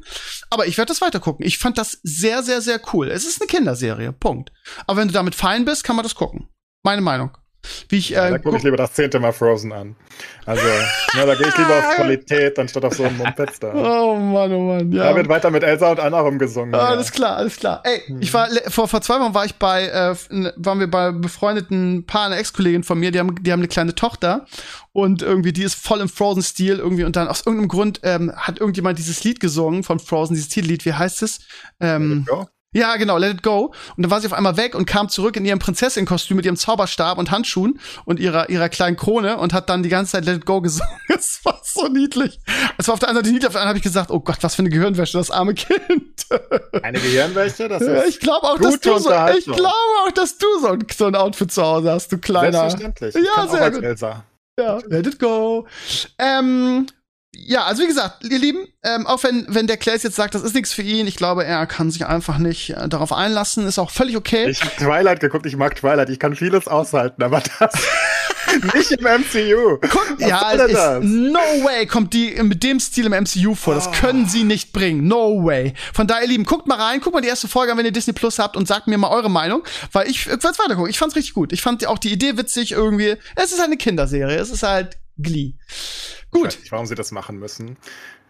Aber 0.50 0.66
ich 0.66 0.78
werde 0.78 0.90
das 0.90 1.02
weiter 1.02 1.20
gucken. 1.20 1.46
Ich 1.46 1.58
fand 1.58 1.78
das 1.78 2.00
sehr, 2.04 2.42
sehr, 2.42 2.62
sehr 2.62 2.80
cool. 2.94 3.10
Es 3.10 3.26
ist 3.26 3.42
eine 3.42 3.48
Kinderserie, 3.48 4.14
Punkt. 4.14 4.52
Aber 4.88 5.00
wenn 5.00 5.10
du 5.10 5.14
damit 5.14 5.36
fein 5.36 5.66
bist, 5.66 5.84
kann 5.84 5.98
man 5.98 6.04
das 6.04 6.16
gucken. 6.16 6.48
Meine 6.84 7.02
Meinung. 7.02 7.32
Wie 7.90 7.98
ich, 7.98 8.10
Ja, 8.10 8.28
äh, 8.28 8.32
da 8.32 8.38
gucke 8.38 8.58
ich 8.58 8.64
lieber 8.64 8.78
das 8.78 8.94
zehnte 8.94 9.20
Mal 9.20 9.32
Frozen 9.34 9.72
an. 9.72 9.96
Also, 10.46 10.64
na, 11.16 11.26
da 11.26 11.36
gehe 11.36 11.48
ich 11.48 11.58
lieber 11.58 11.78
auf 11.78 11.90
Qualität, 11.96 12.58
anstatt 12.58 12.86
auf 12.86 12.94
so 12.94 13.04
einen 13.04 13.20
da. 13.60 13.74
oh 13.74 14.16
Mann, 14.16 14.52
oh 14.54 14.60
Mann, 14.68 14.92
ja. 14.92 15.10
Da 15.10 15.16
wird 15.16 15.30
weiter 15.30 15.52
mit 15.52 15.64
Elsa 15.64 15.92
und 15.92 16.00
Anna 16.00 16.20
rumgesungen. 16.20 16.74
Ah, 16.74 16.78
ja. 16.80 16.88
Alles 16.88 17.12
klar, 17.12 17.38
alles 17.38 17.58
klar. 17.58 17.82
Ey, 17.84 18.02
ich 18.20 18.34
war 18.34 18.48
vor 18.68 18.88
vor 18.88 19.02
zwei 19.02 19.20
Wochen 19.20 19.34
war 19.34 19.46
ich 19.46 19.56
bei 19.56 19.88
äh, 19.88 20.16
waren 20.58 20.80
wir 20.80 20.90
bei 20.90 21.12
befreundeten 21.12 22.06
Paar, 22.06 22.26
einer 22.28 22.38
Ex-Kollegin 22.38 22.84
von 22.84 23.00
mir, 23.00 23.12
die 23.12 23.20
haben 23.20 23.36
die 23.44 23.52
haben 23.52 23.60
eine 23.60 23.68
kleine 23.68 23.96
Tochter 23.96 24.46
und 24.92 25.22
irgendwie 25.22 25.54
die 25.54 25.64
ist 25.64 25.76
voll 25.76 26.00
im 26.02 26.10
Frozen 26.10 26.42
Stil 26.42 26.80
irgendwie 26.80 27.04
und 27.04 27.16
dann 27.16 27.28
aus 27.28 27.46
irgendeinem 27.46 27.70
Grund 27.70 28.00
ähm, 28.04 28.32
hat 28.36 28.60
irgendjemand 28.60 28.98
dieses 28.98 29.24
Lied 29.24 29.40
gesungen 29.40 29.84
von 29.84 30.00
Frozen, 30.00 30.34
dieses 30.34 30.50
Titellied, 30.50 30.86
wie 30.86 30.94
heißt 30.94 31.22
es? 31.22 31.40
Ähm, 31.80 32.26
Ja. 32.30 32.48
Ja, 32.72 32.98
genau, 32.98 33.18
Let 33.18 33.34
It 33.34 33.44
Go. 33.44 33.74
Und 33.96 34.04
dann 34.04 34.12
war 34.12 34.22
sie 34.22 34.28
auf 34.28 34.34
einmal 34.34 34.56
weg 34.56 34.76
und 34.76 34.86
kam 34.86 35.10
zurück 35.10 35.36
in 35.36 35.46
ihrem 35.46 35.58
Prinzessinnenkostüm 35.58 36.38
mit 36.38 36.46
ihrem 36.46 36.56
Zauberstab 36.56 37.18
und 37.18 37.32
Handschuhen 37.32 37.80
und 38.06 38.20
ihrer, 38.20 38.50
ihrer 38.50 38.70
kleinen 38.70 38.96
Krone 38.96 39.38
und 39.38 39.54
hat 39.54 39.70
dann 39.70 39.82
die 39.82 39.90
ganze 39.90 40.12
Zeit 40.12 40.26
Let 40.26 40.38
It 40.38 40.46
Go 40.46 40.62
gesungen. 40.62 40.90
Es 41.10 41.44
war 41.44 41.60
so 41.64 41.88
niedlich. 41.88 42.40
Es 42.78 42.88
war 42.88 42.94
auf 42.94 43.00
der 43.00 43.10
einen 43.10 43.18
Seite 43.18 43.30
niedlich, 43.30 43.48
auf 43.48 43.54
der 43.54 43.62
anderen 43.62 43.70
habe 43.70 43.78
ich 43.78 43.84
gesagt, 43.84 44.12
oh 44.12 44.20
Gott, 44.20 44.38
was 44.42 44.56
für 44.56 44.62
eine 44.62 44.70
Gehirnwäsche, 44.70 45.18
das 45.18 45.32
arme 45.32 45.54
Kind. 45.54 45.80
Eine 46.84 47.00
Gehirnwäsche, 47.00 47.68
das 47.68 47.82
ist 47.82 48.08
ich 48.08 48.20
glaube 48.20 48.46
auch, 48.48 48.58
gute 48.58 48.70
dass 48.70 48.80
du 48.80 48.98
so, 49.00 49.10
ich 49.36 49.46
glaube 49.46 49.68
auch, 50.06 50.12
dass 50.12 50.38
du 50.38 50.46
so 50.62 50.68
ein, 50.68 50.86
so 50.96 51.08
ein 51.08 51.16
Outfit 51.16 51.52
zu 51.52 51.64
Hause 51.64 51.92
hast, 51.92 52.12
du 52.12 52.20
kleiner. 52.20 52.70
selbstverständlich. 52.70 53.16
Ja, 53.16 53.46
ich 53.46 53.52
sehr 53.52 53.72
gut. 53.72 53.84
Elsa. 53.84 54.24
Ja, 54.60 54.80
let 54.88 55.08
it 55.08 55.20
go. 55.20 55.66
Ähm, 56.20 56.86
ja, 57.48 57.64
also 57.66 57.84
wie 57.84 57.88
gesagt, 57.88 58.24
ihr 58.24 58.40
Lieben, 58.40 58.68
ähm, 58.84 59.06
auch 59.08 59.24
wenn, 59.24 59.46
wenn 59.50 59.68
der 59.68 59.78
Clays 59.78 60.04
jetzt 60.04 60.16
sagt, 60.16 60.36
das 60.36 60.44
ist 60.44 60.54
nichts 60.56 60.74
für 60.74 60.82
ihn, 60.82 61.08
ich 61.08 61.16
glaube, 61.16 61.44
er 61.46 61.66
kann 61.68 61.92
sich 61.92 62.06
einfach 62.06 62.38
nicht 62.38 62.72
äh, 62.72 62.88
darauf 62.90 63.12
einlassen, 63.14 63.68
ist 63.68 63.80
auch 63.80 63.92
völlig 63.92 64.18
okay. 64.18 64.50
Ich 64.50 64.62
habe 64.62 64.76
Twilight 64.78 65.20
geguckt, 65.20 65.46
ich 65.46 65.56
mag 65.56 65.76
Twilight, 65.76 66.10
ich 66.10 66.20
kann 66.20 66.36
vieles 66.36 66.68
aushalten, 66.68 67.22
aber 67.24 67.42
das 67.60 67.74
nicht 68.74 68.92
im 68.92 69.04
MCU. 69.04 69.78
Was 69.82 70.28
ja, 70.28 70.54
es 70.54 70.62
ist, 70.64 70.74
das? 70.74 71.04
no 71.04 71.40
way 71.64 71.86
kommt 71.86 72.14
die 72.14 72.32
mit 72.42 72.64
dem 72.64 72.80
Stil 72.80 73.06
im 73.06 73.12
MCU 73.14 73.54
vor. 73.56 73.76
Das 73.76 73.88
Oh. 73.88 73.92
können 73.92 74.28
sie 74.28 74.44
nicht 74.44 74.74
bringen. 74.74 75.08
No 75.08 75.44
way. 75.44 75.74
Von 75.94 76.08
daher, 76.08 76.24
ihr 76.24 76.30
Lieben, 76.30 76.46
guckt 76.46 76.68
mal 76.68 76.80
rein, 76.80 77.00
guckt 77.00 77.14
mal 77.14 77.22
die 77.22 77.28
erste 77.28 77.48
Folge 77.48 77.72
an, 77.72 77.78
wenn 77.78 77.86
ihr 77.86 77.92
Disney 77.92 78.14
Plus 78.14 78.40
habt 78.40 78.56
und 78.58 78.68
sagt 78.68 78.88
mir 78.88 78.98
mal 78.98 79.10
eure 79.10 79.30
Meinung, 79.30 79.64
weil 79.92 80.08
ich, 80.10 80.22
ich 80.22 80.28
werde 80.28 80.44
weiter 80.44 80.76
gucken. 80.76 80.90
Ich 80.90 80.98
fand's 81.00 81.16
richtig 81.16 81.34
gut. 81.34 81.54
Ich 81.54 81.62
fand 81.62 81.86
auch 81.86 81.98
die 82.00 82.12
Idee 82.12 82.38
witzig 82.38 82.72
irgendwie. 82.72 83.16
Es 83.36 83.52
ist 83.52 83.60
eine 83.60 83.78
Kinderserie. 83.78 84.38
Es 84.38 84.50
ist 84.50 84.64
halt 84.64 84.98
Glee. 85.22 85.54
Ich 85.68 86.26
Gut. 86.32 86.46
weiß 86.46 86.60
nicht, 86.60 86.72
warum 86.72 86.86
sie 86.86 86.96
das 86.96 87.12
machen 87.12 87.38
müssen. 87.38 87.78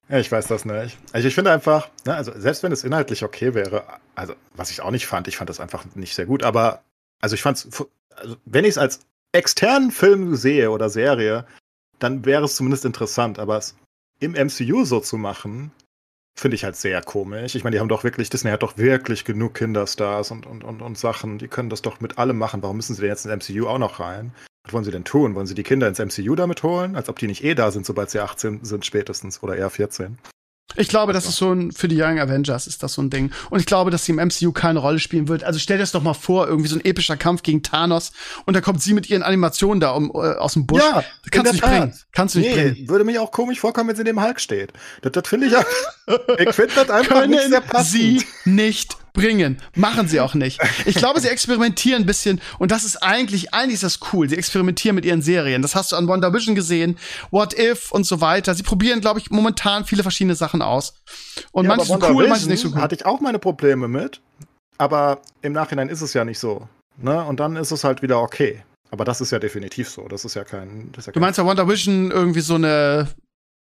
Ich 0.09 0.31
weiß 0.31 0.47
das 0.47 0.65
nicht. 0.65 0.97
Also 1.13 1.27
ich 1.27 1.35
finde 1.35 1.51
einfach, 1.51 1.89
ne, 2.05 2.15
also 2.15 2.31
selbst 2.35 2.63
wenn 2.63 2.71
es 2.71 2.83
inhaltlich 2.83 3.23
okay 3.23 3.53
wäre, 3.53 3.83
also 4.15 4.33
was 4.55 4.71
ich 4.71 4.81
auch 4.81 4.91
nicht 4.91 5.05
fand, 5.05 5.27
ich 5.27 5.37
fand 5.37 5.49
das 5.49 5.59
einfach 5.59 5.85
nicht 5.95 6.15
sehr 6.15 6.25
gut, 6.25 6.43
aber 6.43 6.81
also 7.21 7.35
ich 7.35 7.43
fand's, 7.43 7.67
also 8.15 8.35
wenn 8.45 8.65
ich 8.65 8.71
es 8.71 8.77
als 8.79 9.01
externen 9.33 9.91
Film 9.91 10.35
sehe 10.35 10.71
oder 10.71 10.89
Serie, 10.89 11.45
dann 11.99 12.25
wäre 12.25 12.45
es 12.45 12.55
zumindest 12.55 12.85
interessant, 12.85 13.37
aber 13.37 13.57
es 13.57 13.75
im 14.19 14.31
MCU 14.31 14.83
so 14.83 14.99
zu 14.99 15.17
machen, 15.17 15.71
finde 16.35 16.55
ich 16.55 16.63
halt 16.63 16.75
sehr 16.75 17.01
komisch. 17.01 17.55
Ich 17.55 17.63
meine, 17.63 17.75
die 17.75 17.79
haben 17.79 17.89
doch 17.89 18.03
wirklich, 18.03 18.29
Disney 18.29 18.49
hat 18.51 18.63
doch 18.63 18.77
wirklich 18.77 19.25
genug 19.25 19.55
Kinderstars 19.55 20.31
und, 20.31 20.45
und, 20.45 20.63
und, 20.63 20.81
und 20.81 20.97
Sachen, 20.97 21.37
die 21.37 21.47
können 21.47 21.69
das 21.69 21.81
doch 21.81 21.99
mit 21.99 22.17
allem 22.17 22.37
machen. 22.37 22.63
Warum 22.63 22.77
müssen 22.77 22.95
sie 22.95 23.01
denn 23.01 23.11
jetzt 23.11 23.25
ins 23.25 23.49
MCU 23.49 23.67
auch 23.67 23.77
noch 23.77 23.99
rein? 23.99 24.33
Was 24.65 24.73
wollen 24.73 24.83
sie 24.83 24.91
denn 24.91 25.05
tun? 25.05 25.35
Wollen 25.35 25.47
sie 25.47 25.55
die 25.55 25.63
Kinder 25.63 25.87
ins 25.87 25.99
MCU 25.99 26.35
damit 26.35 26.63
holen? 26.63 26.95
Als 26.95 27.09
ob 27.09 27.17
die 27.19 27.27
nicht 27.27 27.43
eh 27.43 27.55
da 27.55 27.71
sind, 27.71 27.85
sobald 27.85 28.09
sie 28.09 28.19
18 28.19 28.63
sind 28.65 28.85
spätestens 28.85 29.41
oder 29.41 29.55
eher 29.55 29.69
14. 29.69 30.17
Ich 30.75 30.87
glaube, 30.87 31.13
das 31.13 31.25
ist 31.25 31.37
so 31.37 31.51
ein, 31.51 31.71
für 31.71 31.87
die 31.87 31.99
Young 31.99 32.19
Avengers 32.19 32.67
ist 32.67 32.83
das 32.83 32.93
so 32.93 33.01
ein 33.01 33.09
Ding. 33.09 33.31
Und 33.49 33.59
ich 33.59 33.65
glaube, 33.65 33.89
dass 33.89 34.05
sie 34.05 34.11
im 34.11 34.17
MCU 34.19 34.51
keine 34.51 34.77
Rolle 34.77 34.99
spielen 34.99 35.27
wird. 35.27 35.43
Also 35.43 35.57
stell 35.57 35.77
dir 35.77 35.81
das 35.83 35.91
doch 35.93 36.03
mal 36.03 36.13
vor, 36.13 36.47
irgendwie 36.47 36.69
so 36.69 36.75
ein 36.75 36.85
epischer 36.85 37.17
Kampf 37.17 37.41
gegen 37.41 37.63
Thanos 37.63 38.11
und 38.45 38.53
da 38.55 38.61
kommt 38.61 38.79
sie 38.83 38.93
mit 38.93 39.09
ihren 39.09 39.23
Animationen 39.23 39.79
da 39.79 39.91
um, 39.91 40.11
äh, 40.13 40.35
aus 40.35 40.53
dem 40.53 40.67
Busch. 40.67 40.83
Ja, 40.83 41.03
kannst 41.31 41.47
du 41.47 41.55
nicht 41.55 41.63
Tat. 41.63 41.71
bringen. 41.71 41.93
Kannst 42.11 42.35
du 42.35 42.39
nicht 42.39 42.55
Nee, 42.55 42.69
bringen. 42.71 42.87
würde 42.89 43.03
mich 43.03 43.17
auch 43.17 43.31
komisch 43.31 43.59
vorkommen, 43.59 43.89
wenn 43.89 43.95
sie 43.95 44.03
neben 44.03 44.21
Hulk 44.23 44.39
steht. 44.39 44.71
Das, 45.01 45.11
das 45.13 45.27
finde 45.27 45.47
ich, 45.47 45.53
ich 46.37 46.53
finde 46.55 46.75
das 46.75 46.89
einfach 46.91 47.25
nicht 47.25 47.49
sehr 47.49 47.61
passend. 47.61 47.89
sie 47.91 48.23
nicht 48.45 48.95
bringen. 49.13 49.57
Machen 49.75 50.07
sie 50.07 50.19
auch 50.19 50.33
nicht. 50.33 50.59
Ich 50.85 50.95
glaube, 50.95 51.19
sie 51.19 51.27
experimentieren 51.27 52.03
ein 52.03 52.05
bisschen 52.05 52.41
und 52.57 52.71
das 52.71 52.83
ist 52.83 52.97
eigentlich, 52.97 53.53
eigentlich 53.53 53.75
ist 53.75 53.83
das 53.83 53.99
cool. 54.13 54.29
Sie 54.29 54.37
experimentieren 54.37 54.95
mit 54.95 55.05
ihren 55.05 55.21
Serien. 55.21 55.61
Das 55.61 55.75
hast 55.75 55.91
du 55.91 55.95
an 55.95 56.07
WandaVision 56.07 56.55
gesehen, 56.55 56.97
What 57.31 57.57
If 57.57 57.91
und 57.91 58.05
so 58.05 58.21
weiter. 58.21 58.53
Sie 58.55 58.63
probieren, 58.63 59.01
glaube 59.01 59.19
ich, 59.19 59.29
momentan 59.29 59.85
viele 59.85 60.03
verschiedene 60.03 60.35
Sachen 60.35 60.61
aus. 60.61 60.93
Und 61.51 61.65
Ja, 61.65 61.75
manches 61.75 61.89
cool, 61.89 62.27
manches 62.27 62.47
nicht 62.47 62.61
so 62.61 62.69
cool. 62.69 62.75
Hatte 62.75 62.95
ich 62.95 63.05
auch 63.05 63.19
meine 63.19 63.39
Probleme 63.39 63.87
mit, 63.87 64.21
aber 64.77 65.21
im 65.41 65.53
Nachhinein 65.53 65.89
ist 65.89 66.01
es 66.01 66.13
ja 66.13 66.25
nicht 66.25 66.39
so. 66.39 66.67
Ne? 66.97 67.23
Und 67.23 67.39
dann 67.39 67.55
ist 67.55 67.71
es 67.71 67.83
halt 67.83 68.01
wieder 68.01 68.21
okay. 68.21 68.63
Aber 68.91 69.05
das 69.05 69.21
ist 69.21 69.31
ja 69.31 69.39
definitiv 69.39 69.87
so. 69.89 70.07
Das 70.07 70.25
ist 70.25 70.33
ja 70.33 70.43
kein. 70.43 70.89
Das 70.93 71.03
ist 71.03 71.05
ja 71.07 71.11
Du 71.11 71.19
kein 71.19 71.21
meinst, 71.21 71.37
dass 71.37 71.45
WandaVision 71.45 72.11
irgendwie 72.11 72.41
so 72.41 72.55
eine 72.55 73.07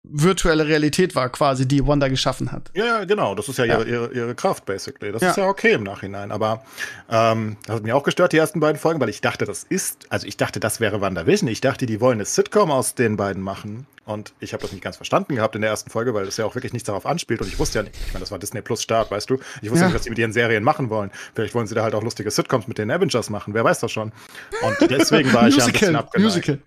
virtuelle 0.09 0.67
Realität 0.67 1.15
war, 1.15 1.29
quasi, 1.29 1.67
die 1.67 1.85
Wanda 1.85 2.07
geschaffen 2.07 2.51
hat. 2.51 2.71
Ja, 2.73 3.03
genau. 3.05 3.35
Das 3.35 3.47
ist 3.49 3.57
ja, 3.57 3.65
Ja. 3.65 3.79
Ihre, 3.79 3.89
ihre, 3.89 4.13
ihre 4.13 4.35
Kraft, 4.35 4.65
basically. 4.65 5.11
Das 5.11 5.21
Ja. 5.21 5.29
ist 5.31 5.37
ja 5.37 5.47
okay 5.47 5.73
im 5.73 5.83
Nachhinein. 5.83 6.31
Aber 6.31 6.63
ähm, 7.09 7.57
das 7.65 7.77
hat 7.77 7.83
mich 7.83 7.93
auch 7.93 8.03
gestört, 8.03 8.33
die 8.33 8.37
ersten 8.37 8.59
beiden 8.59 8.79
Folgen, 8.79 8.99
weil 8.99 9.09
ich 9.09 9.21
dachte, 9.21 9.45
das 9.45 9.63
ist, 9.63 10.05
also 10.09 10.25
ich 10.27 10.37
dachte, 10.37 10.59
das 10.59 10.79
wäre 10.79 11.01
WandaVision. 11.01 11.49
Ich 11.49 11.61
dachte, 11.61 11.85
die 11.85 11.99
wollen 12.01 12.17
eine 12.17 12.25
Sitcom 12.25 12.71
aus 12.71 12.95
den 12.95 13.17
beiden 13.17 13.41
machen. 13.41 13.85
Und 14.05 14.31
ich 14.39 14.53
habe 14.53 14.61
das 14.63 14.71
nicht 14.71 14.81
ganz 14.81 14.95
verstanden 14.95 15.35
gehabt 15.35 15.55
in 15.55 15.61
der 15.61 15.69
ersten 15.69 15.89
Folge, 15.89 16.13
weil 16.13 16.23
das 16.25 16.37
ja 16.37 16.45
auch 16.45 16.55
wirklich 16.55 16.71
nichts 16.71 16.87
darauf 16.87 17.05
anspielt. 17.05 17.41
Und 17.41 17.47
ich 17.49 17.59
wusste 17.59 17.79
ja 17.79 17.83
nicht, 17.83 17.95
ich 18.07 18.13
meine, 18.13 18.21
das 18.21 18.31
war 18.31 18.39
Disney 18.39 18.61
Plus 18.61 18.81
Start, 18.81 19.11
weißt 19.11 19.29
du? 19.29 19.37
Ich 19.61 19.69
wusste 19.69 19.81
Ja. 19.81 19.87
nicht, 19.87 19.95
was 19.95 20.03
sie 20.05 20.09
mit 20.09 20.17
ihren 20.17 20.31
Serien 20.31 20.63
machen 20.63 20.89
wollen. 20.89 21.11
Vielleicht 21.35 21.53
wollen 21.53 21.67
sie 21.67 21.75
da 21.75 21.83
halt 21.83 21.93
auch 21.93 22.01
lustige 22.03 22.31
Sitcoms 22.31 22.67
mit 22.69 22.77
den 22.77 22.89
Avengers 22.89 23.29
machen. 23.29 23.53
Wer 23.53 23.65
weiß 23.65 23.81
das 23.81 23.91
schon. 23.91 24.13
Und 24.61 24.89
deswegen 24.89 25.33
war 25.33 25.49
ich 25.49 25.57
ja 25.57 25.65
ein 25.65 25.71
bisschen 25.73 25.95
abgeneigt. 25.97 26.23
Musical. 26.25 26.59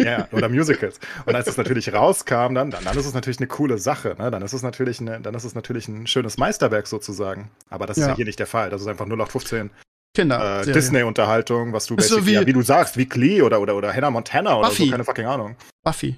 Ja, 0.00 0.26
oder 0.32 0.48
Musicals. 0.48 0.98
Und 1.26 1.34
als 1.36 1.46
es 1.46 1.56
natürlich 1.56 1.92
rauskam, 1.92 2.54
dann, 2.54 2.70
dann, 2.70 2.84
dann 2.84 2.98
ist 2.98 3.06
es 3.06 3.14
natürlich 3.14 3.38
eine 3.38 3.46
coole 3.46 3.78
Sache. 3.78 4.16
Ne? 4.18 4.30
Dann 4.30 4.42
ist 4.42 4.52
es 4.52 4.62
natürlich 4.62 5.00
eine, 5.00 5.20
dann 5.20 5.34
ist 5.34 5.44
es 5.44 5.54
natürlich 5.54 5.86
ein 5.88 6.06
schönes 6.06 6.36
Meisterwerk 6.38 6.86
sozusagen. 6.86 7.50
Aber 7.70 7.86
das 7.86 7.96
ist 7.98 8.06
Ja. 8.06 8.16
hier 8.16 8.24
nicht 8.24 8.38
der 8.38 8.46
Fall. 8.46 8.70
Das 8.70 8.80
ist 8.80 8.88
einfach 8.88 9.06
0815 9.06 9.70
Kinder. 10.14 10.62
äh, 10.62 10.72
Disney-Unterhaltung, 10.72 11.72
was 11.72 11.86
du 11.86 12.00
so 12.00 12.26
wie- 12.26 12.32
ja, 12.32 12.46
wie 12.46 12.52
du 12.52 12.62
sagst, 12.62 12.96
wie 12.96 13.06
Glee 13.06 13.42
oder, 13.42 13.60
oder, 13.60 13.76
oder 13.76 13.92
Hannah 13.94 14.10
Montana 14.10 14.56
oder 14.58 14.68
Buffy. 14.68 14.86
so, 14.86 14.90
keine 14.90 15.04
fucking 15.04 15.26
Ahnung. 15.26 15.54
Buffy. 15.84 16.16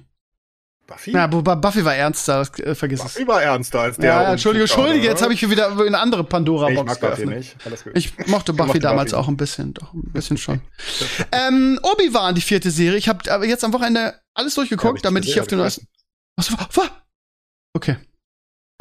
Buffy? 0.91 1.11
Ja, 1.11 1.27
Buffy 1.27 1.85
war 1.85 1.95
ernster, 1.95 2.39
das, 2.39 2.59
äh, 2.59 2.75
vergiss 2.75 2.99
es. 3.03 3.13
Buffy 3.13 3.27
war 3.27 3.41
ernster 3.41 3.79
als 3.79 3.97
der. 3.97 4.09
Ja, 4.09 4.23
ja, 4.23 4.31
Entschuldige, 4.31 4.63
Entschuldige, 4.63 5.05
jetzt 5.07 5.21
habe 5.21 5.33
ich 5.33 5.49
wieder 5.49 5.71
eine 5.79 5.99
andere 5.99 6.23
Pandora-Box 6.23 6.99
Buffy 6.99 7.25
geöffnet. 7.25 7.55
Ich 7.93 8.17
mochte 8.27 8.53
Buffy 8.53 8.67
mochte 8.67 8.79
damals 8.79 9.11
Buffy. 9.11 9.23
auch 9.23 9.27
ein 9.27 9.37
bisschen, 9.37 9.73
doch, 9.73 9.93
ein 9.93 10.11
bisschen 10.11 10.37
schon. 10.37 10.61
ähm, 11.31 11.79
Obi-Wan, 11.81 12.35
die 12.35 12.41
vierte 12.41 12.71
Serie. 12.71 12.97
Ich 12.97 13.07
habe 13.07 13.31
aber 13.31 13.45
jetzt 13.45 13.63
am 13.63 13.71
Wochenende 13.73 14.19
alles 14.33 14.55
Ja, 14.55 14.61
durchgeguckt, 14.61 14.97
ich 14.97 15.01
damit 15.01 15.25
ich 15.25 15.33
hier 15.33 15.41
auf 15.41 15.47
den 15.47 15.59
neuesten. 15.59 15.87
Was? 16.35 16.51
Okay. 17.73 17.95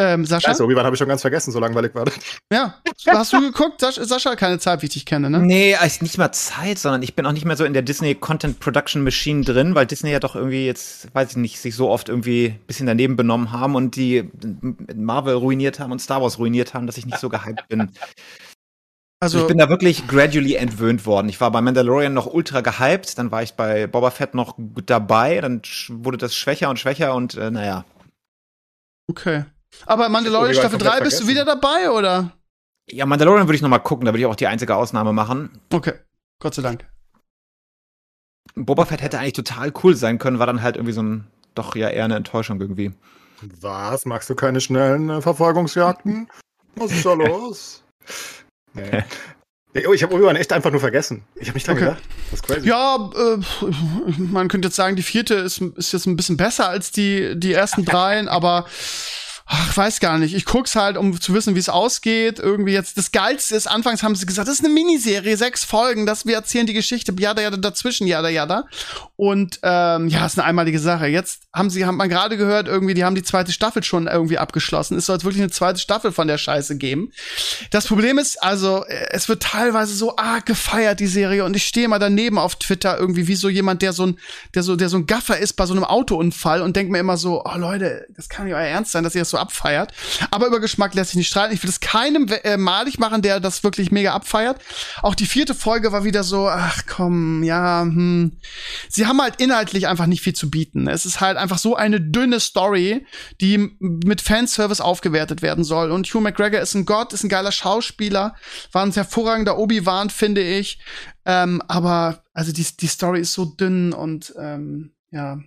Ähm, 0.01 0.24
Sascha? 0.24 0.48
Also, 0.48 0.64
Obi-Wan 0.64 0.86
habe 0.86 0.94
ich 0.94 0.98
schon 0.98 1.09
ganz 1.09 1.20
vergessen, 1.20 1.53
so 1.53 1.61
langweilig 1.61 1.94
war 1.94 2.07
das. 2.07 2.14
Ja. 2.53 2.80
Hast 3.07 3.32
du 3.32 3.40
geguckt? 3.40 3.80
Sascha, 3.80 4.05
Sascha 4.05 4.34
keine 4.34 4.59
Zeit, 4.59 4.80
wie 4.82 4.86
ich 4.86 4.92
dich 4.92 5.07
kenne, 5.07 5.30
ne? 5.30 5.40
Nee, 5.40 5.76
ist 5.84 6.03
nicht 6.03 6.18
mal 6.18 6.32
Zeit, 6.32 6.78
sondern 6.78 7.03
ich 7.03 7.14
bin 7.14 7.26
auch 7.26 7.32
nicht 7.32 7.44
mehr 7.44 7.57
so 7.57 7.64
in 7.64 7.74
der 7.74 7.82
Disney 7.82 8.14
Content 8.14 8.61
Production 8.61 9.05
Machine 9.05 9.44
drin, 9.44 9.74
weil 9.74 9.86
Disney 9.86 10.11
ja 10.11 10.20
doch 10.20 10.34
irgendwie 10.34 10.64
jetzt, 10.64 11.14
weiß 11.14 11.32
ich 11.32 11.36
nicht, 11.36 11.61
sich 11.61 11.74
so 11.76 11.90
oft 11.90 12.09
irgendwie 12.09 12.46
ein 12.46 12.66
bisschen 12.66 12.86
daneben 12.86 13.16
benommen 13.16 13.53
haben 13.53 13.74
und 13.74 13.94
die 13.96 14.30
Marvel 14.94 15.34
ruiniert 15.34 15.80
haben 15.80 15.92
und 15.92 16.01
Star 16.01 16.22
Wars 16.22 16.38
ruiniert 16.38 16.72
haben, 16.74 16.86
dass 16.86 16.96
ich 16.96 17.07
nicht 17.07 17.18
so 17.18 17.28
gehypt 17.28 17.68
bin. 17.68 17.90
Also 19.22 19.42
ich 19.42 19.46
bin 19.46 19.59
da 19.59 19.68
wirklich 19.68 20.09
gradually 20.09 20.55
entwöhnt 20.55 21.05
worden. 21.05 21.28
Ich 21.28 21.40
war 21.42 21.51
bei 21.51 21.61
Mandalorian 21.61 22.14
noch 22.14 22.26
ultra 22.26 22.62
gehypt, 22.62 23.18
dann 23.18 23.30
war 23.30 23.42
ich 23.42 23.53
bei 23.53 23.86
Boba 23.86 24.11
Fett 24.11 24.34
noch 24.34 24.55
dabei, 24.86 25.42
dann 25.42 25.61
wurde 25.88 26.16
das 26.16 26.34
schwächer 26.34 26.70
und 26.70 26.78
schwächer 26.78 27.14
und 27.14 27.36
äh, 27.36 27.51
naja. 27.51 27.84
Okay. 29.09 29.44
Aber 29.87 30.09
Mandalorian 30.09 30.55
Staffel 30.55 30.79
3 30.79 31.01
bist 31.01 31.21
du 31.21 31.27
wieder 31.27 31.45
dabei, 31.45 31.91
oder? 31.91 32.33
Ja, 32.91 33.07
Mandalorian 33.07 33.47
würde 33.47 33.57
ich 33.57 33.62
noch 33.62 33.68
mal 33.68 33.79
gucken, 33.79 34.07
da 34.07 34.12
würde 34.12 34.21
ich 34.21 34.27
auch 34.27 34.37
die 34.37 34.47
einzige 34.47 34.75
Ausnahme 34.75 35.12
machen. 35.12 35.61
Okay, 35.73 35.95
Gott 36.41 36.55
sei 36.55 36.62
Dank. 36.62 36.87
Boba 38.55 38.85
Fett 38.85 39.03
hätte 39.03 39.18
eigentlich 39.18 39.35
total 39.35 39.73
cool 39.83 39.95
sein 39.95 40.18
können, 40.18 40.39
war 40.39 40.47
dann 40.47 40.62
halt 40.62 40.77
irgendwie 40.77 40.93
so 40.93 41.03
ein, 41.03 41.27
doch 41.55 41.77
ja 41.77 41.89
eher 41.89 42.05
eine 42.05 42.16
Enttäuschung 42.16 42.61
irgendwie. 42.61 42.93
Was? 43.61 44.07
Magst 44.07 44.29
du 44.29 44.35
keine 44.35 44.61
schnellen 44.61 45.09
äh, 45.09 45.23
Verfolgungsjagden? 45.23 46.29
Was 46.77 46.93
ist 46.93 47.07
da 47.07 47.12
los? 47.14 47.85
nee. 48.75 49.05
Oh, 49.87 49.93
ich 49.93 50.03
habe 50.03 50.14
Obi-Wan 50.14 50.35
echt 50.35 50.53
einfach 50.53 50.73
nur 50.73 50.81
vergessen. 50.81 51.25
Ich 51.37 51.47
habe 51.47 51.55
nicht 51.57 51.66
dran 51.66 51.77
okay. 51.77 51.85
gedacht. 51.85 52.03
Das 52.31 52.41
ist 52.41 52.47
crazy. 52.47 52.68
Ja, 52.68 53.11
äh, 53.14 53.39
man 54.18 54.49
könnte 54.49 54.66
jetzt 54.66 54.77
sagen, 54.77 54.97
die 54.97 55.03
vierte 55.03 55.35
ist, 55.35 55.61
ist 55.61 55.93
jetzt 55.93 56.07
ein 56.07 56.16
bisschen 56.16 56.37
besser 56.37 56.68
als 56.68 56.91
die, 56.91 57.39
die 57.39 57.53
ersten 57.53 57.85
dreien, 57.85 58.29
aber 58.29 58.66
Ach, 59.53 59.76
weiß 59.76 59.98
gar 59.98 60.16
nicht. 60.18 60.32
Ich 60.32 60.44
guck's 60.44 60.76
halt, 60.76 60.96
um 60.96 61.20
zu 61.20 61.34
wissen, 61.34 61.57
wie 61.57 61.59
es 61.59 61.68
ausgeht. 61.68 62.38
Irgendwie 62.38 62.72
jetzt, 62.72 62.96
das 62.96 63.11
Geilste 63.11 63.57
ist, 63.57 63.66
anfangs 63.66 64.05
haben 64.05 64.14
sie 64.14 64.24
gesagt, 64.24 64.46
das 64.46 64.61
ist 64.61 64.64
eine 64.64 64.72
Miniserie, 64.72 65.36
sechs 65.36 65.64
Folgen, 65.64 66.07
dass 66.07 66.24
wir 66.24 66.36
erzählen 66.36 66.66
die 66.66 66.72
Geschichte, 66.72 67.12
jada, 67.18 67.42
jada, 67.42 67.57
dazwischen, 67.57 68.07
jada, 68.07 68.28
jada. 68.28 68.66
Und, 69.16 69.59
ähm, 69.64 70.07
ja, 70.07 70.24
ist 70.24 70.38
eine 70.38 70.46
einmalige 70.46 70.78
Sache. 70.78 71.09
Jetzt 71.09 71.42
haben 71.53 71.68
sie, 71.68 71.84
haben 71.84 71.96
man 71.96 72.09
gerade 72.09 72.36
gehört, 72.36 72.68
irgendwie, 72.68 72.94
die 72.94 73.05
haben 73.05 73.16
die 73.16 73.24
zweite 73.24 73.51
Staffel 73.51 73.82
schon 73.82 74.07
irgendwie 74.07 74.38
abgeschlossen. 74.38 74.96
Es 74.96 75.07
soll 75.07 75.16
jetzt 75.16 75.24
wirklich 75.24 75.42
eine 75.42 75.51
zweite 75.51 75.80
Staffel 75.80 76.12
von 76.12 76.28
der 76.28 76.38
Scheiße 76.38 76.78
geben. 76.78 77.11
Das 77.72 77.88
Problem 77.88 78.18
ist, 78.18 78.40
also, 78.40 78.84
es 78.86 79.28
wird 79.28 79.42
teilweise 79.42 79.94
so 79.94 80.16
arg 80.16 80.46
gefeiert, 80.46 81.01
die 81.01 81.09
Serie, 81.09 81.44
und 81.44 81.57
ich 81.57 81.66
stehe 81.66 81.88
mal 81.88 81.98
daneben 81.98 82.38
auf 82.38 82.55
Twitter 82.55 82.96
irgendwie 82.96 83.26
wie 83.26 83.34
so 83.34 83.48
jemand, 83.48 83.82
der 83.82 83.94
so 83.94 84.07
ein, 84.07 84.18
der 84.55 84.62
so, 84.62 84.76
der 84.76 84.88
so 84.88 84.96
ein 84.96 85.07
Gaffer 85.07 85.38
ist 85.38 85.55
bei 85.55 85.66
so 85.66 85.74
einem 85.74 85.82
Autounfall 85.82 86.62
und 86.62 86.76
denkt 86.76 86.92
mir 86.92 87.01
immer 87.01 87.16
so, 87.16 87.42
oh 87.44 87.59
Leute, 87.59 88.07
das 88.14 88.28
kann 88.28 88.44
nicht 88.44 88.55
euer 88.55 88.61
Ernst 88.61 88.92
sein, 88.92 89.03
dass 89.03 89.16
ihr 89.16 89.22
das 89.22 89.30
so 89.30 89.39
abfeiert. 89.41 89.93
Aber 90.30 90.47
über 90.47 90.61
Geschmack 90.61 90.95
lässt 90.95 91.11
sich 91.11 91.18
nicht 91.18 91.28
streiten. 91.28 91.55
Ich 91.55 91.62
will 91.62 91.70
es 91.70 91.80
keinem 91.80 92.28
äh, 92.28 92.57
malig 92.57 92.99
machen, 92.99 93.22
der 93.22 93.41
das 93.41 93.64
wirklich 93.64 93.91
mega 93.91 94.12
abfeiert. 94.12 94.61
Auch 95.03 95.14
die 95.14 95.26
vierte 95.26 95.55
Folge 95.55 95.93
war 95.93 96.05
wieder 96.05 96.22
so, 96.22 96.49
ach 96.49 96.82
komm, 96.86 97.43
ja, 97.43 97.82
hm. 97.82 98.38
Sie 98.88 99.07
haben 99.07 99.20
halt 99.20 99.41
inhaltlich 99.41 99.88
einfach 99.88 100.07
nicht 100.07 100.22
viel 100.22 100.34
zu 100.34 100.51
bieten. 100.51 100.86
Es 100.86 101.07
ist 101.07 101.20
halt 101.20 101.36
einfach 101.36 101.59
so 101.59 101.76
eine 101.76 102.01
dünne 102.01 102.41
Story, 102.41 103.07
die 103.41 103.76
mit 103.80 104.20
Fanservice 104.20 104.80
aufgewertet 104.80 105.43
werden 105.43 105.64
soll. 105.64 105.91
Und 105.91 106.07
Hugh 106.07 106.20
McGregor 106.20 106.61
ist 106.61 106.74
ein 106.74 106.86
Gott, 106.86 107.12
ist 107.12 107.24
ein 107.24 107.28
geiler 107.28 107.53
Schauspieler, 107.53 108.34
war 108.72 108.82
ein 108.84 108.93
hervorragender 108.93 109.59
Obi-Wan, 109.59 110.11
finde 110.11 110.43
ich. 110.43 110.80
Ähm, 111.24 111.62
aber 111.68 112.24
also 112.32 112.53
die, 112.53 112.66
die 112.76 112.86
Story 112.86 113.20
ist 113.20 113.34
so 113.34 113.45
dünn 113.45 113.93
und 113.93 114.34
ähm, 114.38 114.93
ja, 115.11 115.41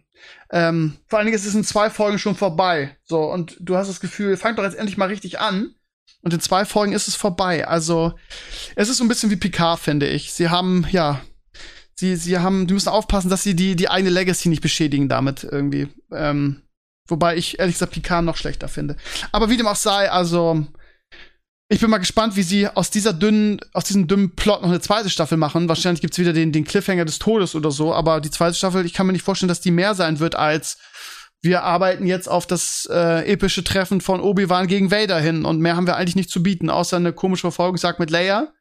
ähm, 0.54 0.94
vor 1.08 1.18
allen 1.18 1.26
Dingen 1.26 1.36
ist 1.36 1.48
es 1.48 1.56
in 1.56 1.64
zwei 1.64 1.90
Folgen 1.90 2.20
schon 2.20 2.36
vorbei. 2.36 2.96
So, 3.04 3.24
und 3.24 3.58
du 3.60 3.76
hast 3.76 3.88
das 3.88 4.00
Gefühl, 4.00 4.38
fang 4.38 4.56
doch 4.56 4.64
jetzt 4.64 4.78
endlich 4.78 4.98
mal 4.98 5.08
richtig 5.08 5.40
an. 5.40 5.74
Und 6.22 6.32
in 6.32 6.40
zwei 6.40 6.64
Folgen 6.64 6.94
ist 6.94 7.08
es 7.08 7.16
vorbei. 7.16 7.68
Also, 7.68 8.14
es 8.76 8.88
ist 8.88 8.98
so 8.98 9.04
ein 9.04 9.08
bisschen 9.08 9.32
wie 9.32 9.36
Picard, 9.36 9.80
finde 9.80 10.08
ich. 10.08 10.32
Sie 10.32 10.50
haben, 10.50 10.86
ja, 10.92 11.22
sie, 11.96 12.16
sie 12.18 12.38
haben, 12.38 12.68
die 12.68 12.76
müssen 12.76 12.90
aufpassen, 12.90 13.30
dass 13.30 13.42
sie 13.42 13.56
die, 13.56 13.76
die 13.76 13.90
eigene 13.90 14.12
Legacy 14.12 14.48
nicht 14.48 14.62
beschädigen 14.62 15.10
damit 15.10 15.44
irgendwie. 15.44 15.88
Ähm, 16.12 16.62
wobei 17.08 17.36
ich 17.36 17.58
ehrlich 17.58 17.74
gesagt 17.74 17.94
Picard 17.94 18.24
noch 18.24 18.38
schlechter 18.38 18.68
finde. 18.68 18.96
Aber 19.32 19.50
wie 19.50 19.58
dem 19.58 19.66
auch 19.66 19.76
sei, 19.76 20.12
also, 20.12 20.68
ich 21.74 21.80
bin 21.80 21.90
mal 21.90 21.98
gespannt, 21.98 22.36
wie 22.36 22.44
sie 22.44 22.68
aus 22.68 22.92
dieser 22.92 23.14
dünnen, 23.14 23.60
aus 23.74 23.86
diesem 23.86 24.08
dünnen 24.08 24.36
Plot 24.36 24.62
noch 24.62 24.70
eine 24.70 24.80
zweite 24.80 25.10
Staffel 25.10 25.40
machen. 25.40 25.68
Wahrscheinlich 25.68 26.02
gibt's 26.02 26.20
wieder 26.20 26.32
den, 26.32 26.52
den 26.52 26.66
Cliffhanger 26.66 27.04
des 27.04 27.18
Todes 27.18 27.56
oder 27.56 27.72
so, 27.72 27.94
aber 27.94 28.22
die 28.22 28.30
zweite 28.30 28.56
Staffel, 28.56 28.86
ich 28.86 28.94
kann 28.94 29.08
mir 29.08 29.14
nicht 29.14 29.26
vorstellen, 29.26 29.48
dass 29.48 29.60
die 29.60 29.72
mehr 29.72 29.96
sein 29.96 30.20
wird 30.20 30.36
als 30.36 30.78
wir 31.42 31.64
arbeiten 31.64 32.06
jetzt 32.06 32.30
auf 32.30 32.48
das 32.48 32.88
äh, 32.90 33.30
epische 33.30 33.66
Treffen 33.66 34.00
von 34.00 34.22
Obi-Wan 34.22 34.68
gegen 34.68 34.92
Vader 34.92 35.20
hin 35.20 35.44
und 35.44 35.60
mehr 35.60 35.76
haben 35.76 35.88
wir 35.88 35.98
eigentlich 35.98 36.16
nicht 36.16 36.30
zu 36.30 36.42
bieten, 36.42 36.70
außer 36.70 36.96
eine 36.96 37.12
komische 37.12 37.42
Verfolgungsjagd 37.42 38.00
mit 38.00 38.12
Leia, 38.12 38.54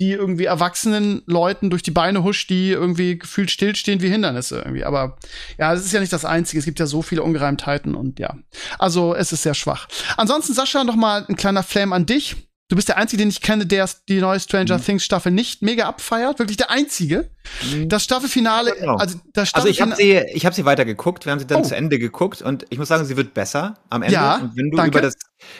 die 0.00 0.10
irgendwie 0.10 0.46
erwachsenen 0.46 1.22
Leuten 1.26 1.70
durch 1.70 1.82
die 1.82 1.92
Beine 1.92 2.24
huscht, 2.24 2.50
die 2.50 2.70
irgendwie 2.70 3.18
gefühlt 3.18 3.52
stillstehen 3.52 4.02
wie 4.02 4.08
Hindernisse 4.08 4.58
irgendwie. 4.58 4.84
Aber 4.84 5.16
ja, 5.58 5.72
das 5.72 5.84
ist 5.84 5.92
ja 5.92 6.00
nicht 6.00 6.12
das 6.12 6.24
Einzige. 6.24 6.58
Es 6.58 6.64
gibt 6.64 6.80
ja 6.80 6.86
so 6.86 7.02
viele 7.02 7.22
Ungereimtheiten 7.22 7.94
und 7.94 8.18
ja. 8.18 8.36
Also 8.78 9.14
es 9.14 9.32
ist 9.32 9.44
sehr 9.44 9.54
schwach. 9.54 9.86
Ansonsten, 10.16 10.54
Sascha, 10.54 10.82
noch 10.82 10.96
mal 10.96 11.24
ein 11.28 11.36
kleiner 11.36 11.62
Flame 11.62 11.94
an 11.94 12.06
dich. 12.06 12.43
Du 12.68 12.76
bist 12.76 12.88
der 12.88 12.96
Einzige, 12.96 13.22
den 13.22 13.28
ich 13.28 13.40
kenne, 13.40 13.66
der 13.66 13.88
die 14.08 14.20
neue 14.20 14.40
Stranger 14.40 14.78
mhm. 14.78 14.82
Things 14.84 15.04
Staffel 15.04 15.32
nicht 15.32 15.62
mega 15.62 15.86
abfeiert. 15.86 16.38
Wirklich 16.38 16.56
der 16.56 16.70
Einzige. 16.70 17.30
Mhm. 17.72 17.88
Das 17.88 18.04
Staffelfinale, 18.04 18.74
genau. 18.78 18.96
also 18.96 19.18
das 19.32 19.48
Staffelfinale. 19.48 19.92
Also 19.92 20.02
ich 20.02 20.14
habe 20.14 20.26
sie, 20.26 20.36
ich 20.36 20.46
habe 20.46 20.54
sie 20.54 20.64
weitergeguckt. 20.64 21.24
Wir 21.26 21.32
haben 21.32 21.38
sie 21.38 21.46
dann 21.46 21.60
oh. 21.60 21.64
zu 21.64 21.76
Ende 21.76 21.98
geguckt 21.98 22.42
und 22.42 22.66
ich 22.70 22.78
muss 22.78 22.88
sagen, 22.88 23.04
sie 23.04 23.16
wird 23.16 23.34
besser 23.34 23.74
am 23.90 24.02
Ende. 24.02 24.14
Ja, 24.14 24.36
und 24.36 24.56
wenn 24.56 24.70
du 24.70 24.76
danke. 24.76 24.98
über 24.98 25.02
das, 25.02 25.14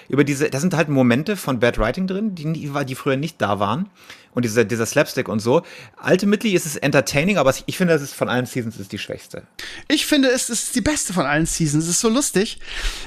über 0.09 0.24
diese, 0.24 0.51
da 0.51 0.61
sind 0.61 0.74
halt 0.74 0.89
Momente 0.89 1.37
von 1.37 1.61
Bad 1.61 1.78
Writing 1.78 2.07
drin, 2.07 2.35
die, 2.35 2.70
die 2.87 2.95
früher 2.95 3.16
nicht 3.16 3.41
da 3.41 3.59
waren 3.59 3.91
und 4.35 4.45
dieser, 4.45 4.64
dieser 4.64 4.85
Slapstick 4.85 5.28
und 5.28 5.39
so. 5.41 5.62
Ultimately 6.05 6.53
ist 6.53 6.66
es 6.66 6.76
entertaining, 6.76 7.39
aber 7.39 7.55
ich 7.66 7.76
finde, 7.78 7.95
es 7.95 8.03
ist 8.03 8.14
von 8.14 8.28
allen 8.28 8.47
Seasons 8.47 8.78
ist 8.78 8.93
die 8.93 8.99
schwächste. 8.99 9.45
Ich 9.89 10.07
finde, 10.07 10.28
es 10.28 10.51
ist 10.51 10.74
die 10.74 10.80
beste 10.80 11.12
von 11.12 11.24
allen 11.24 11.47
Seasons. 11.47 11.85
Es 11.85 11.91
ist 11.91 12.01
so 12.01 12.09
lustig. 12.09 12.59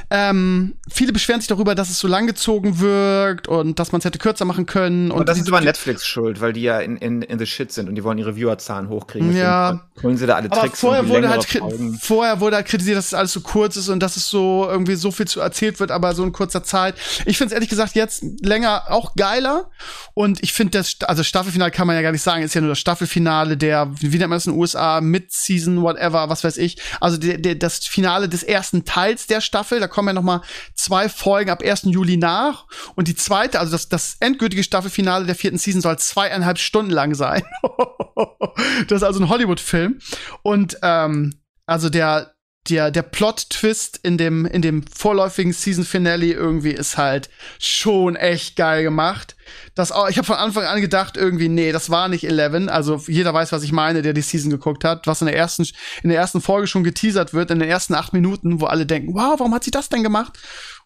Ähm, 0.09 0.75
viele 0.89 1.11
beschweren 1.11 1.41
sich 1.41 1.49
darüber, 1.49 1.75
dass 1.75 1.89
es 1.89 1.99
so 1.99 2.07
langgezogen 2.07 2.80
wirkt 2.80 3.47
und 3.47 3.78
dass 3.80 3.91
man 3.91 3.99
es 3.99 4.05
hätte 4.05 4.19
kürzer 4.19 4.45
machen 4.45 4.65
können. 4.65 5.11
Und, 5.11 5.19
und 5.19 5.30
das 5.30 5.38
ist 5.38 5.47
über 5.47 5.61
Netflix 5.61 6.05
schuld, 6.05 6.39
weil 6.39 6.53
die 6.53 6.61
ja 6.61 6.80
in, 6.80 6.97
in, 6.97 7.21
in 7.21 7.38
the 7.38 7.45
shit 7.45 7.71
sind 7.71 7.89
und 7.89 7.95
die 7.95 8.03
wollen 8.03 8.17
ihre 8.17 8.36
Viewerzahlen 8.68 8.89
hochkriegen. 8.89 9.36
Ja. 9.36 9.82
Holen 10.03 10.18
sie 10.18 10.28
da 10.28 10.36
alle 10.36 10.49
Tricks. 10.49 10.84
Aber 10.84 10.95
vorher 10.95 11.09
wurde, 11.09 11.30
halt 11.30 11.61
vorher 12.01 12.39
wurde 12.39 12.57
halt 12.57 12.68
kritisiert, 12.68 12.97
dass 12.97 13.07
es 13.07 13.13
alles 13.13 13.34
so 13.34 13.41
kurz 13.41 13.76
ist 13.78 13.89
und 13.89 13.99
dass 14.01 14.18
es 14.18 14.30
so 14.30 14.68
irgendwie 14.70 14.95
so 14.95 15.11
viel 15.11 15.28
zu 15.28 15.39
erzählt 15.39 15.80
wird, 15.80 15.91
aber 15.91 16.13
so 16.13 16.24
in 16.24 16.32
kurzer 16.32 16.63
Zeit. 16.63 16.95
Ich 17.26 17.38
finde 17.38 17.47
es 17.47 17.53
ehrlich 17.53 17.70
gesagt 17.70 17.95
jetzt 17.95 18.24
länger 18.41 18.84
auch 18.89 19.15
geiler. 19.15 19.70
Und 20.13 20.43
ich 20.43 20.53
finde 20.53 20.78
das, 20.78 20.97
also 21.01 21.18
also 21.18 21.24
Staffelfinale 21.24 21.72
kann 21.72 21.88
man 21.88 21.95
ja 21.95 22.03
gar 22.03 22.11
nicht 22.11 22.22
sagen, 22.22 22.43
ist 22.43 22.53
ja 22.53 22.61
nur 22.61 22.70
das 22.70 22.80
Staffelfinale 22.80 23.57
der, 23.57 23.89
wie 23.99 24.18
nennt 24.20 24.30
man 24.30 24.38
das 24.38 24.45
in 24.45 24.53
den 24.53 24.59
USA, 24.59 25.01
Mid-Season, 25.01 25.82
whatever, 25.82 26.30
was 26.30 26.43
weiß 26.43 26.57
ich. 26.57 26.78
Also 27.01 27.18
der, 27.18 27.39
der, 27.39 27.55
das 27.55 27.80
Finale 27.88 28.30
des 28.30 28.43
ersten 28.43 28.86
Teils 28.86 29.26
der 29.26 29.41
Staffel, 29.41 29.80
da 29.80 29.88
kommen 29.88 30.09
ja 30.09 30.13
noch 30.13 30.22
mal 30.22 30.41
zwei 30.76 31.09
Folgen 31.09 31.49
ab 31.49 31.63
1. 31.63 31.84
Juli 31.86 32.18
nach. 32.18 32.68
Und 32.95 33.07
die 33.07 33.15
zweite, 33.15 33.59
also 33.59 33.72
das, 33.72 33.89
das 33.89 34.18
endgültige 34.20 34.63
Staffelfinale 34.63 35.26
der 35.26 35.34
vierten 35.34 35.57
Season 35.57 35.82
soll 35.82 35.97
zweieinhalb 35.97 36.59
Stunden 36.59 36.91
lang 36.91 37.15
sein. 37.15 37.41
das 38.88 38.97
ist 38.97 39.03
also 39.03 39.22
ein 39.22 39.30
Hollywood-Film. 39.30 39.99
Und 40.43 40.78
ähm, 40.82 41.34
also 41.66 41.89
der, 41.89 42.34
der, 42.70 42.91
der 42.91 43.01
Plot-Twist 43.01 43.99
in 44.03 44.18
dem, 44.18 44.45
in 44.45 44.62
dem 44.62 44.84
vorläufigen 44.88 45.53
Season-Finale 45.53 46.26
irgendwie 46.28 46.72
ist 46.72 46.97
halt 46.97 47.30
schon 47.60 48.16
echt 48.16 48.55
geil 48.55 48.84
gemacht. 48.84 49.36
Das 49.76 49.91
auch, 49.91 50.10
ich 50.10 50.18
habe 50.18 50.26
von 50.26 50.36
Anfang 50.36 50.66
an 50.66 50.82
gedacht, 50.82 51.18
irgendwie, 51.18 51.49
nee, 51.49 51.72
das 51.72 51.89
war 51.89 52.08
nicht 52.10 52.26
Eleven. 52.26 52.70
Also 52.70 53.01
jeder 53.08 53.34
weiß, 53.34 53.51
was 53.51 53.64
ich 53.64 53.72
meine, 53.72 54.01
der 54.01 54.14
die 54.14 54.22
Season 54.22 54.49
geguckt 54.49 54.84
hat, 54.84 55.08
was 55.08 55.22
in 55.22 55.28
der 55.28 55.38
ersten, 55.38 55.66
in 56.03 56.10
der 56.10 56.20
ersten 56.20 56.41
Folge 56.41 56.68
schon 56.68 56.84
geteasert 56.84 57.34
wird, 57.34 57.51
in 57.51 57.60
den 57.60 57.70
ersten 57.70 57.95
acht 57.95 58.14
Minuten, 58.14 58.60
wo 58.60 58.66
alle 58.66 58.86
denken, 58.86 59.14
wow, 59.14 59.36
warum 59.38 59.53
hat 59.53 59.64
sie 59.64 59.72
das 59.72 59.89
denn 59.89 60.03
gemacht? 60.03 60.38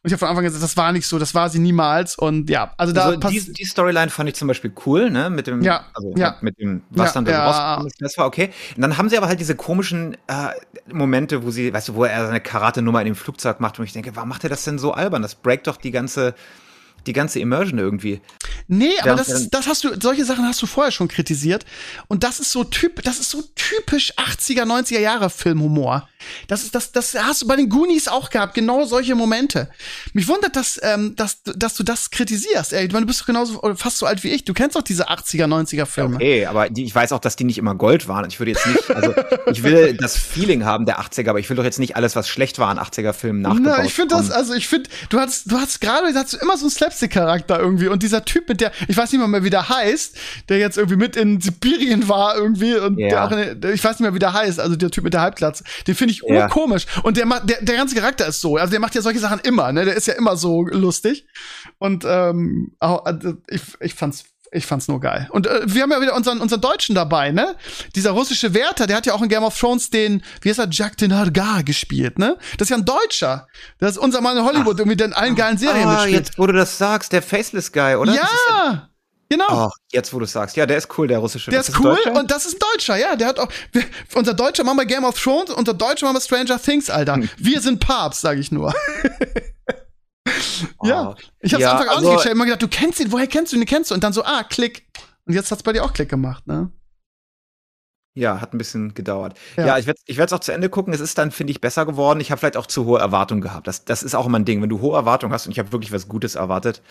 Und 0.03 0.07
ich 0.07 0.13
habe 0.13 0.19
von 0.19 0.29
Anfang 0.29 0.39
an 0.39 0.45
gesagt, 0.45 0.63
das 0.63 0.77
war 0.77 0.91
nicht 0.91 1.05
so, 1.05 1.19
das 1.19 1.35
war 1.35 1.49
sie 1.49 1.59
niemals. 1.59 2.15
Und 2.15 2.49
ja, 2.49 2.73
also 2.77 2.91
da 2.91 3.05
also 3.05 3.19
die, 3.29 3.53
die 3.53 3.65
Storyline 3.65 4.09
fand 4.09 4.29
ich 4.29 4.35
zum 4.35 4.47
Beispiel 4.47 4.73
cool, 4.87 5.11
ne? 5.11 5.29
Mit 5.29 5.45
dem, 5.45 5.61
ja, 5.61 5.85
also 5.93 6.13
ja. 6.17 6.37
mit 6.41 6.57
dem, 6.57 6.81
was 6.89 7.09
ja, 7.09 7.13
dann 7.13 7.25
da 7.25 7.31
ja. 7.31 7.45
rausgekommen 7.45 7.87
ist, 7.87 8.01
das 8.01 8.17
war 8.17 8.25
okay. 8.25 8.49
Und 8.75 8.81
dann 8.81 8.97
haben 8.97 9.09
sie 9.09 9.17
aber 9.17 9.27
halt 9.27 9.39
diese 9.39 9.55
komischen 9.55 10.17
äh, 10.25 10.49
Momente, 10.91 11.43
wo 11.43 11.51
sie, 11.51 11.71
weißt 11.71 11.89
du, 11.89 11.95
wo 11.95 12.05
er 12.05 12.25
seine 12.25 12.41
Karate-Nummer 12.41 12.99
in 13.01 13.05
dem 13.05 13.15
Flugzeug 13.15 13.59
macht 13.59 13.77
und 13.77 13.85
ich 13.85 13.93
denke, 13.93 14.15
warum 14.15 14.29
macht 14.29 14.43
er 14.43 14.49
das 14.49 14.63
denn 14.63 14.79
so 14.79 14.91
albern? 14.91 15.21
Das 15.21 15.35
breakt 15.35 15.67
doch 15.67 15.77
die 15.77 15.91
ganze 15.91 16.33
die 17.07 17.13
ganze 17.13 17.39
Immersion 17.39 17.79
irgendwie. 17.79 18.21
Nee, 18.67 18.93
aber 19.01 19.15
das, 19.15 19.49
das 19.49 19.67
hast 19.67 19.83
du, 19.83 19.89
solche 19.99 20.25
Sachen 20.25 20.45
hast 20.45 20.61
du 20.61 20.65
vorher 20.65 20.91
schon 20.91 21.07
kritisiert. 21.07 21.65
Und 22.07 22.23
das 22.23 22.39
ist 22.39 22.51
so 22.51 22.63
typ, 22.63 23.01
das 23.03 23.19
ist 23.19 23.29
so 23.29 23.43
typisch 23.55 24.13
80er, 24.15 24.63
90er 24.63 24.99
Jahre 24.99 25.29
Filmhumor. 25.29 26.07
Das 26.47 26.63
ist, 26.63 26.75
das, 26.75 26.91
das 26.91 27.15
hast 27.15 27.41
du 27.41 27.47
bei 27.47 27.55
den 27.55 27.69
Goonies 27.69 28.07
auch 28.07 28.29
gehabt, 28.29 28.53
genau 28.53 28.85
solche 28.85 29.15
Momente. 29.15 29.69
Mich 30.13 30.27
wundert, 30.27 30.55
dass, 30.55 30.79
ähm, 30.83 31.15
dass, 31.15 31.41
dass 31.43 31.73
du 31.75 31.83
das 31.83 32.11
kritisierst. 32.11 32.73
Ey, 32.73 32.85
ich 32.85 32.91
meine, 32.91 33.05
du 33.05 33.07
bist 33.07 33.21
doch 33.21 33.25
genauso, 33.25 33.59
fast 33.75 33.97
so 33.97 34.05
alt 34.05 34.23
wie 34.23 34.29
ich. 34.29 34.43
Du 34.43 34.53
kennst 34.53 34.75
doch 34.75 34.81
diese 34.81 35.09
80er, 35.09 35.45
90er 35.45 35.85
Filme. 35.85 36.15
Okay, 36.15 36.45
aber 36.45 36.69
die, 36.69 36.83
ich 36.83 36.93
weiß 36.93 37.11
auch, 37.11 37.19
dass 37.19 37.35
die 37.35 37.43
nicht 37.43 37.57
immer 37.57 37.75
Gold 37.75 38.07
waren. 38.07 38.29
Ich 38.29 38.39
würde 38.39 38.51
jetzt 38.51 38.67
nicht, 38.67 38.89
also 38.91 39.13
ich 39.51 39.63
will 39.63 39.97
das 39.97 40.17
Feeling 40.17 40.65
haben 40.65 40.85
der 40.85 40.99
80er, 40.99 41.29
aber 41.29 41.39
ich 41.39 41.49
will 41.49 41.57
doch 41.57 41.63
jetzt 41.63 41.79
nicht 41.79 41.95
alles, 41.95 42.15
was 42.15 42.27
schlecht 42.29 42.59
war 42.59 42.69
an 42.69 42.79
80er-Filmen 42.79 43.41
nachgebaut 43.41 43.73
Na, 43.77 43.85
ich 43.85 43.93
finde 43.93 44.15
das, 44.15 44.31
also 44.31 44.53
ich 44.53 44.67
finde, 44.67 44.89
du 45.09 45.19
hast, 45.19 45.51
du 45.51 45.57
hast 45.57 45.81
gerade, 45.81 46.13
hast 46.13 46.33
du 46.33 46.37
immer 46.37 46.57
so 46.57 46.65
einen 46.65 46.71
Slapstick-Charakter 46.91 47.59
irgendwie 47.59 47.87
und 47.87 48.03
dieser 48.03 48.23
Typ 48.25 48.47
mit 48.49 48.61
der, 48.61 48.71
ich 48.87 48.95
weiß 48.95 49.11
nicht 49.11 49.21
mal 49.21 49.27
mehr, 49.27 49.43
wie 49.43 49.49
der 49.49 49.67
heißt, 49.69 50.17
der 50.49 50.57
jetzt 50.59 50.77
irgendwie 50.77 50.97
mit 50.97 51.15
in 51.15 51.41
Sibirien 51.41 52.07
war 52.07 52.35
irgendwie 52.35 52.75
und 52.75 52.97
Ja. 52.99 53.07
der 53.09 53.23
auch, 53.25 53.31
in, 53.31 53.61
der- 53.61 53.73
ich 53.73 53.83
weiß 53.83 53.91
nicht 53.93 54.01
mehr, 54.01 54.13
wie 54.13 54.19
der 54.19 54.33
heißt, 54.33 54.59
also 54.59 54.75
der 54.75 54.91
Typ 54.91 55.03
mit 55.03 55.13
der 55.13 55.21
Halbglatze, 55.21 55.63
den 55.87 55.95
finde 55.95 56.13
ich 56.13 56.21
Ja. 56.27 56.43
urkomisch 56.45 56.85
und 57.03 57.17
der 57.17 57.25
macht, 57.25 57.49
der, 57.49 57.61
der 57.61 57.75
ganze 57.77 57.95
Charakter 57.95 58.27
ist 58.27 58.41
so, 58.41 58.57
also 58.57 58.71
der 58.71 58.79
macht 58.79 58.95
ja 58.95 59.01
solche 59.01 59.19
Sachen 59.19 59.39
immer, 59.39 59.71
ne, 59.71 59.85
der 59.85 59.95
ist 59.95 60.07
ja 60.07 60.13
immer 60.13 60.35
so 60.37 60.63
lustig 60.63 61.25
und 61.79 62.03
ähm, 62.07 62.71
also 62.79 63.33
ich, 63.47 63.61
ich 63.79 63.93
fand's 63.93 64.25
ich 64.51 64.65
fand's 64.65 64.89
nur 64.89 64.99
geil. 64.99 65.29
Und 65.31 65.47
äh, 65.47 65.61
wir 65.65 65.83
haben 65.83 65.91
ja 65.91 66.01
wieder 66.01 66.13
unseren, 66.13 66.41
unseren 66.41 66.59
Deutschen 66.59 66.93
dabei, 66.93 67.31
ne? 67.31 67.55
Dieser 67.95 68.11
russische 68.11 68.53
Wärter, 68.53 68.85
der 68.85 68.97
hat 68.97 69.05
ja 69.05 69.13
auch 69.13 69.21
in 69.21 69.29
Game 69.29 69.43
of 69.43 69.57
Thrones 69.57 69.89
den, 69.89 70.23
wie 70.41 70.49
heißt 70.49 70.59
er, 70.59 70.67
Jacques 70.69 70.97
de 70.97 71.07
Nargar 71.07 71.63
gespielt, 71.63 72.19
ne? 72.19 72.37
Das 72.57 72.65
ist 72.65 72.69
ja 72.71 72.77
ein 72.77 72.85
Deutscher. 72.85 73.47
Das 73.79 73.91
ist 73.91 73.97
unser 73.97 74.19
Mann 74.19 74.37
in 74.37 74.43
Hollywood, 74.43 74.77
der 74.77 74.85
mit 74.85 74.99
den 74.99 75.13
allen 75.13 75.35
geilen 75.35 75.57
Serien 75.57 75.87
ah, 75.87 75.93
mitspielt. 75.93 76.27
jetzt, 76.27 76.37
wo 76.37 76.47
du 76.47 76.53
das 76.53 76.77
sagst, 76.77 77.13
der 77.13 77.21
Faceless 77.21 77.71
Guy, 77.71 77.95
oder? 77.95 78.13
Ist 78.13 78.19
Ja! 78.19 78.89
Genau. 79.29 79.45
Ach, 79.47 79.71
jetzt, 79.93 80.13
wo 80.13 80.19
du 80.19 80.25
sagst. 80.25 80.57
Ja, 80.57 80.65
der 80.65 80.77
ist 80.77 80.89
cool, 80.97 81.07
der 81.07 81.19
russische. 81.19 81.51
Der 81.51 81.61
Was 81.61 81.69
ist 81.69 81.79
cool 81.79 81.97
und 82.13 82.29
das 82.29 82.45
ist 82.45 82.55
ein 82.55 82.59
Deutscher, 82.73 82.97
ja. 82.97 83.15
Der 83.15 83.27
hat 83.27 83.39
auch. 83.39 83.47
Wir, 83.71 83.85
unser 84.13 84.33
Deutscher 84.33 84.65
machen 84.65 84.79
wir 84.79 84.85
Game 84.85 85.05
of 85.05 85.17
Thrones, 85.17 85.51
unser 85.51 85.73
Deutscher 85.73 86.05
machen 86.05 86.17
wir 86.17 86.21
Stranger 86.21 86.61
Things, 86.61 86.89
Alter. 86.89 87.15
Hm. 87.15 87.29
Wir 87.37 87.61
sind 87.61 87.79
Papst, 87.79 88.19
sag 88.19 88.37
ich 88.37 88.51
nur. 88.51 88.75
ja. 90.83 91.15
Ich 91.39 91.53
hab's 91.53 91.61
Ja, 91.61 91.73
Anfang 91.73 91.89
auch 91.89 91.97
also- 91.97 92.09
nicht 92.09 92.17
gecheckt. 92.17 92.35
Immer 92.35 92.45
gedacht, 92.45 92.61
du 92.61 92.67
kennst 92.67 92.99
ihn, 92.99 93.11
woher 93.11 93.27
kennst 93.27 93.53
du 93.53 93.57
ihn, 93.57 93.65
kennst 93.65 93.91
du? 93.91 93.95
Und 93.95 94.03
dann 94.03 94.13
so, 94.13 94.23
ah, 94.23 94.43
klick. 94.43 94.87
Und 95.25 95.33
jetzt 95.33 95.51
hat's 95.51 95.63
bei 95.63 95.73
dir 95.73 95.83
auch 95.83 95.93
Klick 95.93 96.09
gemacht, 96.09 96.47
ne? 96.47 96.71
Ja, 98.13 98.41
hat 98.41 98.53
ein 98.53 98.57
bisschen 98.57 98.93
gedauert. 98.93 99.37
Ja. 99.55 99.67
Ja, 99.67 99.77
ich 99.77 99.87
werde 99.87 100.01
ich 100.05 100.17
werd's 100.17 100.33
auch 100.33 100.39
zu 100.39 100.51
Ende 100.51 100.67
gucken. 100.69 100.93
Es 100.93 100.99
ist 100.99 101.17
dann, 101.17 101.31
finde 101.31 101.51
ich, 101.51 101.61
besser 101.61 101.85
geworden. 101.85 102.19
Ich 102.19 102.29
habe 102.29 102.39
vielleicht 102.39 102.57
auch 102.57 102.65
zu 102.65 102.85
hohe 102.85 102.99
Erwartungen 102.99 103.41
gehabt. 103.41 103.67
Das, 103.67 103.85
das 103.85 104.03
ist 104.03 104.15
auch 104.15 104.25
immer 104.25 104.37
ein 104.39 104.43
Ding. 104.45 104.61
Wenn 104.61 104.69
du 104.69 104.81
hohe 104.81 104.97
Erwartungen 104.97 105.31
hast 105.33 105.45
und 105.45 105.53
ich 105.53 105.59
habe 105.59 105.71
wirklich 105.71 105.93
was 105.93 106.09
Gutes 106.09 106.35
erwartet 106.35 106.81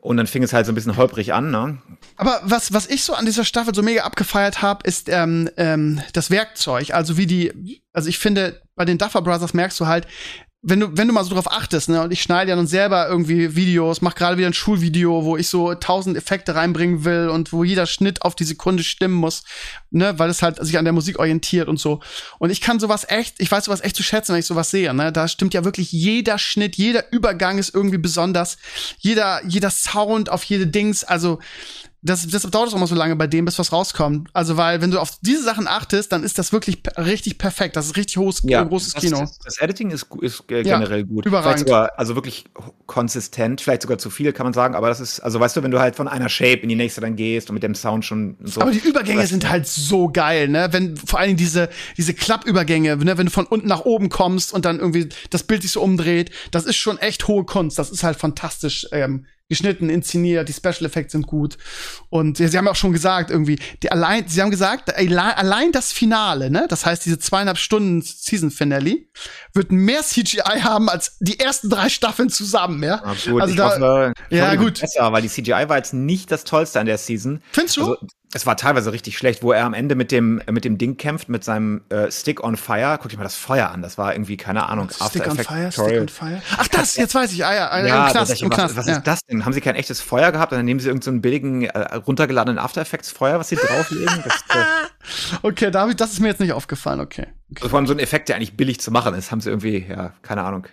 und 0.00 0.18
dann 0.18 0.26
fing 0.26 0.42
es 0.42 0.52
halt 0.52 0.66
so 0.66 0.72
ein 0.72 0.74
bisschen 0.74 0.96
holprig 0.98 1.32
an, 1.32 1.50
ne? 1.50 1.78
Aber 2.16 2.40
was, 2.44 2.74
was 2.74 2.86
ich 2.86 3.02
so 3.02 3.14
an 3.14 3.24
dieser 3.24 3.44
Staffel 3.44 3.74
so 3.74 3.82
mega 3.82 4.02
abgefeiert 4.02 4.60
habe, 4.60 4.86
ist 4.86 5.08
ähm, 5.08 5.48
ähm, 5.56 6.02
das 6.12 6.30
Werkzeug. 6.30 6.92
Also 6.92 7.16
wie 7.16 7.26
die, 7.26 7.80
also 7.94 8.10
ich 8.10 8.18
finde, 8.18 8.60
bei 8.76 8.84
den 8.84 8.98
Duffer 8.98 9.22
Brothers 9.22 9.54
merkst 9.54 9.80
du 9.80 9.86
halt, 9.86 10.06
wenn 10.60 10.80
du, 10.80 10.96
wenn 10.96 11.06
du 11.06 11.14
mal 11.14 11.22
so 11.22 11.32
drauf 11.34 11.50
achtest, 11.50 11.88
ne, 11.88 12.02
und 12.02 12.12
ich 12.12 12.20
schneide 12.20 12.50
ja 12.50 12.56
nun 12.56 12.66
selber 12.66 13.08
irgendwie 13.08 13.54
Videos, 13.54 14.00
mach 14.00 14.16
gerade 14.16 14.36
wieder 14.38 14.48
ein 14.48 14.54
Schulvideo, 14.54 15.24
wo 15.24 15.36
ich 15.36 15.46
so 15.46 15.72
tausend 15.74 16.16
Effekte 16.16 16.56
reinbringen 16.56 17.04
will 17.04 17.28
und 17.28 17.52
wo 17.52 17.62
jeder 17.62 17.86
Schnitt 17.86 18.22
auf 18.22 18.34
die 18.34 18.44
Sekunde 18.44 18.82
stimmen 18.82 19.14
muss, 19.14 19.44
ne, 19.90 20.18
weil 20.18 20.28
es 20.30 20.42
halt 20.42 20.56
sich 20.64 20.76
an 20.76 20.84
der 20.84 20.92
Musik 20.92 21.20
orientiert 21.20 21.68
und 21.68 21.78
so. 21.78 22.00
Und 22.40 22.50
ich 22.50 22.60
kann 22.60 22.80
sowas 22.80 23.06
echt, 23.08 23.36
ich 23.38 23.50
weiß 23.50 23.66
sowas 23.66 23.82
echt 23.82 23.94
zu 23.94 24.02
schätzen, 24.02 24.32
wenn 24.32 24.40
ich 24.40 24.46
sowas 24.46 24.70
sehe, 24.72 24.92
ne, 24.92 25.12
da 25.12 25.28
stimmt 25.28 25.54
ja 25.54 25.64
wirklich 25.64 25.92
jeder 25.92 26.38
Schnitt, 26.38 26.76
jeder 26.76 27.12
Übergang 27.12 27.58
ist 27.58 27.72
irgendwie 27.72 27.98
besonders, 27.98 28.58
jeder, 28.98 29.40
jeder 29.46 29.70
Sound 29.70 30.28
auf 30.28 30.42
jede 30.42 30.66
Dings, 30.66 31.04
also, 31.04 31.38
das, 32.02 32.26
deshalb 32.26 32.52
dauert 32.52 32.68
es 32.68 32.74
auch 32.74 32.78
mal 32.78 32.86
so 32.86 32.94
lange 32.94 33.16
bei 33.16 33.26
dem, 33.26 33.44
bis 33.44 33.58
was 33.58 33.72
rauskommt. 33.72 34.28
Also, 34.32 34.56
weil, 34.56 34.80
wenn 34.80 34.90
du 34.90 35.00
auf 35.00 35.18
diese 35.20 35.42
Sachen 35.42 35.66
achtest, 35.66 36.12
dann 36.12 36.22
ist 36.22 36.38
das 36.38 36.52
wirklich 36.52 36.82
richtig 36.96 37.38
perfekt. 37.38 37.76
Das 37.76 37.86
ist 37.86 37.96
richtig 37.96 38.18
hohes, 38.18 38.44
äh, 38.44 38.64
großes 38.64 38.94
das, 38.94 39.02
Kino. 39.02 39.20
Das, 39.20 39.38
das 39.38 39.58
Editing 39.58 39.90
ist, 39.90 40.06
ist 40.20 40.44
äh, 40.50 40.62
Ja, 40.62 40.78
generell 40.78 41.04
gut. 41.04 41.26
überragend. 41.26 41.60
Vielleicht 41.60 41.68
sogar, 41.68 41.98
also 41.98 42.14
wirklich 42.14 42.44
konsistent, 42.86 43.60
vielleicht 43.60 43.82
sogar 43.82 43.98
zu 43.98 44.10
viel, 44.10 44.32
kann 44.32 44.46
man 44.46 44.52
sagen. 44.52 44.74
Aber 44.74 44.88
das 44.88 45.00
ist, 45.00 45.20
also 45.20 45.40
weißt 45.40 45.56
du, 45.56 45.62
wenn 45.62 45.70
du 45.70 45.80
halt 45.80 45.96
von 45.96 46.08
einer 46.08 46.28
Shape 46.28 46.60
in 46.60 46.68
die 46.68 46.76
nächste 46.76 47.00
dann 47.00 47.16
gehst 47.16 47.50
und 47.50 47.54
mit 47.54 47.62
dem 47.62 47.74
Sound 47.74 48.04
schon 48.04 48.36
so. 48.44 48.60
Aber 48.60 48.70
die 48.70 48.78
Übergänge 48.78 49.26
sind 49.26 49.48
halt 49.48 49.66
so 49.66 50.08
geil, 50.08 50.48
ne? 50.48 50.68
Wenn 50.70 50.96
vor 50.96 51.18
allen 51.18 51.28
Dingen 51.28 51.38
diese 51.38 51.68
diese 51.96 52.14
Klappübergänge, 52.14 52.96
ne? 52.96 53.18
wenn 53.18 53.26
du 53.26 53.32
von 53.32 53.46
unten 53.46 53.66
nach 53.68 53.84
oben 53.84 54.08
kommst 54.08 54.52
und 54.52 54.64
dann 54.64 54.78
irgendwie 54.78 55.08
das 55.30 55.42
Bild 55.44 55.62
sich 55.62 55.72
so 55.72 55.80
umdreht, 55.80 56.30
das 56.50 56.64
ist 56.64 56.76
schon 56.76 56.98
echt 56.98 57.28
hohe 57.28 57.44
Kunst. 57.44 57.78
Das 57.78 57.90
ist 57.90 58.02
halt 58.02 58.16
fantastisch 58.16 58.86
ähm, 58.92 59.26
geschnitten, 59.48 59.88
inszeniert, 59.88 60.48
die 60.48 60.52
Special 60.52 60.84
Effects 60.84 61.12
sind 61.12 61.26
gut 61.26 61.56
und 62.10 62.38
ja, 62.38 62.48
sie 62.48 62.58
haben 62.58 62.66
ja 62.66 62.72
auch 62.72 62.76
schon 62.76 62.92
gesagt 62.92 63.30
irgendwie, 63.30 63.58
die 63.82 63.90
allein, 63.90 64.28
sie 64.28 64.42
haben 64.42 64.50
gesagt, 64.50 64.94
allein, 64.94 65.72
das 65.72 65.92
Finale, 65.92 66.50
ne? 66.50 66.66
Das 66.68 66.84
heißt 66.84 67.04
diese 67.06 67.18
zweieinhalb 67.18 67.58
Stunden 67.58 68.02
Season 68.02 68.50
Finale 68.50 69.06
wird 69.54 69.72
mehr 69.72 70.02
CGI 70.02 70.60
haben 70.60 70.88
als 70.88 71.16
die 71.20 71.40
ersten 71.40 71.70
drei 71.70 71.88
Staffeln 71.88 72.28
zusammen, 72.28 72.82
ja? 72.82 72.98
Gut, 72.98 73.40
also 73.40 73.52
ich 73.52 73.58
da, 73.58 73.70
hoffe, 73.70 74.12
ich 74.28 74.36
ja, 74.36 74.46
hoffe, 74.48 74.58
gut. 74.58 74.80
Besser, 74.80 75.12
weil 75.12 75.22
die 75.22 75.28
CGI 75.28 75.68
war 75.68 75.78
jetzt 75.78 75.94
nicht 75.94 76.30
das 76.30 76.44
Tollste 76.44 76.80
an 76.80 76.86
der 76.86 76.98
Season. 76.98 77.42
findest 77.52 77.78
du? 77.78 77.92
Also, 77.92 78.06
es 78.34 78.44
war 78.44 78.56
teilweise 78.56 78.92
richtig 78.92 79.16
schlecht, 79.16 79.42
wo 79.42 79.52
er 79.52 79.64
am 79.64 79.72
Ende 79.72 79.94
mit 79.94 80.12
dem, 80.12 80.42
mit 80.50 80.64
dem 80.64 80.76
Ding 80.76 80.98
kämpft, 80.98 81.30
mit 81.30 81.44
seinem 81.44 81.80
äh, 81.88 82.10
Stick 82.10 82.44
on 82.44 82.56
Fire. 82.56 82.98
Guck 83.00 83.10
dir 83.10 83.16
mal 83.16 83.22
das 83.22 83.36
Feuer 83.36 83.70
an. 83.70 83.80
Das 83.80 83.96
war 83.96 84.12
irgendwie, 84.12 84.36
keine 84.36 84.68
Ahnung, 84.68 84.90
Stick 84.90 85.26
on 85.26 85.38
Effects 85.38 85.46
Fire, 85.48 85.70
Tutorial. 85.70 86.08
Stick 86.08 86.22
on 86.22 86.28
Fire. 86.30 86.42
Ach, 86.58 86.68
das, 86.68 86.96
jetzt 86.96 87.14
weiß 87.14 87.32
ich. 87.32 87.44
Ah 87.44 87.54
ja, 87.54 87.68
ah, 87.68 87.86
Ja, 87.86 88.06
im 88.06 88.12
Knast, 88.12 88.42
im 88.42 88.50
was, 88.50 88.56
Knast. 88.56 88.76
was 88.76 88.86
ja. 88.86 88.96
ist 88.96 89.06
das 89.06 89.20
denn? 89.24 89.46
Haben 89.46 89.54
sie 89.54 89.62
kein 89.62 89.76
echtes 89.76 90.02
Feuer 90.02 90.30
gehabt 90.30 90.52
und 90.52 90.58
dann 90.58 90.66
nehmen 90.66 90.78
sie 90.78 90.88
irgendeinen 90.88 91.04
so 91.04 91.10
einen 91.10 91.22
billigen, 91.22 91.62
äh, 91.62 91.94
runtergeladenen 91.94 92.58
After 92.58 92.82
Effects 92.82 93.10
Feuer, 93.10 93.38
was 93.38 93.48
sie 93.48 93.56
drauflegen? 93.56 94.22
Das, 94.24 94.34
äh, 94.50 95.38
Okay, 95.42 95.70
da 95.70 95.82
hab 95.82 95.88
ich, 95.88 95.96
das 95.96 96.12
ist 96.12 96.20
mir 96.20 96.28
jetzt 96.28 96.40
nicht 96.40 96.52
aufgefallen, 96.52 97.00
okay. 97.00 97.28
also 97.56 97.70
vor 97.70 97.78
allem 97.78 97.86
so 97.86 97.94
ein 97.94 97.98
Effekt, 97.98 98.28
der 98.28 98.36
eigentlich 98.36 98.56
billig 98.56 98.78
zu 98.80 98.90
machen 98.90 99.14
ist, 99.14 99.30
haben 99.30 99.40
sie 99.40 99.48
irgendwie, 99.48 99.86
ja, 99.88 100.12
keine 100.20 100.42
Ahnung. 100.42 100.66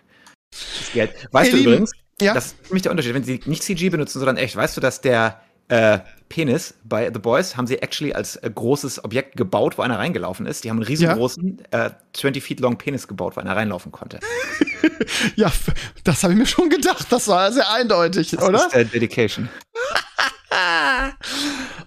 Das 0.51 0.91
Geld. 0.93 1.12
Weißt 1.32 1.47
Ihr 1.47 1.51
du 1.51 1.58
Lieben, 1.58 1.72
übrigens, 1.72 1.91
ja? 2.20 2.34
das 2.34 2.47
ist 2.47 2.64
nämlich 2.66 2.84
der 2.84 2.91
Unterschied, 2.91 3.14
wenn 3.14 3.24
sie 3.24 3.39
nicht 3.45 3.64
CG 3.64 3.89
benutzen, 3.89 4.20
sondern 4.20 4.36
echt, 4.36 4.56
weißt 4.56 4.76
du, 4.76 4.82
dass 4.82 4.99
der 4.99 5.39
äh, 5.68 5.99
Penis 6.30 6.74
bei 6.84 7.11
The 7.13 7.20
Boys 7.20 7.55
haben 7.55 7.68
sie 7.68 7.82
actually 7.82 8.13
als 8.13 8.36
äh, 8.38 8.49
großes 8.53 9.03
Objekt 9.03 9.38
gebaut, 9.38 9.78
wo 9.78 9.82
einer 9.82 9.97
reingelaufen 9.97 10.45
ist. 10.45 10.63
Die 10.63 10.70
haben 10.70 10.78
einen 10.78 10.88
riesengroßen, 10.88 11.63
äh, 11.72 11.91
20 12.13 12.43
feet 12.43 12.59
long 12.59 12.78
Penis 12.78 13.07
gebaut, 13.07 13.36
wo 13.36 13.41
einer 13.41 13.55
reinlaufen 13.55 13.91
konnte. 13.91 14.20
Ja, 15.36 15.51
das 16.03 16.24
habe 16.24 16.34
ich 16.34 16.39
mir 16.39 16.45
schon 16.45 16.70
gedacht. 16.70 17.07
Das 17.09 17.28
war 17.28 17.51
sehr 17.51 17.70
eindeutig, 17.72 18.32
Das 18.32 18.41
oder? 18.43 18.68
ist 18.68 18.93
Dedication. 18.93 19.49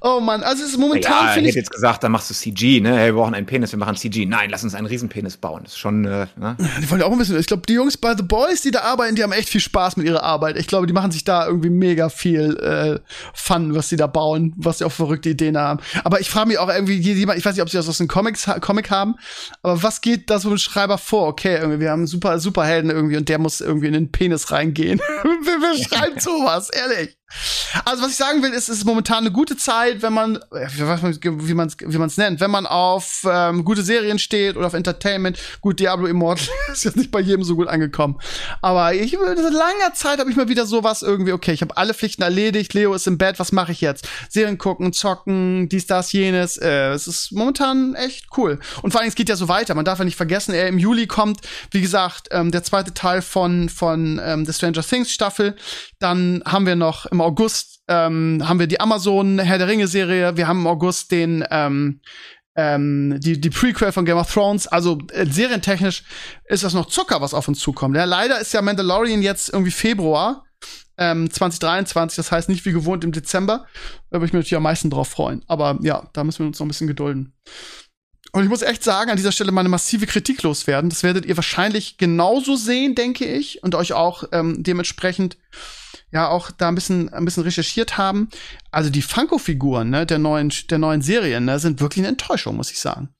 Oh 0.00 0.20
Mann, 0.20 0.42
also 0.42 0.62
es 0.62 0.70
ist 0.70 0.78
momentan 0.78 1.12
ja, 1.12 1.28
ich 1.28 1.34
finde 1.34 1.48
hätte 1.48 1.48
ich. 1.48 1.54
jetzt 1.56 1.70
gesagt, 1.70 2.04
dann 2.04 2.12
machst 2.12 2.30
du 2.30 2.34
CG, 2.34 2.80
ne? 2.80 2.96
Hey, 2.96 3.06
wir 3.06 3.20
brauchen 3.20 3.34
einen 3.34 3.46
Penis, 3.46 3.72
wir 3.72 3.78
machen 3.78 3.96
CG. 3.96 4.26
Nein, 4.26 4.50
lass 4.50 4.62
uns 4.62 4.74
einen 4.74 4.86
Riesenpenis 4.86 5.36
bauen. 5.36 5.62
Das 5.64 5.72
ist 5.72 5.78
schon, 5.78 6.04
äh, 6.04 6.26
ne? 6.36 6.56
Die 6.80 6.90
wollen 6.90 7.00
ja 7.00 7.06
auch 7.06 7.12
ein 7.12 7.18
bisschen. 7.18 7.38
Ich 7.38 7.46
glaube, 7.46 7.62
die 7.68 7.74
Jungs 7.74 7.96
bei 7.96 8.14
The 8.16 8.22
Boys, 8.22 8.62
die 8.62 8.70
da 8.70 8.82
arbeiten, 8.82 9.16
die 9.16 9.22
haben 9.22 9.32
echt 9.32 9.48
viel 9.48 9.60
Spaß 9.60 9.96
mit 9.96 10.06
ihrer 10.06 10.22
Arbeit. 10.22 10.56
Ich 10.56 10.66
glaube, 10.66 10.86
die 10.86 10.92
machen 10.92 11.10
sich 11.10 11.24
da 11.24 11.46
irgendwie 11.46 11.70
mega 11.70 12.08
viel 12.08 12.56
äh, 12.58 13.00
Fun, 13.34 13.74
was 13.74 13.88
sie 13.88 13.96
da 13.96 14.06
bauen, 14.06 14.54
was 14.56 14.78
sie 14.78 14.84
auch 14.84 14.92
verrückte 14.92 15.30
Ideen 15.30 15.58
haben. 15.58 15.80
Aber 16.04 16.20
ich 16.20 16.30
frage 16.30 16.48
mich 16.48 16.58
auch 16.58 16.68
irgendwie, 16.68 16.98
ich 16.98 17.26
weiß 17.26 17.54
nicht, 17.54 17.62
ob 17.62 17.70
sie 17.70 17.76
das 17.76 17.88
aus 17.88 17.98
dem 17.98 18.08
Comics, 18.08 18.48
Comic 18.60 18.90
haben, 18.90 19.16
aber 19.62 19.82
was 19.82 20.00
geht 20.00 20.30
da 20.30 20.38
so 20.38 20.50
ein 20.50 20.58
Schreiber 20.58 20.98
vor? 20.98 21.28
Okay, 21.28 21.56
irgendwie, 21.56 21.80
wir 21.80 21.90
haben 21.90 22.06
super 22.06 22.38
Superhelden 22.38 22.90
irgendwie 22.90 23.16
und 23.16 23.28
der 23.28 23.38
muss 23.38 23.60
irgendwie 23.60 23.88
in 23.88 23.94
den 23.94 24.12
Penis 24.12 24.50
reingehen. 24.50 25.00
wer 25.22 25.84
schreibt 25.84 26.22
sowas, 26.22 26.70
ehrlich? 26.70 27.17
Also 27.84 28.02
was 28.02 28.12
ich 28.12 28.16
sagen 28.16 28.42
will, 28.42 28.52
ist, 28.52 28.68
es 28.68 28.78
ist 28.78 28.84
momentan 28.84 29.18
eine 29.18 29.30
gute 29.30 29.56
Zeit, 29.56 30.00
wenn 30.00 30.12
man, 30.12 30.36
äh, 30.52 30.68
wie 30.70 31.54
man 31.54 31.68
es 31.68 31.76
wie 31.78 31.98
man's 31.98 32.16
nennt, 32.16 32.40
wenn 32.40 32.50
man 32.50 32.66
auf 32.66 33.26
ähm, 33.30 33.64
gute 33.64 33.82
Serien 33.82 34.18
steht 34.18 34.56
oder 34.56 34.66
auf 34.66 34.74
Entertainment. 34.74 35.38
Gut, 35.60 35.78
Diablo 35.78 36.06
Immortal 36.06 36.48
ist 36.72 36.84
jetzt 36.84 36.96
nicht 36.96 37.10
bei 37.10 37.20
jedem 37.20 37.44
so 37.44 37.56
gut 37.56 37.68
angekommen, 37.68 38.18
aber 38.62 38.94
ich 38.94 39.12
seit 39.12 39.52
langer 39.52 39.94
Zeit 39.94 40.20
habe 40.20 40.30
ich 40.30 40.36
mal 40.36 40.48
wieder 40.48 40.64
sowas 40.64 41.02
irgendwie. 41.02 41.32
Okay, 41.32 41.52
ich 41.52 41.60
habe 41.60 41.76
alle 41.76 41.92
Pflichten 41.92 42.22
erledigt. 42.22 42.72
Leo 42.72 42.94
ist 42.94 43.06
im 43.06 43.18
Bett. 43.18 43.38
Was 43.38 43.52
mache 43.52 43.72
ich 43.72 43.80
jetzt? 43.80 44.08
Serien 44.30 44.56
gucken, 44.56 44.92
zocken, 44.92 45.68
dies, 45.68 45.86
das, 45.86 46.12
jenes. 46.12 46.56
Äh, 46.56 46.90
es 46.90 47.06
ist 47.06 47.32
momentan 47.32 47.94
echt 47.94 48.26
cool. 48.38 48.58
Und 48.82 48.92
vor 48.92 49.00
allem 49.00 49.08
es 49.08 49.14
geht 49.14 49.28
ja 49.28 49.36
so 49.36 49.48
weiter. 49.48 49.74
Man 49.74 49.84
darf 49.84 49.98
ja 49.98 50.04
nicht 50.04 50.16
vergessen, 50.16 50.54
äh, 50.54 50.68
im 50.68 50.78
Juli 50.78 51.06
kommt, 51.06 51.40
wie 51.72 51.82
gesagt, 51.82 52.28
ähm, 52.30 52.50
der 52.50 52.64
zweite 52.64 52.94
Teil 52.94 53.20
von 53.20 53.68
von 53.68 54.20
ähm, 54.24 54.46
der 54.46 54.52
Stranger 54.52 54.82
Things 54.82 55.10
Staffel. 55.10 55.56
Dann 55.98 56.42
haben 56.46 56.64
wir 56.64 56.76
noch 56.76 57.06
im 57.06 57.17
August 57.20 57.82
ähm, 57.88 58.42
haben 58.46 58.58
wir 58.58 58.66
die 58.66 58.80
Amazon 58.80 59.38
Herr 59.38 59.58
der 59.58 59.68
Ringe 59.68 59.88
Serie. 59.88 60.36
Wir 60.36 60.46
haben 60.46 60.60
im 60.60 60.66
August 60.66 61.10
den 61.10 61.44
ähm, 61.50 62.00
ähm, 62.58 63.20
die, 63.20 63.40
die 63.40 63.50
Prequel 63.50 63.92
von 63.92 64.04
Game 64.04 64.18
of 64.18 64.32
Thrones. 64.32 64.66
Also 64.66 64.98
äh, 65.12 65.26
serientechnisch 65.26 66.02
ist 66.46 66.64
das 66.64 66.74
noch 66.74 66.86
Zucker, 66.86 67.20
was 67.20 67.32
auf 67.32 67.46
uns 67.46 67.60
zukommt. 67.60 67.96
Ja, 67.96 68.04
leider 68.04 68.40
ist 68.40 68.52
ja 68.52 68.60
Mandalorian 68.60 69.22
jetzt 69.22 69.48
irgendwie 69.48 69.70
Februar 69.70 70.44
ähm, 70.98 71.30
2023. 71.30 72.16
Das 72.16 72.32
heißt 72.32 72.48
nicht 72.48 72.66
wie 72.66 72.72
gewohnt 72.72 73.04
im 73.04 73.12
Dezember. 73.12 73.66
Da 74.10 74.16
würde 74.16 74.26
ich 74.26 74.32
mich 74.32 74.40
natürlich 74.40 74.56
am 74.56 74.64
meisten 74.64 74.90
drauf 74.90 75.08
freuen. 75.08 75.44
Aber 75.46 75.78
ja, 75.82 76.10
da 76.12 76.24
müssen 76.24 76.40
wir 76.40 76.46
uns 76.48 76.58
noch 76.58 76.66
ein 76.66 76.68
bisschen 76.68 76.88
gedulden. 76.88 77.32
Und 78.32 78.42
ich 78.42 78.50
muss 78.50 78.62
echt 78.62 78.82
sagen, 78.82 79.10
an 79.10 79.16
dieser 79.16 79.32
Stelle 79.32 79.52
mal 79.52 79.60
eine 79.60 79.68
massive 79.68 80.06
Kritik 80.06 80.42
loswerden. 80.42 80.90
Das 80.90 81.04
werdet 81.04 81.26
ihr 81.26 81.36
wahrscheinlich 81.36 81.96
genauso 81.96 82.56
sehen, 82.56 82.96
denke 82.96 83.24
ich. 83.24 83.62
Und 83.62 83.76
euch 83.76 83.92
auch 83.92 84.24
ähm, 84.32 84.64
dementsprechend 84.64 85.38
ja 86.10 86.28
auch 86.28 86.50
da 86.50 86.68
ein 86.68 86.74
bisschen, 86.74 87.12
ein 87.12 87.24
bisschen 87.24 87.42
recherchiert 87.42 87.98
haben. 87.98 88.28
Also 88.70 88.90
die 88.90 89.02
Funko-Figuren 89.02 89.90
ne, 89.90 90.06
der, 90.06 90.18
neuen, 90.18 90.52
der 90.70 90.78
neuen 90.78 91.02
Serien 91.02 91.44
ne, 91.44 91.58
sind 91.58 91.80
wirklich 91.80 92.00
eine 92.00 92.08
Enttäuschung, 92.08 92.56
muss 92.56 92.70
ich 92.70 92.80
sagen. 92.80 93.10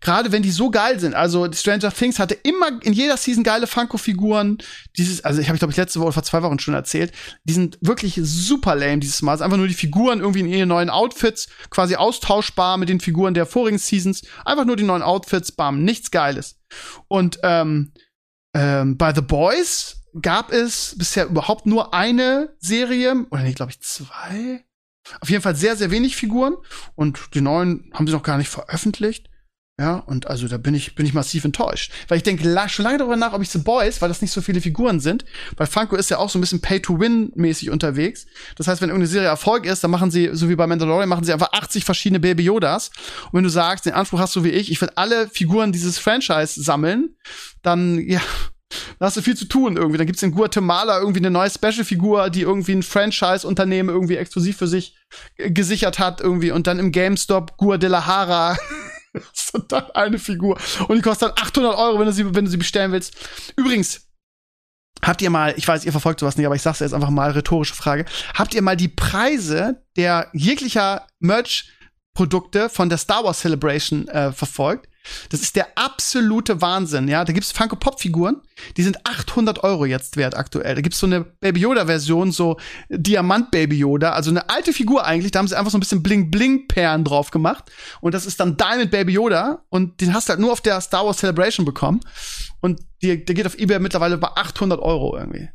Gerade 0.00 0.32
wenn 0.32 0.42
die 0.42 0.50
so 0.50 0.70
geil 0.70 0.98
sind. 0.98 1.14
Also 1.14 1.50
Stranger 1.52 1.92
Things 1.92 2.18
hatte 2.18 2.34
immer 2.34 2.82
in 2.82 2.92
jeder 2.92 3.16
Season 3.16 3.44
geile 3.44 3.66
Funko-Figuren. 3.66 4.58
Dieses, 4.96 5.24
also 5.24 5.40
ich 5.40 5.48
habe 5.48 5.56
ich 5.56 5.60
glaube 5.60 5.72
ich 5.72 5.76
letzte 5.76 6.00
Woche 6.00 6.12
vor 6.12 6.22
zwei 6.22 6.42
Wochen 6.42 6.58
schon 6.58 6.74
erzählt. 6.74 7.12
Die 7.44 7.52
sind 7.52 7.78
wirklich 7.80 8.18
super 8.22 8.74
lame 8.74 8.98
dieses 8.98 9.22
Mal. 9.22 9.34
Es 9.34 9.40
ist 9.40 9.44
einfach 9.44 9.58
nur 9.58 9.68
die 9.68 9.74
Figuren 9.74 10.20
irgendwie 10.20 10.40
in 10.40 10.48
ihren 10.48 10.68
neuen 10.68 10.90
Outfits, 10.90 11.48
quasi 11.70 11.96
austauschbar 11.96 12.76
mit 12.76 12.88
den 12.88 13.00
Figuren 13.00 13.34
der 13.34 13.46
vorigen 13.46 13.78
Seasons. 13.78 14.22
Einfach 14.44 14.64
nur 14.64 14.76
die 14.76 14.84
neuen 14.84 15.02
Outfits, 15.02 15.52
bam, 15.52 15.84
nichts 15.84 16.10
Geiles. 16.10 16.58
Und 17.08 17.38
ähm, 17.42 17.92
ähm, 18.54 18.96
bei 18.96 19.14
The 19.14 19.22
Boys 19.22 20.01
gab 20.20 20.52
es 20.52 20.94
bisher 20.98 21.26
überhaupt 21.26 21.66
nur 21.66 21.94
eine 21.94 22.54
Serie, 22.58 23.26
oder 23.30 23.42
nicht, 23.42 23.56
glaube 23.56 23.72
ich, 23.72 23.80
zwei. 23.80 24.64
Auf 25.20 25.30
jeden 25.30 25.42
Fall 25.42 25.56
sehr, 25.56 25.76
sehr 25.76 25.90
wenig 25.90 26.16
Figuren. 26.16 26.56
Und 26.94 27.18
die 27.34 27.40
neuen 27.40 27.90
haben 27.92 28.06
sie 28.06 28.12
noch 28.12 28.22
gar 28.22 28.38
nicht 28.38 28.48
veröffentlicht. 28.48 29.28
Ja, 29.80 29.96
und 29.96 30.26
also 30.28 30.46
da 30.48 30.58
bin 30.58 30.74
ich, 30.74 30.94
bin 30.94 31.06
ich 31.06 31.14
massiv 31.14 31.44
enttäuscht. 31.44 31.92
Weil 32.06 32.18
ich 32.18 32.22
denke 32.22 32.46
la 32.48 32.68
schon 32.68 32.84
lange 32.84 32.98
darüber 32.98 33.16
nach, 33.16 33.32
ob 33.32 33.40
ich 33.40 33.48
The 33.48 33.58
Boys, 33.58 34.02
weil 34.02 34.08
das 34.10 34.20
nicht 34.20 34.30
so 34.30 34.42
viele 34.42 34.60
Figuren 34.60 35.00
sind, 35.00 35.24
weil 35.56 35.66
Funko 35.66 35.96
ist 35.96 36.10
ja 36.10 36.18
auch 36.18 36.28
so 36.28 36.38
ein 36.38 36.42
bisschen 36.42 36.60
Pay-to-Win-mäßig 36.60 37.70
unterwegs. 37.70 38.26
Das 38.56 38.68
heißt, 38.68 38.82
wenn 38.82 38.90
irgendeine 38.90 39.10
Serie 39.10 39.28
Erfolg 39.28 39.64
ist, 39.64 39.82
dann 39.82 39.90
machen 39.90 40.10
sie, 40.10 40.30
so 40.34 40.50
wie 40.50 40.56
bei 40.56 40.66
Mandalorian, 40.66 41.08
machen 41.08 41.24
sie 41.24 41.32
einfach 41.32 41.52
80 41.52 41.84
verschiedene 41.84 42.20
Baby 42.20 42.44
Yodas. 42.44 42.90
Und 43.26 43.38
wenn 43.38 43.44
du 43.44 43.50
sagst, 43.50 43.86
den 43.86 43.94
Anspruch 43.94 44.20
hast 44.20 44.36
du 44.36 44.44
wie 44.44 44.50
ich, 44.50 44.70
ich 44.70 44.80
will 44.80 44.90
alle 44.94 45.28
Figuren 45.28 45.72
dieses 45.72 45.98
Franchise 45.98 46.62
sammeln, 46.62 47.16
dann, 47.62 47.98
ja, 47.98 48.20
da 48.98 49.06
hast 49.06 49.16
du 49.16 49.22
viel 49.22 49.36
zu 49.36 49.46
tun 49.46 49.76
irgendwie. 49.76 49.98
Dann 49.98 50.06
gibt's 50.06 50.22
in 50.22 50.32
Guatemala 50.32 50.98
irgendwie 50.98 51.20
eine 51.20 51.30
neue 51.30 51.50
Special-Figur, 51.50 52.30
die 52.30 52.42
irgendwie 52.42 52.72
ein 52.72 52.82
Franchise-Unternehmen 52.82 53.88
irgendwie 53.88 54.16
exklusiv 54.16 54.56
für 54.56 54.66
sich 54.66 54.96
gesichert 55.36 55.98
hat 55.98 56.20
irgendwie. 56.20 56.50
Und 56.50 56.66
dann 56.66 56.78
im 56.78 56.92
GameStop 56.92 57.56
Guadalajara 57.56 58.56
hast 59.14 59.50
du 59.54 59.58
dann 59.58 59.90
eine 59.92 60.18
Figur. 60.18 60.58
Und 60.88 60.96
die 60.96 61.02
kostet 61.02 61.30
dann 61.30 61.44
800 61.44 61.76
Euro, 61.76 61.98
wenn 61.98 62.06
du 62.06 62.12
sie, 62.12 62.34
wenn 62.34 62.44
du 62.44 62.50
sie 62.50 62.56
bestellen 62.56 62.92
willst. 62.92 63.14
Übrigens, 63.56 64.08
Habt 65.04 65.20
ihr 65.20 65.30
mal, 65.30 65.52
ich 65.56 65.66
weiß, 65.66 65.84
ihr 65.84 65.90
verfolgt 65.90 66.20
sowas 66.20 66.36
nicht, 66.36 66.46
aber 66.46 66.54
ich 66.54 66.62
sag's 66.62 66.78
jetzt 66.78 66.94
einfach 66.94 67.10
mal, 67.10 67.32
rhetorische 67.32 67.74
Frage. 67.74 68.04
Habt 68.34 68.54
ihr 68.54 68.62
mal 68.62 68.76
die 68.76 68.88
Preise 68.88 69.82
der 69.96 70.28
jeglicher 70.32 71.08
Merch-Produkte 71.18 72.68
von 72.68 72.88
der 72.88 72.98
Star 72.98 73.24
Wars 73.24 73.40
Celebration 73.40 74.06
äh, 74.06 74.30
verfolgt? 74.30 74.88
Das 75.30 75.40
ist 75.40 75.56
der 75.56 75.68
absolute 75.76 76.60
Wahnsinn, 76.60 77.08
ja. 77.08 77.24
Da 77.24 77.32
gibt's 77.32 77.52
Funko 77.52 77.76
Pop 77.76 78.00
Figuren, 78.00 78.40
die 78.76 78.82
sind 78.82 78.98
800 79.04 79.64
Euro 79.64 79.84
jetzt 79.84 80.16
wert 80.16 80.36
aktuell. 80.36 80.74
Da 80.74 80.80
gibt's 80.80 80.98
so 80.98 81.06
eine 81.06 81.22
Baby 81.22 81.60
Yoda 81.60 81.86
Version, 81.86 82.32
so 82.32 82.58
Diamant 82.88 83.50
Baby 83.50 83.78
Yoda, 83.78 84.12
also 84.12 84.30
eine 84.30 84.48
alte 84.48 84.72
Figur 84.72 85.04
eigentlich. 85.04 85.32
Da 85.32 85.40
haben 85.40 85.48
sie 85.48 85.58
einfach 85.58 85.70
so 85.70 85.78
ein 85.78 85.80
bisschen 85.80 86.02
Bling 86.02 86.30
Bling 86.30 86.68
Perlen 86.68 87.04
drauf 87.04 87.30
gemacht 87.30 87.70
und 88.00 88.14
das 88.14 88.26
ist 88.26 88.40
dann 88.40 88.56
Diamond 88.56 88.90
Baby 88.90 89.12
Yoda 89.12 89.64
und 89.68 90.00
den 90.00 90.14
hast 90.14 90.28
du 90.28 90.30
halt 90.30 90.40
nur 90.40 90.52
auf 90.52 90.60
der 90.60 90.80
Star 90.80 91.04
Wars 91.04 91.18
Celebration 91.18 91.66
bekommen 91.66 92.00
und 92.60 92.80
die, 93.02 93.24
der 93.24 93.34
geht 93.34 93.46
auf 93.46 93.58
eBay 93.58 93.78
mittlerweile 93.78 94.18
bei 94.18 94.28
800 94.28 94.80
Euro 94.80 95.16
irgendwie. 95.16 95.48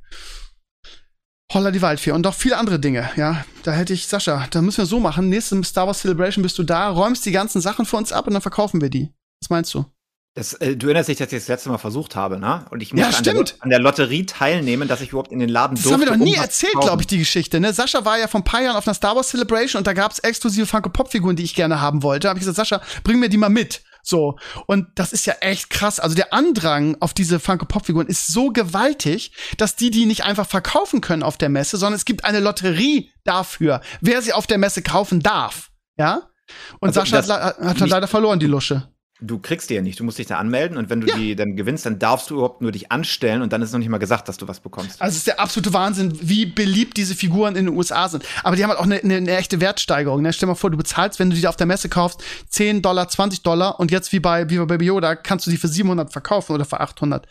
Holla 1.53 1.71
die 1.71 1.81
Waldfee 1.81 2.11
und 2.11 2.27
auch 2.27 2.33
viele 2.33 2.57
andere 2.57 2.77
Dinge, 2.77 3.09
ja. 3.15 3.45
Da 3.63 3.71
hätte 3.71 3.93
ich, 3.93 4.07
Sascha, 4.07 4.47
da 4.51 4.61
müssen 4.61 4.79
wir 4.79 4.85
so 4.85 4.99
machen. 4.99 5.29
Nächste 5.29 5.63
Star 5.63 5.87
Wars 5.87 5.99
Celebration 6.01 6.43
bist 6.43 6.57
du 6.57 6.63
da, 6.63 6.89
räumst 6.89 7.25
die 7.25 7.31
ganzen 7.31 7.61
Sachen 7.61 7.85
für 7.85 7.95
uns 7.95 8.11
ab 8.11 8.27
und 8.27 8.33
dann 8.33 8.41
verkaufen 8.41 8.81
wir 8.81 8.89
die. 8.89 9.13
Was 9.41 9.49
meinst 9.49 9.73
du? 9.73 9.85
Das, 10.33 10.53
äh, 10.53 10.75
du 10.77 10.85
erinnerst 10.85 11.09
dich, 11.09 11.17
dass 11.17 11.31
ich 11.33 11.39
das 11.39 11.47
letzte 11.47 11.69
Mal 11.69 11.79
versucht 11.79 12.15
habe, 12.15 12.37
ne? 12.39 12.65
Und 12.69 12.83
ich 12.83 12.91
Ja, 12.91 13.07
musste 13.07 13.31
an, 13.31 13.37
der, 13.37 13.45
an 13.61 13.69
der 13.71 13.79
Lotterie 13.79 14.23
teilnehmen, 14.27 14.87
dass 14.87 15.01
ich 15.01 15.09
überhaupt 15.09 15.31
in 15.31 15.39
den 15.39 15.49
Laden 15.49 15.73
Das 15.75 15.83
durfte. 15.83 15.93
haben 15.95 16.01
wir 16.11 16.15
doch 16.17 16.23
nie 16.23 16.35
um 16.35 16.41
erzählt, 16.43 16.73
glaube 16.79 17.01
ich, 17.01 17.07
die 17.07 17.17
Geschichte. 17.17 17.59
Ne? 17.59 17.73
Sascha 17.73 18.05
war 18.05 18.19
ja 18.19 18.27
vor 18.27 18.41
ein 18.41 18.43
paar 18.43 18.61
Jahren 18.61 18.75
auf 18.75 18.87
einer 18.87 18.93
Star 18.93 19.15
Wars 19.15 19.29
Celebration 19.29 19.79
und 19.79 19.87
da 19.87 19.93
gab's 19.93 20.19
exklusive 20.19 20.67
Funko 20.67 20.89
Pop 20.89 21.11
Figuren, 21.11 21.35
die 21.35 21.43
ich 21.43 21.55
gerne 21.55 21.81
haben 21.81 22.03
wollte. 22.03 22.29
Habe 22.29 22.37
ich 22.37 22.45
gesagt, 22.45 22.57
Sascha, 22.57 22.85
bring 23.03 23.19
mir 23.19 23.29
die 23.29 23.37
mal 23.37 23.49
mit. 23.49 23.81
So 24.03 24.37
und 24.67 24.87
das 24.93 25.11
ist 25.11 25.25
ja 25.25 25.33
echt 25.41 25.71
krass. 25.71 25.99
Also 25.99 26.15
der 26.15 26.31
Andrang 26.33 26.95
auf 26.99 27.15
diese 27.15 27.39
Funko 27.39 27.65
Pop 27.65 27.87
Figuren 27.87 28.05
ist 28.05 28.27
so 28.27 28.51
gewaltig, 28.51 29.31
dass 29.57 29.75
die 29.75 29.89
die 29.89 30.05
nicht 30.05 30.23
einfach 30.23 30.47
verkaufen 30.47 31.01
können 31.01 31.23
auf 31.23 31.39
der 31.39 31.49
Messe, 31.49 31.77
sondern 31.77 31.95
es 31.95 32.05
gibt 32.05 32.25
eine 32.25 32.41
Lotterie 32.41 33.11
dafür, 33.23 33.81
wer 34.01 34.21
sie 34.21 34.33
auf 34.33 34.45
der 34.45 34.59
Messe 34.59 34.83
kaufen 34.83 35.19
darf. 35.21 35.71
Ja. 35.97 36.29
Und 36.79 36.89
Also 36.89 36.99
Sascha 36.99 37.17
hat, 37.17 37.57
das 37.59 37.81
hat 37.81 37.89
leider 37.89 38.07
verloren 38.07 38.39
die 38.39 38.45
Lusche. 38.45 38.87
Du 39.19 39.39
kriegst 39.39 39.69
die 39.69 39.73
ja 39.73 39.81
nicht, 39.81 39.99
du 39.99 40.03
musst 40.03 40.19
dich 40.19 40.27
da 40.27 40.37
anmelden 40.37 40.77
und 40.77 40.89
wenn 40.91 41.01
du 41.01 41.07
Ja. 41.07 41.17
die 41.17 41.35
dann 41.35 41.55
gewinnst, 41.55 41.85
dann 41.87 41.97
darfst 41.97 42.29
du 42.29 42.35
überhaupt 42.35 42.61
nur 42.61 42.71
dich 42.71 42.91
anstellen 42.91 43.41
und 43.41 43.51
dann 43.51 43.61
ist 43.63 43.71
noch 43.71 43.79
nicht 43.79 43.89
mal 43.89 43.97
gesagt, 43.97 44.29
dass 44.29 44.37
du 44.37 44.47
was 44.47 44.59
bekommst. 44.59 45.01
Also 45.01 45.13
es 45.13 45.17
ist 45.17 45.27
der 45.27 45.39
absolute 45.39 45.73
Wahnsinn, 45.73 46.17
wie 46.21 46.45
beliebt 46.45 46.97
diese 46.97 47.15
Figuren 47.15 47.55
in 47.55 47.65
den 47.65 47.75
USA 47.75 48.09
sind. 48.09 48.23
Aber 48.43 48.55
die 48.55 48.63
haben 48.63 48.69
halt 48.69 48.79
auch 48.79 48.83
eine, 48.85 48.97
eine, 48.97 49.15
eine 49.15 49.37
echte 49.37 49.59
Wertsteigerung. 49.59 50.21
Ne? 50.21 50.31
Stell 50.33 50.45
dir 50.45 50.51
mal 50.51 50.55
vor, 50.55 50.69
du 50.69 50.77
bezahlst, 50.77 51.17
wenn 51.19 51.29
du 51.31 51.35
die 51.35 51.47
auf 51.47 51.55
der 51.55 51.65
Messe 51.65 51.89
kaufst, 51.89 52.21
10 52.49 52.81
Dollar, 52.83 53.07
20 53.09 53.41
Dollar 53.41 53.79
und 53.79 53.89
jetzt 53.91 54.11
wie 54.11 54.19
bei, 54.19 54.47
wie 54.49 54.57
bei 54.59 54.65
Baby 54.65 54.85
Yoda 54.85 55.15
kannst 55.15 55.47
du 55.47 55.51
die 55.51 55.57
für 55.57 55.67
700 55.67 56.11
verkaufen 56.11 56.53
oder 56.53 56.65
für 56.65 56.79
800. 56.79 57.27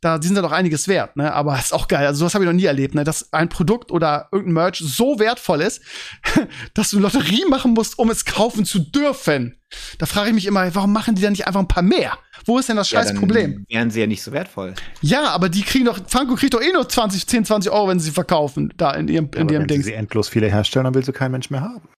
Da, 0.00 0.18
die 0.18 0.26
sind 0.28 0.36
ja 0.36 0.42
doch 0.42 0.52
einiges 0.52 0.86
wert, 0.88 1.16
ne? 1.16 1.32
Aber 1.32 1.58
ist 1.58 1.72
auch 1.72 1.88
geil. 1.88 2.06
Also 2.06 2.20
sowas 2.20 2.34
habe 2.34 2.44
ich 2.44 2.48
noch 2.48 2.54
nie 2.56 2.66
erlebt, 2.66 2.94
ne? 2.94 3.02
Dass 3.02 3.32
ein 3.32 3.48
Produkt 3.48 3.90
oder 3.90 4.28
irgendein 4.30 4.52
Merch 4.54 4.78
so 4.78 5.18
wertvoll 5.18 5.62
ist, 5.62 5.80
dass 6.74 6.90
du 6.90 6.98
eine 6.98 7.04
Lotterie 7.04 7.44
machen 7.48 7.72
musst, 7.72 7.98
um 7.98 8.10
es 8.10 8.24
kaufen 8.24 8.64
zu 8.64 8.78
dürfen. 8.78 9.56
Da 9.98 10.06
frage 10.06 10.28
ich 10.28 10.34
mich 10.34 10.46
immer, 10.46 10.72
warum 10.74 10.92
machen 10.92 11.14
die 11.16 11.22
dann 11.22 11.32
nicht 11.32 11.46
einfach 11.46 11.60
ein 11.60 11.68
paar 11.68 11.82
mehr? 11.82 12.16
Wo 12.44 12.58
ist 12.58 12.68
denn 12.68 12.76
das 12.76 12.88
scheiß 12.88 13.08
dann 13.08 13.16
Problem? 13.16 13.64
wären 13.68 13.90
sie 13.90 14.00
ja 14.00 14.06
nicht 14.06 14.22
so 14.22 14.30
wertvoll. 14.32 14.74
Ja, 15.00 15.30
aber 15.30 15.48
die 15.48 15.62
kriegen 15.62 15.84
doch, 15.86 15.98
Funko 16.06 16.36
kriegt 16.36 16.54
doch 16.54 16.62
eh 16.62 16.72
nur 16.72 16.88
20, 16.88 17.26
10, 17.26 17.44
20 17.44 17.72
Euro, 17.72 17.88
wenn 17.88 17.98
sie 17.98 18.12
verkaufen, 18.12 18.72
da 18.76 18.92
in 18.92 19.08
ihrem, 19.08 19.28
in 19.34 19.42
Aber 19.42 19.52
ihrem 19.52 19.62
wenn 19.62 19.68
sie 19.68 19.74
Ding. 19.74 19.82
sie 19.82 19.92
endlos 19.94 20.28
viele 20.28 20.48
herstellen, 20.48 20.84
dann 20.84 20.94
will 20.94 21.04
sie 21.04 21.12
kein 21.12 21.32
Mensch 21.32 21.50
mehr 21.50 21.62
haben. 21.62 21.88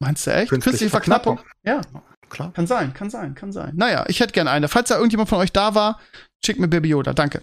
Meinst 0.00 0.26
du 0.26 0.32
echt? 0.32 0.48
Künstliche 0.48 0.70
Künstliche 0.70 0.90
Verknappung? 0.90 1.40
Ja, 1.62 1.80
Klar. 2.28 2.52
kann 2.52 2.66
sein, 2.66 2.92
kann 2.94 3.08
sein, 3.10 3.34
kann 3.36 3.52
sein. 3.52 3.72
Naja, 3.76 4.04
ich 4.08 4.18
hätte 4.20 4.32
gerne 4.32 4.50
eine. 4.50 4.66
Falls 4.68 4.88
da 4.88 4.96
irgendjemand 4.96 5.28
von 5.28 5.38
euch 5.38 5.52
da 5.52 5.74
war, 5.76 6.00
schickt 6.44 6.58
mir 6.58 6.66
Baby 6.66 6.88
Yoda, 6.88 7.12
danke. 7.12 7.42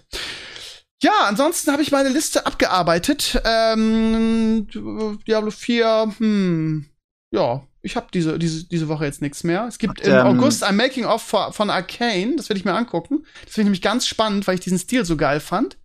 Ja, 1.02 1.14
ansonsten 1.28 1.72
habe 1.72 1.82
ich 1.82 1.92
meine 1.92 2.10
Liste 2.10 2.46
abgearbeitet. 2.46 3.42
Ähm, 3.46 4.68
Diablo 5.26 5.52
4, 5.52 6.16
hm, 6.18 6.86
ja, 7.32 7.62
ich 7.82 7.96
habe 7.96 8.08
diese, 8.14 8.38
diese, 8.40 8.68
diese 8.68 8.88
Woche 8.88 9.06
jetzt 9.06 9.22
nichts 9.22 9.44
mehr. 9.44 9.66
Es 9.68 9.78
gibt 9.78 10.02
Und, 10.02 10.08
im 10.08 10.14
ähm, 10.14 10.26
August 10.26 10.64
ein 10.64 10.76
Making-of 10.76 11.22
von 11.22 11.54
von 11.54 11.70
Arcane, 11.70 12.36
das 12.36 12.50
werde 12.50 12.60
ich 12.60 12.66
mir 12.66 12.74
angucken. 12.74 13.24
Das 13.46 13.54
finde 13.54 13.62
ich 13.62 13.66
nämlich 13.66 13.82
ganz 13.82 14.08
spannend, 14.08 14.48
weil 14.48 14.56
ich 14.56 14.62
diesen 14.62 14.80
Stil 14.80 15.06
so 15.06 15.18
geil 15.18 15.40
fand. 15.40 15.78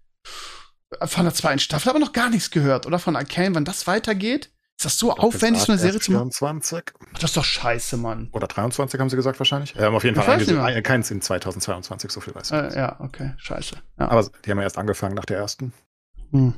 Von 1.04 1.24
der 1.24 1.34
zweiten 1.34 1.58
Staffel 1.58 1.90
aber 1.90 1.98
noch 1.98 2.12
gar 2.12 2.30
nichts 2.30 2.50
gehört, 2.50 2.86
oder? 2.86 2.98
Von 2.98 3.16
Arcane, 3.16 3.54
wann 3.54 3.64
das 3.64 3.86
weitergeht? 3.86 4.50
Ist 4.76 4.84
das 4.84 4.98
so 4.98 5.12
aufwendig, 5.12 5.62
so 5.62 5.72
eine 5.72 5.78
Serie 5.80 6.00
zu 6.00 6.10
machen? 6.12 6.32
24 6.32 6.92
Das 7.14 7.24
ist 7.30 7.36
doch 7.36 7.44
scheiße, 7.44 7.96
Mann. 7.96 8.28
oder 8.32 8.48
23 8.48 8.98
haben 9.00 9.08
sie 9.08 9.16
gesagt 9.16 9.38
wahrscheinlich. 9.38 9.74
Ähm, 9.78 9.94
auf 9.94 10.02
jeden 10.02 10.18
Ich 10.18 10.24
Fall 10.24 10.76
äh, 10.76 10.82
keins 10.82 11.10
in 11.12 11.20
2022, 11.20 12.10
so 12.10 12.20
viel 12.20 12.34
weiß 12.34 12.50
ich. 12.50 12.56
Äh, 12.56 12.76
ja, 12.76 13.00
okay, 13.00 13.34
scheiße. 13.36 13.76
Ja. 13.98 14.08
Aber 14.08 14.28
die 14.44 14.50
haben 14.50 14.58
ja 14.58 14.64
erst 14.64 14.78
angefangen 14.78 15.14
nach 15.14 15.24
der 15.24 15.38
ersten. 15.38 15.72
Hm. 16.32 16.54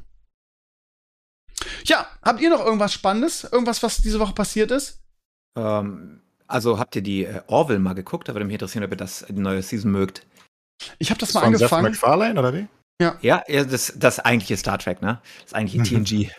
Ja, 1.84 2.06
habt 2.22 2.40
ihr 2.40 2.50
noch 2.50 2.64
irgendwas 2.64 2.92
Spannendes? 2.92 3.44
Irgendwas, 3.44 3.82
was 3.82 3.98
diese 4.00 4.18
Woche 4.18 4.32
passiert 4.34 4.70
ist? 4.70 5.02
Ähm, 5.56 6.20
also 6.46 6.78
habt 6.78 6.94
ihr 6.96 7.02
die 7.02 7.24
äh, 7.24 7.40
Orville 7.48 7.78
mal 7.78 7.94
geguckt? 7.94 8.28
Da 8.28 8.34
würde 8.34 8.44
mich 8.44 8.54
interessieren, 8.54 8.84
ob 8.84 8.90
ihr 8.90 8.96
das 8.96 9.24
die 9.28 9.32
neue 9.40 9.62
Season 9.62 9.90
mögt. 9.90 10.26
Ich 10.98 11.10
habe 11.10 11.18
das 11.18 11.32
mal 11.34 11.40
Von 11.40 11.52
Seth 11.54 11.62
angefangen. 11.62 11.84
MacFarlane 11.92 12.38
oder 12.38 12.54
wie? 12.54 12.66
Ja, 13.00 13.18
ja 13.20 13.42
das, 13.64 13.92
das 13.96 14.20
eigentliche 14.20 14.56
Star 14.56 14.78
Trek, 14.78 15.02
ne? 15.02 15.20
Das 15.44 15.52
eigentliche 15.54 15.82
TNG. 16.04 16.30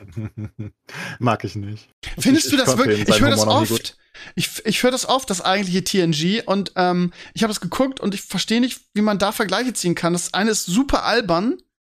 Mag 1.19 1.43
ich 1.43 1.55
nicht. 1.55 1.89
Findest 2.17 2.45
Ich- 2.47 2.51
du 2.51 2.57
das 2.57 2.77
wirklich? 2.77 3.07
Ich 3.07 3.19
höre 3.21 3.29
das 3.31 3.45
oft. 3.45 3.97
Ich, 4.35 4.65
ich 4.65 4.81
höre 4.81 4.89
das 4.91 5.07
oft, 5.07 5.29
das 5.29 5.41
eigentliche 5.41 5.83
TNG. 5.83 6.43
Und 6.47 6.71
ähm, 6.75 7.13
ich 7.35 7.43
habe 7.43 7.51
es 7.51 7.61
geguckt 7.61 7.99
und 7.99 8.15
ich 8.15 8.21
verstehe 8.21 8.59
nicht, 8.61 8.81
wie 8.95 9.01
man 9.01 9.19
da 9.19 9.31
Vergleiche 9.31 9.73
ziehen 9.73 9.93
kann. 9.93 10.13
Das 10.13 10.33
eine 10.33 10.49
ist 10.51 10.65
super 10.65 11.03
albern. 11.03 11.57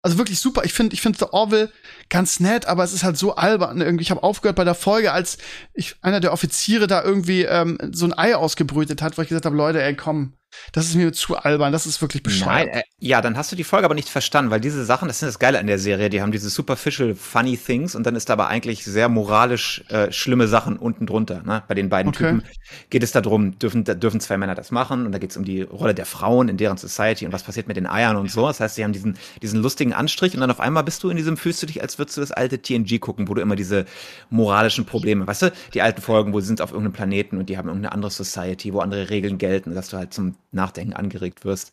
Also 0.08 0.16
wirklich 0.16 0.40
super. 0.40 0.64
Ich 0.64 0.72
finde 0.72 0.94
ich 0.94 1.02
finde 1.02 1.18
The 1.18 1.26
Orville 1.32 1.70
ganz 2.08 2.40
nett, 2.40 2.64
aber 2.64 2.82
es 2.82 2.94
ist 2.94 3.04
halt 3.04 3.18
so 3.18 3.34
albern. 3.34 3.82
Irgendwie, 3.82 4.00
ich 4.00 4.10
habe 4.10 4.22
aufgehört 4.22 4.56
bei 4.56 4.64
der 4.64 4.74
Folge, 4.74 5.12
als 5.12 5.36
ich, 5.74 5.96
einer 6.00 6.20
der 6.20 6.32
Offiziere 6.32 6.86
da 6.86 7.04
irgendwie 7.04 7.42
ähm, 7.42 7.76
so 7.92 8.06
ein 8.06 8.16
Ei 8.16 8.34
ausgebrütet 8.34 9.02
hat, 9.02 9.18
wo 9.18 9.22
ich 9.22 9.28
gesagt 9.28 9.44
habe, 9.44 9.54
Leute, 9.54 9.82
ey, 9.82 9.94
komm, 9.94 10.32
das 10.72 10.86
ist 10.86 10.94
mir 10.94 11.12
zu 11.12 11.36
albern. 11.36 11.72
Das 11.72 11.86
ist 11.86 12.00
wirklich 12.00 12.22
bescheuert. 12.22 12.66
Nein, 12.66 12.68
äh, 12.68 12.82
ja, 12.98 13.20
dann 13.20 13.36
hast 13.36 13.52
du 13.52 13.56
die 13.56 13.64
Folge 13.64 13.84
aber 13.84 13.94
nicht 13.94 14.08
verstanden, 14.08 14.50
weil 14.50 14.60
diese 14.60 14.84
Sachen, 14.84 15.08
das 15.08 15.22
ist 15.22 15.28
das 15.28 15.38
Geile 15.38 15.58
an 15.58 15.66
der 15.66 15.78
Serie, 15.78 16.10
die 16.10 16.22
haben 16.22 16.32
diese 16.32 16.50
superficial 16.50 17.14
funny 17.14 17.56
things 17.56 17.94
und 17.94 18.04
dann 18.04 18.16
ist 18.16 18.28
da 18.28 18.34
aber 18.34 18.48
eigentlich 18.48 18.84
sehr 18.84 19.08
moralisch 19.08 19.84
äh, 19.88 20.10
schlimme 20.12 20.48
Sachen 20.48 20.76
unten 20.76 21.06
drunter. 21.06 21.42
Ne? 21.42 21.62
Bei 21.68 21.74
den 21.74 21.88
beiden 21.88 22.08
Okay. 22.08 22.30
Typen 22.30 22.42
geht 22.90 23.02
es 23.02 23.12
darum, 23.12 23.58
dürfen, 23.58 23.84
da 23.84 23.94
dürfen 23.94 24.20
zwei 24.20 24.38
Männer 24.38 24.54
das 24.54 24.70
machen 24.70 25.06
und 25.06 25.12
da 25.12 25.18
geht 25.18 25.30
es 25.30 25.36
um 25.36 25.44
die 25.44 25.62
Rolle 25.62 25.94
der 25.94 26.06
Frauen 26.06 26.48
in 26.48 26.56
deren 26.56 26.76
Society 26.76 27.26
und 27.26 27.32
was 27.32 27.42
passiert 27.42 27.68
mit 27.68 27.76
den 27.76 27.86
Eiern 27.86 28.16
und 28.16 28.30
so. 28.30 28.46
Das 28.46 28.60
heißt, 28.60 28.76
sie 28.76 28.84
haben 28.84 28.92
diesen, 28.92 29.18
diesen 29.42 29.60
lustigen 29.62 29.92
Anstrich 29.92 30.34
und 30.34 30.40
dann 30.40 30.50
auf 30.50 30.60
einmal 30.60 30.84
bist 30.84 31.02
du 31.02 31.10
in 31.10 31.16
diesem, 31.16 31.36
fühlst 31.36 31.62
du 31.62 31.66
dich, 31.66 31.82
als 31.82 31.98
würdest 31.98 32.16
du 32.16 32.20
das 32.20 32.32
alte 32.32 32.60
TNG 32.60 32.98
gucken, 33.00 33.28
wo 33.28 33.34
du 33.34 33.42
immer 33.42 33.56
diese 33.56 33.84
moralischen 34.30 34.86
Probleme, 34.86 35.26
weißt 35.26 35.42
du, 35.42 35.52
die 35.74 35.82
alten 35.82 36.00
Folgen, 36.00 36.32
wo 36.32 36.40
sie 36.40 36.46
sind 36.46 36.60
auf 36.60 36.70
irgendeinem 36.70 36.94
Planeten 36.94 37.38
und 37.38 37.48
die 37.48 37.58
haben 37.58 37.68
irgendeine 37.68 37.92
andere 37.92 38.10
Society, 38.10 38.72
wo 38.72 38.80
andere 38.80 39.10
Regeln 39.10 39.38
gelten, 39.38 39.74
dass 39.74 39.90
du 39.90 39.96
halt 39.96 40.14
zum 40.14 40.34
Nachdenken 40.50 40.92
angeregt 40.92 41.44
wirst. 41.44 41.72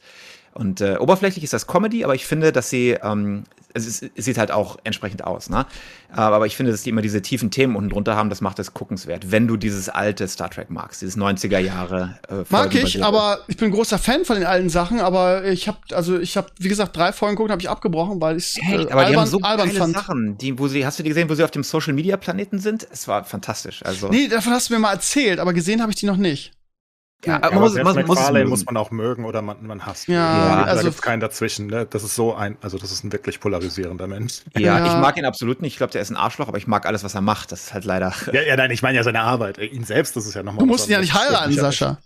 Und 0.53 0.79
äh, 0.79 0.97
oberflächlich 0.97 1.43
ist 1.43 1.53
das 1.53 1.67
Comedy, 1.67 2.03
aber 2.03 2.15
ich 2.15 2.25
finde, 2.25 2.51
dass 2.51 2.69
sie 2.69 2.91
ähm, 2.91 3.43
es, 3.75 3.85
ist, 3.85 4.11
es 4.15 4.25
sieht 4.25 4.37
halt 4.37 4.51
auch 4.51 4.77
entsprechend 4.85 5.25
aus, 5.25 5.49
ne? 5.49 5.65
Aber 6.09 6.45
ich 6.45 6.55
finde, 6.55 6.71
dass 6.71 6.83
die 6.83 6.91
immer 6.91 7.01
diese 7.01 7.21
tiefen 7.21 7.51
Themen 7.51 7.75
unten 7.75 7.89
drunter 7.89 8.15
haben, 8.15 8.29
das 8.29 8.39
macht 8.39 8.57
es 8.59 8.73
guckenswert, 8.73 9.31
wenn 9.31 9.47
du 9.47 9.57
dieses 9.57 9.89
alte 9.89 10.27
Star 10.29 10.49
Trek 10.49 10.69
magst, 10.69 11.01
dieses 11.01 11.17
90er 11.17 11.59
Jahre. 11.59 12.17
Äh, 12.29 12.45
Mag 12.49 12.73
ich, 12.73 13.03
aber 13.03 13.39
ich 13.47 13.57
bin 13.57 13.71
großer 13.71 13.99
Fan 13.99 14.23
von 14.23 14.37
den 14.37 14.45
alten 14.45 14.69
Sachen, 14.69 15.01
aber 15.01 15.43
ich 15.43 15.67
habe 15.67 15.77
also 15.91 16.17
ich 16.17 16.37
habe 16.37 16.47
wie 16.57 16.69
gesagt 16.69 16.95
drei 16.95 17.11
Folgen 17.11 17.35
geguckt, 17.35 17.51
habe 17.51 17.61
ich 17.61 17.69
abgebrochen, 17.69 18.21
weil 18.21 18.37
ich 18.37 18.57
äh, 18.63 18.75
aber 18.75 18.79
albern, 18.79 19.11
die 19.11 19.17
haben 19.17 19.27
so 19.27 19.39
albern 19.41 19.71
fand. 19.71 19.93
Sachen, 19.93 20.37
die 20.37 20.57
wo 20.57 20.69
sie 20.69 20.85
hast 20.85 20.97
du 20.97 21.03
die 21.03 21.09
gesehen, 21.09 21.29
wo 21.29 21.35
sie 21.35 21.43
auf 21.43 21.51
dem 21.51 21.63
Social 21.63 21.93
Media 21.93 22.15
Planeten 22.15 22.59
sind? 22.59 22.87
Es 22.89 23.09
war 23.09 23.25
fantastisch, 23.25 23.83
also. 23.83 24.07
Nee, 24.07 24.29
davon 24.29 24.53
hast 24.53 24.69
du 24.69 24.73
mir 24.73 24.79
mal 24.79 24.93
erzählt, 24.93 25.39
aber 25.39 25.51
gesehen 25.51 25.81
habe 25.81 25.91
ich 25.91 25.97
die 25.97 26.05
noch 26.05 26.17
nicht. 26.17 26.53
Ja, 27.23 27.39
ja, 27.41 27.49
man 27.49 27.59
muss, 27.59 27.73
man, 27.73 28.05
muss, 28.05 28.49
muss 28.49 28.65
man 28.65 28.77
auch 28.77 28.91
mögen 28.91 29.25
oder 29.25 29.41
man, 29.41 29.65
man 29.65 29.85
hasst. 29.85 30.07
Ja, 30.07 30.15
ja 30.15 30.63
also 30.63 30.77
da 30.77 30.83
gibt's 30.83 31.01
keinen 31.01 31.19
dazwischen. 31.19 31.67
Ne? 31.67 31.87
Das 31.89 32.03
ist 32.03 32.15
so 32.15 32.35
ein, 32.35 32.57
also 32.61 32.77
das 32.77 32.91
ist 32.91 33.03
ein 33.03 33.11
wirklich 33.11 33.39
polarisierender 33.39 34.07
Mensch. 34.07 34.41
Ja, 34.55 34.77
ja. 34.77 34.85
ich 34.85 35.01
mag 35.01 35.17
ihn 35.17 35.25
absolut 35.25 35.61
nicht. 35.61 35.73
Ich 35.73 35.77
glaube, 35.77 35.91
der 35.91 36.01
ist 36.01 36.11
ein 36.11 36.17
Arschloch, 36.17 36.47
aber 36.47 36.57
ich 36.57 36.67
mag 36.67 36.85
alles, 36.85 37.03
was 37.03 37.15
er 37.15 37.21
macht. 37.21 37.51
Das 37.51 37.63
ist 37.63 37.73
halt 37.73 37.85
leider. 37.85 38.13
Ja, 38.31 38.41
ja 38.41 38.55
nein, 38.55 38.69
ich 38.69 38.81
meine 38.81 38.97
ja 38.97 39.03
seine 39.03 39.21
Arbeit. 39.21 39.57
Ihn 39.57 39.83
selbst, 39.83 40.15
das 40.15 40.27
ist 40.27 40.35
ja 40.35 40.43
nochmal. 40.43 40.59
Du 40.59 40.65
musst 40.67 40.87
ihn 40.87 40.91
ja 40.91 40.99
nicht 40.99 41.13
heiraten, 41.13 41.53
Sascha. 41.53 41.97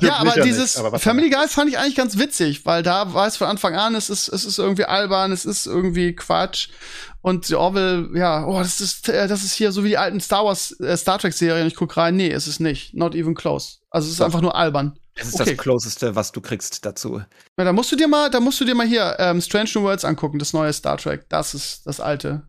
Ja, 0.00 0.16
aber 0.16 0.40
dieses 0.42 0.76
aber 0.76 0.98
Family 0.98 1.30
Guy 1.30 1.48
fand 1.48 1.70
ich 1.70 1.78
eigentlich 1.78 1.96
ganz 1.96 2.18
witzig, 2.18 2.66
weil 2.66 2.82
da 2.82 3.14
war 3.14 3.26
es 3.26 3.36
von 3.36 3.46
Anfang 3.46 3.74
an, 3.74 3.94
es 3.94 4.10
ist, 4.10 4.28
es 4.28 4.44
ist 4.44 4.58
irgendwie 4.58 4.84
albern, 4.84 5.32
es 5.32 5.44
ist 5.44 5.66
irgendwie 5.66 6.14
Quatsch. 6.14 6.68
Und 7.22 7.48
die 7.48 7.54
Orville, 7.54 8.08
ja, 8.14 8.46
oh, 8.46 8.58
das 8.58 8.80
ist, 8.80 9.08
äh, 9.08 9.28
das 9.28 9.44
ist 9.44 9.52
hier 9.52 9.72
so 9.72 9.84
wie 9.84 9.90
die 9.90 9.98
alten 9.98 10.20
Star 10.20 10.44
Wars, 10.44 10.78
äh, 10.80 10.96
Star 10.96 11.18
Trek 11.18 11.34
Serien. 11.34 11.66
Ich 11.66 11.74
guck 11.74 11.96
rein, 11.96 12.16
nee, 12.16 12.30
es 12.30 12.46
ist 12.46 12.60
nicht. 12.60 12.94
Not 12.94 13.14
even 13.14 13.34
close. 13.34 13.78
Also 13.90 14.08
es 14.08 14.14
ist 14.14 14.20
einfach 14.22 14.40
nur 14.40 14.54
albern. 14.54 14.98
Es 15.14 15.28
ist 15.28 15.40
okay. 15.40 15.50
das 15.50 15.58
Closeste, 15.58 16.14
was 16.14 16.32
du 16.32 16.40
kriegst 16.40 16.86
dazu. 16.86 17.22
Ja, 17.58 17.64
da 17.64 17.72
musst 17.72 17.92
du 17.92 17.96
dir 17.96 18.08
mal, 18.08 18.30
da 18.30 18.40
musst 18.40 18.60
du 18.60 18.64
dir 18.64 18.74
mal 18.74 18.86
hier 18.86 19.16
ähm, 19.18 19.40
Strange 19.40 19.70
New 19.74 19.82
Worlds 19.82 20.04
angucken, 20.04 20.38
das 20.38 20.52
neue 20.52 20.72
Star 20.72 20.96
Trek. 20.96 21.28
Das 21.28 21.52
ist 21.54 21.86
das 21.86 22.00
alte. 22.00 22.48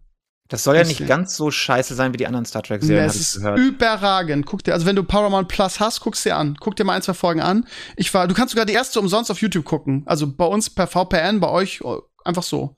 Das 0.52 0.65
soll 0.65 0.76
ja 0.76 0.84
nicht 0.84 1.07
ganz 1.07 1.38
so 1.38 1.49
scheiße 1.49 1.95
sein 1.95 2.11
wie 2.11 2.18
die 2.18 2.28
anderen 2.28 2.45
Star 2.45 2.61
Trek-Serien. 2.61 3.06
Es 3.06 3.15
ist 3.15 3.36
gehört. 3.36 3.57
überragend. 3.57 4.45
Guck 4.45 4.65
dir, 4.65 4.73
also 4.73 4.86
wenn 4.86 4.98
du 4.98 5.03
Paramount 5.03 5.48
Plus 5.48 5.80
hast, 5.80 6.02
guck's 6.02 6.23
dir 6.23 6.36
an. 6.36 6.57
Guck 6.60 6.76
dir 6.76 6.84
mal 6.84 6.94
ein, 6.94 7.02
zwei 7.02 7.14
Folgen 7.14 7.40
an. 7.40 7.65
Ich 7.95 8.14
war, 8.14 8.28
du 8.28 8.36
kannst 8.36 8.52
sogar 8.52 8.65
die 8.65 8.73
erste 8.73 8.99
umsonst 8.99 9.32
auf 9.32 9.40
YouTube 9.40 9.64
gucken. 9.64 10.03
Also 10.07 10.30
bei 10.30 10.44
uns 10.44 10.69
per 10.69 10.88
VPN, 10.88 11.40
bei 11.40 11.48
euch 11.48 11.82
oh, 11.86 12.02
einfach 12.26 12.44
so. 12.44 12.76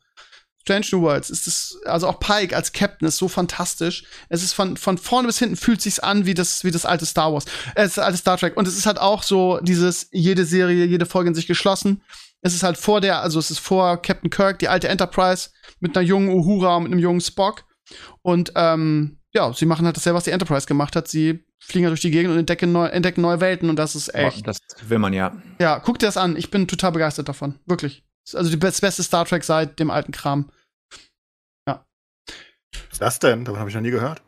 Strange 0.62 0.86
New 0.91 1.02
Worlds 1.02 1.32
ist 1.32 1.48
es, 1.48 1.80
also 1.86 2.08
auch 2.08 2.20
Pike 2.20 2.56
als 2.56 2.74
Captain 2.74 3.08
ist 3.08 3.18
so 3.18 3.28
fantastisch. 3.28 4.04
Es 4.30 4.44
ist 4.44 4.54
von, 4.54 4.78
von 4.78 5.00
vorne 5.00 5.28
bis 5.28 5.40
hinten 5.40 5.56
fühlt 5.56 5.82
sich's 5.82 6.00
an 6.00 6.28
wie 6.28 6.36
das, 6.36 6.64
wie 6.64 6.72
das 6.72 6.86
alte 6.86 7.08
Star 7.08 7.34
Wars, 7.34 7.45
äh, 7.74 7.84
das 7.84 7.98
alte 7.98 8.20
Star 8.20 8.38
Trek. 8.38 8.56
Und 8.56 8.68
es 8.68 8.78
ist 8.78 8.86
halt 8.86 9.00
auch 9.00 9.24
so 9.24 9.60
dieses, 9.64 10.10
jede 10.12 10.45
Serie, 10.45 10.86
jede 10.86 11.08
Folge 11.08 11.30
in 11.30 11.36
sich 11.36 11.48
geschlossen. 11.48 12.04
Es 12.41 12.54
ist 12.54 12.62
halt 12.62 12.78
vor 12.78 13.02
der, 13.02 13.22
also 13.24 13.40
es 13.40 13.50
ist 13.50 13.60
vor 13.60 14.00
Captain 14.00 14.30
Kirk, 14.30 14.60
die 14.60 14.68
alte 14.68 14.90
Enterprise 14.90 15.50
mit 15.84 15.98
einer 15.98 16.06
jungen 16.06 16.30
Uhura 16.30 16.78
und 16.78 16.86
einem 16.86 16.98
jungen 16.98 17.22
Spock. 17.22 17.66
Und 18.22 18.54
ähm, 18.56 19.20
ja, 19.34 19.52
sie 19.54 19.66
machen 19.66 19.86
halt 19.86 19.98
dasselbe, 19.98 20.16
was 20.16 20.24
die 20.24 20.32
Enterprise 20.32 20.66
gemacht 20.66 20.96
hat. 20.96 21.10
Sie 21.10 21.44
fliegen 21.60 21.86
halt 21.86 21.92
durch 21.92 22.02
die 22.02 22.12
Gegend 22.12 22.32
und 22.32 22.40
entdecken, 22.40 22.72
neu, 22.72 22.86
entdecken 22.86 23.22
neue 23.22 23.42
Welten 23.42 23.70
und 23.70 23.76
das 23.76 23.94
ist 23.94 24.16
echt. 24.16 24.48
Das 24.48 24.60
will 24.88 25.00
man 25.00 25.12
ja. 25.12 25.36
Ja, 25.60 25.80
guck 25.80 26.00
dir 26.00 26.06
das 26.06 26.16
an. 26.16 26.38
Ich 26.38 26.50
bin 26.50 26.68
total 26.68 26.94
begeistert 26.94 27.28
davon. 27.28 27.60
Wirklich. 27.66 28.06
Also 28.34 28.56
das 28.56 28.80
beste 28.80 29.04
Star 29.04 29.26
Trek 29.26 29.44
seit 29.44 29.78
dem 29.80 29.92
alten 29.92 30.14
Kram. 30.14 30.50
Ja. 31.68 31.86
Was 32.72 32.94
ist 32.94 33.02
das 33.02 33.20
denn? 33.20 33.44
Davon 33.44 33.60
habe 33.60 33.70
ich 33.70 33.76
noch 33.76 33.82
nie 33.82 33.92
gehört. 33.92 34.22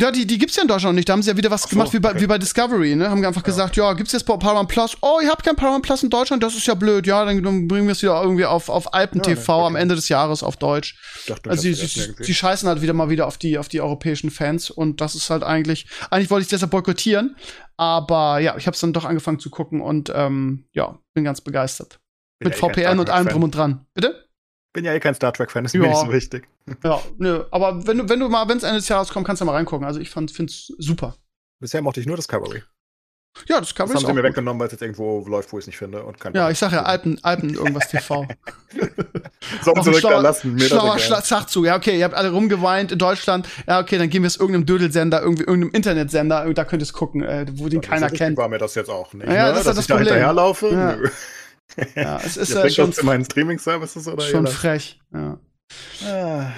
Ja, 0.00 0.10
die, 0.10 0.26
die 0.26 0.38
gibt's 0.38 0.56
ja 0.56 0.62
in 0.62 0.68
Deutschland 0.68 0.94
noch 0.94 0.98
nicht. 0.98 1.08
Da 1.08 1.12
haben 1.12 1.22
sie 1.22 1.30
ja 1.30 1.36
wieder 1.36 1.50
was 1.50 1.62
so, 1.62 1.68
gemacht 1.68 1.92
wie 1.92 1.98
bei, 1.98 2.10
okay. 2.10 2.20
wie 2.20 2.26
bei 2.26 2.38
Discovery, 2.38 2.94
ne? 2.94 3.10
Haben 3.10 3.24
einfach 3.24 3.42
ja. 3.42 3.46
gesagt, 3.46 3.76
ja, 3.76 3.92
gibt's 3.94 4.12
jetzt 4.12 4.24
Paramount 4.24 4.68
Plus? 4.68 4.96
Oh, 5.00 5.18
ihr 5.22 5.28
habt 5.28 5.44
kein 5.44 5.56
Paramount 5.56 5.84
Plus 5.84 6.02
in 6.02 6.10
Deutschland, 6.10 6.42
das 6.42 6.54
ist 6.54 6.66
ja 6.66 6.74
blöd. 6.74 7.06
Ja, 7.06 7.24
dann, 7.24 7.42
dann 7.42 7.68
bringen 7.68 7.86
wir 7.86 7.92
es 7.92 8.02
wieder 8.02 8.20
irgendwie 8.22 8.44
auf, 8.44 8.68
auf 8.68 8.94
Alpen 8.94 9.18
ja, 9.18 9.34
TV 9.34 9.66
am 9.66 9.76
Ende 9.76 9.94
des 9.94 10.08
Jahres 10.08 10.42
auf 10.42 10.56
Deutsch. 10.56 10.96
Dachte, 11.26 11.50
also 11.50 11.62
sie, 11.62 11.74
sie, 11.74 12.14
sie 12.18 12.34
scheißen 12.34 12.68
halt 12.68 12.82
wieder 12.82 12.92
mal 12.92 13.10
wieder 13.10 13.26
auf 13.26 13.38
die, 13.38 13.58
auf 13.58 13.68
die 13.68 13.80
europäischen 13.80 14.30
Fans 14.30 14.70
und 14.70 15.00
das 15.00 15.14
ist 15.14 15.30
halt 15.30 15.42
eigentlich, 15.42 15.86
eigentlich 16.10 16.30
wollte 16.30 16.42
ich 16.42 16.48
deshalb 16.48 16.70
boykottieren, 16.70 17.36
aber 17.76 18.38
ja, 18.38 18.56
ich 18.56 18.66
habe 18.66 18.74
es 18.74 18.80
dann 18.80 18.92
doch 18.92 19.04
angefangen 19.04 19.38
zu 19.38 19.50
gucken 19.50 19.80
und 19.80 20.12
ähm, 20.14 20.66
ja, 20.72 20.98
bin 21.14 21.24
ganz 21.24 21.40
begeistert. 21.40 21.98
Bin 22.38 22.50
Mit 22.50 22.56
VPN 22.56 23.00
und 23.00 23.10
allem 23.10 23.28
drum 23.28 23.42
und 23.42 23.54
dran. 23.54 23.86
Bitte? 23.94 24.27
Bin 24.78 24.84
ja 24.84 24.94
eh 24.94 25.00
kein 25.00 25.12
Star 25.16 25.32
Trek-Fan, 25.32 25.64
ist 25.64 25.74
ja. 25.74 25.80
mir 25.80 25.88
nicht 25.88 25.98
so 25.98 26.12
wichtig. 26.12 26.46
Ja, 26.84 27.00
nö. 27.18 27.42
Aber 27.50 27.84
wenn 27.84 27.98
du, 27.98 28.08
wenn 28.08 28.20
du 28.20 28.28
mal, 28.28 28.48
wenn 28.48 28.58
es 28.58 28.62
Ende 28.62 28.76
des 28.76 28.88
Jahres 28.88 29.08
kommt, 29.08 29.26
kannst 29.26 29.40
du 29.40 29.44
mal 29.44 29.54
reingucken. 29.54 29.84
Also 29.84 29.98
ich 29.98 30.08
fand, 30.08 30.30
find's 30.30 30.72
super. 30.78 31.16
Bisher 31.58 31.82
mochte 31.82 31.98
ich 31.98 32.06
nur 32.06 32.14
Discovery. 32.14 32.62
Ja, 33.48 33.60
Discovery 33.60 33.94
das 33.94 34.04
haben 34.04 34.10
sie 34.10 34.12
mir 34.14 34.22
weggenommen, 34.22 34.60
weil 34.60 34.68
es 34.68 34.72
jetzt 34.72 34.82
irgendwo 34.82 35.26
läuft, 35.26 35.52
wo 35.52 35.58
ich 35.58 35.64
es 35.64 35.66
nicht 35.66 35.78
finde. 35.78 36.04
Und 36.04 36.20
kein 36.20 36.32
ja, 36.32 36.48
ich 36.48 36.60
sag 36.60 36.70
ja 36.70 36.84
Alpen, 36.84 37.18
Alpen 37.24 37.54
irgendwas 37.54 37.88
TV. 37.88 38.28
so 39.64 39.72
zurücklassen. 39.72 40.54
Mir 40.54 40.68
schlauer 40.68 41.00
Schla 41.00 41.24
Schachzug. 41.24 41.66
Ja, 41.66 41.74
okay, 41.74 41.98
ihr 41.98 42.04
habt 42.04 42.14
alle 42.14 42.30
rumgeweint 42.30 42.92
in 42.92 43.00
Deutschland. 43.00 43.48
Ja, 43.66 43.80
okay, 43.80 43.98
dann 43.98 44.10
gehen 44.10 44.22
wir 44.22 44.28
es 44.28 44.36
irgendeinem 44.36 44.66
Dödelsender, 44.66 45.20
irgendwie 45.20 45.42
irgendeinem 45.42 45.74
Internetsender, 45.74 46.54
da 46.54 46.64
könnt 46.64 46.82
ihr 46.82 46.84
es 46.84 46.92
gucken, 46.92 47.24
äh, 47.24 47.46
wo 47.54 47.68
den 47.68 47.82
ja, 47.82 47.88
keiner 47.88 48.10
kennt. 48.10 48.36
war 48.36 48.48
mir 48.48 48.58
das 48.58 48.76
jetzt 48.76 48.90
auch 48.90 49.12
nicht. 49.12 49.26
Ja, 49.26 49.32
ne? 49.32 49.50
das 49.50 49.58
ist 49.58 49.66
Dass 49.66 49.76
das 49.76 49.84
ich 49.86 49.88
Problem. 49.88 50.06
da 50.06 50.14
hinterherlaufe. 50.14 50.68
Ja. 50.68 50.96
Nö. 50.96 51.08
Ja, 51.94 52.20
es 52.24 52.36
ist 52.36 52.52
ja, 52.52 52.64
äh, 52.64 52.70
schon. 52.70 52.92
meinen 53.02 53.24
Streaming-Services 53.24 54.08
oder 54.08 54.22
Schon 54.22 54.46
frech, 54.46 55.00
ja. 55.12 55.38
Ah. 56.04 56.52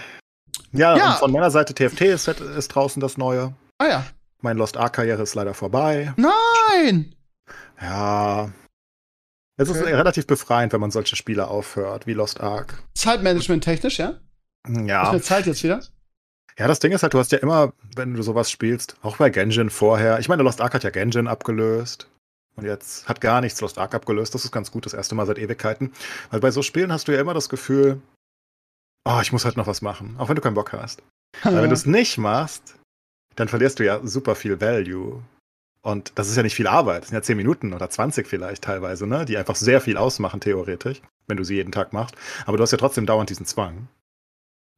Ja, 0.73 0.97
ja. 0.97 1.13
von 1.15 1.33
meiner 1.33 1.51
Seite 1.51 1.75
TFT 1.75 2.03
ist, 2.03 2.29
ist 2.29 2.69
draußen 2.69 3.01
das 3.01 3.17
Neue. 3.17 3.55
Ah 3.79 3.89
ja. 3.89 4.07
Mein 4.41 4.57
Lost 4.57 4.77
Ark-Karriere 4.77 5.23
ist 5.23 5.35
leider 5.35 5.53
vorbei. 5.53 6.15
Nein! 6.17 7.15
Ja. 7.81 8.51
Es 9.57 9.69
okay. 9.69 9.81
ist 9.81 9.87
relativ 9.87 10.27
befreiend, 10.27 10.73
wenn 10.73 10.81
man 10.81 10.91
solche 10.91 11.17
Spiele 11.17 11.49
aufhört, 11.49 12.07
wie 12.07 12.15
Lost 12.15 12.41
Ark. 12.41 12.83
Zeitmanagement 12.95 13.65
technisch, 13.65 13.99
ja? 13.99 14.21
Ja. 14.69 15.05
Ist 15.05 15.13
mir 15.13 15.21
Zeit 15.21 15.47
jetzt 15.47 15.63
wieder? 15.63 15.83
Ja, 16.59 16.69
das 16.69 16.79
Ding 16.79 16.93
ist 16.93 17.03
halt, 17.03 17.15
du 17.15 17.19
hast 17.19 17.33
ja 17.33 17.39
immer, 17.39 17.73
wenn 17.97 18.15
du 18.15 18.23
sowas 18.23 18.51
spielst, 18.51 18.97
auch 19.03 19.17
bei 19.17 19.31
Genjin 19.31 19.71
vorher. 19.71 20.19
Ich 20.19 20.29
meine, 20.29 20.43
Lost 20.43 20.61
Ark 20.61 20.75
hat 20.75 20.85
ja 20.85 20.91
Genjin 20.91 21.27
abgelöst. 21.27 22.09
Und 22.61 22.67
jetzt 22.67 23.09
hat 23.09 23.21
gar 23.21 23.41
nichts 23.41 23.61
Lost 23.61 23.79
Ark 23.79 23.95
abgelöst. 23.95 24.35
Das 24.35 24.45
ist 24.45 24.53
ganz 24.53 24.71
gut, 24.71 24.87
das 24.87 24.95
erste 24.95 25.15
Mal 25.15 25.27
seit 25.27 25.39
Ewigkeiten. 25.39 25.93
Weil 26.31 26.41
bei 26.41 26.51
so 26.51 26.63
Spielen 26.63 26.93
hast 26.93 27.09
du 27.09 27.13
ja 27.13 27.21
immer 27.21 27.35
das 27.35 27.49
Gefühl, 27.49 28.01
oh, 29.05 29.19
ich 29.23 29.33
muss 29.33 29.45
halt 29.45 29.57
noch 29.57 29.67
was 29.67 29.83
machen. 29.83 30.17
Auch 30.19 30.29
wenn 30.29 30.37
du 30.37 30.43
keinen 30.43 30.55
Bock 30.55 30.73
hast. 30.73 31.03
Ja. 31.45 31.53
Weil 31.53 31.63
wenn 31.63 31.71
du 31.71 31.75
es 31.75 31.87
nicht 31.87 32.19
machst, 32.19 32.77
dann 33.37 33.49
verlierst 33.49 33.79
du 33.79 33.85
ja 33.85 34.01
super 34.05 34.35
viel 34.35 34.61
Value. 34.61 35.23
Und 35.83 36.13
das 36.17 36.29
ist 36.29 36.37
ja 36.37 36.43
nicht 36.43 36.55
viel 36.55 36.67
Arbeit. 36.67 37.03
Das 37.03 37.09
sind 37.09 37.17
ja 37.17 37.23
10 37.23 37.37
Minuten 37.37 37.73
oder 37.73 37.89
20 37.89 38.27
vielleicht 38.27 38.65
teilweise, 38.65 39.07
ne? 39.07 39.25
Die 39.25 39.39
einfach 39.39 39.57
sehr 39.57 39.81
viel 39.81 39.97
ausmachen, 39.97 40.41
theoretisch, 40.41 41.01
wenn 41.27 41.39
du 41.39 41.45
sie 41.45 41.55
jeden 41.55 41.73
Tag 41.73 41.93
machst. 41.93 42.15
Aber 42.45 42.59
du 42.59 42.63
hast 42.63 42.73
ja 42.73 42.79
trotzdem 42.79 43.07
dauernd 43.07 43.31
diesen 43.31 43.47
Zwang. 43.47 43.89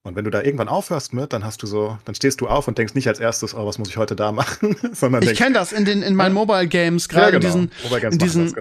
Und 0.05 0.17
wenn 0.17 0.25
du 0.25 0.31
da 0.33 0.43
irgendwann 0.43 0.69
aufhörst 0.69 1.15
mit, 1.15 1.33
dann 1.33 1.45
hast 1.45 1.63
du 1.63 1.69
so, 1.69 1.97
dann 2.05 2.17
stehst 2.17 2.41
du 2.41 2.49
auf 2.49 2.67
und 2.67 2.77
denkst 2.77 2.95
nicht 2.95 3.07
als 3.07 3.21
erstes, 3.21 3.55
oh, 3.55 3.65
was 3.67 3.79
muss 3.79 3.89
ich 3.89 3.97
heute 3.97 4.17
da 4.17 4.33
machen, 4.33 4.75
sondern 4.93 5.23
ich 5.23 5.35
kenne 5.35 5.55
das 5.55 5.71
in 5.71 5.85
den 5.85 6.03
in 6.03 6.17
meinen 6.17 6.35
Mobile 6.35 6.67
Games 6.67 7.09
gerade 7.09 7.35
ja, 7.35 7.39
genau. 7.39 7.55
in 7.55 7.71
diesen 7.71 8.11
in 8.11 8.19
diesen, 8.19 8.55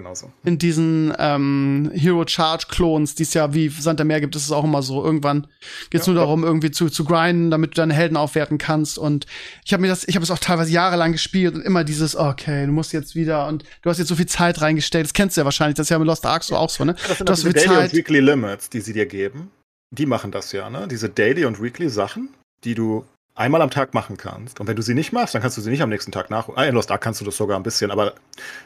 in 0.44 0.58
diesen 0.60 1.14
ähm, 1.18 1.92
Hero 1.96 2.28
Charge 2.28 2.68
Clones, 2.70 3.16
die 3.16 3.24
es 3.24 3.34
ja 3.34 3.56
wie 3.56 3.70
Sand 3.70 3.98
der 3.98 4.06
Meer 4.06 4.22
gibt, 4.22 4.36
ist 4.36 4.44
es 4.44 4.52
auch 4.52 4.64
immer 4.64 4.84
so. 4.84 5.04
Irgendwann 5.04 5.48
geht 5.90 6.02
es 6.02 6.08
ja, 6.08 6.14
nur 6.14 6.22
darum, 6.22 6.44
irgendwie 6.44 6.70
zu 6.70 6.90
zu 6.90 7.06
grinden, 7.06 7.50
damit 7.50 7.72
du 7.72 7.76
deine 7.76 7.96
Helden 7.96 8.18
aufwerten 8.18 8.60
kannst. 8.60 9.00
Und 9.00 9.26
ich 9.66 9.74
habe 9.74 9.82
mir 9.82 9.88
das, 9.88 10.08
ich 10.08 10.14
habe 10.14 10.24
es 10.24 10.30
auch 10.30 10.38
teilweise 10.38 10.72
jahrelang 10.72 11.12
gespielt 11.12 11.56
und 11.56 11.62
immer 11.62 11.84
dieses, 11.84 12.16
okay, 12.16 12.68
du 12.68 12.72
musst 12.72 12.94
jetzt 12.94 13.16
wieder 13.16 13.48
und 13.48 13.64
du 13.82 13.90
hast 13.90 13.98
jetzt 13.98 14.10
so 14.10 14.16
viel 14.16 14.28
Zeit 14.28 14.62
reingestellt. 14.62 15.06
Das 15.06 15.14
kennst 15.14 15.38
du 15.38 15.42
ja 15.42 15.46
wahrscheinlich, 15.46 15.76
das 15.76 15.88
ist 15.88 15.90
ja 15.90 15.98
mit 15.98 16.06
Lost 16.06 16.24
Ark 16.24 16.44
so 16.44 16.56
auch 16.56 16.70
so, 16.70 16.86
ne? 16.86 16.94
Das 17.08 17.18
sind 17.18 17.28
du 17.28 17.32
hast 17.32 17.40
so 17.40 17.46
viel 17.48 17.54
Daily 17.54 17.68
Zeit. 17.68 17.92
und 17.92 17.98
Weekly 17.98 18.20
Limits, 18.20 18.70
die 18.70 18.82
sie 18.82 18.94
dir 18.94 19.08
geben 19.08 19.50
die 19.92 20.06
machen 20.06 20.32
das 20.32 20.52
ja, 20.52 20.70
ne? 20.70 20.88
Diese 20.88 21.10
Daily 21.10 21.46
und 21.46 21.62
Weekly 21.62 21.90
Sachen, 21.90 22.34
die 22.64 22.76
du 22.76 23.06
einmal 23.36 23.62
am 23.62 23.70
Tag 23.70 23.94
machen 23.94 24.18
kannst. 24.18 24.60
Und 24.60 24.68
wenn 24.68 24.76
du 24.76 24.82
sie 24.82 24.94
nicht 24.94 25.12
machst, 25.12 25.36
dann 25.36 25.42
kannst 25.42 25.58
du 25.58 25.62
sie 25.62 25.70
nicht 25.70 25.82
am 25.82 25.90
nächsten 25.90 26.12
Tag 26.12 26.30
nach. 26.30 26.50
Ah, 26.50 26.66
Lost 26.66 26.92
Ark 26.92 27.02
kannst 27.02 27.22
du 27.22 27.26
das 27.26 27.38
sogar 27.38 27.58
ein 27.58 27.64
bisschen, 27.64 27.92
aber 27.92 28.14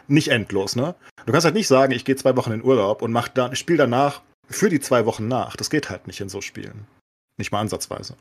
nicht 0.08 0.30
endlos, 0.30 0.76
ne? 0.76 0.96
Du 1.26 1.32
kannst 1.32 1.46
halt 1.46 1.56
nicht 1.56 1.68
sagen, 1.68 1.92
ich 1.92 2.06
gehe 2.06 2.16
zwei 2.16 2.36
Wochen 2.36 2.52
in 2.52 2.64
Urlaub 2.64 3.02
und 3.02 3.12
mach 3.12 3.28
dann, 3.28 3.56
spiel 3.56 3.78
danach 3.78 4.22
für 4.48 4.70
die 4.70 4.80
zwei 4.80 5.06
Wochen 5.06 5.28
nach. 5.28 5.56
Das 5.56 5.70
geht 5.70 5.90
halt 5.90 6.08
nicht 6.08 6.22
in 6.22 6.30
so 6.30 6.42
Spielen. 6.42 6.88
Nicht 7.38 7.52
mal 7.52 7.62
ansatzweise. 7.62 8.16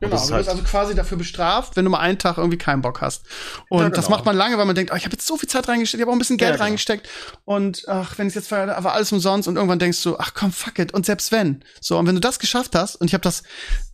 Genau, 0.00 0.16
du 0.16 0.20
halt 0.20 0.30
wirst 0.30 0.48
also 0.48 0.62
quasi 0.62 0.94
dafür 0.94 1.18
bestraft, 1.18 1.76
wenn 1.76 1.84
du 1.84 1.90
mal 1.90 2.00
einen 2.00 2.18
Tag 2.18 2.38
irgendwie 2.38 2.58
keinen 2.58 2.82
Bock 2.82 3.00
hast. 3.00 3.24
Und 3.68 3.78
ja, 3.78 3.84
genau. 3.84 3.96
das 3.96 4.08
macht 4.08 4.24
man 4.24 4.36
lange, 4.36 4.58
weil 4.58 4.66
man 4.66 4.74
denkt, 4.74 4.92
oh, 4.92 4.96
ich 4.96 5.04
habe 5.04 5.12
jetzt 5.12 5.26
so 5.26 5.36
viel 5.36 5.48
Zeit 5.48 5.68
reingesteckt, 5.68 6.00
ich 6.00 6.02
habe 6.02 6.10
auch 6.10 6.16
ein 6.16 6.18
bisschen 6.18 6.36
Geld 6.36 6.50
ja, 6.50 6.56
genau. 6.56 6.64
reingesteckt 6.64 7.08
und 7.44 7.84
ach, 7.88 8.18
wenn 8.18 8.28
ich 8.28 8.34
jetzt 8.34 8.52
aber 8.52 8.92
alles 8.92 9.12
umsonst 9.12 9.48
und 9.48 9.56
irgendwann 9.56 9.78
denkst 9.78 10.02
du, 10.02 10.18
ach 10.18 10.32
komm, 10.34 10.52
fuck 10.52 10.78
it 10.78 10.92
und 10.92 11.06
selbst 11.06 11.32
wenn. 11.32 11.64
So, 11.80 11.98
und 11.98 12.06
wenn 12.06 12.14
du 12.14 12.20
das 12.20 12.38
geschafft 12.38 12.74
hast 12.74 12.96
und 12.96 13.08
ich 13.08 13.14
habe 13.14 13.22
das 13.22 13.42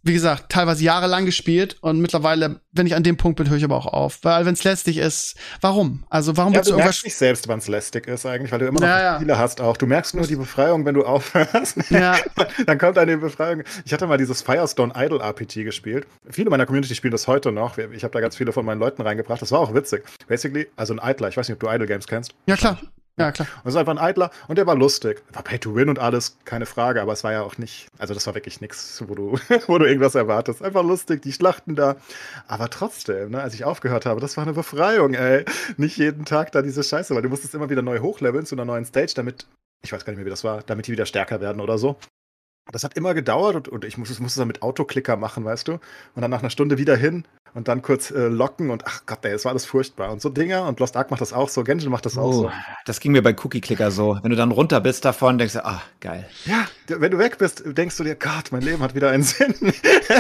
wie 0.05 0.13
gesagt, 0.13 0.53
teilweise 0.53 0.85
jahrelang 0.85 1.25
gespielt 1.25 1.79
und 1.81 1.99
mittlerweile, 1.99 2.61
wenn 2.73 2.87
ich 2.87 2.95
an 2.95 3.03
dem 3.03 3.17
Punkt 3.17 3.39
bin, 3.39 3.49
höre 3.49 3.57
ich 3.57 3.65
aber 3.65 3.77
auch 3.77 3.87
auf. 3.87 4.19
Weil 4.23 4.45
wenn 4.45 4.53
es 4.53 4.63
lästig 4.63 4.99
ist, 4.99 5.35
warum? 5.63 6.05
Also 6.11 6.37
warum 6.37 6.53
ja, 6.53 6.61
du 6.61 6.77
merkst 6.77 7.05
nicht 7.05 7.17
selbst, 7.17 7.49
wann 7.49 7.59
es 7.59 7.69
lästig 7.69 8.07
ist 8.07 8.27
eigentlich, 8.27 8.53
weil 8.53 8.59
du 8.59 8.67
immer 8.67 8.81
noch 8.81 8.87
ja, 8.87 9.17
Spiele 9.17 9.39
hast 9.39 9.63
auch. 9.63 9.79
Du 9.79 9.87
merkst 9.87 10.15
nur 10.15 10.27
die 10.27 10.37
Befreiung, 10.37 10.85
wenn 10.85 10.95
du 10.95 11.05
aufhörst. 11.05 11.79
Ja. 11.89 12.17
Dann 12.67 12.77
kommt 12.77 12.99
eine 12.99 13.17
Befreiung. 13.17 13.63
Ich 13.87 13.95
hatte 13.95 14.07
mal 14.07 14.19
dieses 14.19 14.43
Firestone 14.43 14.93
Idol 14.95 15.23
RPG 15.23 15.65
gespielt. 15.65 15.94
Viele 16.29 16.51
meiner 16.51 16.67
Community 16.67 16.95
spielen 16.95 17.13
das 17.13 17.27
heute 17.27 17.53
noch. 17.53 17.79
Ich 17.79 18.05
habe 18.05 18.13
da 18.13 18.21
ganz 18.21 18.37
viele 18.37 18.53
von 18.53 18.65
meinen 18.65 18.81
Leuten 18.81 19.03
reingebracht. 19.03 19.43
Das 19.43 19.53
war 19.53 19.61
auch 19.61 19.75
witzig. 19.75 20.05
Basically, 20.27 20.69
also 20.77 20.95
ein 20.95 21.11
Idler. 21.11 21.29
Ich 21.29 21.37
weiß 21.37 21.49
nicht, 21.49 21.55
ob 21.55 21.61
du 21.61 21.75
Idle 21.75 21.87
Games 21.87 22.07
kennst. 22.07 22.35
Ja, 22.47 22.57
klar. 22.57 22.79
Ja, 23.17 23.31
klar. 23.31 23.47
Und 23.63 23.69
es 23.69 23.75
ist 23.75 23.79
einfach 23.79 23.93
ein 23.93 23.99
Eitler 23.99 24.31
und 24.49 24.59
der 24.59 24.67
war 24.67 24.75
lustig. 24.75 25.23
War 25.33 25.45
Pay 25.45 25.61
to 25.61 25.75
Win 25.75 25.89
und 25.89 26.01
alles, 26.01 26.37
keine 26.45 26.67
Frage, 26.67 27.01
aber 27.01 27.13
es 27.13 27.23
war 27.23 27.31
ja 27.31 27.43
auch 27.43 27.59
nicht, 27.59 27.87
also 27.97 28.13
das 28.13 28.27
war 28.27 28.35
wirklich 28.35 28.61
nichts, 28.61 29.05
wo 29.07 29.15
du, 29.15 29.39
wo 29.69 29.79
du 29.79 29.87
irgendwas 29.87 30.17
erwartest. 30.17 30.63
Einfach 30.63 30.83
lustig, 30.83 31.23
die 31.23 31.33
Schlachten 31.33 31.77
da. 31.77 31.95
Aber 32.49 32.71
trotzdem, 32.71 33.31
ne, 33.31 33.41
als 33.41 33.55
ich 33.55 33.65
aufgehört 33.65 34.05
habe, 34.05 34.21
das 34.21 34.37
war 34.37 34.43
eine 34.43 34.55
Befreiung, 34.55 35.15
ey. 35.15 35.45
Nicht 35.77 35.97
jeden 35.97 36.25
Tag 36.25 36.51
da 36.51 36.63
diese 36.63 36.83
Scheiße, 36.83 37.15
weil 37.15 37.23
du 37.23 37.29
musstest 37.29 37.55
immer 37.55 37.71
wieder 37.71 37.83
neu 37.83 38.01
hochleveln 38.01 38.47
zu 38.47 38.57
einer 38.57 38.65
neuen 38.65 38.85
Stage, 38.85 39.13
damit, 39.15 39.47
ich 39.85 39.93
weiß 39.93 40.05
gar 40.05 40.13
nicht 40.13 40.19
mehr, 40.19 40.27
wie 40.27 40.31
das 40.31 40.43
war, 40.43 40.63
damit 40.65 40.89
die 40.89 40.93
wieder 40.93 41.07
stärker 41.07 41.41
werden 41.41 41.61
oder 41.61 41.79
so. 41.79 41.97
Das 42.73 42.85
hat 42.85 42.97
immer 42.97 43.15
gedauert 43.15 43.57
und, 43.57 43.69
und 43.69 43.85
ich 43.85 43.99
musste, 43.99 44.15
musste 44.23 44.39
es 44.39 44.41
dann 44.41 44.49
mit 44.49 44.63
Autoklicker 44.63 45.17
machen, 45.17 45.45
weißt 45.45 45.69
du? 45.69 45.73
Und 45.73 46.23
dann 46.23 46.31
nach 46.31 46.41
einer 46.41 46.51
Stunde 46.51 46.79
wieder 46.79 46.97
hin 46.97 47.25
und 47.55 47.69
dann 47.69 47.83
kurz 47.83 48.11
äh, 48.11 48.27
locken 48.27 48.71
und 48.71 48.85
ach 48.87 49.03
Gott, 49.07 49.25
ey, 49.25 49.33
es 49.33 49.45
war 49.45 49.53
alles 49.53 49.65
furchtbar. 49.65 50.11
Und 50.11 50.21
so 50.21 50.29
Dinger 50.29 50.67
und 50.67 50.81
Lost 50.81 50.97
Ark 50.97 51.11
macht 51.11 51.21
das 51.21 51.33
auch 51.33 51.49
so, 51.49 51.63
Genshin 51.63 51.91
macht 51.91 52.05
das 52.05 52.19
auch 52.19 52.33
so. 52.33 52.47
Oh, 52.47 52.53
das 52.85 52.99
ging 52.99 53.13
mir 53.13 53.23
bei 53.23 53.35
Cookie 53.43 53.61
Clicker 53.61 53.93
so. 53.93 54.19
Wenn 54.23 54.31
du 54.31 54.37
dann 54.37 54.51
runter 54.51 54.81
bist 54.81 55.05
davon, 55.05 55.39
denkst 55.39 55.55
du, 55.55 55.65
ah, 55.65 55.81
geil. 56.01 56.29
Ja, 56.47 56.67
wenn 56.89 57.13
du 57.13 57.19
weg 57.19 57.39
bist, 57.39 57.63
denkst 57.65 57.97
du 57.97 58.03
dir, 58.03 58.17
Gott, 58.17 58.51
mein 58.51 58.63
Leben 58.63 58.83
hat 58.83 58.97
wieder 58.97 59.11
einen 59.11 59.23
Sinn. 59.23 59.55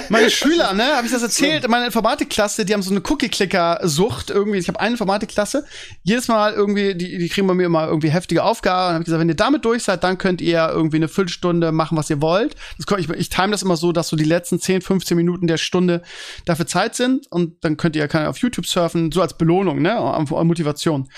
Meine 0.08 0.30
Schüler, 0.30 0.72
ne, 0.74 0.96
habe 0.96 1.06
ich 1.06 1.12
das 1.12 1.22
erzählt? 1.24 1.68
Meine 1.68 1.86
Informatikklasse, 1.86 2.64
die 2.64 2.72
haben 2.72 2.82
so 2.82 2.92
eine 2.92 3.00
Cookie-Clicker-Sucht 3.00 4.30
irgendwie. 4.30 4.58
Ich 4.58 4.68
habe 4.68 4.78
eine 4.78 4.92
Informatikklasse. 4.92 5.66
Jedes 6.04 6.28
Mal 6.28 6.52
irgendwie, 6.52 6.94
die, 6.94 7.18
die 7.18 7.28
kriegen 7.28 7.48
bei 7.48 7.54
mir 7.54 7.66
immer 7.66 7.86
irgendwie 7.88 8.10
heftige 8.10 8.44
Aufgaben. 8.44 8.88
Und 8.88 8.94
habe 8.94 9.02
ich 9.02 9.06
gesagt, 9.06 9.20
wenn 9.20 9.28
ihr 9.28 9.34
damit 9.34 9.64
durch 9.64 9.82
seid, 9.82 10.04
dann 10.04 10.18
könnt 10.18 10.40
ihr 10.40 10.68
irgendwie 10.68 10.96
eine 10.96 11.08
Viertelstunde 11.08 11.72
machen, 11.72 11.98
was 11.98 12.08
ihr 12.10 12.22
wollt. 12.22 12.33
Das, 12.76 12.86
kann- 12.86 13.00
ich, 13.00 13.08
ich 13.10 13.28
time 13.28 13.50
das 13.50 13.62
immer 13.62 13.76
so, 13.76 13.92
dass 13.92 14.08
so 14.08 14.16
die 14.16 14.24
letzten 14.24 14.60
10, 14.60 14.82
15 14.82 15.16
Minuten 15.16 15.46
der 15.46 15.56
Stunde 15.56 16.02
dafür 16.44 16.66
Zeit 16.66 16.94
sind. 16.94 17.26
Und 17.30 17.64
dann 17.64 17.76
könnt 17.76 17.96
ihr 17.96 18.08
kann 18.08 18.26
auf 18.26 18.38
YouTube 18.38 18.66
surfen, 18.66 19.12
so 19.12 19.22
als 19.22 19.36
Belohnung, 19.38 19.80
ne, 19.82 19.98
Motivation. 20.44 21.08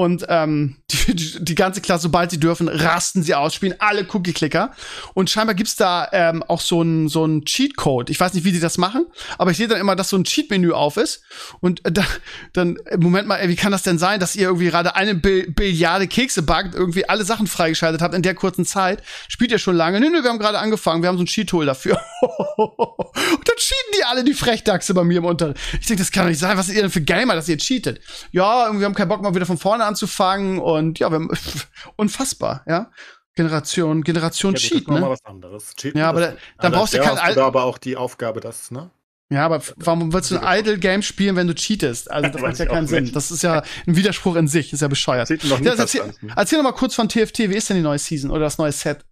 Und 0.00 0.24
ähm, 0.30 0.76
die, 0.90 1.14
die, 1.14 1.44
die 1.44 1.54
ganze 1.54 1.82
Klasse, 1.82 2.04
sobald 2.04 2.30
sie 2.30 2.40
dürfen, 2.40 2.68
rasten 2.68 3.22
sie 3.22 3.34
aus, 3.34 3.52
spielen 3.52 3.74
alle 3.80 4.06
Cookie-Clicker. 4.10 4.72
Und 5.12 5.28
scheinbar 5.28 5.54
gibt's 5.54 5.76
da 5.76 6.08
ähm, 6.12 6.42
auch 6.42 6.62
so 6.62 6.80
ein 6.80 7.08
so 7.08 7.28
Cheat-Code. 7.40 8.10
Ich 8.10 8.18
weiß 8.18 8.32
nicht, 8.32 8.44
wie 8.44 8.52
die 8.52 8.60
das 8.60 8.78
machen, 8.78 9.04
aber 9.36 9.50
ich 9.50 9.58
sehe 9.58 9.68
dann 9.68 9.78
immer, 9.78 9.96
dass 9.96 10.08
so 10.08 10.16
ein 10.16 10.24
Cheat-Menü 10.24 10.72
auf 10.72 10.96
ist. 10.96 11.22
Und 11.60 11.84
äh, 11.84 11.92
da, 11.92 12.06
dann, 12.54 12.78
äh, 12.86 12.96
Moment 12.96 13.28
mal, 13.28 13.36
ey, 13.36 13.50
wie 13.50 13.56
kann 13.56 13.72
das 13.72 13.82
denn 13.82 13.98
sein, 13.98 14.20
dass 14.20 14.36
ihr 14.36 14.44
irgendwie 14.44 14.68
gerade 14.68 14.96
eine 14.96 15.14
Bill 15.14 15.50
Billiarde 15.50 16.08
Kekse 16.08 16.40
backt, 16.40 16.74
irgendwie 16.74 17.06
alle 17.06 17.26
Sachen 17.26 17.46
freigeschaltet 17.46 18.00
habt 18.00 18.14
in 18.14 18.22
der 18.22 18.34
kurzen 18.34 18.64
Zeit? 18.64 19.02
Spielt 19.28 19.50
ihr 19.50 19.58
schon 19.58 19.76
lange? 19.76 20.00
Nö, 20.00 20.08
nö, 20.08 20.22
wir 20.22 20.30
haben 20.30 20.38
gerade 20.38 20.60
angefangen, 20.60 21.02
wir 21.02 21.10
haben 21.10 21.18
so 21.18 21.24
ein 21.24 21.26
Cheat-Tool 21.26 21.66
dafür. 21.66 22.00
Und 22.56 23.48
dann 23.48 23.56
cheaten 23.56 23.92
die 23.98 24.04
alle, 24.04 24.24
die 24.24 24.32
Frechdachse 24.32 24.94
bei 24.94 25.04
mir 25.04 25.18
im 25.18 25.26
Unterricht. 25.26 25.60
Ich 25.78 25.86
denke, 25.88 26.02
das 26.02 26.10
kann 26.10 26.24
doch 26.24 26.30
nicht 26.30 26.40
sein. 26.40 26.56
Was 26.56 26.68
seid 26.68 26.76
ihr 26.76 26.82
denn 26.82 26.90
für 26.90 27.02
Gamer, 27.02 27.34
dass 27.34 27.50
ihr 27.50 27.58
cheatet? 27.58 28.00
Ja, 28.32 28.64
irgendwie 28.64 28.86
haben 28.86 28.94
keinen 28.94 29.08
Bock 29.08 29.20
mal 29.20 29.34
wieder 29.34 29.44
von 29.44 29.58
vorne 29.58 29.89
anzufangen 29.90 30.58
und 30.58 30.98
ja, 30.98 31.10
wir 31.12 31.28
unfassbar, 31.96 32.62
ja. 32.66 32.90
Generation, 33.36 34.02
Generation 34.02 34.54
Ja, 34.54 34.58
Cheat, 34.58 34.88
mal 34.88 35.00
ne? 35.00 35.08
was 35.10 35.24
anderes. 35.24 35.74
Cheaten, 35.76 35.98
Ja, 35.98 36.08
aber 36.10 36.20
da- 36.20 36.34
dann 36.58 36.72
Ja, 36.72 36.78
brauchst 36.78 36.94
du 36.94 36.98
da 36.98 37.14
kein 37.14 37.34
da 37.34 37.46
aber 37.46 37.64
auch 37.64 37.78
die 37.78 37.96
Aufgabe, 37.96 38.40
das, 38.40 38.70
ne? 38.70 38.90
Ja, 39.32 39.46
aber 39.46 39.62
warum 39.76 40.12
willst 40.12 40.32
du 40.32 40.38
ein 40.42 40.58
Idle-Game 40.60 41.02
spielen, 41.02 41.36
wenn 41.36 41.46
du 41.46 41.54
cheatest? 41.54 42.10
Also, 42.10 42.30
das 42.30 42.42
macht 42.42 42.58
ja 42.58 42.66
keinen 42.66 42.88
Sinn. 42.88 43.12
Das 43.12 43.30
ist 43.30 43.42
ja 43.42 43.62
ein 43.86 43.94
Widerspruch 43.94 44.34
in 44.34 44.48
sich. 44.48 44.72
Ist 44.72 44.80
ja 44.80 44.88
bescheuert. 44.88 45.30
Noch 45.44 45.60
Ja, 45.60 45.74
erzähl, 45.74 46.02
verstanden. 46.02 46.32
erzähl 46.34 46.58
noch 46.58 46.64
mal 46.64 46.72
kurz 46.76 46.96
von 46.96 47.08
TFT. 47.08 47.38
Wie 47.48 47.54
ist 47.54 47.68
denn 47.70 47.76
die 47.76 47.82
neue 47.84 48.00
Season 48.00 48.32
oder 48.32 48.40
das 48.40 48.58
neue 48.58 48.72
Set? 48.72 49.04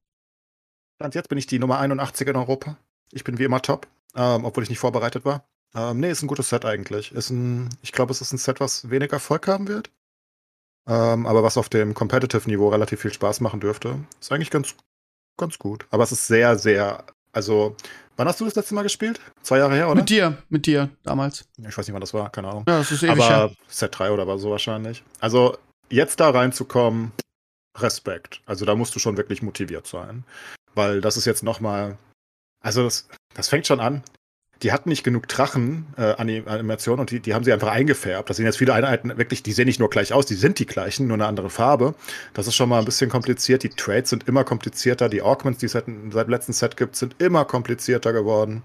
Stand 0.96 1.14
jetzt 1.14 1.28
bin 1.28 1.38
ich 1.38 1.46
die 1.46 1.60
Nummer 1.60 1.78
81 1.78 2.26
in 2.26 2.34
Europa. 2.34 2.76
Ich 3.12 3.22
bin 3.22 3.38
wie 3.38 3.44
immer 3.44 3.62
top, 3.62 3.86
ähm, 4.16 4.44
obwohl 4.44 4.64
ich 4.64 4.70
nicht 4.70 4.80
vorbereitet 4.80 5.24
war. 5.24 5.44
Ähm, 5.74 6.00
nee, 6.00 6.10
ist 6.10 6.22
ein 6.22 6.26
gutes 6.26 6.48
Set 6.48 6.64
eigentlich. 6.64 7.12
Ist 7.12 7.30
ein, 7.30 7.68
ich 7.82 7.92
glaube, 7.92 8.10
es 8.10 8.20
ist 8.20 8.32
ein 8.32 8.38
Set, 8.38 8.58
was 8.58 8.90
wenig 8.90 9.12
Erfolg 9.12 9.46
haben 9.46 9.68
wird. 9.68 9.90
Ähm, 10.88 11.26
aber 11.26 11.42
was 11.42 11.58
auf 11.58 11.68
dem 11.68 11.92
Competitive-Niveau 11.92 12.68
relativ 12.68 13.02
viel 13.02 13.12
Spaß 13.12 13.40
machen 13.40 13.60
dürfte. 13.60 13.96
Ist 14.20 14.32
eigentlich 14.32 14.50
ganz, 14.50 14.74
ganz 15.36 15.58
gut. 15.58 15.86
Aber 15.90 16.02
es 16.02 16.12
ist 16.12 16.26
sehr, 16.26 16.56
sehr. 16.56 17.04
Also, 17.32 17.76
wann 18.16 18.26
hast 18.26 18.40
du 18.40 18.46
das 18.46 18.54
letzte 18.54 18.74
Mal 18.74 18.82
gespielt? 18.82 19.20
Zwei 19.42 19.58
Jahre 19.58 19.74
her, 19.74 19.88
oder? 19.88 19.96
Mit 19.96 20.08
dir, 20.08 20.38
mit 20.48 20.64
dir 20.64 20.88
damals. 21.02 21.46
Ich 21.58 21.76
weiß 21.76 21.86
nicht, 21.86 21.92
wann 21.92 22.00
das 22.00 22.14
war, 22.14 22.30
keine 22.30 22.48
Ahnung. 22.48 22.64
Ja, 22.66 22.78
das 22.78 22.90
ist 22.90 23.02
ewig 23.02 23.12
Aber 23.12 23.28
her. 23.28 23.50
Set 23.68 23.98
3 23.98 24.10
oder 24.10 24.38
so 24.38 24.50
wahrscheinlich. 24.50 25.04
Also, 25.20 25.58
jetzt 25.90 26.20
da 26.20 26.30
reinzukommen, 26.30 27.12
Respekt. 27.76 28.40
Also, 28.46 28.64
da 28.64 28.74
musst 28.74 28.94
du 28.94 28.98
schon 28.98 29.18
wirklich 29.18 29.42
motiviert 29.42 29.86
sein. 29.86 30.24
Weil 30.74 31.02
das 31.02 31.18
ist 31.18 31.26
jetzt 31.26 31.42
nochmal. 31.42 31.98
Also, 32.60 32.82
das, 32.82 33.08
das 33.34 33.48
fängt 33.48 33.66
schon 33.66 33.80
an. 33.80 34.02
Die 34.62 34.72
hatten 34.72 34.88
nicht 34.88 35.04
genug 35.04 35.28
Drachen, 35.28 35.86
äh, 35.96 36.14
und 36.18 37.10
die, 37.10 37.20
die 37.20 37.34
haben 37.34 37.44
sie 37.44 37.52
einfach 37.52 37.68
eingefärbt. 37.68 38.28
Das 38.28 38.36
sind 38.36 38.46
jetzt 38.46 38.58
viele 38.58 38.74
Einheiten 38.74 39.16
wirklich, 39.16 39.42
die 39.42 39.52
sehen 39.52 39.66
nicht 39.66 39.78
nur 39.78 39.88
gleich 39.88 40.12
aus, 40.12 40.26
die 40.26 40.34
sind 40.34 40.58
die 40.58 40.66
gleichen, 40.66 41.06
nur 41.06 41.14
eine 41.14 41.26
andere 41.26 41.48
Farbe. 41.48 41.94
Das 42.34 42.46
ist 42.46 42.56
schon 42.56 42.68
mal 42.68 42.80
ein 42.80 42.84
bisschen 42.84 43.08
kompliziert. 43.08 43.62
Die 43.62 43.68
Trades 43.68 44.10
sind 44.10 44.26
immer 44.26 44.44
komplizierter. 44.44 45.08
Die 45.08 45.22
Augments, 45.22 45.60
die 45.60 45.66
es 45.66 45.72
seit, 45.72 45.84
seit 46.10 46.26
dem 46.26 46.30
letzten 46.30 46.52
Set 46.52 46.76
gibt, 46.76 46.96
sind 46.96 47.14
immer 47.20 47.44
komplizierter 47.44 48.12
geworden. 48.12 48.62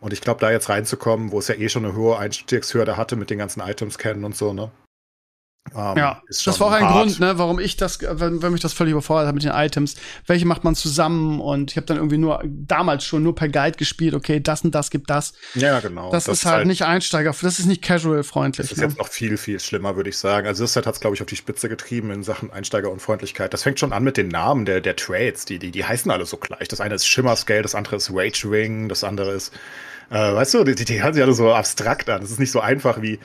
Und 0.00 0.12
ich 0.12 0.20
glaube, 0.20 0.40
da 0.40 0.50
jetzt 0.50 0.68
reinzukommen, 0.68 1.30
wo 1.30 1.38
es 1.38 1.48
ja 1.48 1.54
eh 1.54 1.68
schon 1.68 1.84
eine 1.84 1.94
hohe 1.94 2.18
Einstiegshürde 2.18 2.96
hatte 2.96 3.16
mit 3.16 3.30
den 3.30 3.38
ganzen 3.38 3.60
Items 3.60 3.98
kennen 3.98 4.24
und 4.24 4.36
so, 4.36 4.52
ne? 4.52 4.70
Ähm, 5.74 5.96
Ja, 5.96 6.22
ist 6.28 6.46
das 6.46 6.60
war 6.60 6.68
auch 6.68 6.72
ein 6.72 6.84
hart. 6.84 6.94
Grund, 6.94 7.20
ne, 7.20 7.38
warum 7.38 7.58
ich 7.58 7.76
das, 7.76 7.98
wenn, 8.00 8.42
wenn 8.42 8.52
mich 8.52 8.60
das 8.60 8.72
völlig 8.72 8.92
überfordert 8.92 9.28
hat 9.28 9.34
mit 9.34 9.44
den 9.44 9.52
Items. 9.52 9.94
Welche 10.26 10.46
macht 10.46 10.62
man 10.64 10.74
zusammen? 10.74 11.40
Und 11.40 11.70
ich 11.70 11.76
habe 11.76 11.86
dann 11.86 11.96
irgendwie 11.96 12.18
nur 12.18 12.42
damals 12.44 13.04
schon 13.04 13.22
nur 13.22 13.34
per 13.34 13.48
Guide 13.48 13.76
gespielt. 13.76 14.14
Okay, 14.14 14.40
das 14.40 14.62
und 14.62 14.74
das 14.74 14.90
gibt 14.90 15.08
das. 15.08 15.32
Ja, 15.54 15.80
genau. 15.80 16.10
Das, 16.10 16.28
ist 16.28 16.44
halt, 16.44 16.66
nicht 16.66 16.82
Einsteiger, 16.82 17.34
das 17.40 17.58
ist 17.58 17.66
nicht 17.66 17.82
casual-freundlich. 17.82 18.68
Das 18.68 18.72
ist 18.72 18.78
ne? 18.78 18.88
jetzt 18.88 18.98
noch 18.98 19.08
viel, 19.08 19.36
viel 19.36 19.58
schlimmer, 19.58 19.96
würde 19.96 20.10
ich 20.10 20.18
sagen. 20.18 20.46
Also 20.46 20.64
das 20.64 20.76
hat 20.76 20.86
es, 20.86 21.00
glaube 21.00 21.16
ich, 21.16 21.22
auf 21.22 21.28
die 21.28 21.36
Spitze 21.36 21.68
getrieben 21.68 22.10
in 22.10 22.22
Sachen 22.22 22.50
Einsteigerunfreundlichkeit. 22.50 23.52
Das 23.54 23.62
fängt 23.62 23.80
schon 23.80 23.92
an 23.92 24.04
mit 24.04 24.16
den 24.16 24.28
Namen 24.28 24.66
der, 24.66 24.80
der 24.80 24.96
Trades. 24.96 25.46
Die, 25.46 25.58
die, 25.58 25.70
die 25.70 25.84
heißen 25.84 26.10
alle 26.10 26.26
so 26.26 26.36
gleich. 26.36 26.68
Das 26.68 26.80
eine 26.80 26.94
ist 26.94 27.06
Shimmer 27.06 27.36
Scale, 27.36 27.62
das 27.62 27.74
andere 27.74 27.96
ist 27.96 28.10
Rage 28.12 28.50
Ring, 28.50 28.88
das 28.88 29.02
andere 29.02 29.32
ist, 29.32 29.52
äh, 30.10 30.14
weißt 30.14 30.54
du, 30.54 30.64
die, 30.64 30.74
die 30.74 31.02
hören 31.02 31.14
sich 31.14 31.22
alle 31.22 31.32
so 31.32 31.52
abstrakt 31.52 32.08
an. 32.10 32.20
Das 32.20 32.30
ist 32.30 32.38
nicht 32.38 32.52
so 32.52 32.60
einfach 32.60 33.00
wie 33.00 33.18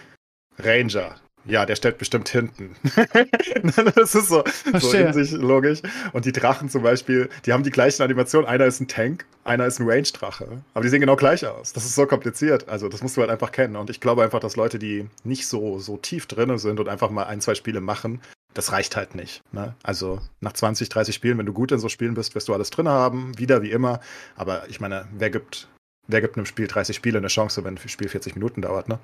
Ranger. 0.58 1.16
Ja, 1.46 1.66
der 1.66 1.76
stellt 1.76 1.98
bestimmt 1.98 2.30
hinten. 2.30 2.76
das 3.96 4.14
ist 4.16 4.28
so, 4.28 4.44
so 4.78 4.92
in 4.92 5.14
sich 5.14 5.32
logisch. 5.32 5.82
Und 6.14 6.26
die 6.26 6.32
Drachen 6.32 6.70
zum 6.70 6.84
Beispiel, 6.84 7.30
die 7.46 7.54
haben 7.54 7.64
die 7.64 7.72
gleichen 7.72 8.04
Animationen. 8.04 8.48
Einer 8.48 8.66
ist 8.66 8.80
ein 8.80 8.88
Tank, 8.88 9.26
einer 9.44 9.66
ist 9.66 9.80
ein 9.80 9.90
Range-Drache. 9.90 10.64
Aber 10.74 10.84
die 10.84 10.90
sehen 10.90 11.00
genau 11.00 11.16
gleich 11.16 11.46
aus. 11.46 11.74
Das 11.74 11.86
ist 11.86 11.96
so 11.96 12.06
kompliziert. 12.06 12.68
Also, 12.68 12.90
das 12.90 13.02
musst 13.02 13.18
du 13.18 13.22
halt 13.22 13.32
einfach 13.32 13.52
kennen. 13.52 13.76
Und 13.76 13.90
ich 13.90 14.00
glaube 14.00 14.24
einfach, 14.24 14.40
dass 14.40 14.56
Leute, 14.56 14.80
die 14.80 15.08
nicht 15.24 15.48
so, 15.48 15.80
so 15.80 15.98
tief 15.98 16.26
drin 16.28 16.58
sind 16.58 16.80
und 16.80 16.90
einfach 16.90 17.10
mal 17.10 17.24
ein, 17.24 17.42
zwei 17.42 17.56
Spiele 17.56 17.82
machen, 17.82 18.22
das 18.54 18.72
reicht 18.72 18.96
halt 18.96 19.16
nicht. 19.16 19.42
Ne? 19.52 19.76
Also, 19.84 20.22
nach 20.42 20.54
20, 20.54 20.90
30 20.90 21.16
Spielen, 21.16 21.38
wenn 21.38 21.46
du 21.46 21.54
gut 21.54 21.72
in 21.72 21.80
so 21.80 21.90
Spielen 21.90 22.16
bist, 22.16 22.36
wirst 22.36 22.48
du 22.48 22.54
alles 22.54 22.70
drin 22.70 22.90
haben. 22.90 23.38
Wieder 23.38 23.62
wie 23.62 23.72
immer. 23.72 24.02
Aber 24.36 24.68
ich 24.70 24.80
meine, 24.82 25.08
wer 25.18 25.30
gibt, 25.30 25.68
wer 26.08 26.22
gibt 26.22 26.36
einem 26.36 26.46
Spiel 26.46 26.68
30 26.68 26.96
Spiele 26.96 27.18
eine 27.20 27.28
Chance, 27.28 27.64
wenn 27.64 27.78
ein 27.78 27.90
Spiel 27.90 28.10
40 28.10 28.36
Minuten 28.36 28.62
dauert, 28.62 28.90
ne? 28.90 29.00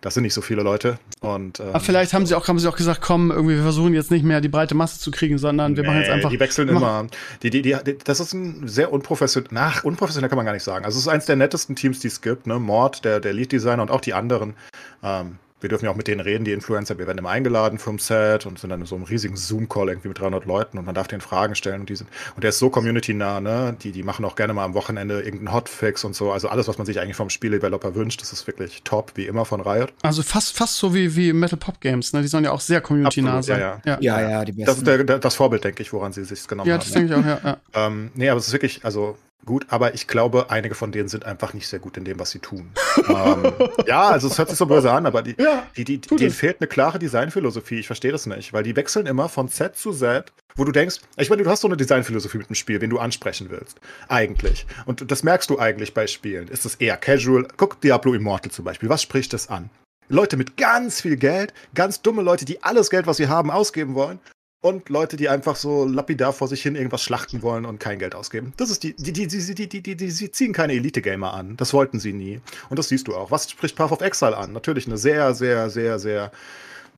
Das 0.00 0.14
sind 0.14 0.22
nicht 0.22 0.34
so 0.34 0.42
viele 0.42 0.62
Leute. 0.62 0.98
Und, 1.20 1.58
ähm, 1.58 1.70
Aber 1.70 1.80
vielleicht 1.80 2.12
haben 2.12 2.24
sie 2.24 2.36
auch, 2.36 2.46
haben 2.46 2.60
sie 2.60 2.68
auch 2.68 2.76
gesagt, 2.76 3.00
komm, 3.00 3.32
irgendwie, 3.32 3.56
wir 3.56 3.62
versuchen 3.62 3.94
jetzt 3.94 4.12
nicht 4.12 4.24
mehr 4.24 4.40
die 4.40 4.48
breite 4.48 4.76
Masse 4.76 5.00
zu 5.00 5.10
kriegen, 5.10 5.38
sondern 5.38 5.76
wir 5.76 5.82
machen 5.82 5.98
jetzt 5.98 6.06
Nee, 6.08 6.14
einfach. 6.14 6.30
Die 6.30 6.38
wechseln 6.38 6.68
immer. 6.68 7.08
Die, 7.42 7.50
die, 7.50 7.62
die, 7.62 7.76
das 8.04 8.20
ist 8.20 8.32
ein 8.32 8.68
sehr 8.68 8.92
unprofessionell. 8.92 9.52
Nach, 9.52 9.82
unprofessionell 9.82 10.28
kann 10.28 10.36
man 10.36 10.46
gar 10.46 10.52
nicht 10.52 10.62
sagen. 10.62 10.84
Also, 10.84 10.98
es 10.98 11.02
ist 11.02 11.08
eins 11.08 11.26
der 11.26 11.34
nettesten 11.34 11.74
Teams, 11.74 11.98
die 11.98 12.08
es 12.08 12.20
gibt. 12.20 12.46
Ne? 12.46 12.60
Mord, 12.60 13.04
der, 13.04 13.18
der 13.18 13.32
Lead-Designer 13.32 13.82
und 13.82 13.90
auch 13.90 14.00
die 14.00 14.14
anderen. 14.14 14.54
Ähm, 15.02 15.38
wir 15.60 15.68
dürfen 15.68 15.84
ja 15.86 15.90
auch 15.90 15.96
mit 15.96 16.06
denen 16.08 16.20
reden, 16.20 16.44
die 16.44 16.52
Influencer. 16.52 16.98
Wir 16.98 17.06
werden 17.06 17.18
immer 17.18 17.30
eingeladen 17.30 17.78
vom 17.78 17.98
Set 17.98 18.46
und 18.46 18.58
sind 18.58 18.70
dann 18.70 18.80
in 18.80 18.86
so 18.86 18.94
einem 18.94 19.04
riesigen 19.04 19.36
Zoom-Call 19.36 19.88
irgendwie 19.88 20.08
mit 20.08 20.18
300 20.20 20.44
Leuten 20.44 20.78
und 20.78 20.84
man 20.84 20.94
darf 20.94 21.08
denen 21.08 21.20
Fragen 21.20 21.54
stellen. 21.54 21.80
Und, 21.80 21.88
die 21.88 21.96
sind, 21.96 22.08
und 22.36 22.42
der 22.44 22.50
ist 22.50 22.58
so 22.58 22.70
community-nah. 22.70 23.40
Ne? 23.40 23.76
Die, 23.82 23.92
die 23.92 24.02
machen 24.02 24.24
auch 24.24 24.36
gerne 24.36 24.52
mal 24.54 24.64
am 24.64 24.74
Wochenende 24.74 25.20
irgendeinen 25.20 25.52
Hotfix 25.52 26.04
und 26.04 26.14
so. 26.14 26.30
Also, 26.32 26.48
alles, 26.48 26.68
was 26.68 26.78
man 26.78 26.86
sich 26.86 27.00
eigentlich 27.00 27.16
vom 27.16 27.30
Spieldeveloper 27.30 27.94
wünscht, 27.94 28.20
das 28.20 28.32
ist 28.32 28.46
wirklich 28.46 28.82
top, 28.84 29.12
wie 29.14 29.26
immer 29.26 29.44
von 29.44 29.60
Riot. 29.60 29.92
Also 30.02 30.22
fast, 30.22 30.56
fast 30.56 30.76
so 30.76 30.94
wie, 30.94 31.14
wie 31.16 31.32
Metal 31.32 31.58
Pop 31.58 31.80
Games, 31.80 32.12
ne? 32.12 32.22
Die 32.22 32.28
sollen 32.28 32.44
ja 32.44 32.52
auch 32.52 32.60
sehr 32.60 32.80
community-nah 32.80 33.38
Absolut, 33.38 33.60
sein. 33.60 33.80
ja, 33.84 33.98
Ja, 34.00 34.20
ja, 34.30 34.44
die 34.44 34.52
Das 34.52 34.66
besten. 34.76 34.80
ist 34.80 34.86
der, 34.86 35.04
der, 35.04 35.18
das 35.18 35.34
Vorbild, 35.34 35.64
denke 35.64 35.82
ich, 35.82 35.92
woran 35.92 36.12
sie 36.12 36.24
sich 36.24 36.46
genommen 36.46 36.68
Ja, 36.68 36.74
haben. 36.74 36.80
das 36.80 36.94
ne? 36.94 37.06
denke 37.06 37.12
ich 37.12 37.18
auch, 37.20 37.44
ja. 37.44 37.56
ja. 37.74 37.86
Ähm, 37.86 38.10
nee, 38.14 38.28
aber 38.28 38.38
es 38.38 38.46
ist 38.46 38.52
wirklich, 38.52 38.84
also 38.84 39.16
gut, 39.44 39.66
aber 39.70 39.94
ich 39.94 40.06
glaube, 40.06 40.50
einige 40.50 40.74
von 40.74 40.92
denen 40.92 41.08
sind 41.08 41.24
einfach 41.24 41.54
nicht 41.54 41.68
sehr 41.68 41.78
gut 41.78 41.96
in 41.96 42.04
dem, 42.04 42.18
was 42.18 42.30
sie 42.30 42.38
tun. 42.38 42.70
ähm, 43.08 43.52
ja, 43.86 44.08
also 44.08 44.28
es 44.28 44.36
hört 44.38 44.48
sich 44.50 44.58
so 44.58 44.66
böse 44.66 44.90
an, 44.92 45.06
aber 45.06 45.22
die, 45.22 45.34
Ja, 45.38 45.66
die, 45.76 45.84
die, 45.84 46.00
denen 46.00 46.30
es. 46.30 46.36
fehlt 46.36 46.60
eine 46.60 46.68
klare 46.68 46.98
Designphilosophie. 46.98 47.78
Ich 47.78 47.86
verstehe 47.86 48.12
das 48.12 48.26
nicht, 48.26 48.52
weil 48.52 48.62
die 48.62 48.76
wechseln 48.76 49.06
immer 49.06 49.28
von 49.28 49.48
Set 49.48 49.76
zu 49.76 49.92
Set, 49.92 50.32
wo 50.56 50.64
du 50.64 50.72
denkst, 50.72 50.96
ich 51.16 51.30
meine, 51.30 51.42
du 51.44 51.50
hast 51.50 51.60
so 51.62 51.68
eine 51.68 51.76
Designphilosophie 51.76 52.38
mit 52.38 52.48
dem 52.50 52.54
Spiel, 52.56 52.80
wen 52.80 52.90
du 52.90 52.98
ansprechen 52.98 53.48
willst. 53.50 53.80
Eigentlich. 54.08 54.66
Und 54.86 55.10
das 55.10 55.22
merkst 55.22 55.48
du 55.50 55.58
eigentlich 55.58 55.94
bei 55.94 56.06
Spielen. 56.06 56.48
Ist 56.48 56.66
es 56.66 56.74
eher 56.74 56.96
casual? 56.96 57.46
Guck 57.56 57.80
Diablo 57.80 58.12
Immortal 58.14 58.50
zum 58.50 58.64
Beispiel. 58.64 58.88
Was 58.88 59.02
spricht 59.02 59.32
das 59.32 59.48
an? 59.48 59.70
Leute 60.10 60.36
mit 60.36 60.56
ganz 60.56 61.00
viel 61.02 61.16
Geld, 61.16 61.52
ganz 61.74 62.00
dumme 62.02 62.22
Leute, 62.22 62.44
die 62.46 62.62
alles 62.62 62.88
Geld, 62.90 63.06
was 63.06 63.18
sie 63.18 63.28
haben, 63.28 63.50
ausgeben 63.50 63.94
wollen. 63.94 64.18
Und 64.60 64.88
Leute, 64.88 65.16
die 65.16 65.28
einfach 65.28 65.54
so 65.54 65.84
lapidar 65.84 66.32
vor 66.32 66.48
sich 66.48 66.62
hin 66.62 66.74
irgendwas 66.74 67.02
schlachten 67.02 67.42
wollen 67.42 67.64
und 67.64 67.78
kein 67.78 68.00
Geld 68.00 68.16
ausgeben. 68.16 68.52
Das 68.56 68.70
ist 68.70 68.82
die, 68.82 68.94
die, 68.94 69.12
die, 69.12 69.28
die, 69.28 69.54
die, 69.54 69.68
die, 69.68 69.82
die, 69.82 69.96
die 69.96 70.10
sie 70.10 70.32
ziehen 70.32 70.52
keine 70.52 70.72
Elite-Gamer 70.72 71.32
an. 71.32 71.56
Das 71.56 71.72
wollten 71.72 72.00
sie 72.00 72.12
nie. 72.12 72.40
Und 72.68 72.78
das 72.78 72.88
siehst 72.88 73.06
du 73.06 73.14
auch. 73.14 73.30
Was 73.30 73.48
spricht 73.48 73.76
Path 73.76 73.92
of 73.92 74.00
Exile 74.00 74.36
an? 74.36 74.52
Natürlich 74.52 74.88
eine 74.88 74.98
sehr, 74.98 75.32
sehr, 75.34 75.70
sehr, 75.70 76.00
sehr 76.00 76.32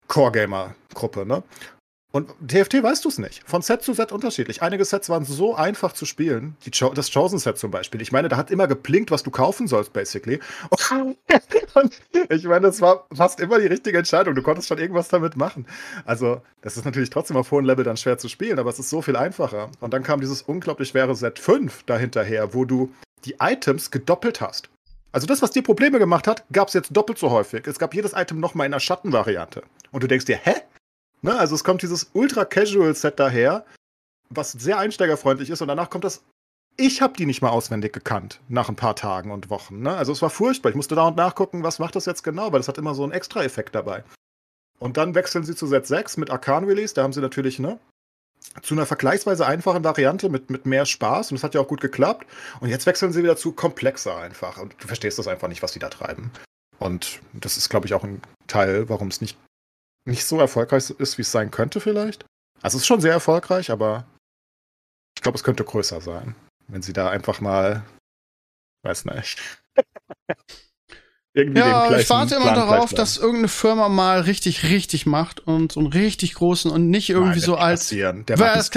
Core-Gamer-Gruppe, 0.09 1.27
ne? 1.27 1.43
Und 2.13 2.35
TFT 2.47 2.83
weißt 2.83 3.05
du 3.05 3.09
es 3.09 3.19
nicht. 3.19 3.43
Von 3.47 3.63
Set 3.63 3.83
zu 3.83 3.95
Set 3.95 4.11
unterschiedlich. 4.11 4.63
Einige 4.63 4.85
Sets 4.85 5.09
waren 5.09 5.25
so 5.25 5.55
einfach 5.55 5.93
zu 5.93 6.07
spielen. 6.07 6.57
Cho 6.73 6.93
das 6.93 7.13
Chosen 7.13 7.39
Set 7.39 7.57
zum 7.57 7.71
Beispiel. 7.71 8.03
Ich 8.03 8.11
meine, 8.11 8.29
da 8.29 8.37
hat 8.37 8.51
immer 8.51 8.67
geblinkt, 8.67 9.13
was 9.13 9.23
du 9.23 9.31
kaufen 9.31 9.69
sollst, 9.69 9.93
basically. 9.93 10.41
Und 11.75 12.01
ich 12.29 12.45
meine, 12.45 12.67
das 12.67 12.81
war 12.81 13.07
fast 13.15 13.39
immer 13.39 13.61
die 13.61 13.69
richtige 13.69 13.99
Entscheidung. 13.99 14.35
Du 14.35 14.43
konntest 14.43 14.67
schon 14.67 14.79
irgendwas 14.79 15.09
damit 15.09 15.37
machen. 15.37 15.67
Also, 16.05 16.43
das 16.63 16.77
ist 16.77 16.85
natürlich 16.85 17.11
trotzdem 17.11 17.37
auf 17.37 17.53
hohem 17.53 17.65
Level 17.65 17.85
dann 17.85 17.97
schwer 17.97 18.19
zu 18.19 18.29
spielen, 18.29 18.59
aber 18.59 18.71
es 18.71 18.81
ist 18.81 18.91
so 18.91 19.03
viel 19.03 19.17
einfacher. 19.17 19.71
Und 19.79 19.95
dann 19.95 20.03
kam 20.03 20.21
dieses 20.21 20.43
unglaublich 20.43 20.89
schwere 20.89 21.15
Set 21.15 21.39
5 21.39 21.85
dahinterher, 21.85 22.55
wo 22.55 22.65
du 22.65 22.93
die 23.25 23.37
Items 23.41 23.93
gedoppelt 23.93 24.41
hast. 24.41 24.69
Also 25.13 25.29
das, 25.29 25.43
was 25.43 25.53
dir 25.53 25.63
Probleme 25.63 26.01
gemacht 26.01 26.27
hat, 26.27 26.45
gab 26.53 26.69
es 26.69 26.75
jetzt 26.75 26.97
doppelt 26.97 27.19
so 27.19 27.31
häufig. 27.31 27.67
Es 27.69 27.79
gab 27.79 27.95
jedes 27.95 28.15
Item 28.15 28.41
nochmal 28.41 28.67
in 28.67 28.73
einer 28.73 28.81
Schattenvariante. 28.81 29.63
Und 29.93 30.03
du 30.03 30.09
denkst 30.09 30.25
dir, 30.25 30.39
hä? 30.43 30.55
Ne? 31.23 31.39
Also 31.39 31.55
es 31.55 31.65
kommt 31.65 31.83
dieses 31.83 32.11
Ultra-Casual-Set 32.13 33.19
daher, 33.19 33.65
was 34.29 34.53
sehr 34.53 34.79
einsteigerfreundlich 34.79 35.51
ist 35.51 35.61
und 35.61 35.69
danach 35.69 35.91
kommt 35.91 36.05
das. 36.05 36.23
Ich 36.77 37.03
habe 37.03 37.15
die 37.17 37.27
nicht 37.27 37.43
mal 37.43 37.51
auswendig 37.51 37.93
gekannt 37.93 38.41
nach 38.49 38.69
ein 38.69 38.77
paar 38.77 38.97
Tagen 38.97 39.31
und 39.33 39.51
Wochen. 39.51 39.81
Ne? 39.81 39.95
Also 39.95 40.13
es 40.13 40.23
war 40.23 40.31
furchtbar. 40.31 40.71
Ich 40.71 40.77
musste 40.77 40.95
da 40.95 41.09
und 41.09 41.17
nachgucken, 41.17 41.63
was 41.63 41.79
macht 41.79 41.97
das 41.97 42.07
jetzt 42.07 42.23
genau, 42.23 42.53
weil 42.53 42.61
das 42.61 42.69
hat 42.69 42.79
immer 42.79 42.95
so 42.95 43.03
einen 43.03 43.13
Extra-Effekt 43.13 43.75
dabei. 43.75 44.05
Und 44.79 44.97
dann 44.97 45.15
wechseln 45.15 45.45
sie 45.45 45.55
zu 45.55 45.67
Set 45.67 45.87
6 45.87 46.17
mit 46.17 46.31
Arcan 46.31 46.65
Release. 46.65 46.95
Da 46.95 47.03
haben 47.03 47.13
sie 47.13 47.21
natürlich, 47.21 47.59
ne, 47.59 47.79
zu 48.63 48.75
einer 48.75 48.87
vergleichsweise 48.87 49.47
einfachen 49.47 49.85
Variante 49.85 50.31
mit, 50.31 50.49
mit 50.49 50.65
mehr 50.65 50.87
Spaß 50.87 51.31
und 51.31 51.37
das 51.37 51.45
hat 51.45 51.55
ja 51.55 51.61
auch 51.61 51.69
gut 51.69 51.81
geklappt. 51.83 52.27
Und 52.61 52.71
jetzt 52.71 52.87
wechseln 52.87 53.13
sie 53.13 53.23
wieder 53.23 53.37
zu 53.37 53.53
komplexer 53.53 54.17
einfach. 54.17 54.59
Und 54.59 54.75
du 54.79 54.87
verstehst 54.87 55.19
das 55.19 55.29
einfach 55.29 55.49
nicht, 55.49 55.63
was 55.63 55.73
die 55.73 55.79
da 55.79 55.91
treiben. 55.91 56.31
Und 56.79 57.21
das 57.35 57.59
ist, 57.59 57.69
glaube 57.69 57.87
ich, 57.87 57.95
auch 57.95 58.05
ein 58.05 58.23
Teil, 58.47 58.89
warum 58.89 59.09
es 59.09 59.21
nicht 59.21 59.37
nicht 60.05 60.25
so 60.25 60.39
erfolgreich 60.39 60.91
ist, 60.91 61.19
wie 61.19 61.23
es 61.23 61.33
sein 61.33 61.51
könnte 61.51 61.81
vielleicht. 61.81 62.25
Also 62.63 62.77
es 62.77 62.83
ist 62.83 62.87
schon 62.87 63.01
sehr 63.01 63.13
erfolgreich, 63.13 63.71
aber 63.71 64.07
ich 65.17 65.23
glaube, 65.23 65.37
es 65.37 65.45
könnte 65.45 65.65
größer 65.65 66.01
sein, 66.01 66.35
wenn 66.69 66.83
sie 66.83 66.93
da 66.93 67.11
einfach 67.11 67.41
mal, 67.41 67.85
weiß 68.83 69.07
nicht. 69.07 69.39
Irgendwie 71.33 71.61
ja, 71.61 71.97
ich 71.97 72.11
warte 72.11 72.35
immer 72.35 72.55
darauf, 72.55 72.93
dass 72.93 73.17
irgendeine 73.17 73.49
Firma 73.49 73.89
mal 73.89 74.23
richtig, 74.23 74.65
richtig 74.65 75.07
macht 75.07 75.39
und 75.39 75.73
so 75.73 75.81
einen 75.81 75.93
richtig 75.93 76.35
großen 76.35 76.71
und 76.71 76.91
nicht 76.91 77.09
irgendwie 77.09 77.39
Nein, 77.39 77.47
so 77.47 77.57
als. 77.57 77.89
Der 77.89 78.13
das, 78.25 78.71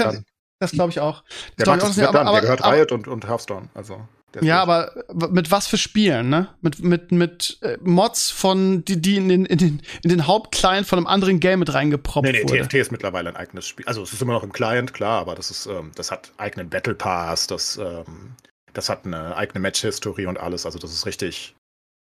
das 0.60 0.70
glaube 0.70 0.90
ich 0.90 1.00
auch. 1.00 1.24
Das 1.56 1.64
der, 1.64 1.76
ich 1.76 1.82
auch 1.82 1.88
nicht, 1.88 2.06
aber, 2.06 2.20
aber, 2.20 2.32
der 2.32 2.40
gehört 2.42 2.62
aber, 2.62 2.76
Riot 2.76 2.92
und, 2.92 3.08
und 3.08 3.26
Hearthstone. 3.26 3.70
Also. 3.74 4.06
Ja, 4.42 4.60
aber 4.62 5.04
mit 5.30 5.50
was 5.50 5.66
für 5.66 5.78
Spielen, 5.78 6.28
ne? 6.28 6.48
Mit, 6.60 6.80
mit, 6.80 7.12
mit 7.12 7.58
äh, 7.62 7.78
Mods 7.82 8.30
von, 8.30 8.84
die, 8.84 9.00
die 9.00 9.16
in 9.16 9.28
den, 9.28 9.44
in 9.44 9.58
den, 9.58 9.82
in 10.02 10.10
den 10.10 10.26
Hauptclient 10.26 10.86
von 10.86 10.98
einem 10.98 11.06
anderen 11.06 11.40
Game 11.40 11.60
mit 11.60 11.72
reingeproppt 11.72 12.26
nee, 12.26 12.32
nee, 12.32 12.42
wurde. 12.42 12.62
TFT 12.62 12.74
ist 12.74 12.92
mittlerweile 12.92 13.28
ein 13.28 13.36
eigenes 13.36 13.66
Spiel. 13.66 13.86
Also 13.86 14.02
es 14.02 14.12
ist 14.12 14.22
immer 14.22 14.32
noch 14.32 14.42
im 14.42 14.52
Client, 14.52 14.94
klar, 14.94 15.20
aber 15.20 15.34
das 15.34 15.50
ist, 15.50 15.66
ähm, 15.66 15.92
das 15.94 16.10
hat 16.10 16.32
eigenen 16.36 16.68
Battle 16.68 16.94
Pass, 16.94 17.46
das, 17.46 17.76
ähm, 17.76 18.34
das 18.72 18.88
hat 18.88 19.06
eine 19.06 19.36
eigene 19.36 19.60
Match-History 19.60 20.26
und 20.26 20.38
alles. 20.38 20.66
Also 20.66 20.78
das 20.78 20.92
ist 20.92 21.06
richtig, 21.06 21.54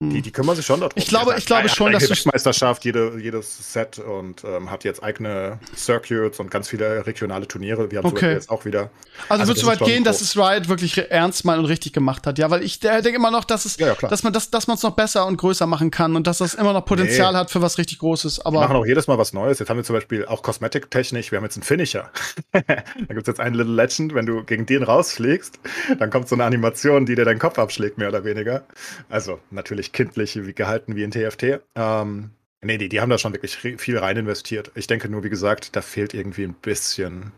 die, 0.01 0.15
hm. 0.15 0.21
die 0.23 0.31
kümmern 0.31 0.55
sich 0.55 0.65
schon 0.65 0.79
darum. 0.79 0.93
Ich 0.95 1.07
glaube, 1.07 1.35
ich 1.37 1.45
glaube 1.45 1.67
schon, 1.67 1.91
dass 1.91 2.07
du 2.07 2.29
Meisterschaft, 2.31 2.85
jede, 2.85 3.19
jedes 3.19 3.73
Set 3.73 3.99
und 3.99 4.45
ähm, 4.45 4.71
hat 4.71 4.85
jetzt 4.85 5.03
eigene 5.03 5.59
Circuits 5.75 6.39
und 6.39 6.49
ganz 6.49 6.69
viele 6.69 7.05
regionale 7.05 7.49
Turniere. 7.49 7.91
Wir 7.91 7.97
haben 7.97 8.05
okay. 8.05 8.31
jetzt 8.31 8.49
auch 8.49 8.63
wieder. 8.63 8.91
Also, 9.27 9.41
also 9.41 9.47
wird 9.47 9.57
so 9.57 9.67
weit 9.67 9.79
gehen, 9.79 10.05
dass 10.05 10.21
es 10.21 10.37
Riot 10.37 10.69
wirklich 10.69 10.97
ernst 10.97 11.43
mal 11.43 11.59
und 11.59 11.65
richtig 11.65 11.91
gemacht 11.91 12.25
hat, 12.27 12.37
ja, 12.39 12.49
weil 12.49 12.63
ich 12.63 12.79
denke 12.79 13.09
immer 13.09 13.29
noch, 13.29 13.43
dass 13.43 13.65
es, 13.65 13.75
ja, 13.75 13.87
ja, 13.87 13.95
dass 14.07 14.23
man 14.23 14.31
das, 14.31 14.49
dass 14.49 14.67
man 14.67 14.77
es 14.77 14.83
noch 14.83 14.95
besser 14.95 15.25
und 15.27 15.35
größer 15.35 15.67
machen 15.67 15.91
kann 15.91 16.15
und 16.15 16.27
dass 16.27 16.37
das 16.37 16.53
immer 16.53 16.71
noch 16.71 16.85
Potenzial 16.85 17.33
nee. 17.33 17.39
hat 17.39 17.51
für 17.51 17.61
was 17.61 17.77
richtig 17.77 17.99
Großes. 17.99 18.45
Aber 18.45 18.61
wir 18.61 18.67
machen 18.67 18.77
auch 18.77 18.85
jedes 18.85 19.07
Mal 19.07 19.17
was 19.17 19.33
Neues. 19.33 19.59
Jetzt 19.59 19.69
haben 19.69 19.77
wir 19.77 19.83
zum 19.83 19.95
Beispiel 19.95 20.25
auch 20.25 20.43
Kosmetiktechnisch. 20.43 21.33
Wir 21.33 21.39
haben 21.39 21.43
jetzt 21.43 21.57
einen 21.57 21.63
Finisher. 21.63 22.09
da 22.53 22.61
gibt 22.61 23.23
es 23.23 23.27
jetzt 23.27 23.41
einen 23.41 23.55
Little 23.55 23.75
Legend. 23.75 24.13
Wenn 24.13 24.25
du 24.25 24.45
gegen 24.45 24.65
den 24.65 24.83
rausfliegst, 24.83 25.59
dann 25.99 26.09
kommt 26.09 26.29
so 26.29 26.35
eine 26.35 26.45
Animation, 26.45 27.05
die 27.05 27.15
dir 27.15 27.25
deinen 27.25 27.39
Kopf 27.39 27.59
abschlägt, 27.59 27.97
mehr 27.97 28.07
oder 28.07 28.23
weniger. 28.23 28.63
Also 29.09 29.39
natürlich 29.51 29.88
kindlich 29.93 30.39
gehalten 30.55 30.95
wie 30.95 31.03
in 31.03 31.11
TFT. 31.11 31.61
Ähm, 31.75 32.31
nee, 32.61 32.77
die, 32.77 32.89
die 32.89 33.01
haben 33.01 33.09
da 33.09 33.17
schon 33.17 33.33
wirklich 33.33 33.57
viel 33.57 33.97
rein 33.97 34.17
investiert. 34.17 34.71
Ich 34.75 34.87
denke 34.87 35.09
nur, 35.09 35.23
wie 35.23 35.29
gesagt, 35.29 35.75
da 35.75 35.81
fehlt 35.81 36.13
irgendwie 36.13 36.43
ein 36.43 36.53
bisschen 36.53 37.31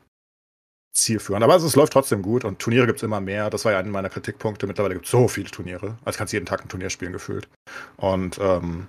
zielführend. 0.93 1.43
Aber 1.43 1.53
also, 1.53 1.67
es 1.67 1.75
läuft 1.75 1.93
trotzdem 1.93 2.21
gut 2.21 2.43
und 2.43 2.59
Turniere 2.59 2.85
gibt 2.85 2.99
es 2.99 3.03
immer 3.03 3.21
mehr. 3.21 3.49
Das 3.49 3.65
war 3.65 3.71
ja 3.71 3.79
einer 3.79 3.89
meiner 3.89 4.09
Kritikpunkte. 4.09 4.67
Mittlerweile 4.67 4.95
gibt 4.95 5.05
es 5.05 5.11
so 5.11 5.27
viele 5.27 5.49
Turniere. 5.49 5.97
Also 6.03 6.17
kannst 6.17 6.33
jeden 6.33 6.45
Tag 6.45 6.61
ein 6.61 6.69
Turnier 6.69 6.89
spielen 6.89 7.13
gefühlt. 7.13 7.47
Und 7.97 8.39
ähm, 8.41 8.87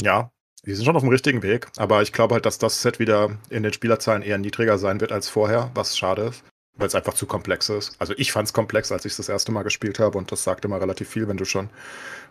ja, 0.00 0.30
die 0.64 0.74
sind 0.74 0.84
schon 0.84 0.96
auf 0.96 1.02
dem 1.02 1.10
richtigen 1.10 1.42
Weg. 1.42 1.68
Aber 1.76 2.02
ich 2.02 2.12
glaube 2.12 2.34
halt, 2.34 2.46
dass 2.46 2.58
das 2.58 2.82
Set 2.82 2.98
wieder 2.98 3.38
in 3.50 3.62
den 3.62 3.72
Spielerzahlen 3.72 4.22
eher 4.22 4.38
niedriger 4.38 4.78
sein 4.78 5.00
wird 5.00 5.12
als 5.12 5.28
vorher, 5.28 5.70
was 5.74 5.98
schade 5.98 6.22
ist 6.22 6.44
weil 6.76 6.86
es 6.86 6.94
einfach 6.94 7.14
zu 7.14 7.26
komplex 7.26 7.68
ist. 7.68 7.94
Also 7.98 8.14
ich 8.16 8.32
fand 8.32 8.48
es 8.48 8.52
komplex, 8.52 8.90
als 8.92 9.04
ich 9.04 9.12
es 9.12 9.16
das 9.18 9.28
erste 9.28 9.52
Mal 9.52 9.62
gespielt 9.62 9.98
habe 9.98 10.16
und 10.18 10.32
das 10.32 10.44
sagt 10.44 10.64
immer 10.64 10.80
relativ 10.80 11.08
viel, 11.08 11.28
wenn 11.28 11.36
du 11.36 11.44
schon, 11.44 11.70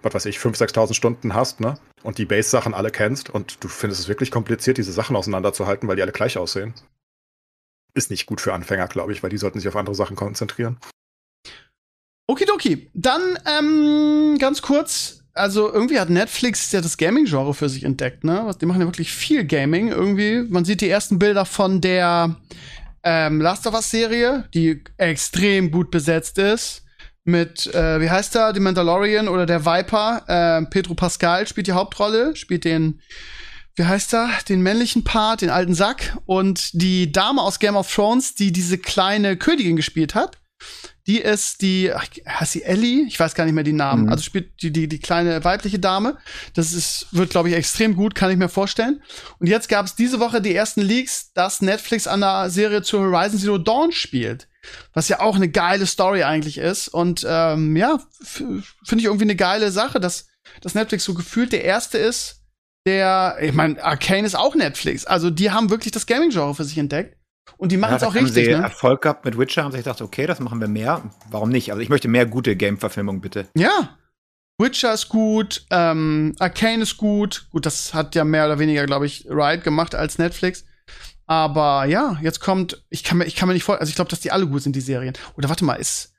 was 0.02 0.14
weiß 0.14 0.26
ich, 0.26 0.38
5.000, 0.38 0.74
6.000 0.74 0.94
Stunden 0.94 1.34
hast, 1.34 1.60
ne? 1.60 1.78
Und 2.04 2.18
die 2.18 2.26
Base-Sachen 2.26 2.74
alle 2.74 2.92
kennst 2.92 3.30
und 3.30 3.64
du 3.64 3.68
findest 3.68 4.02
es 4.02 4.08
wirklich 4.08 4.32
kompliziert, 4.32 4.78
diese 4.78 4.92
Sachen 4.92 5.16
auseinanderzuhalten, 5.16 5.88
weil 5.88 5.96
die 5.96 6.02
alle 6.02 6.12
gleich 6.12 6.38
aussehen. 6.38 6.74
Ist 7.94 8.12
nicht 8.12 8.26
gut 8.26 8.42
für 8.42 8.54
Anfänger, 8.54 8.88
glaube 8.88 9.12
ich, 9.12 9.24
weil 9.24 9.30
die 9.30 9.38
sollten 9.38 9.60
sich 9.60 9.68
auf 9.68 9.76
andere 9.76 9.96
Sachen 9.96 10.16
konzentrieren. 10.16 10.78
Okidoki. 12.28 12.90
Dann 12.94 13.40
ähm, 13.46 14.38
ganz 14.40 14.62
kurz, 14.62 15.24
also 15.34 15.72
irgendwie 15.74 16.00
hat 16.00 16.10
Netflix 16.10 16.72
ja 16.72 16.80
das 16.80 16.98
Gaming-Genre 16.98 17.56
für 17.56 17.70
sich 17.70 17.84
entdeckt, 17.84 18.24
ne? 18.24 18.56
Die 18.62 18.66
machen 18.68 18.82
ja 18.82 18.88
wirklich 18.88 19.12
viel 19.12 19.46
Gaming. 19.46 19.90
Irgendwie, 19.90 20.46
man 20.48 20.64
sieht 20.64 20.82
die 20.82 20.90
ersten 20.90 21.18
Bilder 21.18 21.46
von 21.46 21.82
der 21.82 22.36
ähm, 23.04 23.42
Last 23.42 23.68
of 23.68 23.74
Us 23.74 23.90
Serie, 23.90 24.48
die 24.54 24.84
extrem 24.98 25.72
gut 25.72 25.92
besetzt 25.92 26.38
ist. 26.38 26.84
Mit, 27.24 27.68
äh, 27.74 28.02
wie 28.02 28.10
heißt 28.10 28.36
er, 28.36 28.54
The 28.54 28.60
Mandalorian 28.60 29.28
oder 29.28 29.46
der 29.46 29.66
Viper. 29.66 30.24
Äh, 30.28 30.66
Pedro 30.70 30.96
Pascal 30.96 31.48
spielt 31.48 31.68
die 31.68 31.74
Hauptrolle, 31.74 32.36
spielt 32.36 32.66
den, 32.66 33.02
wie 33.76 33.86
heißt 33.86 34.14
er, 34.14 34.30
den 34.48 34.62
männlichen 34.62 35.04
Part, 35.04 35.42
den 35.42 35.50
alten 35.50 35.76
Sack. 35.76 36.18
Und 36.26 36.70
die 36.74 37.12
Dame 37.12 37.42
aus 37.42 37.60
Game 37.60 37.76
of 37.76 37.94
Thrones, 37.94 38.36
die 38.36 38.52
diese 38.52 38.78
kleine 38.78 39.38
Königin 39.38 39.76
gespielt 39.76 40.16
hat, 40.16 40.38
die 41.10 41.22
ist 41.22 41.64
die, 41.64 41.92
heißt 41.92 42.52
sie 42.52 42.62
Ellie? 42.62 43.08
Ich 43.08 43.20
weiß 43.20 43.34
gar 43.34 43.46
nicht 43.46 43.56
mehr 43.56 43.64
die 43.64 43.74
Namen. 43.74 44.04
Mhm. 44.04 44.10
Also 44.10 44.22
spielt 44.22 44.62
die, 44.62 44.72
die, 44.72 44.88
die 44.88 45.00
kleine 45.00 45.44
weibliche 45.44 45.80
Dame. 45.80 46.20
Das 46.54 46.72
ist, 46.72 47.08
wird, 47.12 47.32
glaube 47.32 47.50
ich, 47.50 47.56
extrem 47.56 47.96
gut, 47.96 48.14
kann 48.14 48.30
ich 48.30 48.38
mir 48.38 48.48
vorstellen. 48.48 49.02
Und 49.40 49.48
jetzt 49.48 49.70
gab 49.70 49.88
es 49.88 49.96
diese 49.96 50.20
Woche 50.20 50.40
die 50.40 50.54
ersten 50.54 50.82
Leaks, 50.82 51.34
dass 51.34 51.64
Netflix 51.64 52.06
an 52.06 52.22
der 52.22 52.52
Serie 52.52 52.84
zu 52.84 53.00
Horizon 53.00 53.40
Zero 53.40 53.58
Dawn 53.58 53.92
spielt. 53.92 54.48
Was 54.94 55.10
ja 55.10 55.20
auch 55.20 55.36
eine 55.36 55.50
geile 55.50 55.88
Story 55.88 56.22
eigentlich 56.22 56.60
ist. 56.60 56.90
Und 56.90 57.26
ähm, 57.28 57.76
ja, 57.76 58.00
finde 58.22 58.64
ich 58.98 59.06
irgendwie 59.06 59.24
eine 59.24 59.36
geile 59.36 59.72
Sache, 59.72 60.00
dass, 60.00 60.28
dass 60.62 60.76
Netflix 60.76 61.06
so 61.06 61.16
gefühlt 61.16 61.54
der 61.54 61.64
erste 61.64 61.98
ist, 61.98 62.44
der, 62.86 63.38
ich 63.42 63.54
meine, 63.54 63.84
Arcane 63.84 64.28
ist 64.28 64.36
auch 64.36 64.54
Netflix. 64.54 65.06
Also 65.06 65.32
die 65.32 65.50
haben 65.50 65.72
wirklich 65.72 65.92
das 65.92 66.06
Gaming-Genre 66.06 66.54
für 66.54 66.66
sich 66.66 66.78
entdeckt. 66.78 67.19
Und 67.58 67.72
die 67.72 67.78
machen 67.78 67.96
es 67.96 68.02
ja, 68.02 68.08
auch 68.08 68.16
richtig. 68.16 68.48
Haben 68.48 68.56
sie 68.56 68.58
ne? 68.58 68.64
Erfolg 68.64 69.02
gehabt 69.02 69.26
mit 69.26 69.38
Witcher 69.38 69.64
haben 69.64 69.72
sich 69.72 69.84
gedacht, 69.84 70.02
okay, 70.02 70.26
das 70.28 70.40
machen 70.40 70.60
wir 70.60 70.68
mehr. 70.68 71.02
Warum 71.30 71.50
nicht? 71.50 71.72
Also 71.72 71.82
ich 71.82 71.90
möchte 71.90 72.08
mehr 72.08 72.26
gute 72.26 72.56
Game-Verfilmungen, 72.56 73.22
bitte. 73.22 73.48
Ja. 73.56 73.98
Witcher 74.60 74.94
ist 74.94 75.08
gut, 75.08 75.66
ähm, 75.70 76.36
Arcane 76.40 76.84
ist 76.84 76.98
gut. 76.98 77.48
Gut, 77.52 77.66
das 77.66 77.94
hat 77.94 78.14
ja 78.16 78.26
mehr 78.26 78.46
oder 78.46 78.60
weniger, 78.60 78.86
glaube 78.86 79.06
ich, 79.06 79.26
Riot 79.30 79.64
gemacht 79.64 79.96
als 79.96 80.18
Netflix. 80.18 80.66
Aber 81.26 81.86
ja, 81.86 82.18
jetzt 82.22 82.40
kommt, 82.40 82.84
ich 82.90 83.04
kann 83.04 83.20
mir, 83.20 83.26
ich 83.26 83.36
kann 83.36 83.48
mir 83.48 83.54
nicht 83.54 83.64
vorstellen, 83.64 83.82
also 83.82 83.90
ich 83.92 83.96
glaube, 83.96 84.10
dass 84.10 84.20
die 84.20 84.32
alle 84.32 84.48
gut 84.48 84.64
sind, 84.64 84.76
die 84.76 84.82
Serien. 84.82 85.14
Oder 85.38 85.48
warte 85.48 85.64
mal, 85.64 85.76
ist, 85.76 86.14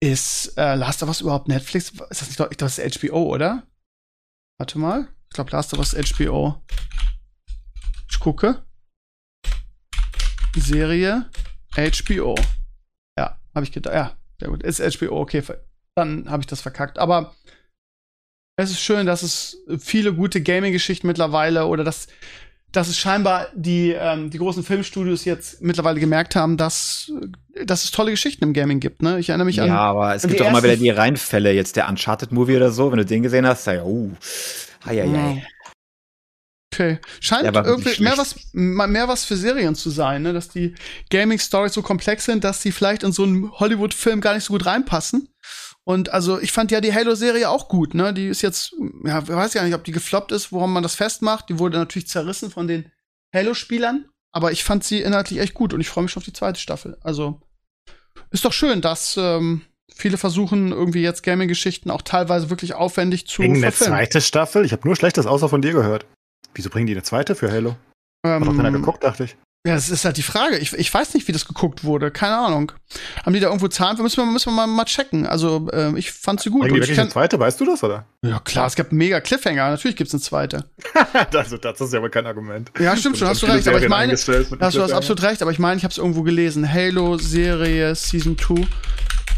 ist 0.00 0.56
äh, 0.56 0.74
Last 0.74 1.02
of 1.02 1.08
Us 1.08 1.20
überhaupt 1.20 1.46
Netflix? 1.46 1.90
Ist 1.90 2.00
das 2.08 2.22
nicht, 2.22 2.30
ich 2.30 2.36
glaube, 2.36 2.56
das 2.56 2.78
ist 2.78 3.02
HBO, 3.02 3.34
oder? 3.34 3.64
Warte 4.58 4.78
mal. 4.78 5.08
Ich 5.28 5.34
glaube, 5.34 5.50
Last 5.50 5.74
of 5.74 5.78
Us 5.78 5.94
HBO. 5.94 6.62
Ich 8.10 8.18
gucke. 8.18 8.64
Serie 10.56 11.26
HBO. 11.74 12.34
Ja, 13.18 13.38
habe 13.54 13.64
ich 13.64 13.72
gedacht. 13.72 13.94
Ja, 13.94 14.16
sehr 14.40 14.48
gut. 14.48 14.62
Ist 14.62 14.80
HBO, 14.80 15.20
okay. 15.20 15.42
Dann 15.94 16.30
habe 16.30 16.42
ich 16.42 16.46
das 16.46 16.60
verkackt. 16.60 16.98
Aber 16.98 17.34
es 18.56 18.70
ist 18.70 18.80
schön, 18.80 19.06
dass 19.06 19.22
es 19.22 19.58
viele 19.78 20.12
gute 20.12 20.42
Gaming-Geschichten 20.42 21.06
mittlerweile 21.06 21.66
oder 21.66 21.84
dass, 21.84 22.08
dass 22.72 22.88
es 22.88 22.98
scheinbar 22.98 23.48
die, 23.54 23.92
ähm, 23.92 24.30
die 24.30 24.38
großen 24.38 24.64
Filmstudios 24.64 25.24
jetzt 25.24 25.62
mittlerweile 25.62 26.00
gemerkt 26.00 26.34
haben, 26.34 26.56
dass, 26.56 27.12
dass 27.64 27.84
es 27.84 27.92
tolle 27.92 28.10
Geschichten 28.10 28.44
im 28.44 28.52
Gaming 28.52 28.80
gibt. 28.80 29.02
Ne? 29.02 29.20
Ich 29.20 29.28
erinnere 29.28 29.46
mich 29.46 29.56
ja, 29.56 29.64
an. 29.64 29.68
Ja, 29.68 29.78
aber 29.78 30.14
es 30.14 30.26
gibt 30.26 30.40
doch 30.40 30.48
immer 30.48 30.62
wieder 30.62 30.76
die 30.76 30.90
Reihenfälle. 30.90 31.52
Jetzt 31.52 31.76
der 31.76 31.88
Uncharted-Movie 31.88 32.56
oder 32.56 32.72
so, 32.72 32.90
wenn 32.90 32.98
du 32.98 33.06
den 33.06 33.22
gesehen 33.22 33.46
hast, 33.46 33.66
ja, 33.66 33.84
uh, 33.84 34.10
hei, 34.84 34.96
hei, 34.96 35.08
hei. 35.08 35.46
Okay. 36.72 36.98
Scheint 37.20 37.54
irgendwie 37.54 38.02
mehr 38.02 38.18
was, 38.18 38.36
mehr 38.52 39.08
was 39.08 39.24
für 39.24 39.36
Serien 39.36 39.74
zu 39.74 39.90
sein, 39.90 40.22
ne? 40.22 40.32
dass 40.32 40.48
die 40.48 40.74
Gaming-Stories 41.10 41.72
so 41.72 41.82
komplex 41.82 42.24
sind, 42.24 42.44
dass 42.44 42.62
sie 42.62 42.72
vielleicht 42.72 43.02
in 43.02 43.12
so 43.12 43.24
einen 43.24 43.50
Hollywood-Film 43.52 44.20
gar 44.20 44.34
nicht 44.34 44.44
so 44.44 44.52
gut 44.52 44.66
reinpassen. 44.66 45.28
Und 45.84 46.12
also 46.12 46.38
ich 46.38 46.52
fand 46.52 46.70
ja 46.70 46.82
die 46.82 46.92
Halo-Serie 46.92 47.48
auch 47.48 47.68
gut, 47.68 47.94
ne? 47.94 48.12
Die 48.12 48.26
ist 48.26 48.42
jetzt, 48.42 48.74
ja, 49.04 49.20
ich 49.20 49.28
weiß 49.28 49.54
ja 49.54 49.64
nicht, 49.64 49.74
ob 49.74 49.84
die 49.84 49.92
gefloppt 49.92 50.32
ist, 50.32 50.52
woran 50.52 50.70
man 50.70 50.82
das 50.82 50.94
festmacht. 50.94 51.48
Die 51.48 51.58
wurde 51.58 51.78
natürlich 51.78 52.08
zerrissen 52.08 52.50
von 52.50 52.68
den 52.68 52.92
Halo-Spielern, 53.34 54.04
aber 54.30 54.52
ich 54.52 54.64
fand 54.64 54.84
sie 54.84 55.00
inhaltlich 55.00 55.40
echt 55.40 55.54
gut 55.54 55.72
und 55.72 55.80
ich 55.80 55.88
freue 55.88 56.02
mich 56.02 56.12
schon 56.12 56.20
auf 56.20 56.26
die 56.26 56.34
zweite 56.34 56.60
Staffel. 56.60 56.98
Also 57.00 57.40
ist 58.30 58.44
doch 58.44 58.52
schön, 58.52 58.82
dass 58.82 59.16
ähm, 59.16 59.62
viele 59.94 60.18
versuchen, 60.18 60.72
irgendwie 60.72 61.00
jetzt 61.00 61.22
Gaming-Geschichten 61.22 61.90
auch 61.90 62.02
teilweise 62.02 62.50
wirklich 62.50 62.74
aufwendig 62.74 63.26
zu 63.26 63.40
eine 63.40 63.58
verfilmen. 63.58 63.96
zweite 63.96 64.20
Staffel? 64.20 64.66
Ich 64.66 64.72
habe 64.72 64.86
nur 64.86 64.94
Schlechtes 64.94 65.26
außer 65.26 65.48
von 65.48 65.62
dir 65.62 65.72
gehört. 65.72 66.04
Wieso 66.54 66.70
bringen 66.70 66.86
die 66.86 66.92
eine 66.94 67.02
zweite 67.02 67.34
für 67.34 67.50
Halo? 67.50 67.76
Hat 68.26 68.42
doch 68.42 68.56
keiner 68.56 68.68
Ähm, 68.68 68.74
geguckt, 68.74 69.04
dachte 69.04 69.24
ich. 69.24 69.36
Ja, 69.66 69.74
das 69.74 69.90
ist 69.90 70.04
halt 70.04 70.16
die 70.16 70.22
Frage. 70.22 70.56
Ich, 70.58 70.72
ich 70.72 70.92
weiß 70.94 71.14
nicht, 71.14 71.26
wie 71.26 71.32
das 71.32 71.46
geguckt 71.46 71.82
wurde. 71.82 72.10
Keine 72.10 72.36
Ahnung. 72.38 72.72
Haben 73.24 73.32
die 73.34 73.40
da 73.40 73.48
irgendwo 73.48 73.66
Zahlen? 73.68 74.00
Müssen 74.00 74.16
wir, 74.18 74.24
müssen 74.24 74.50
wir 74.50 74.56
mal, 74.56 74.66
mal 74.66 74.84
checken. 74.84 75.26
Also, 75.26 75.68
ähm, 75.72 75.96
ich 75.96 76.12
fand 76.12 76.40
sie 76.40 76.50
gut. 76.50 76.60
Bringen 76.60 76.74
die 76.74 76.80
wirklich 76.80 76.98
eine 76.98 77.10
zweite? 77.10 77.38
Weißt 77.38 77.60
du 77.60 77.64
das, 77.66 77.82
oder? 77.82 78.06
ja, 78.24 78.38
klar, 78.38 78.66
es 78.66 78.76
gab 78.76 78.90
einen 78.90 78.98
mega 78.98 79.20
Cliffhanger. 79.20 79.68
Natürlich 79.70 79.96
gibt's 79.96 80.14
eine 80.14 80.22
zweite. 80.22 80.70
also, 81.34 81.58
das 81.58 81.80
ist 81.80 81.92
ja 81.92 81.98
aber 81.98 82.08
kein 82.08 82.26
Argument. 82.26 82.70
Ja, 82.78 82.96
stimmt 82.96 83.18
schon, 83.18 83.28
hast 83.28 83.42
du 83.42 83.46
recht. 83.46 83.66
Aber 83.66 83.82
ich 83.82 83.88
meine, 83.88 84.12
hast 84.12 84.28
du 84.28 84.32
Cliffhanger. 84.32 84.96
absolut 84.96 85.22
recht. 85.22 85.42
Aber 85.42 85.50
ich 85.50 85.58
meine, 85.58 85.76
ich 85.76 85.84
habe 85.84 85.92
es 85.92 85.98
irgendwo 85.98 86.22
gelesen. 86.22 86.72
Halo-Serie 86.72 87.94
Season 87.94 88.38
2 88.38 88.66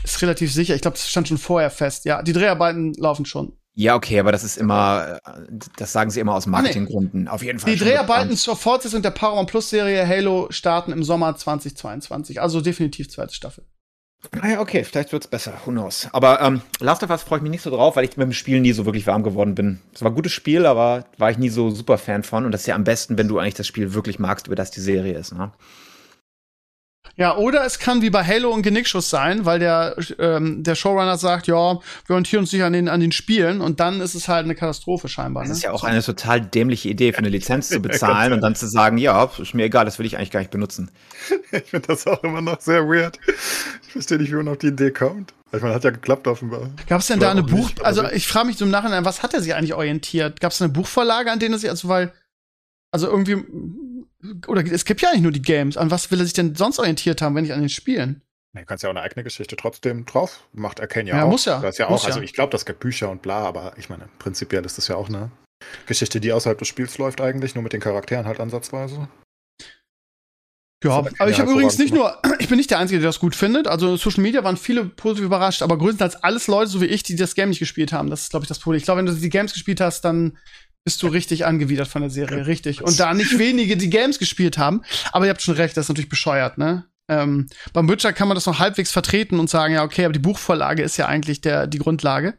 ist 0.04 0.22
relativ 0.22 0.52
sicher. 0.52 0.74
Ich 0.74 0.82
glaube, 0.82 0.96
das 0.96 1.08
stand 1.08 1.28
schon 1.28 1.38
vorher 1.38 1.70
fest. 1.70 2.04
Ja, 2.04 2.22
die 2.22 2.34
Dreharbeiten 2.34 2.92
laufen 2.94 3.24
schon. 3.24 3.54
Ja, 3.74 3.94
okay, 3.94 4.18
aber 4.18 4.32
das 4.32 4.44
ist 4.44 4.58
immer, 4.58 5.20
äh, 5.24 5.42
das 5.76 5.92
sagen 5.92 6.10
sie 6.10 6.20
immer 6.20 6.34
aus 6.34 6.46
Marketinggründen. 6.46 7.28
Auf 7.28 7.42
jeden 7.42 7.58
Fall. 7.58 7.72
Die 7.72 7.78
Dreharbeiten 7.78 8.36
zur 8.36 8.56
Fortsetzung 8.56 9.02
der 9.02 9.10
Paramount 9.10 9.48
Plus 9.48 9.70
Serie 9.70 10.06
Halo 10.06 10.48
starten 10.50 10.92
im 10.92 11.04
Sommer 11.04 11.36
2022. 11.36 12.40
Also 12.40 12.60
definitiv 12.60 13.08
zweite 13.08 13.34
Staffel. 13.34 13.64
Ah 14.42 14.48
ja, 14.48 14.60
okay, 14.60 14.84
vielleicht 14.84 15.12
wird's 15.12 15.28
besser. 15.28 15.54
Who 15.64 15.70
knows? 15.70 16.08
Aber 16.12 16.42
ähm, 16.42 16.60
Last 16.78 17.02
of 17.02 17.10
Us 17.10 17.22
freue 17.22 17.38
ich 17.38 17.42
mich 17.42 17.52
nicht 17.52 17.62
so 17.62 17.70
drauf, 17.70 17.96
weil 17.96 18.04
ich 18.04 18.16
mit 18.18 18.26
dem 18.26 18.34
Spiel 18.34 18.60
nie 18.60 18.72
so 18.72 18.84
wirklich 18.84 19.06
warm 19.06 19.22
geworden 19.22 19.54
bin. 19.54 19.80
Es 19.94 20.02
war 20.02 20.10
ein 20.10 20.14
gutes 20.14 20.32
Spiel, 20.32 20.66
aber 20.66 21.06
war 21.16 21.30
ich 21.30 21.38
nie 21.38 21.48
so 21.48 21.70
super 21.70 21.96
Fan 21.96 22.22
von. 22.22 22.44
Und 22.44 22.52
das 22.52 22.62
ist 22.62 22.66
ja 22.66 22.74
am 22.74 22.84
besten, 22.84 23.16
wenn 23.16 23.28
du 23.28 23.38
eigentlich 23.38 23.54
das 23.54 23.66
Spiel 23.66 23.94
wirklich 23.94 24.18
magst, 24.18 24.46
über 24.46 24.56
das 24.56 24.70
die 24.70 24.80
Serie 24.80 25.16
ist. 25.16 25.32
Ne? 25.32 25.52
Ja, 27.16 27.36
oder 27.36 27.64
es 27.66 27.78
kann 27.78 28.02
wie 28.02 28.08
bei 28.10 28.24
Halo 28.24 28.54
ein 28.54 28.62
Genickschuss 28.62 29.10
sein, 29.10 29.44
weil 29.44 29.58
der, 29.58 29.96
ähm, 30.18 30.62
der 30.62 30.74
Showrunner 30.74 31.18
sagt, 31.18 31.46
ja, 31.48 31.54
wir 31.74 31.80
orientieren 32.10 32.42
uns 32.42 32.52
nicht 32.52 32.62
an 32.62 32.72
den, 32.72 32.88
an 32.88 33.00
den 33.00 33.12
Spielen 33.12 33.60
und 33.60 33.80
dann 33.80 34.00
ist 34.00 34.14
es 34.14 34.28
halt 34.28 34.44
eine 34.44 34.54
Katastrophe 34.54 35.08
scheinbar. 35.08 35.42
Das 35.42 35.50
Ne? 35.50 35.56
ist 35.56 35.62
ja 35.62 35.72
auch 35.72 35.84
eine 35.84 36.02
total 36.02 36.40
dämliche 36.40 36.88
Idee, 36.88 37.12
für 37.12 37.18
eine 37.18 37.28
Lizenz 37.28 37.68
zu 37.68 37.80
bezahlen 37.82 38.32
und 38.32 38.40
dann 38.42 38.54
zu 38.54 38.66
sagen, 38.66 38.96
ja, 38.96 39.30
ist 39.38 39.54
mir 39.54 39.64
egal, 39.64 39.84
das 39.84 39.98
will 39.98 40.06
ich 40.06 40.16
eigentlich 40.16 40.30
gar 40.30 40.40
nicht 40.40 40.50
benutzen. 40.50 40.90
Ich 41.52 41.64
finde 41.70 41.88
das 41.88 42.06
auch 42.06 42.22
immer 42.22 42.40
noch 42.40 42.60
sehr 42.60 42.86
weird. 42.88 43.18
Ich 43.86 43.92
verstehe 43.92 44.18
nicht, 44.18 44.30
wie 44.30 44.36
man 44.36 44.48
auf 44.48 44.58
die 44.58 44.68
Idee 44.68 44.92
kommt. 44.92 45.34
Ich 45.52 45.60
meine, 45.60 45.74
hat 45.74 45.82
ja 45.82 45.90
geklappt 45.90 46.28
offenbar. 46.28 46.70
Gab 46.86 47.00
es 47.00 47.08
denn 47.08 47.18
da 47.18 47.30
eine 47.32 47.42
Buch, 47.42 47.68
nicht, 47.70 47.84
also 47.84 48.04
ich 48.08 48.28
frage 48.28 48.46
mich 48.46 48.56
so 48.56 48.64
im 48.64 48.70
Nachhinein, 48.70 49.04
was 49.04 49.22
hat 49.24 49.34
er 49.34 49.40
sich 49.42 49.52
eigentlich 49.54 49.74
orientiert? 49.74 50.40
Gab 50.40 50.52
es 50.52 50.62
eine 50.62 50.70
Buchvorlage, 50.72 51.30
an 51.30 51.40
denen 51.40 51.54
er 51.54 51.58
sich, 51.58 51.68
also 51.68 51.88
weil, 51.88 52.12
also 52.92 53.08
irgendwie, 53.08 53.44
oder 54.48 54.64
es 54.64 54.84
gibt 54.84 55.00
ja 55.00 55.10
eigentlich 55.10 55.22
nur 55.22 55.32
die 55.32 55.42
Games, 55.42 55.76
an 55.76 55.90
was 55.90 56.10
will 56.10 56.20
er 56.20 56.24
sich 56.24 56.32
denn 56.32 56.54
sonst 56.54 56.78
orientiert 56.78 57.22
haben, 57.22 57.34
wenn 57.34 57.42
nicht 57.42 57.52
an 57.52 57.60
den 57.60 57.68
Spielen? 57.68 58.22
Du 58.52 58.64
kannst 58.64 58.82
ja 58.82 58.90
auch 58.90 58.94
eine 58.94 59.02
eigene 59.02 59.22
Geschichte 59.22 59.56
trotzdem 59.56 60.06
drauf. 60.06 60.48
Macht 60.52 60.80
Arcane 60.80 61.08
ja, 61.08 61.18
Ja, 61.18 61.24
auch. 61.24 61.30
muss 61.30 61.44
ja. 61.44 61.60
Das 61.60 61.78
ja 61.78 61.88
auch, 61.88 62.04
also 62.04 62.20
ich 62.20 62.32
glaube, 62.32 62.50
das 62.50 62.64
gibt 62.64 62.80
Bücher 62.80 63.08
und 63.08 63.22
bla, 63.22 63.38
aber 63.42 63.74
ich 63.76 63.88
meine, 63.88 64.08
prinzipiell 64.18 64.64
ist 64.66 64.76
das 64.76 64.88
ja 64.88 64.96
auch 64.96 65.08
eine 65.08 65.30
Geschichte, 65.86 66.20
die 66.20 66.32
außerhalb 66.32 66.58
des 66.58 66.66
Spiels 66.66 66.98
läuft 66.98 67.20
eigentlich, 67.20 67.54
nur 67.54 67.62
mit 67.62 67.72
den 67.72 67.80
Charakteren 67.80 68.26
halt 68.26 68.40
ansatzweise. 68.40 69.08
Ja, 70.82 71.04
aber 71.18 71.30
ich 71.30 71.38
habe 71.38 71.52
übrigens 71.52 71.76
nicht 71.78 71.92
nur, 71.92 72.18
ich 72.38 72.48
bin 72.48 72.56
nicht 72.56 72.70
der 72.70 72.78
Einzige, 72.78 73.00
der 73.00 73.10
das 73.10 73.20
gut 73.20 73.36
findet. 73.36 73.68
Also 73.68 73.92
in 73.92 73.96
Social 73.98 74.22
Media 74.22 74.42
waren 74.42 74.56
viele 74.56 74.84
positiv 74.84 75.26
überrascht, 75.26 75.62
aber 75.62 75.76
größtenteils 75.76 76.16
alles 76.16 76.46
Leute, 76.46 76.70
so 76.70 76.80
wie 76.80 76.86
ich, 76.86 77.02
die 77.02 77.16
das 77.16 77.34
Game 77.34 77.50
nicht 77.50 77.58
gespielt 77.58 77.92
haben. 77.92 78.08
Das 78.08 78.22
ist, 78.22 78.30
glaube 78.30 78.44
ich, 78.44 78.48
das 78.48 78.58
Problem. 78.58 78.78
Ich 78.78 78.84
glaube, 78.84 78.98
wenn 78.98 79.06
du 79.06 79.12
die 79.12 79.28
Games 79.28 79.52
gespielt 79.52 79.80
hast, 79.80 80.00
dann 80.02 80.38
bist 80.84 81.02
du 81.02 81.08
richtig 81.08 81.44
angewidert 81.46 81.88
von 81.88 82.02
der 82.02 82.10
Serie, 82.10 82.46
richtig. 82.46 82.82
Und 82.82 82.98
da 82.98 83.14
nicht 83.14 83.38
wenige 83.38 83.76
die 83.76 83.90
Games 83.90 84.18
gespielt 84.18 84.58
haben, 84.58 84.82
aber 85.12 85.26
ihr 85.26 85.30
habt 85.30 85.42
schon 85.42 85.54
recht, 85.54 85.76
das 85.76 85.86
ist 85.86 85.88
natürlich 85.88 86.08
bescheuert, 86.08 86.58
ne? 86.58 86.84
Ähm, 87.10 87.48
beim 87.72 87.88
Witcher 87.88 88.12
kann 88.12 88.28
man 88.28 88.36
das 88.36 88.46
noch 88.46 88.60
halbwegs 88.60 88.92
vertreten 88.92 89.40
und 89.40 89.50
sagen, 89.50 89.74
ja, 89.74 89.82
okay, 89.82 90.04
aber 90.04 90.12
die 90.12 90.20
Buchvorlage 90.20 90.84
ist 90.84 90.96
ja 90.96 91.06
eigentlich 91.06 91.40
der, 91.40 91.66
die 91.66 91.78
Grundlage. 91.78 92.34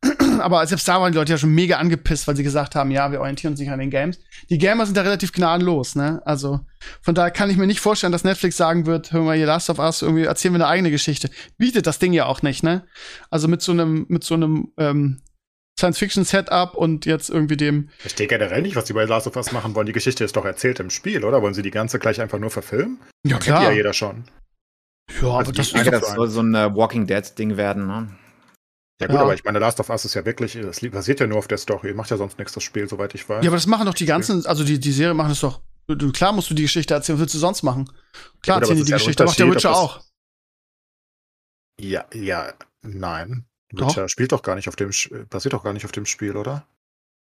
aber 0.38 0.64
selbst 0.64 0.86
da 0.86 1.00
waren 1.00 1.10
die 1.10 1.18
Leute 1.18 1.32
ja 1.32 1.38
schon 1.38 1.52
mega 1.52 1.78
angepisst, 1.78 2.28
weil 2.28 2.36
sie 2.36 2.44
gesagt 2.44 2.76
haben, 2.76 2.92
ja, 2.92 3.10
wir 3.10 3.20
orientieren 3.20 3.54
uns 3.54 3.60
nicht 3.60 3.72
an 3.72 3.80
den 3.80 3.90
Games. 3.90 4.20
Die 4.48 4.58
Gamer 4.58 4.86
sind 4.86 4.96
da 4.96 5.02
relativ 5.02 5.32
gnadenlos, 5.32 5.96
ne? 5.96 6.22
Also, 6.24 6.60
von 7.00 7.16
daher 7.16 7.32
kann 7.32 7.50
ich 7.50 7.56
mir 7.56 7.66
nicht 7.66 7.80
vorstellen, 7.80 8.12
dass 8.12 8.22
Netflix 8.22 8.56
sagen 8.56 8.86
wird, 8.86 9.12
hör 9.12 9.22
mal, 9.22 9.36
hier 9.36 9.46
Last 9.46 9.70
of 9.70 9.80
Us, 9.80 10.02
irgendwie 10.02 10.24
erzählen 10.24 10.54
wir 10.54 10.60
eine 10.60 10.68
eigene 10.68 10.92
Geschichte. 10.92 11.28
Bietet 11.58 11.88
das 11.88 11.98
Ding 11.98 12.12
ja 12.12 12.26
auch 12.26 12.42
nicht, 12.42 12.62
ne? 12.62 12.84
Also 13.28 13.48
mit 13.48 13.60
so 13.60 13.72
einem, 13.72 14.06
mit 14.08 14.22
so 14.22 14.34
einem 14.34 14.68
ähm, 14.78 15.20
Science-Fiction-Setup 15.78 16.74
und 16.74 17.06
jetzt 17.06 17.30
irgendwie 17.30 17.56
dem. 17.56 17.88
Ich 17.96 18.02
verstehe 18.02 18.26
generell 18.26 18.62
nicht, 18.62 18.76
was 18.76 18.84
die 18.84 18.92
bei 18.92 19.04
Last 19.04 19.26
of 19.26 19.36
Us 19.36 19.52
machen 19.52 19.74
wollen. 19.74 19.86
Die 19.86 19.92
Geschichte 19.92 20.22
ist 20.24 20.36
doch 20.36 20.44
erzählt 20.44 20.80
im 20.80 20.90
Spiel, 20.90 21.24
oder? 21.24 21.42
Wollen 21.42 21.54
sie 21.54 21.62
die 21.62 21.70
ganze 21.70 21.98
gleich 21.98 22.20
einfach 22.20 22.38
nur 22.38 22.50
verfilmen? 22.50 22.98
Ja, 23.26 23.38
Kennt 23.38 23.58
die 23.58 23.62
ja 23.64 23.72
jeder 23.72 23.92
schon. 23.92 24.24
Ja, 25.20 25.28
aber 25.28 25.38
Also 25.38 25.52
das 25.52 25.70
die 25.72 25.78
ist 25.78 25.90
das 25.92 26.14
soll 26.14 26.28
so 26.30 26.40
ein 26.42 26.54
äh, 26.54 26.74
Walking 26.74 27.06
Dead-Ding 27.06 27.56
werden. 27.56 27.86
Ne? 27.86 28.08
Ja 29.00 29.06
gut, 29.08 29.16
Ja. 29.16 29.22
aber 29.22 29.34
ich 29.34 29.42
meine, 29.44 29.58
Last 29.58 29.80
of 29.80 29.90
Us 29.90 30.04
ist 30.04 30.14
ja 30.14 30.24
wirklich, 30.24 30.52
das 30.60 30.80
basiert 30.80 31.20
ja 31.20 31.26
nur 31.26 31.38
auf 31.38 31.48
der 31.48 31.58
Story. 31.58 31.92
Macht 31.94 32.10
ja 32.10 32.16
sonst 32.16 32.38
nichts, 32.38 32.52
das 32.54 32.62
Spiel, 32.62 32.88
soweit 32.88 33.14
ich 33.14 33.28
weiß. 33.28 33.42
ja, 33.42 33.50
aber 33.50 33.56
das 33.56 33.66
machen 33.66 33.86
doch 33.86 33.94
die 33.94 34.06
ganzen, 34.06 34.46
also 34.46 34.62
die, 34.64 34.78
die 34.78 34.92
Serie 34.92 35.14
machen 35.14 35.30
das 35.30 35.40
doch. 35.40 35.60
Du, 35.88 36.12
klar 36.12 36.32
musst 36.32 36.48
du 36.48 36.54
die 36.54 36.62
Geschichte 36.62 36.94
erzählen, 36.94 37.16
was 37.16 37.22
willst 37.22 37.34
du 37.34 37.38
sonst 37.38 37.62
machen? 37.64 37.86
Klar 38.42 38.58
Ja, 38.58 38.60
gut, 38.60 38.70
aber 38.70 38.70
erzählen 38.70 38.76
die 38.78 38.84
die 38.84 38.90
ja 38.92 38.96
Geschichte, 38.98 39.24
macht 39.24 39.38
der 39.38 39.46
Witcher 39.50 39.68
das- 39.70 39.78
auch. 39.78 40.00
ja, 41.80 42.04
ja, 42.14 42.52
nein. 42.82 43.44
Doch. 43.72 43.88
Witcher 43.88 44.08
spielt 44.08 44.32
doch 44.32 44.42
gar 44.42 44.54
nicht 44.54 44.68
auf 44.68 44.76
dem, 44.76 44.90
Sch- 44.90 45.24
basiert 45.26 45.54
doch 45.54 45.64
gar 45.64 45.72
nicht 45.72 45.84
auf 45.84 45.92
dem 45.92 46.06
Spiel, 46.06 46.36
oder? 46.36 46.66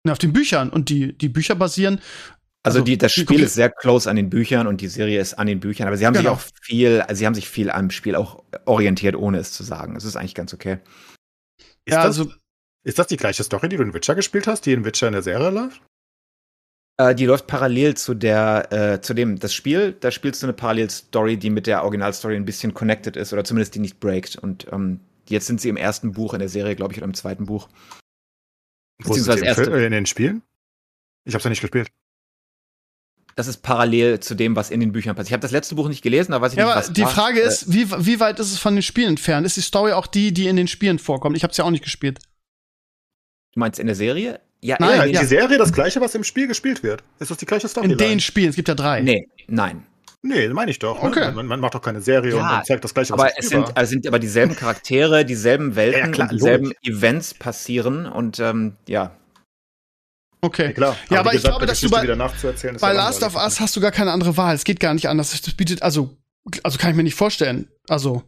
Ja, 0.06 0.14
auf 0.14 0.18
den 0.20 0.34
Büchern. 0.34 0.70
Und 0.70 0.90
die, 0.90 1.18
die 1.18 1.30
Bücher 1.30 1.56
basieren. 1.56 2.00
Also, 2.64 2.82
die, 2.82 2.98
das 2.98 3.14
die 3.14 3.22
Spiel 3.22 3.40
ist 3.42 3.54
sehr 3.54 3.70
close 3.70 4.10
an 4.10 4.18
den 4.18 4.30
Büchern 4.30 4.68
und 4.68 4.82
die 4.82 4.90
Serie 4.90 5.20
ist 5.22 5.36
an 5.36 5.48
den 5.48 5.62
Büchern, 5.62 5.88
aber 5.88 5.96
sie 5.96 6.06
haben 6.06 6.14
Genau. 6.14 6.36
sich 6.36 6.44
auch 6.46 6.52
viel, 6.62 7.02
also 7.02 7.18
sie 7.20 7.26
haben 7.26 7.34
sich 7.34 7.48
viel 7.48 7.72
am 7.72 7.90
Spiel 7.90 8.16
auch 8.16 8.44
orientiert, 8.66 9.16
ohne 9.16 9.38
es 9.38 9.54
zu 9.54 9.64
sagen. 9.64 9.96
Es 9.96 10.04
ist 10.04 10.18
eigentlich 10.18 10.36
ganz 10.36 10.54
okay. 10.54 10.80
Ist, 11.86 11.94
ja, 11.94 12.04
das, 12.04 12.20
also, 12.20 12.34
ist 12.84 13.00
das 13.00 13.08
die 13.08 13.16
gleiche 13.18 13.44
Story, 13.44 13.70
die 13.70 13.78
du 13.78 13.84
in 13.84 13.94
Witcher 13.94 14.14
gespielt 14.14 14.46
hast, 14.46 14.66
die 14.66 14.74
in 14.74 14.84
Witcher 14.84 15.08
in 15.08 15.14
der 15.14 15.22
Serie 15.22 15.50
läuft? 15.52 15.82
Äh, 16.98 17.16
die 17.16 17.26
läuft 17.26 17.48
parallel 17.48 17.96
zu 17.96 18.14
der, 18.14 18.72
äh, 18.74 19.02
zu 19.02 19.14
dem, 19.14 19.40
das 19.40 19.54
Spiel, 19.54 19.94
da 19.98 20.12
spielst 20.12 20.44
du 20.44 20.48
eine 20.48 20.54
Parallelstory, 20.54 21.38
die 21.38 21.50
mit 21.50 21.66
der 21.66 21.84
Originalstory 21.84 22.36
ein 22.36 22.44
bisschen 22.46 22.74
connected 22.74 23.16
ist 23.16 23.32
oder 23.32 23.46
zumindest 23.46 23.76
die 23.76 23.80
nicht 23.80 24.02
breakt. 24.02 24.36
Und 24.36 24.68
ähm, 24.74 25.00
jetzt 25.30 25.48
sind 25.48 25.62
sie 25.62 25.70
im 25.70 25.78
ersten 25.78 26.12
Buch 26.12 26.34
in 26.34 26.40
der 26.40 26.50
Serie, 26.50 26.76
glaube 26.76 26.94
ich, 26.94 27.00
oder 27.00 27.06
im 27.08 27.14
zweiten 27.14 27.46
Buch. 27.46 27.68
Wo 29.02 29.14
sind 29.14 29.26
Beziehungsweise 29.26 29.38
sie 29.40 29.44
im 29.44 29.48
erste. 29.48 29.64
Film, 29.66 29.76
äh, 29.78 29.86
in 29.86 29.92
den 29.92 30.06
Spielen? 30.06 30.42
Ich 31.26 31.34
hab's 31.34 31.44
ja 31.44 31.50
nicht 31.50 31.62
gespielt. 31.62 31.90
Das 33.36 33.48
ist 33.48 33.58
parallel 33.62 34.20
zu 34.20 34.36
dem, 34.36 34.56
was 34.56 34.70
in 34.70 34.82
den 34.82 34.92
Büchern 34.92 35.16
passiert. 35.16 35.30
Ich 35.30 35.34
habe 35.34 35.42
das 35.42 35.52
letzte 35.52 35.76
Buch 35.76 35.88
nicht 35.88 36.02
gelesen, 36.02 36.34
da 36.34 36.42
weiß 36.42 36.52
ich 36.54 36.58
ja, 36.58 36.66
nicht, 36.66 36.72
aber 36.74 36.80
was 36.82 36.92
die 36.92 37.06
Frage 37.06 37.42
äh, 37.42 37.48
ist, 37.48 37.72
wie, 37.72 37.90
wie 37.90 38.20
weit 38.20 38.38
ist 38.40 38.52
es 38.52 38.60
von 38.60 38.76
den 38.76 38.82
Spielen 38.82 39.10
entfernt? 39.10 39.46
Ist 39.46 39.56
die 39.56 39.62
Story 39.62 39.94
auch 39.94 40.08
die, 40.08 40.34
die 40.34 40.48
in 40.48 40.58
den 40.58 40.68
Spielen 40.68 41.00
vorkommt? 41.00 41.38
Ich 41.38 41.44
habe 41.44 41.54
ja 41.54 41.64
auch 41.64 41.70
nicht 41.72 41.84
gespielt. 41.84 42.20
Du 43.54 43.60
meinst 43.60 43.80
in 43.80 43.88
der 43.88 43.96
Serie? 43.96 44.42
Ja, 44.62 44.76
Nein, 44.80 44.90
ja, 44.90 44.96
Ja, 44.98 45.04
in 45.04 45.12
die 45.14 45.18
den- 45.20 45.28
Serie 45.28 45.58
das 45.58 45.72
gleiche, 45.72 46.02
was 46.02 46.14
im 46.16 46.26
Spiel 46.26 46.48
gespielt 46.48 46.84
wird. 46.84 47.02
Ist 47.20 47.32
das 47.32 47.38
die 47.38 47.46
gleiche 47.46 47.70
Story? 47.70 47.90
In 47.90 47.98
den 47.98 48.20
Spielen, 48.20 48.50
es 48.50 48.56
gibt 48.58 48.68
ja 48.68 48.76
drei. 48.76 49.02
Nee, 49.02 49.30
nein. 49.48 49.86
Nee, 50.22 50.50
meine 50.50 50.70
ich 50.72 50.80
doch. 50.80 51.02
Okay. 51.02 51.28
Ne? 51.28 51.32
Man, 51.32 51.46
man 51.48 51.60
macht 51.62 51.76
doch 51.76 51.82
keine 51.82 52.02
Serie 52.02 52.32
Ja, 52.36 52.42
und 52.42 52.46
man 52.46 52.66
zeigt 52.66 52.84
das 52.84 52.94
gleiche, 52.94 53.14
Aber 53.14 53.38
es 53.38 53.48
sind, 53.50 53.78
also 53.78 53.90
sind 53.90 54.06
aber 54.06 54.20
dieselben 54.20 54.56
Charaktere, 54.56 55.24
dieselben 55.26 55.76
Welten, 55.76 56.00
Ja, 56.00 56.08
klar, 56.12 56.30
und 56.30 56.36
dieselben 56.36 56.66
logisch. 56.66 56.80
Events 56.84 57.34
passieren 57.34 58.06
und 58.06 58.40
ähm, 58.40 58.76
ja. 58.88 59.16
Okay. 60.42 60.68
Ja, 60.68 60.72
klar. 60.74 60.98
Ja, 61.10 61.20
aber 61.22 61.32
die 61.32 61.38
ich 61.38 61.44
glaube, 61.44 61.66
dass 61.66 61.80
du 61.82 61.90
bei- 61.90 62.04
wieder 62.04 62.16
nachzuerzählen 62.16 62.76
ist 62.76 62.82
Bei 62.82 62.90
ja 62.90 62.94
Last 62.94 63.24
of. 63.24 63.36
Us 63.36 63.60
hast 63.60 63.76
du 63.76 63.82
gar 63.82 63.92
keine 63.92 64.12
andere 64.12 64.36
Wahl. 64.38 64.56
Es 64.56 64.64
geht 64.64 64.80
gar 64.80 64.94
nicht 64.94 65.08
anders. 65.10 65.40
Das 65.42 65.54
bietet, 65.54 65.82
also, 65.84 66.16
also 66.64 66.78
kann 66.78 66.92
ich 66.92 66.96
mir 66.98 67.04
nicht 67.04 67.16
vorstellen. 67.16 67.68
Also, 67.88 68.24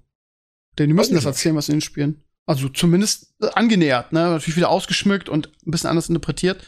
denn 0.78 0.88
die 0.88 0.94
müssen 0.94 1.16
das 1.16 1.26
erzählen, 1.26 1.56
was 1.56 1.70
in 1.70 1.76
den 1.76 1.82
Spielen. 1.82 2.24
Also 2.48 2.68
zumindest 2.70 3.34
äh, 3.42 3.48
angenähert, 3.54 4.12
ne? 4.12 4.22
Natürlich 4.22 4.58
wieder 4.58 4.70
ausgeschmückt 4.70 5.30
und 5.30 5.48
ein 5.66 5.72
bisschen 5.72 5.90
anders 5.92 6.10
interpretiert. 6.10 6.60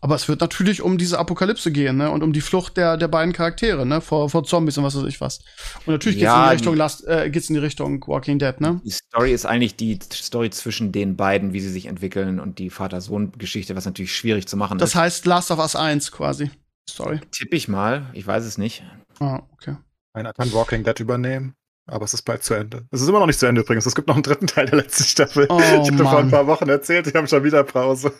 Aber 0.00 0.14
es 0.14 0.26
wird 0.26 0.40
natürlich 0.40 0.80
um 0.80 0.96
diese 0.96 1.18
Apokalypse 1.18 1.70
gehen, 1.70 1.98
ne? 1.98 2.10
Und 2.10 2.22
um 2.22 2.32
die 2.32 2.40
Flucht 2.40 2.76
der, 2.78 2.96
der 2.96 3.08
beiden 3.08 3.32
Charaktere, 3.34 3.84
ne? 3.84 4.00
Vor, 4.00 4.30
vor 4.30 4.44
Zombies 4.44 4.78
und 4.78 4.84
was 4.84 4.96
weiß 4.96 5.04
ich 5.04 5.20
was. 5.20 5.40
Und 5.84 5.92
natürlich 5.92 6.16
geht's 6.18 6.24
Ja, 6.24 6.44
in 6.44 6.48
die 6.48 6.54
Richtung 6.54 6.72
die- 6.74 6.78
Last, 6.78 7.06
äh, 7.06 7.28
geht's 7.30 7.50
in 7.50 7.54
die 7.54 7.60
Richtung 7.60 8.02
Walking 8.08 8.38
Dead, 8.38 8.58
ne? 8.60 8.80
Die 8.84 8.90
Story 8.90 9.32
ist 9.32 9.44
eigentlich 9.44 9.76
die 9.76 9.98
Story 10.12 10.48
zwischen 10.50 10.92
den 10.92 11.14
beiden, 11.16 11.52
wie 11.52 11.60
sie 11.60 11.70
sich 11.70 11.86
entwickeln 11.86 12.40
und 12.40 12.58
die 12.58 12.70
Vater-Sohn-Geschichte, 12.70 13.76
was 13.76 13.84
natürlich 13.84 14.14
schwierig 14.16 14.48
zu 14.48 14.56
machen 14.56 14.78
Das 14.78 14.90
ist. 14.90 14.96
heißt 14.96 15.26
Last 15.26 15.50
of 15.50 15.58
Us 15.58 15.76
1 15.76 16.10
quasi. 16.10 16.50
Sorry. 16.88 17.20
Tipp 17.32 17.52
ich 17.52 17.68
mal, 17.68 18.06
ich 18.14 18.26
weiß 18.26 18.44
es 18.46 18.56
nicht. 18.56 18.82
Ah, 19.20 19.42
okay. 19.52 19.76
Einer 20.14 20.32
kann 20.32 20.50
Walking 20.54 20.84
Dead 20.84 20.98
übernehmen, 21.00 21.54
aber 21.88 22.04
es 22.04 22.14
ist 22.14 22.22
bald 22.22 22.44
zu 22.44 22.54
Ende. 22.54 22.86
Es 22.90 23.00
ist 23.02 23.08
immer 23.08 23.18
noch 23.18 23.26
nicht 23.26 23.38
zu 23.40 23.46
Ende 23.46 23.62
übrigens. 23.62 23.86
Es 23.86 23.94
gibt 23.94 24.06
noch 24.08 24.14
einen 24.14 24.22
dritten 24.22 24.46
Teil 24.46 24.66
der 24.66 24.76
letzten 24.76 25.04
Staffel. 25.04 25.46
Oh, 25.48 25.58
ich 25.58 25.64
habe 25.90 25.96
vor 26.04 26.18
ein 26.18 26.30
paar 26.30 26.46
Wochen 26.46 26.68
erzählt, 26.68 27.06
die 27.06 27.12
haben 27.12 27.26
schon 27.26 27.42
wieder 27.44 27.64
Pause. 27.64 28.12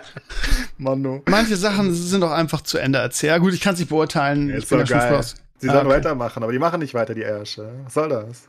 Manu. 0.78 1.22
Manche 1.28 1.56
Sachen 1.56 1.92
sind 1.94 2.22
auch 2.22 2.30
einfach 2.30 2.60
zu 2.62 2.78
Ende 2.78 2.98
erzählt. 2.98 3.30
Ja, 3.30 3.38
gut, 3.38 3.54
ich 3.54 3.60
kann 3.60 3.74
es 3.74 3.80
nicht 3.80 3.88
beurteilen. 3.88 4.50
Ist 4.50 4.64
ich 4.64 4.68
bin 4.68 4.78
doch 4.80 4.86
geil. 4.88 5.20
Sie 5.58 5.68
Ah, 5.68 5.72
sollen 5.74 5.86
okay. 5.88 5.96
weitermachen, 5.96 6.42
aber 6.42 6.52
die 6.52 6.58
machen 6.58 6.80
nicht 6.80 6.94
weiter, 6.94 7.14
die 7.14 7.22
Ärsche. 7.22 7.70
Was 7.84 7.94
soll 7.94 8.08
das? 8.08 8.48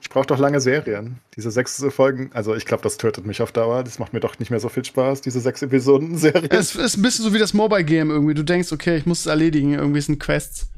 Ich 0.00 0.08
brauche 0.08 0.26
doch 0.26 0.38
lange 0.38 0.60
Serien. 0.62 1.18
Diese 1.36 1.50
sechs 1.50 1.84
Folgen, 1.90 2.30
also 2.32 2.54
ich 2.54 2.64
glaube, 2.64 2.82
das 2.82 2.96
tötet 2.96 3.26
mich 3.26 3.42
auf 3.42 3.52
Dauer. 3.52 3.84
Das 3.84 3.98
macht 3.98 4.14
mir 4.14 4.20
doch 4.20 4.38
nicht 4.38 4.50
mehr 4.50 4.58
so 4.60 4.70
viel 4.70 4.82
Spaß, 4.84 5.20
diese 5.20 5.40
sechs 5.40 5.60
Episoden-Serie. 5.60 6.48
Es 6.50 6.74
ist 6.74 6.96
ein 6.96 7.02
bisschen 7.02 7.26
so 7.26 7.34
wie 7.34 7.38
das 7.38 7.52
Mobile-Game 7.52 8.10
irgendwie. 8.10 8.32
Du 8.32 8.42
denkst, 8.42 8.72
okay, 8.72 8.96
ich 8.96 9.04
muss 9.04 9.20
es 9.20 9.26
erledigen. 9.26 9.74
Irgendwie 9.74 10.00
sind 10.00 10.18
Quests. 10.18 10.68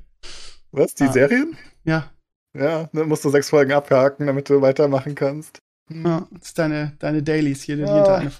Was? 0.72 0.94
Die 0.94 1.04
Ah. 1.04 1.12
Serien? 1.12 1.56
Ja, 1.84 2.10
Ja, 2.54 2.88
dann 2.92 3.08
musst 3.08 3.24
du 3.24 3.30
sechs 3.30 3.50
Folgen 3.50 3.72
abhaken, 3.72 4.26
damit 4.26 4.48
du 4.48 4.60
weitermachen 4.60 5.14
kannst. 5.14 5.60
Ja 5.88 6.26
das 6.30 6.48
ist 6.48 6.58
deine, 6.58 6.92
deine 6.98 7.22
Dailies 7.22 7.62
hier. 7.62 7.76
Ja. 7.76 8.16
Eine. 8.16 8.32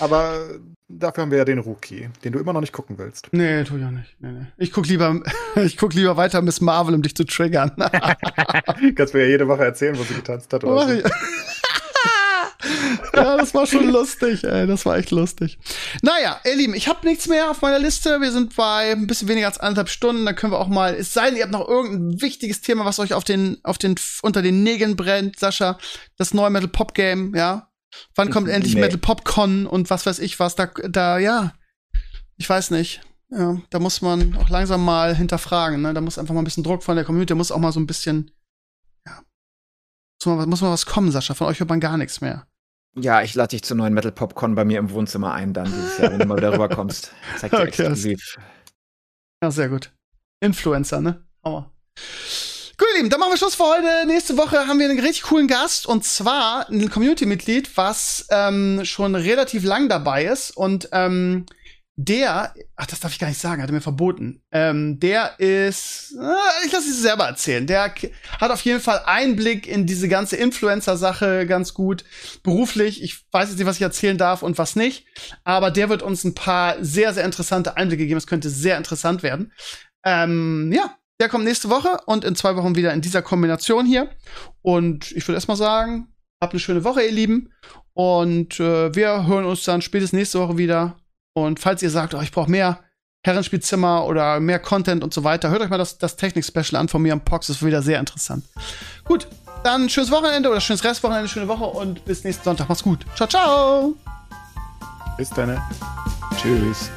Aber 0.00 0.50
dafür 0.88 1.22
haben 1.22 1.30
wir 1.30 1.38
ja 1.38 1.44
den 1.44 1.58
Rookie, 1.58 2.10
den 2.22 2.32
du 2.32 2.38
immer 2.38 2.52
noch 2.52 2.60
nicht 2.60 2.72
gucken 2.72 2.98
willst. 2.98 3.28
Nee, 3.32 3.64
tu 3.64 3.76
ich 3.76 3.84
auch 3.84 3.90
nicht. 3.90 4.16
Nee, 4.20 4.32
nee. 4.32 4.46
Ich 4.58 4.72
guck 4.72 4.86
lieber, 4.86 5.20
ich 5.56 5.76
guck 5.76 5.94
lieber 5.94 6.16
weiter 6.16 6.42
Miss 6.42 6.60
Marvel, 6.60 6.94
um 6.94 7.02
dich 7.02 7.14
zu 7.14 7.24
triggern. 7.24 7.72
Kannst 8.94 9.14
mir 9.14 9.20
ja 9.20 9.28
jede 9.28 9.48
Woche 9.48 9.64
erzählen, 9.64 9.98
wo 9.98 10.02
sie 10.02 10.14
getanzt 10.14 10.52
hat. 10.52 10.64
Oder 10.64 10.88
so. 10.88 11.08
Ja, 13.14 13.36
das 13.36 13.54
war 13.54 13.66
schon 13.66 13.88
lustig, 13.90 14.44
ey. 14.44 14.66
Das 14.66 14.86
war 14.86 14.96
echt 14.96 15.10
lustig. 15.10 15.58
Naja, 16.02 16.40
ihr 16.44 16.56
Lieben, 16.56 16.74
ich 16.74 16.88
habe 16.88 17.06
nichts 17.06 17.28
mehr 17.28 17.50
auf 17.50 17.62
meiner 17.62 17.78
Liste. 17.78 18.20
Wir 18.20 18.32
sind 18.32 18.54
bei 18.56 18.92
ein 18.92 19.06
bisschen 19.06 19.28
weniger 19.28 19.46
als 19.46 19.58
anderthalb 19.58 19.88
Stunden. 19.88 20.24
Da 20.24 20.32
können 20.32 20.52
wir 20.52 20.58
auch 20.58 20.68
mal, 20.68 20.94
es 20.94 21.12
sei 21.12 21.28
denn, 21.28 21.36
ihr 21.36 21.42
habt 21.42 21.52
noch 21.52 21.68
irgendein 21.68 22.20
wichtiges 22.20 22.60
Thema, 22.60 22.84
was 22.84 22.98
euch 22.98 23.14
auf 23.14 23.24
den, 23.24 23.58
auf 23.62 23.78
den, 23.78 23.94
unter 24.22 24.42
den 24.42 24.62
Nägeln 24.62 24.96
brennt, 24.96 25.38
Sascha. 25.38 25.78
Das 26.16 26.34
neue 26.34 26.50
Metal 26.50 26.68
Pop 26.68 26.94
Game, 26.94 27.34
ja. 27.34 27.70
Wann 28.14 28.30
kommt 28.30 28.48
endlich 28.48 28.74
Nee. 28.74 28.80
Metal 28.80 28.98
Popcon 28.98 29.66
und 29.66 29.90
was 29.90 30.06
weiß 30.06 30.18
ich 30.18 30.38
was? 30.38 30.54
Da, 30.54 30.66
da, 30.88 31.18
ja. 31.18 31.54
Ich 32.36 32.48
weiß 32.48 32.70
nicht. 32.70 33.00
Ja, 33.30 33.60
da 33.70 33.80
muss 33.80 34.02
man 34.02 34.36
auch 34.36 34.48
langsam 34.50 34.84
mal 34.84 35.14
hinterfragen, 35.16 35.82
ne? 35.82 35.92
Da 35.94 36.00
muss 36.00 36.18
einfach 36.18 36.34
mal 36.34 36.42
ein 36.42 36.44
bisschen 36.44 36.62
Druck 36.62 36.84
von 36.84 36.94
der 36.94 37.04
Community, 37.04 37.30
da 37.30 37.34
muss 37.34 37.50
auch 37.50 37.58
mal 37.58 37.72
so 37.72 37.80
ein 37.80 37.86
bisschen, 37.86 38.30
ja. 39.04 39.20
Muss 40.24 40.36
mal, 40.36 40.46
muss 40.46 40.60
mal 40.60 40.70
was 40.70 40.86
kommen, 40.86 41.10
Sascha. 41.10 41.34
Von 41.34 41.48
euch 41.48 41.58
hört 41.58 41.68
man 41.68 41.80
gar 41.80 41.96
nichts 41.96 42.20
mehr. 42.20 42.46
Ja, 42.98 43.22
ich 43.22 43.34
lade 43.34 43.48
dich 43.48 43.62
zur 43.62 43.76
neuen 43.76 43.92
Metal 43.92 44.12
Popcorn 44.12 44.54
bei 44.54 44.64
mir 44.64 44.78
im 44.78 44.90
Wohnzimmer 44.90 45.32
ein, 45.34 45.52
dann 45.52 45.66
dieses 45.66 45.98
Jahr, 45.98 46.12
wenn 46.12 46.20
du 46.20 46.26
mal 46.26 46.38
wieder 46.38 46.54
rüberkommst. 46.54 47.12
Zeig 47.38 47.50
dir 47.50 47.58
Okay, 47.58 47.68
exklusiv. 47.68 48.38
Ja, 49.42 49.50
sehr 49.50 49.68
gut. 49.68 49.92
Influencer, 50.40 51.02
ne? 51.02 51.22
Hammer. 51.44 51.70
Gut, 52.78 52.88
ihr 52.92 52.96
Lieben, 52.96 53.10
dann 53.10 53.20
machen 53.20 53.32
wir 53.32 53.36
Schluss 53.36 53.54
für 53.54 53.64
heute. 53.64 54.06
Nächste 54.06 54.36
Woche 54.38 54.66
haben 54.66 54.78
wir 54.78 54.88
einen 54.88 54.98
richtig 54.98 55.24
coolen 55.24 55.46
Gast 55.46 55.86
und 55.86 56.04
zwar 56.04 56.68
ein 56.70 56.90
Community-Mitglied, 56.90 57.76
was 57.76 58.26
ähm, 58.30 58.84
schon 58.84 59.14
relativ 59.14 59.64
lang 59.64 59.88
dabei 59.88 60.24
ist 60.24 60.56
und 60.56 60.88
ähm, 60.92 61.46
der, 61.98 62.52
ach, 62.76 62.86
das 62.86 63.00
darf 63.00 63.12
ich 63.12 63.18
gar 63.18 63.28
nicht 63.28 63.40
sagen, 63.40 63.62
hat 63.62 63.70
er 63.70 63.74
mir 63.74 63.80
verboten. 63.80 64.42
Ähm, 64.52 65.00
der 65.00 65.40
ist, 65.40 66.14
äh, 66.20 66.66
ich 66.66 66.72
lasse 66.72 66.90
es 66.90 67.00
selber 67.00 67.24
erzählen. 67.24 67.66
Der 67.66 67.94
hat 68.38 68.50
auf 68.50 68.60
jeden 68.60 68.80
Fall 68.80 69.00
Einblick 69.06 69.66
in 69.66 69.86
diese 69.86 70.06
ganze 70.06 70.36
Influencer-Sache 70.36 71.46
ganz 71.46 71.72
gut 71.72 72.04
beruflich. 72.42 73.02
Ich 73.02 73.24
weiß 73.32 73.48
jetzt 73.48 73.58
nicht, 73.58 73.66
was 73.66 73.76
ich 73.76 73.82
erzählen 73.82 74.18
darf 74.18 74.42
und 74.42 74.58
was 74.58 74.76
nicht, 74.76 75.06
aber 75.44 75.70
der 75.70 75.88
wird 75.88 76.02
uns 76.02 76.22
ein 76.24 76.34
paar 76.34 76.76
sehr, 76.84 77.14
sehr 77.14 77.24
interessante 77.24 77.78
Einblicke 77.78 78.06
geben. 78.06 78.18
Es 78.18 78.26
könnte 78.26 78.50
sehr 78.50 78.76
interessant 78.76 79.22
werden. 79.22 79.52
Ähm, 80.04 80.70
ja, 80.74 80.98
der 81.18 81.30
kommt 81.30 81.44
nächste 81.44 81.70
Woche 81.70 82.00
und 82.04 82.24
in 82.24 82.36
zwei 82.36 82.56
Wochen 82.56 82.76
wieder 82.76 82.92
in 82.92 83.00
dieser 83.00 83.22
Kombination 83.22 83.86
hier. 83.86 84.10
Und 84.60 85.12
ich 85.12 85.26
würde 85.26 85.36
erstmal 85.36 85.56
sagen, 85.56 86.08
habt 86.42 86.52
eine 86.52 86.60
schöne 86.60 86.84
Woche, 86.84 87.02
ihr 87.02 87.12
Lieben. 87.12 87.54
Und 87.94 88.60
äh, 88.60 88.94
wir 88.94 89.26
hören 89.26 89.46
uns 89.46 89.64
dann 89.64 89.80
spätestens 89.80 90.18
nächste 90.18 90.40
Woche 90.40 90.58
wieder. 90.58 90.98
Und 91.36 91.60
falls 91.60 91.82
ihr 91.82 91.90
sagt, 91.90 92.14
oh, 92.14 92.22
ich 92.22 92.32
brauche 92.32 92.50
mehr 92.50 92.78
Herrenspielzimmer 93.22 94.06
oder 94.06 94.40
mehr 94.40 94.58
Content 94.58 95.04
und 95.04 95.12
so 95.12 95.22
weiter, 95.22 95.50
hört 95.50 95.60
euch 95.60 95.68
mal 95.68 95.76
das, 95.76 95.98
das 95.98 96.16
Technik-Special 96.16 96.80
an 96.80 96.88
von 96.88 97.02
mir 97.02 97.12
am 97.12 97.20
Pox. 97.20 97.48
Das 97.48 97.56
ist 97.56 97.66
wieder 97.66 97.82
sehr 97.82 98.00
interessant. 98.00 98.42
Gut, 99.04 99.28
dann 99.62 99.90
schönes 99.90 100.10
Wochenende 100.10 100.48
oder 100.48 100.62
schönes 100.62 100.82
Restwochenende, 100.82 101.28
schöne 101.28 101.46
Woche 101.46 101.64
und 101.64 102.02
bis 102.06 102.24
nächsten 102.24 102.42
Sonntag. 102.42 102.70
Macht's 102.70 102.82
gut. 102.82 103.04
Ciao, 103.16 103.28
ciao. 103.28 103.94
Bis 105.18 105.28
dann. 105.28 105.60
Tschüss. 106.40 106.90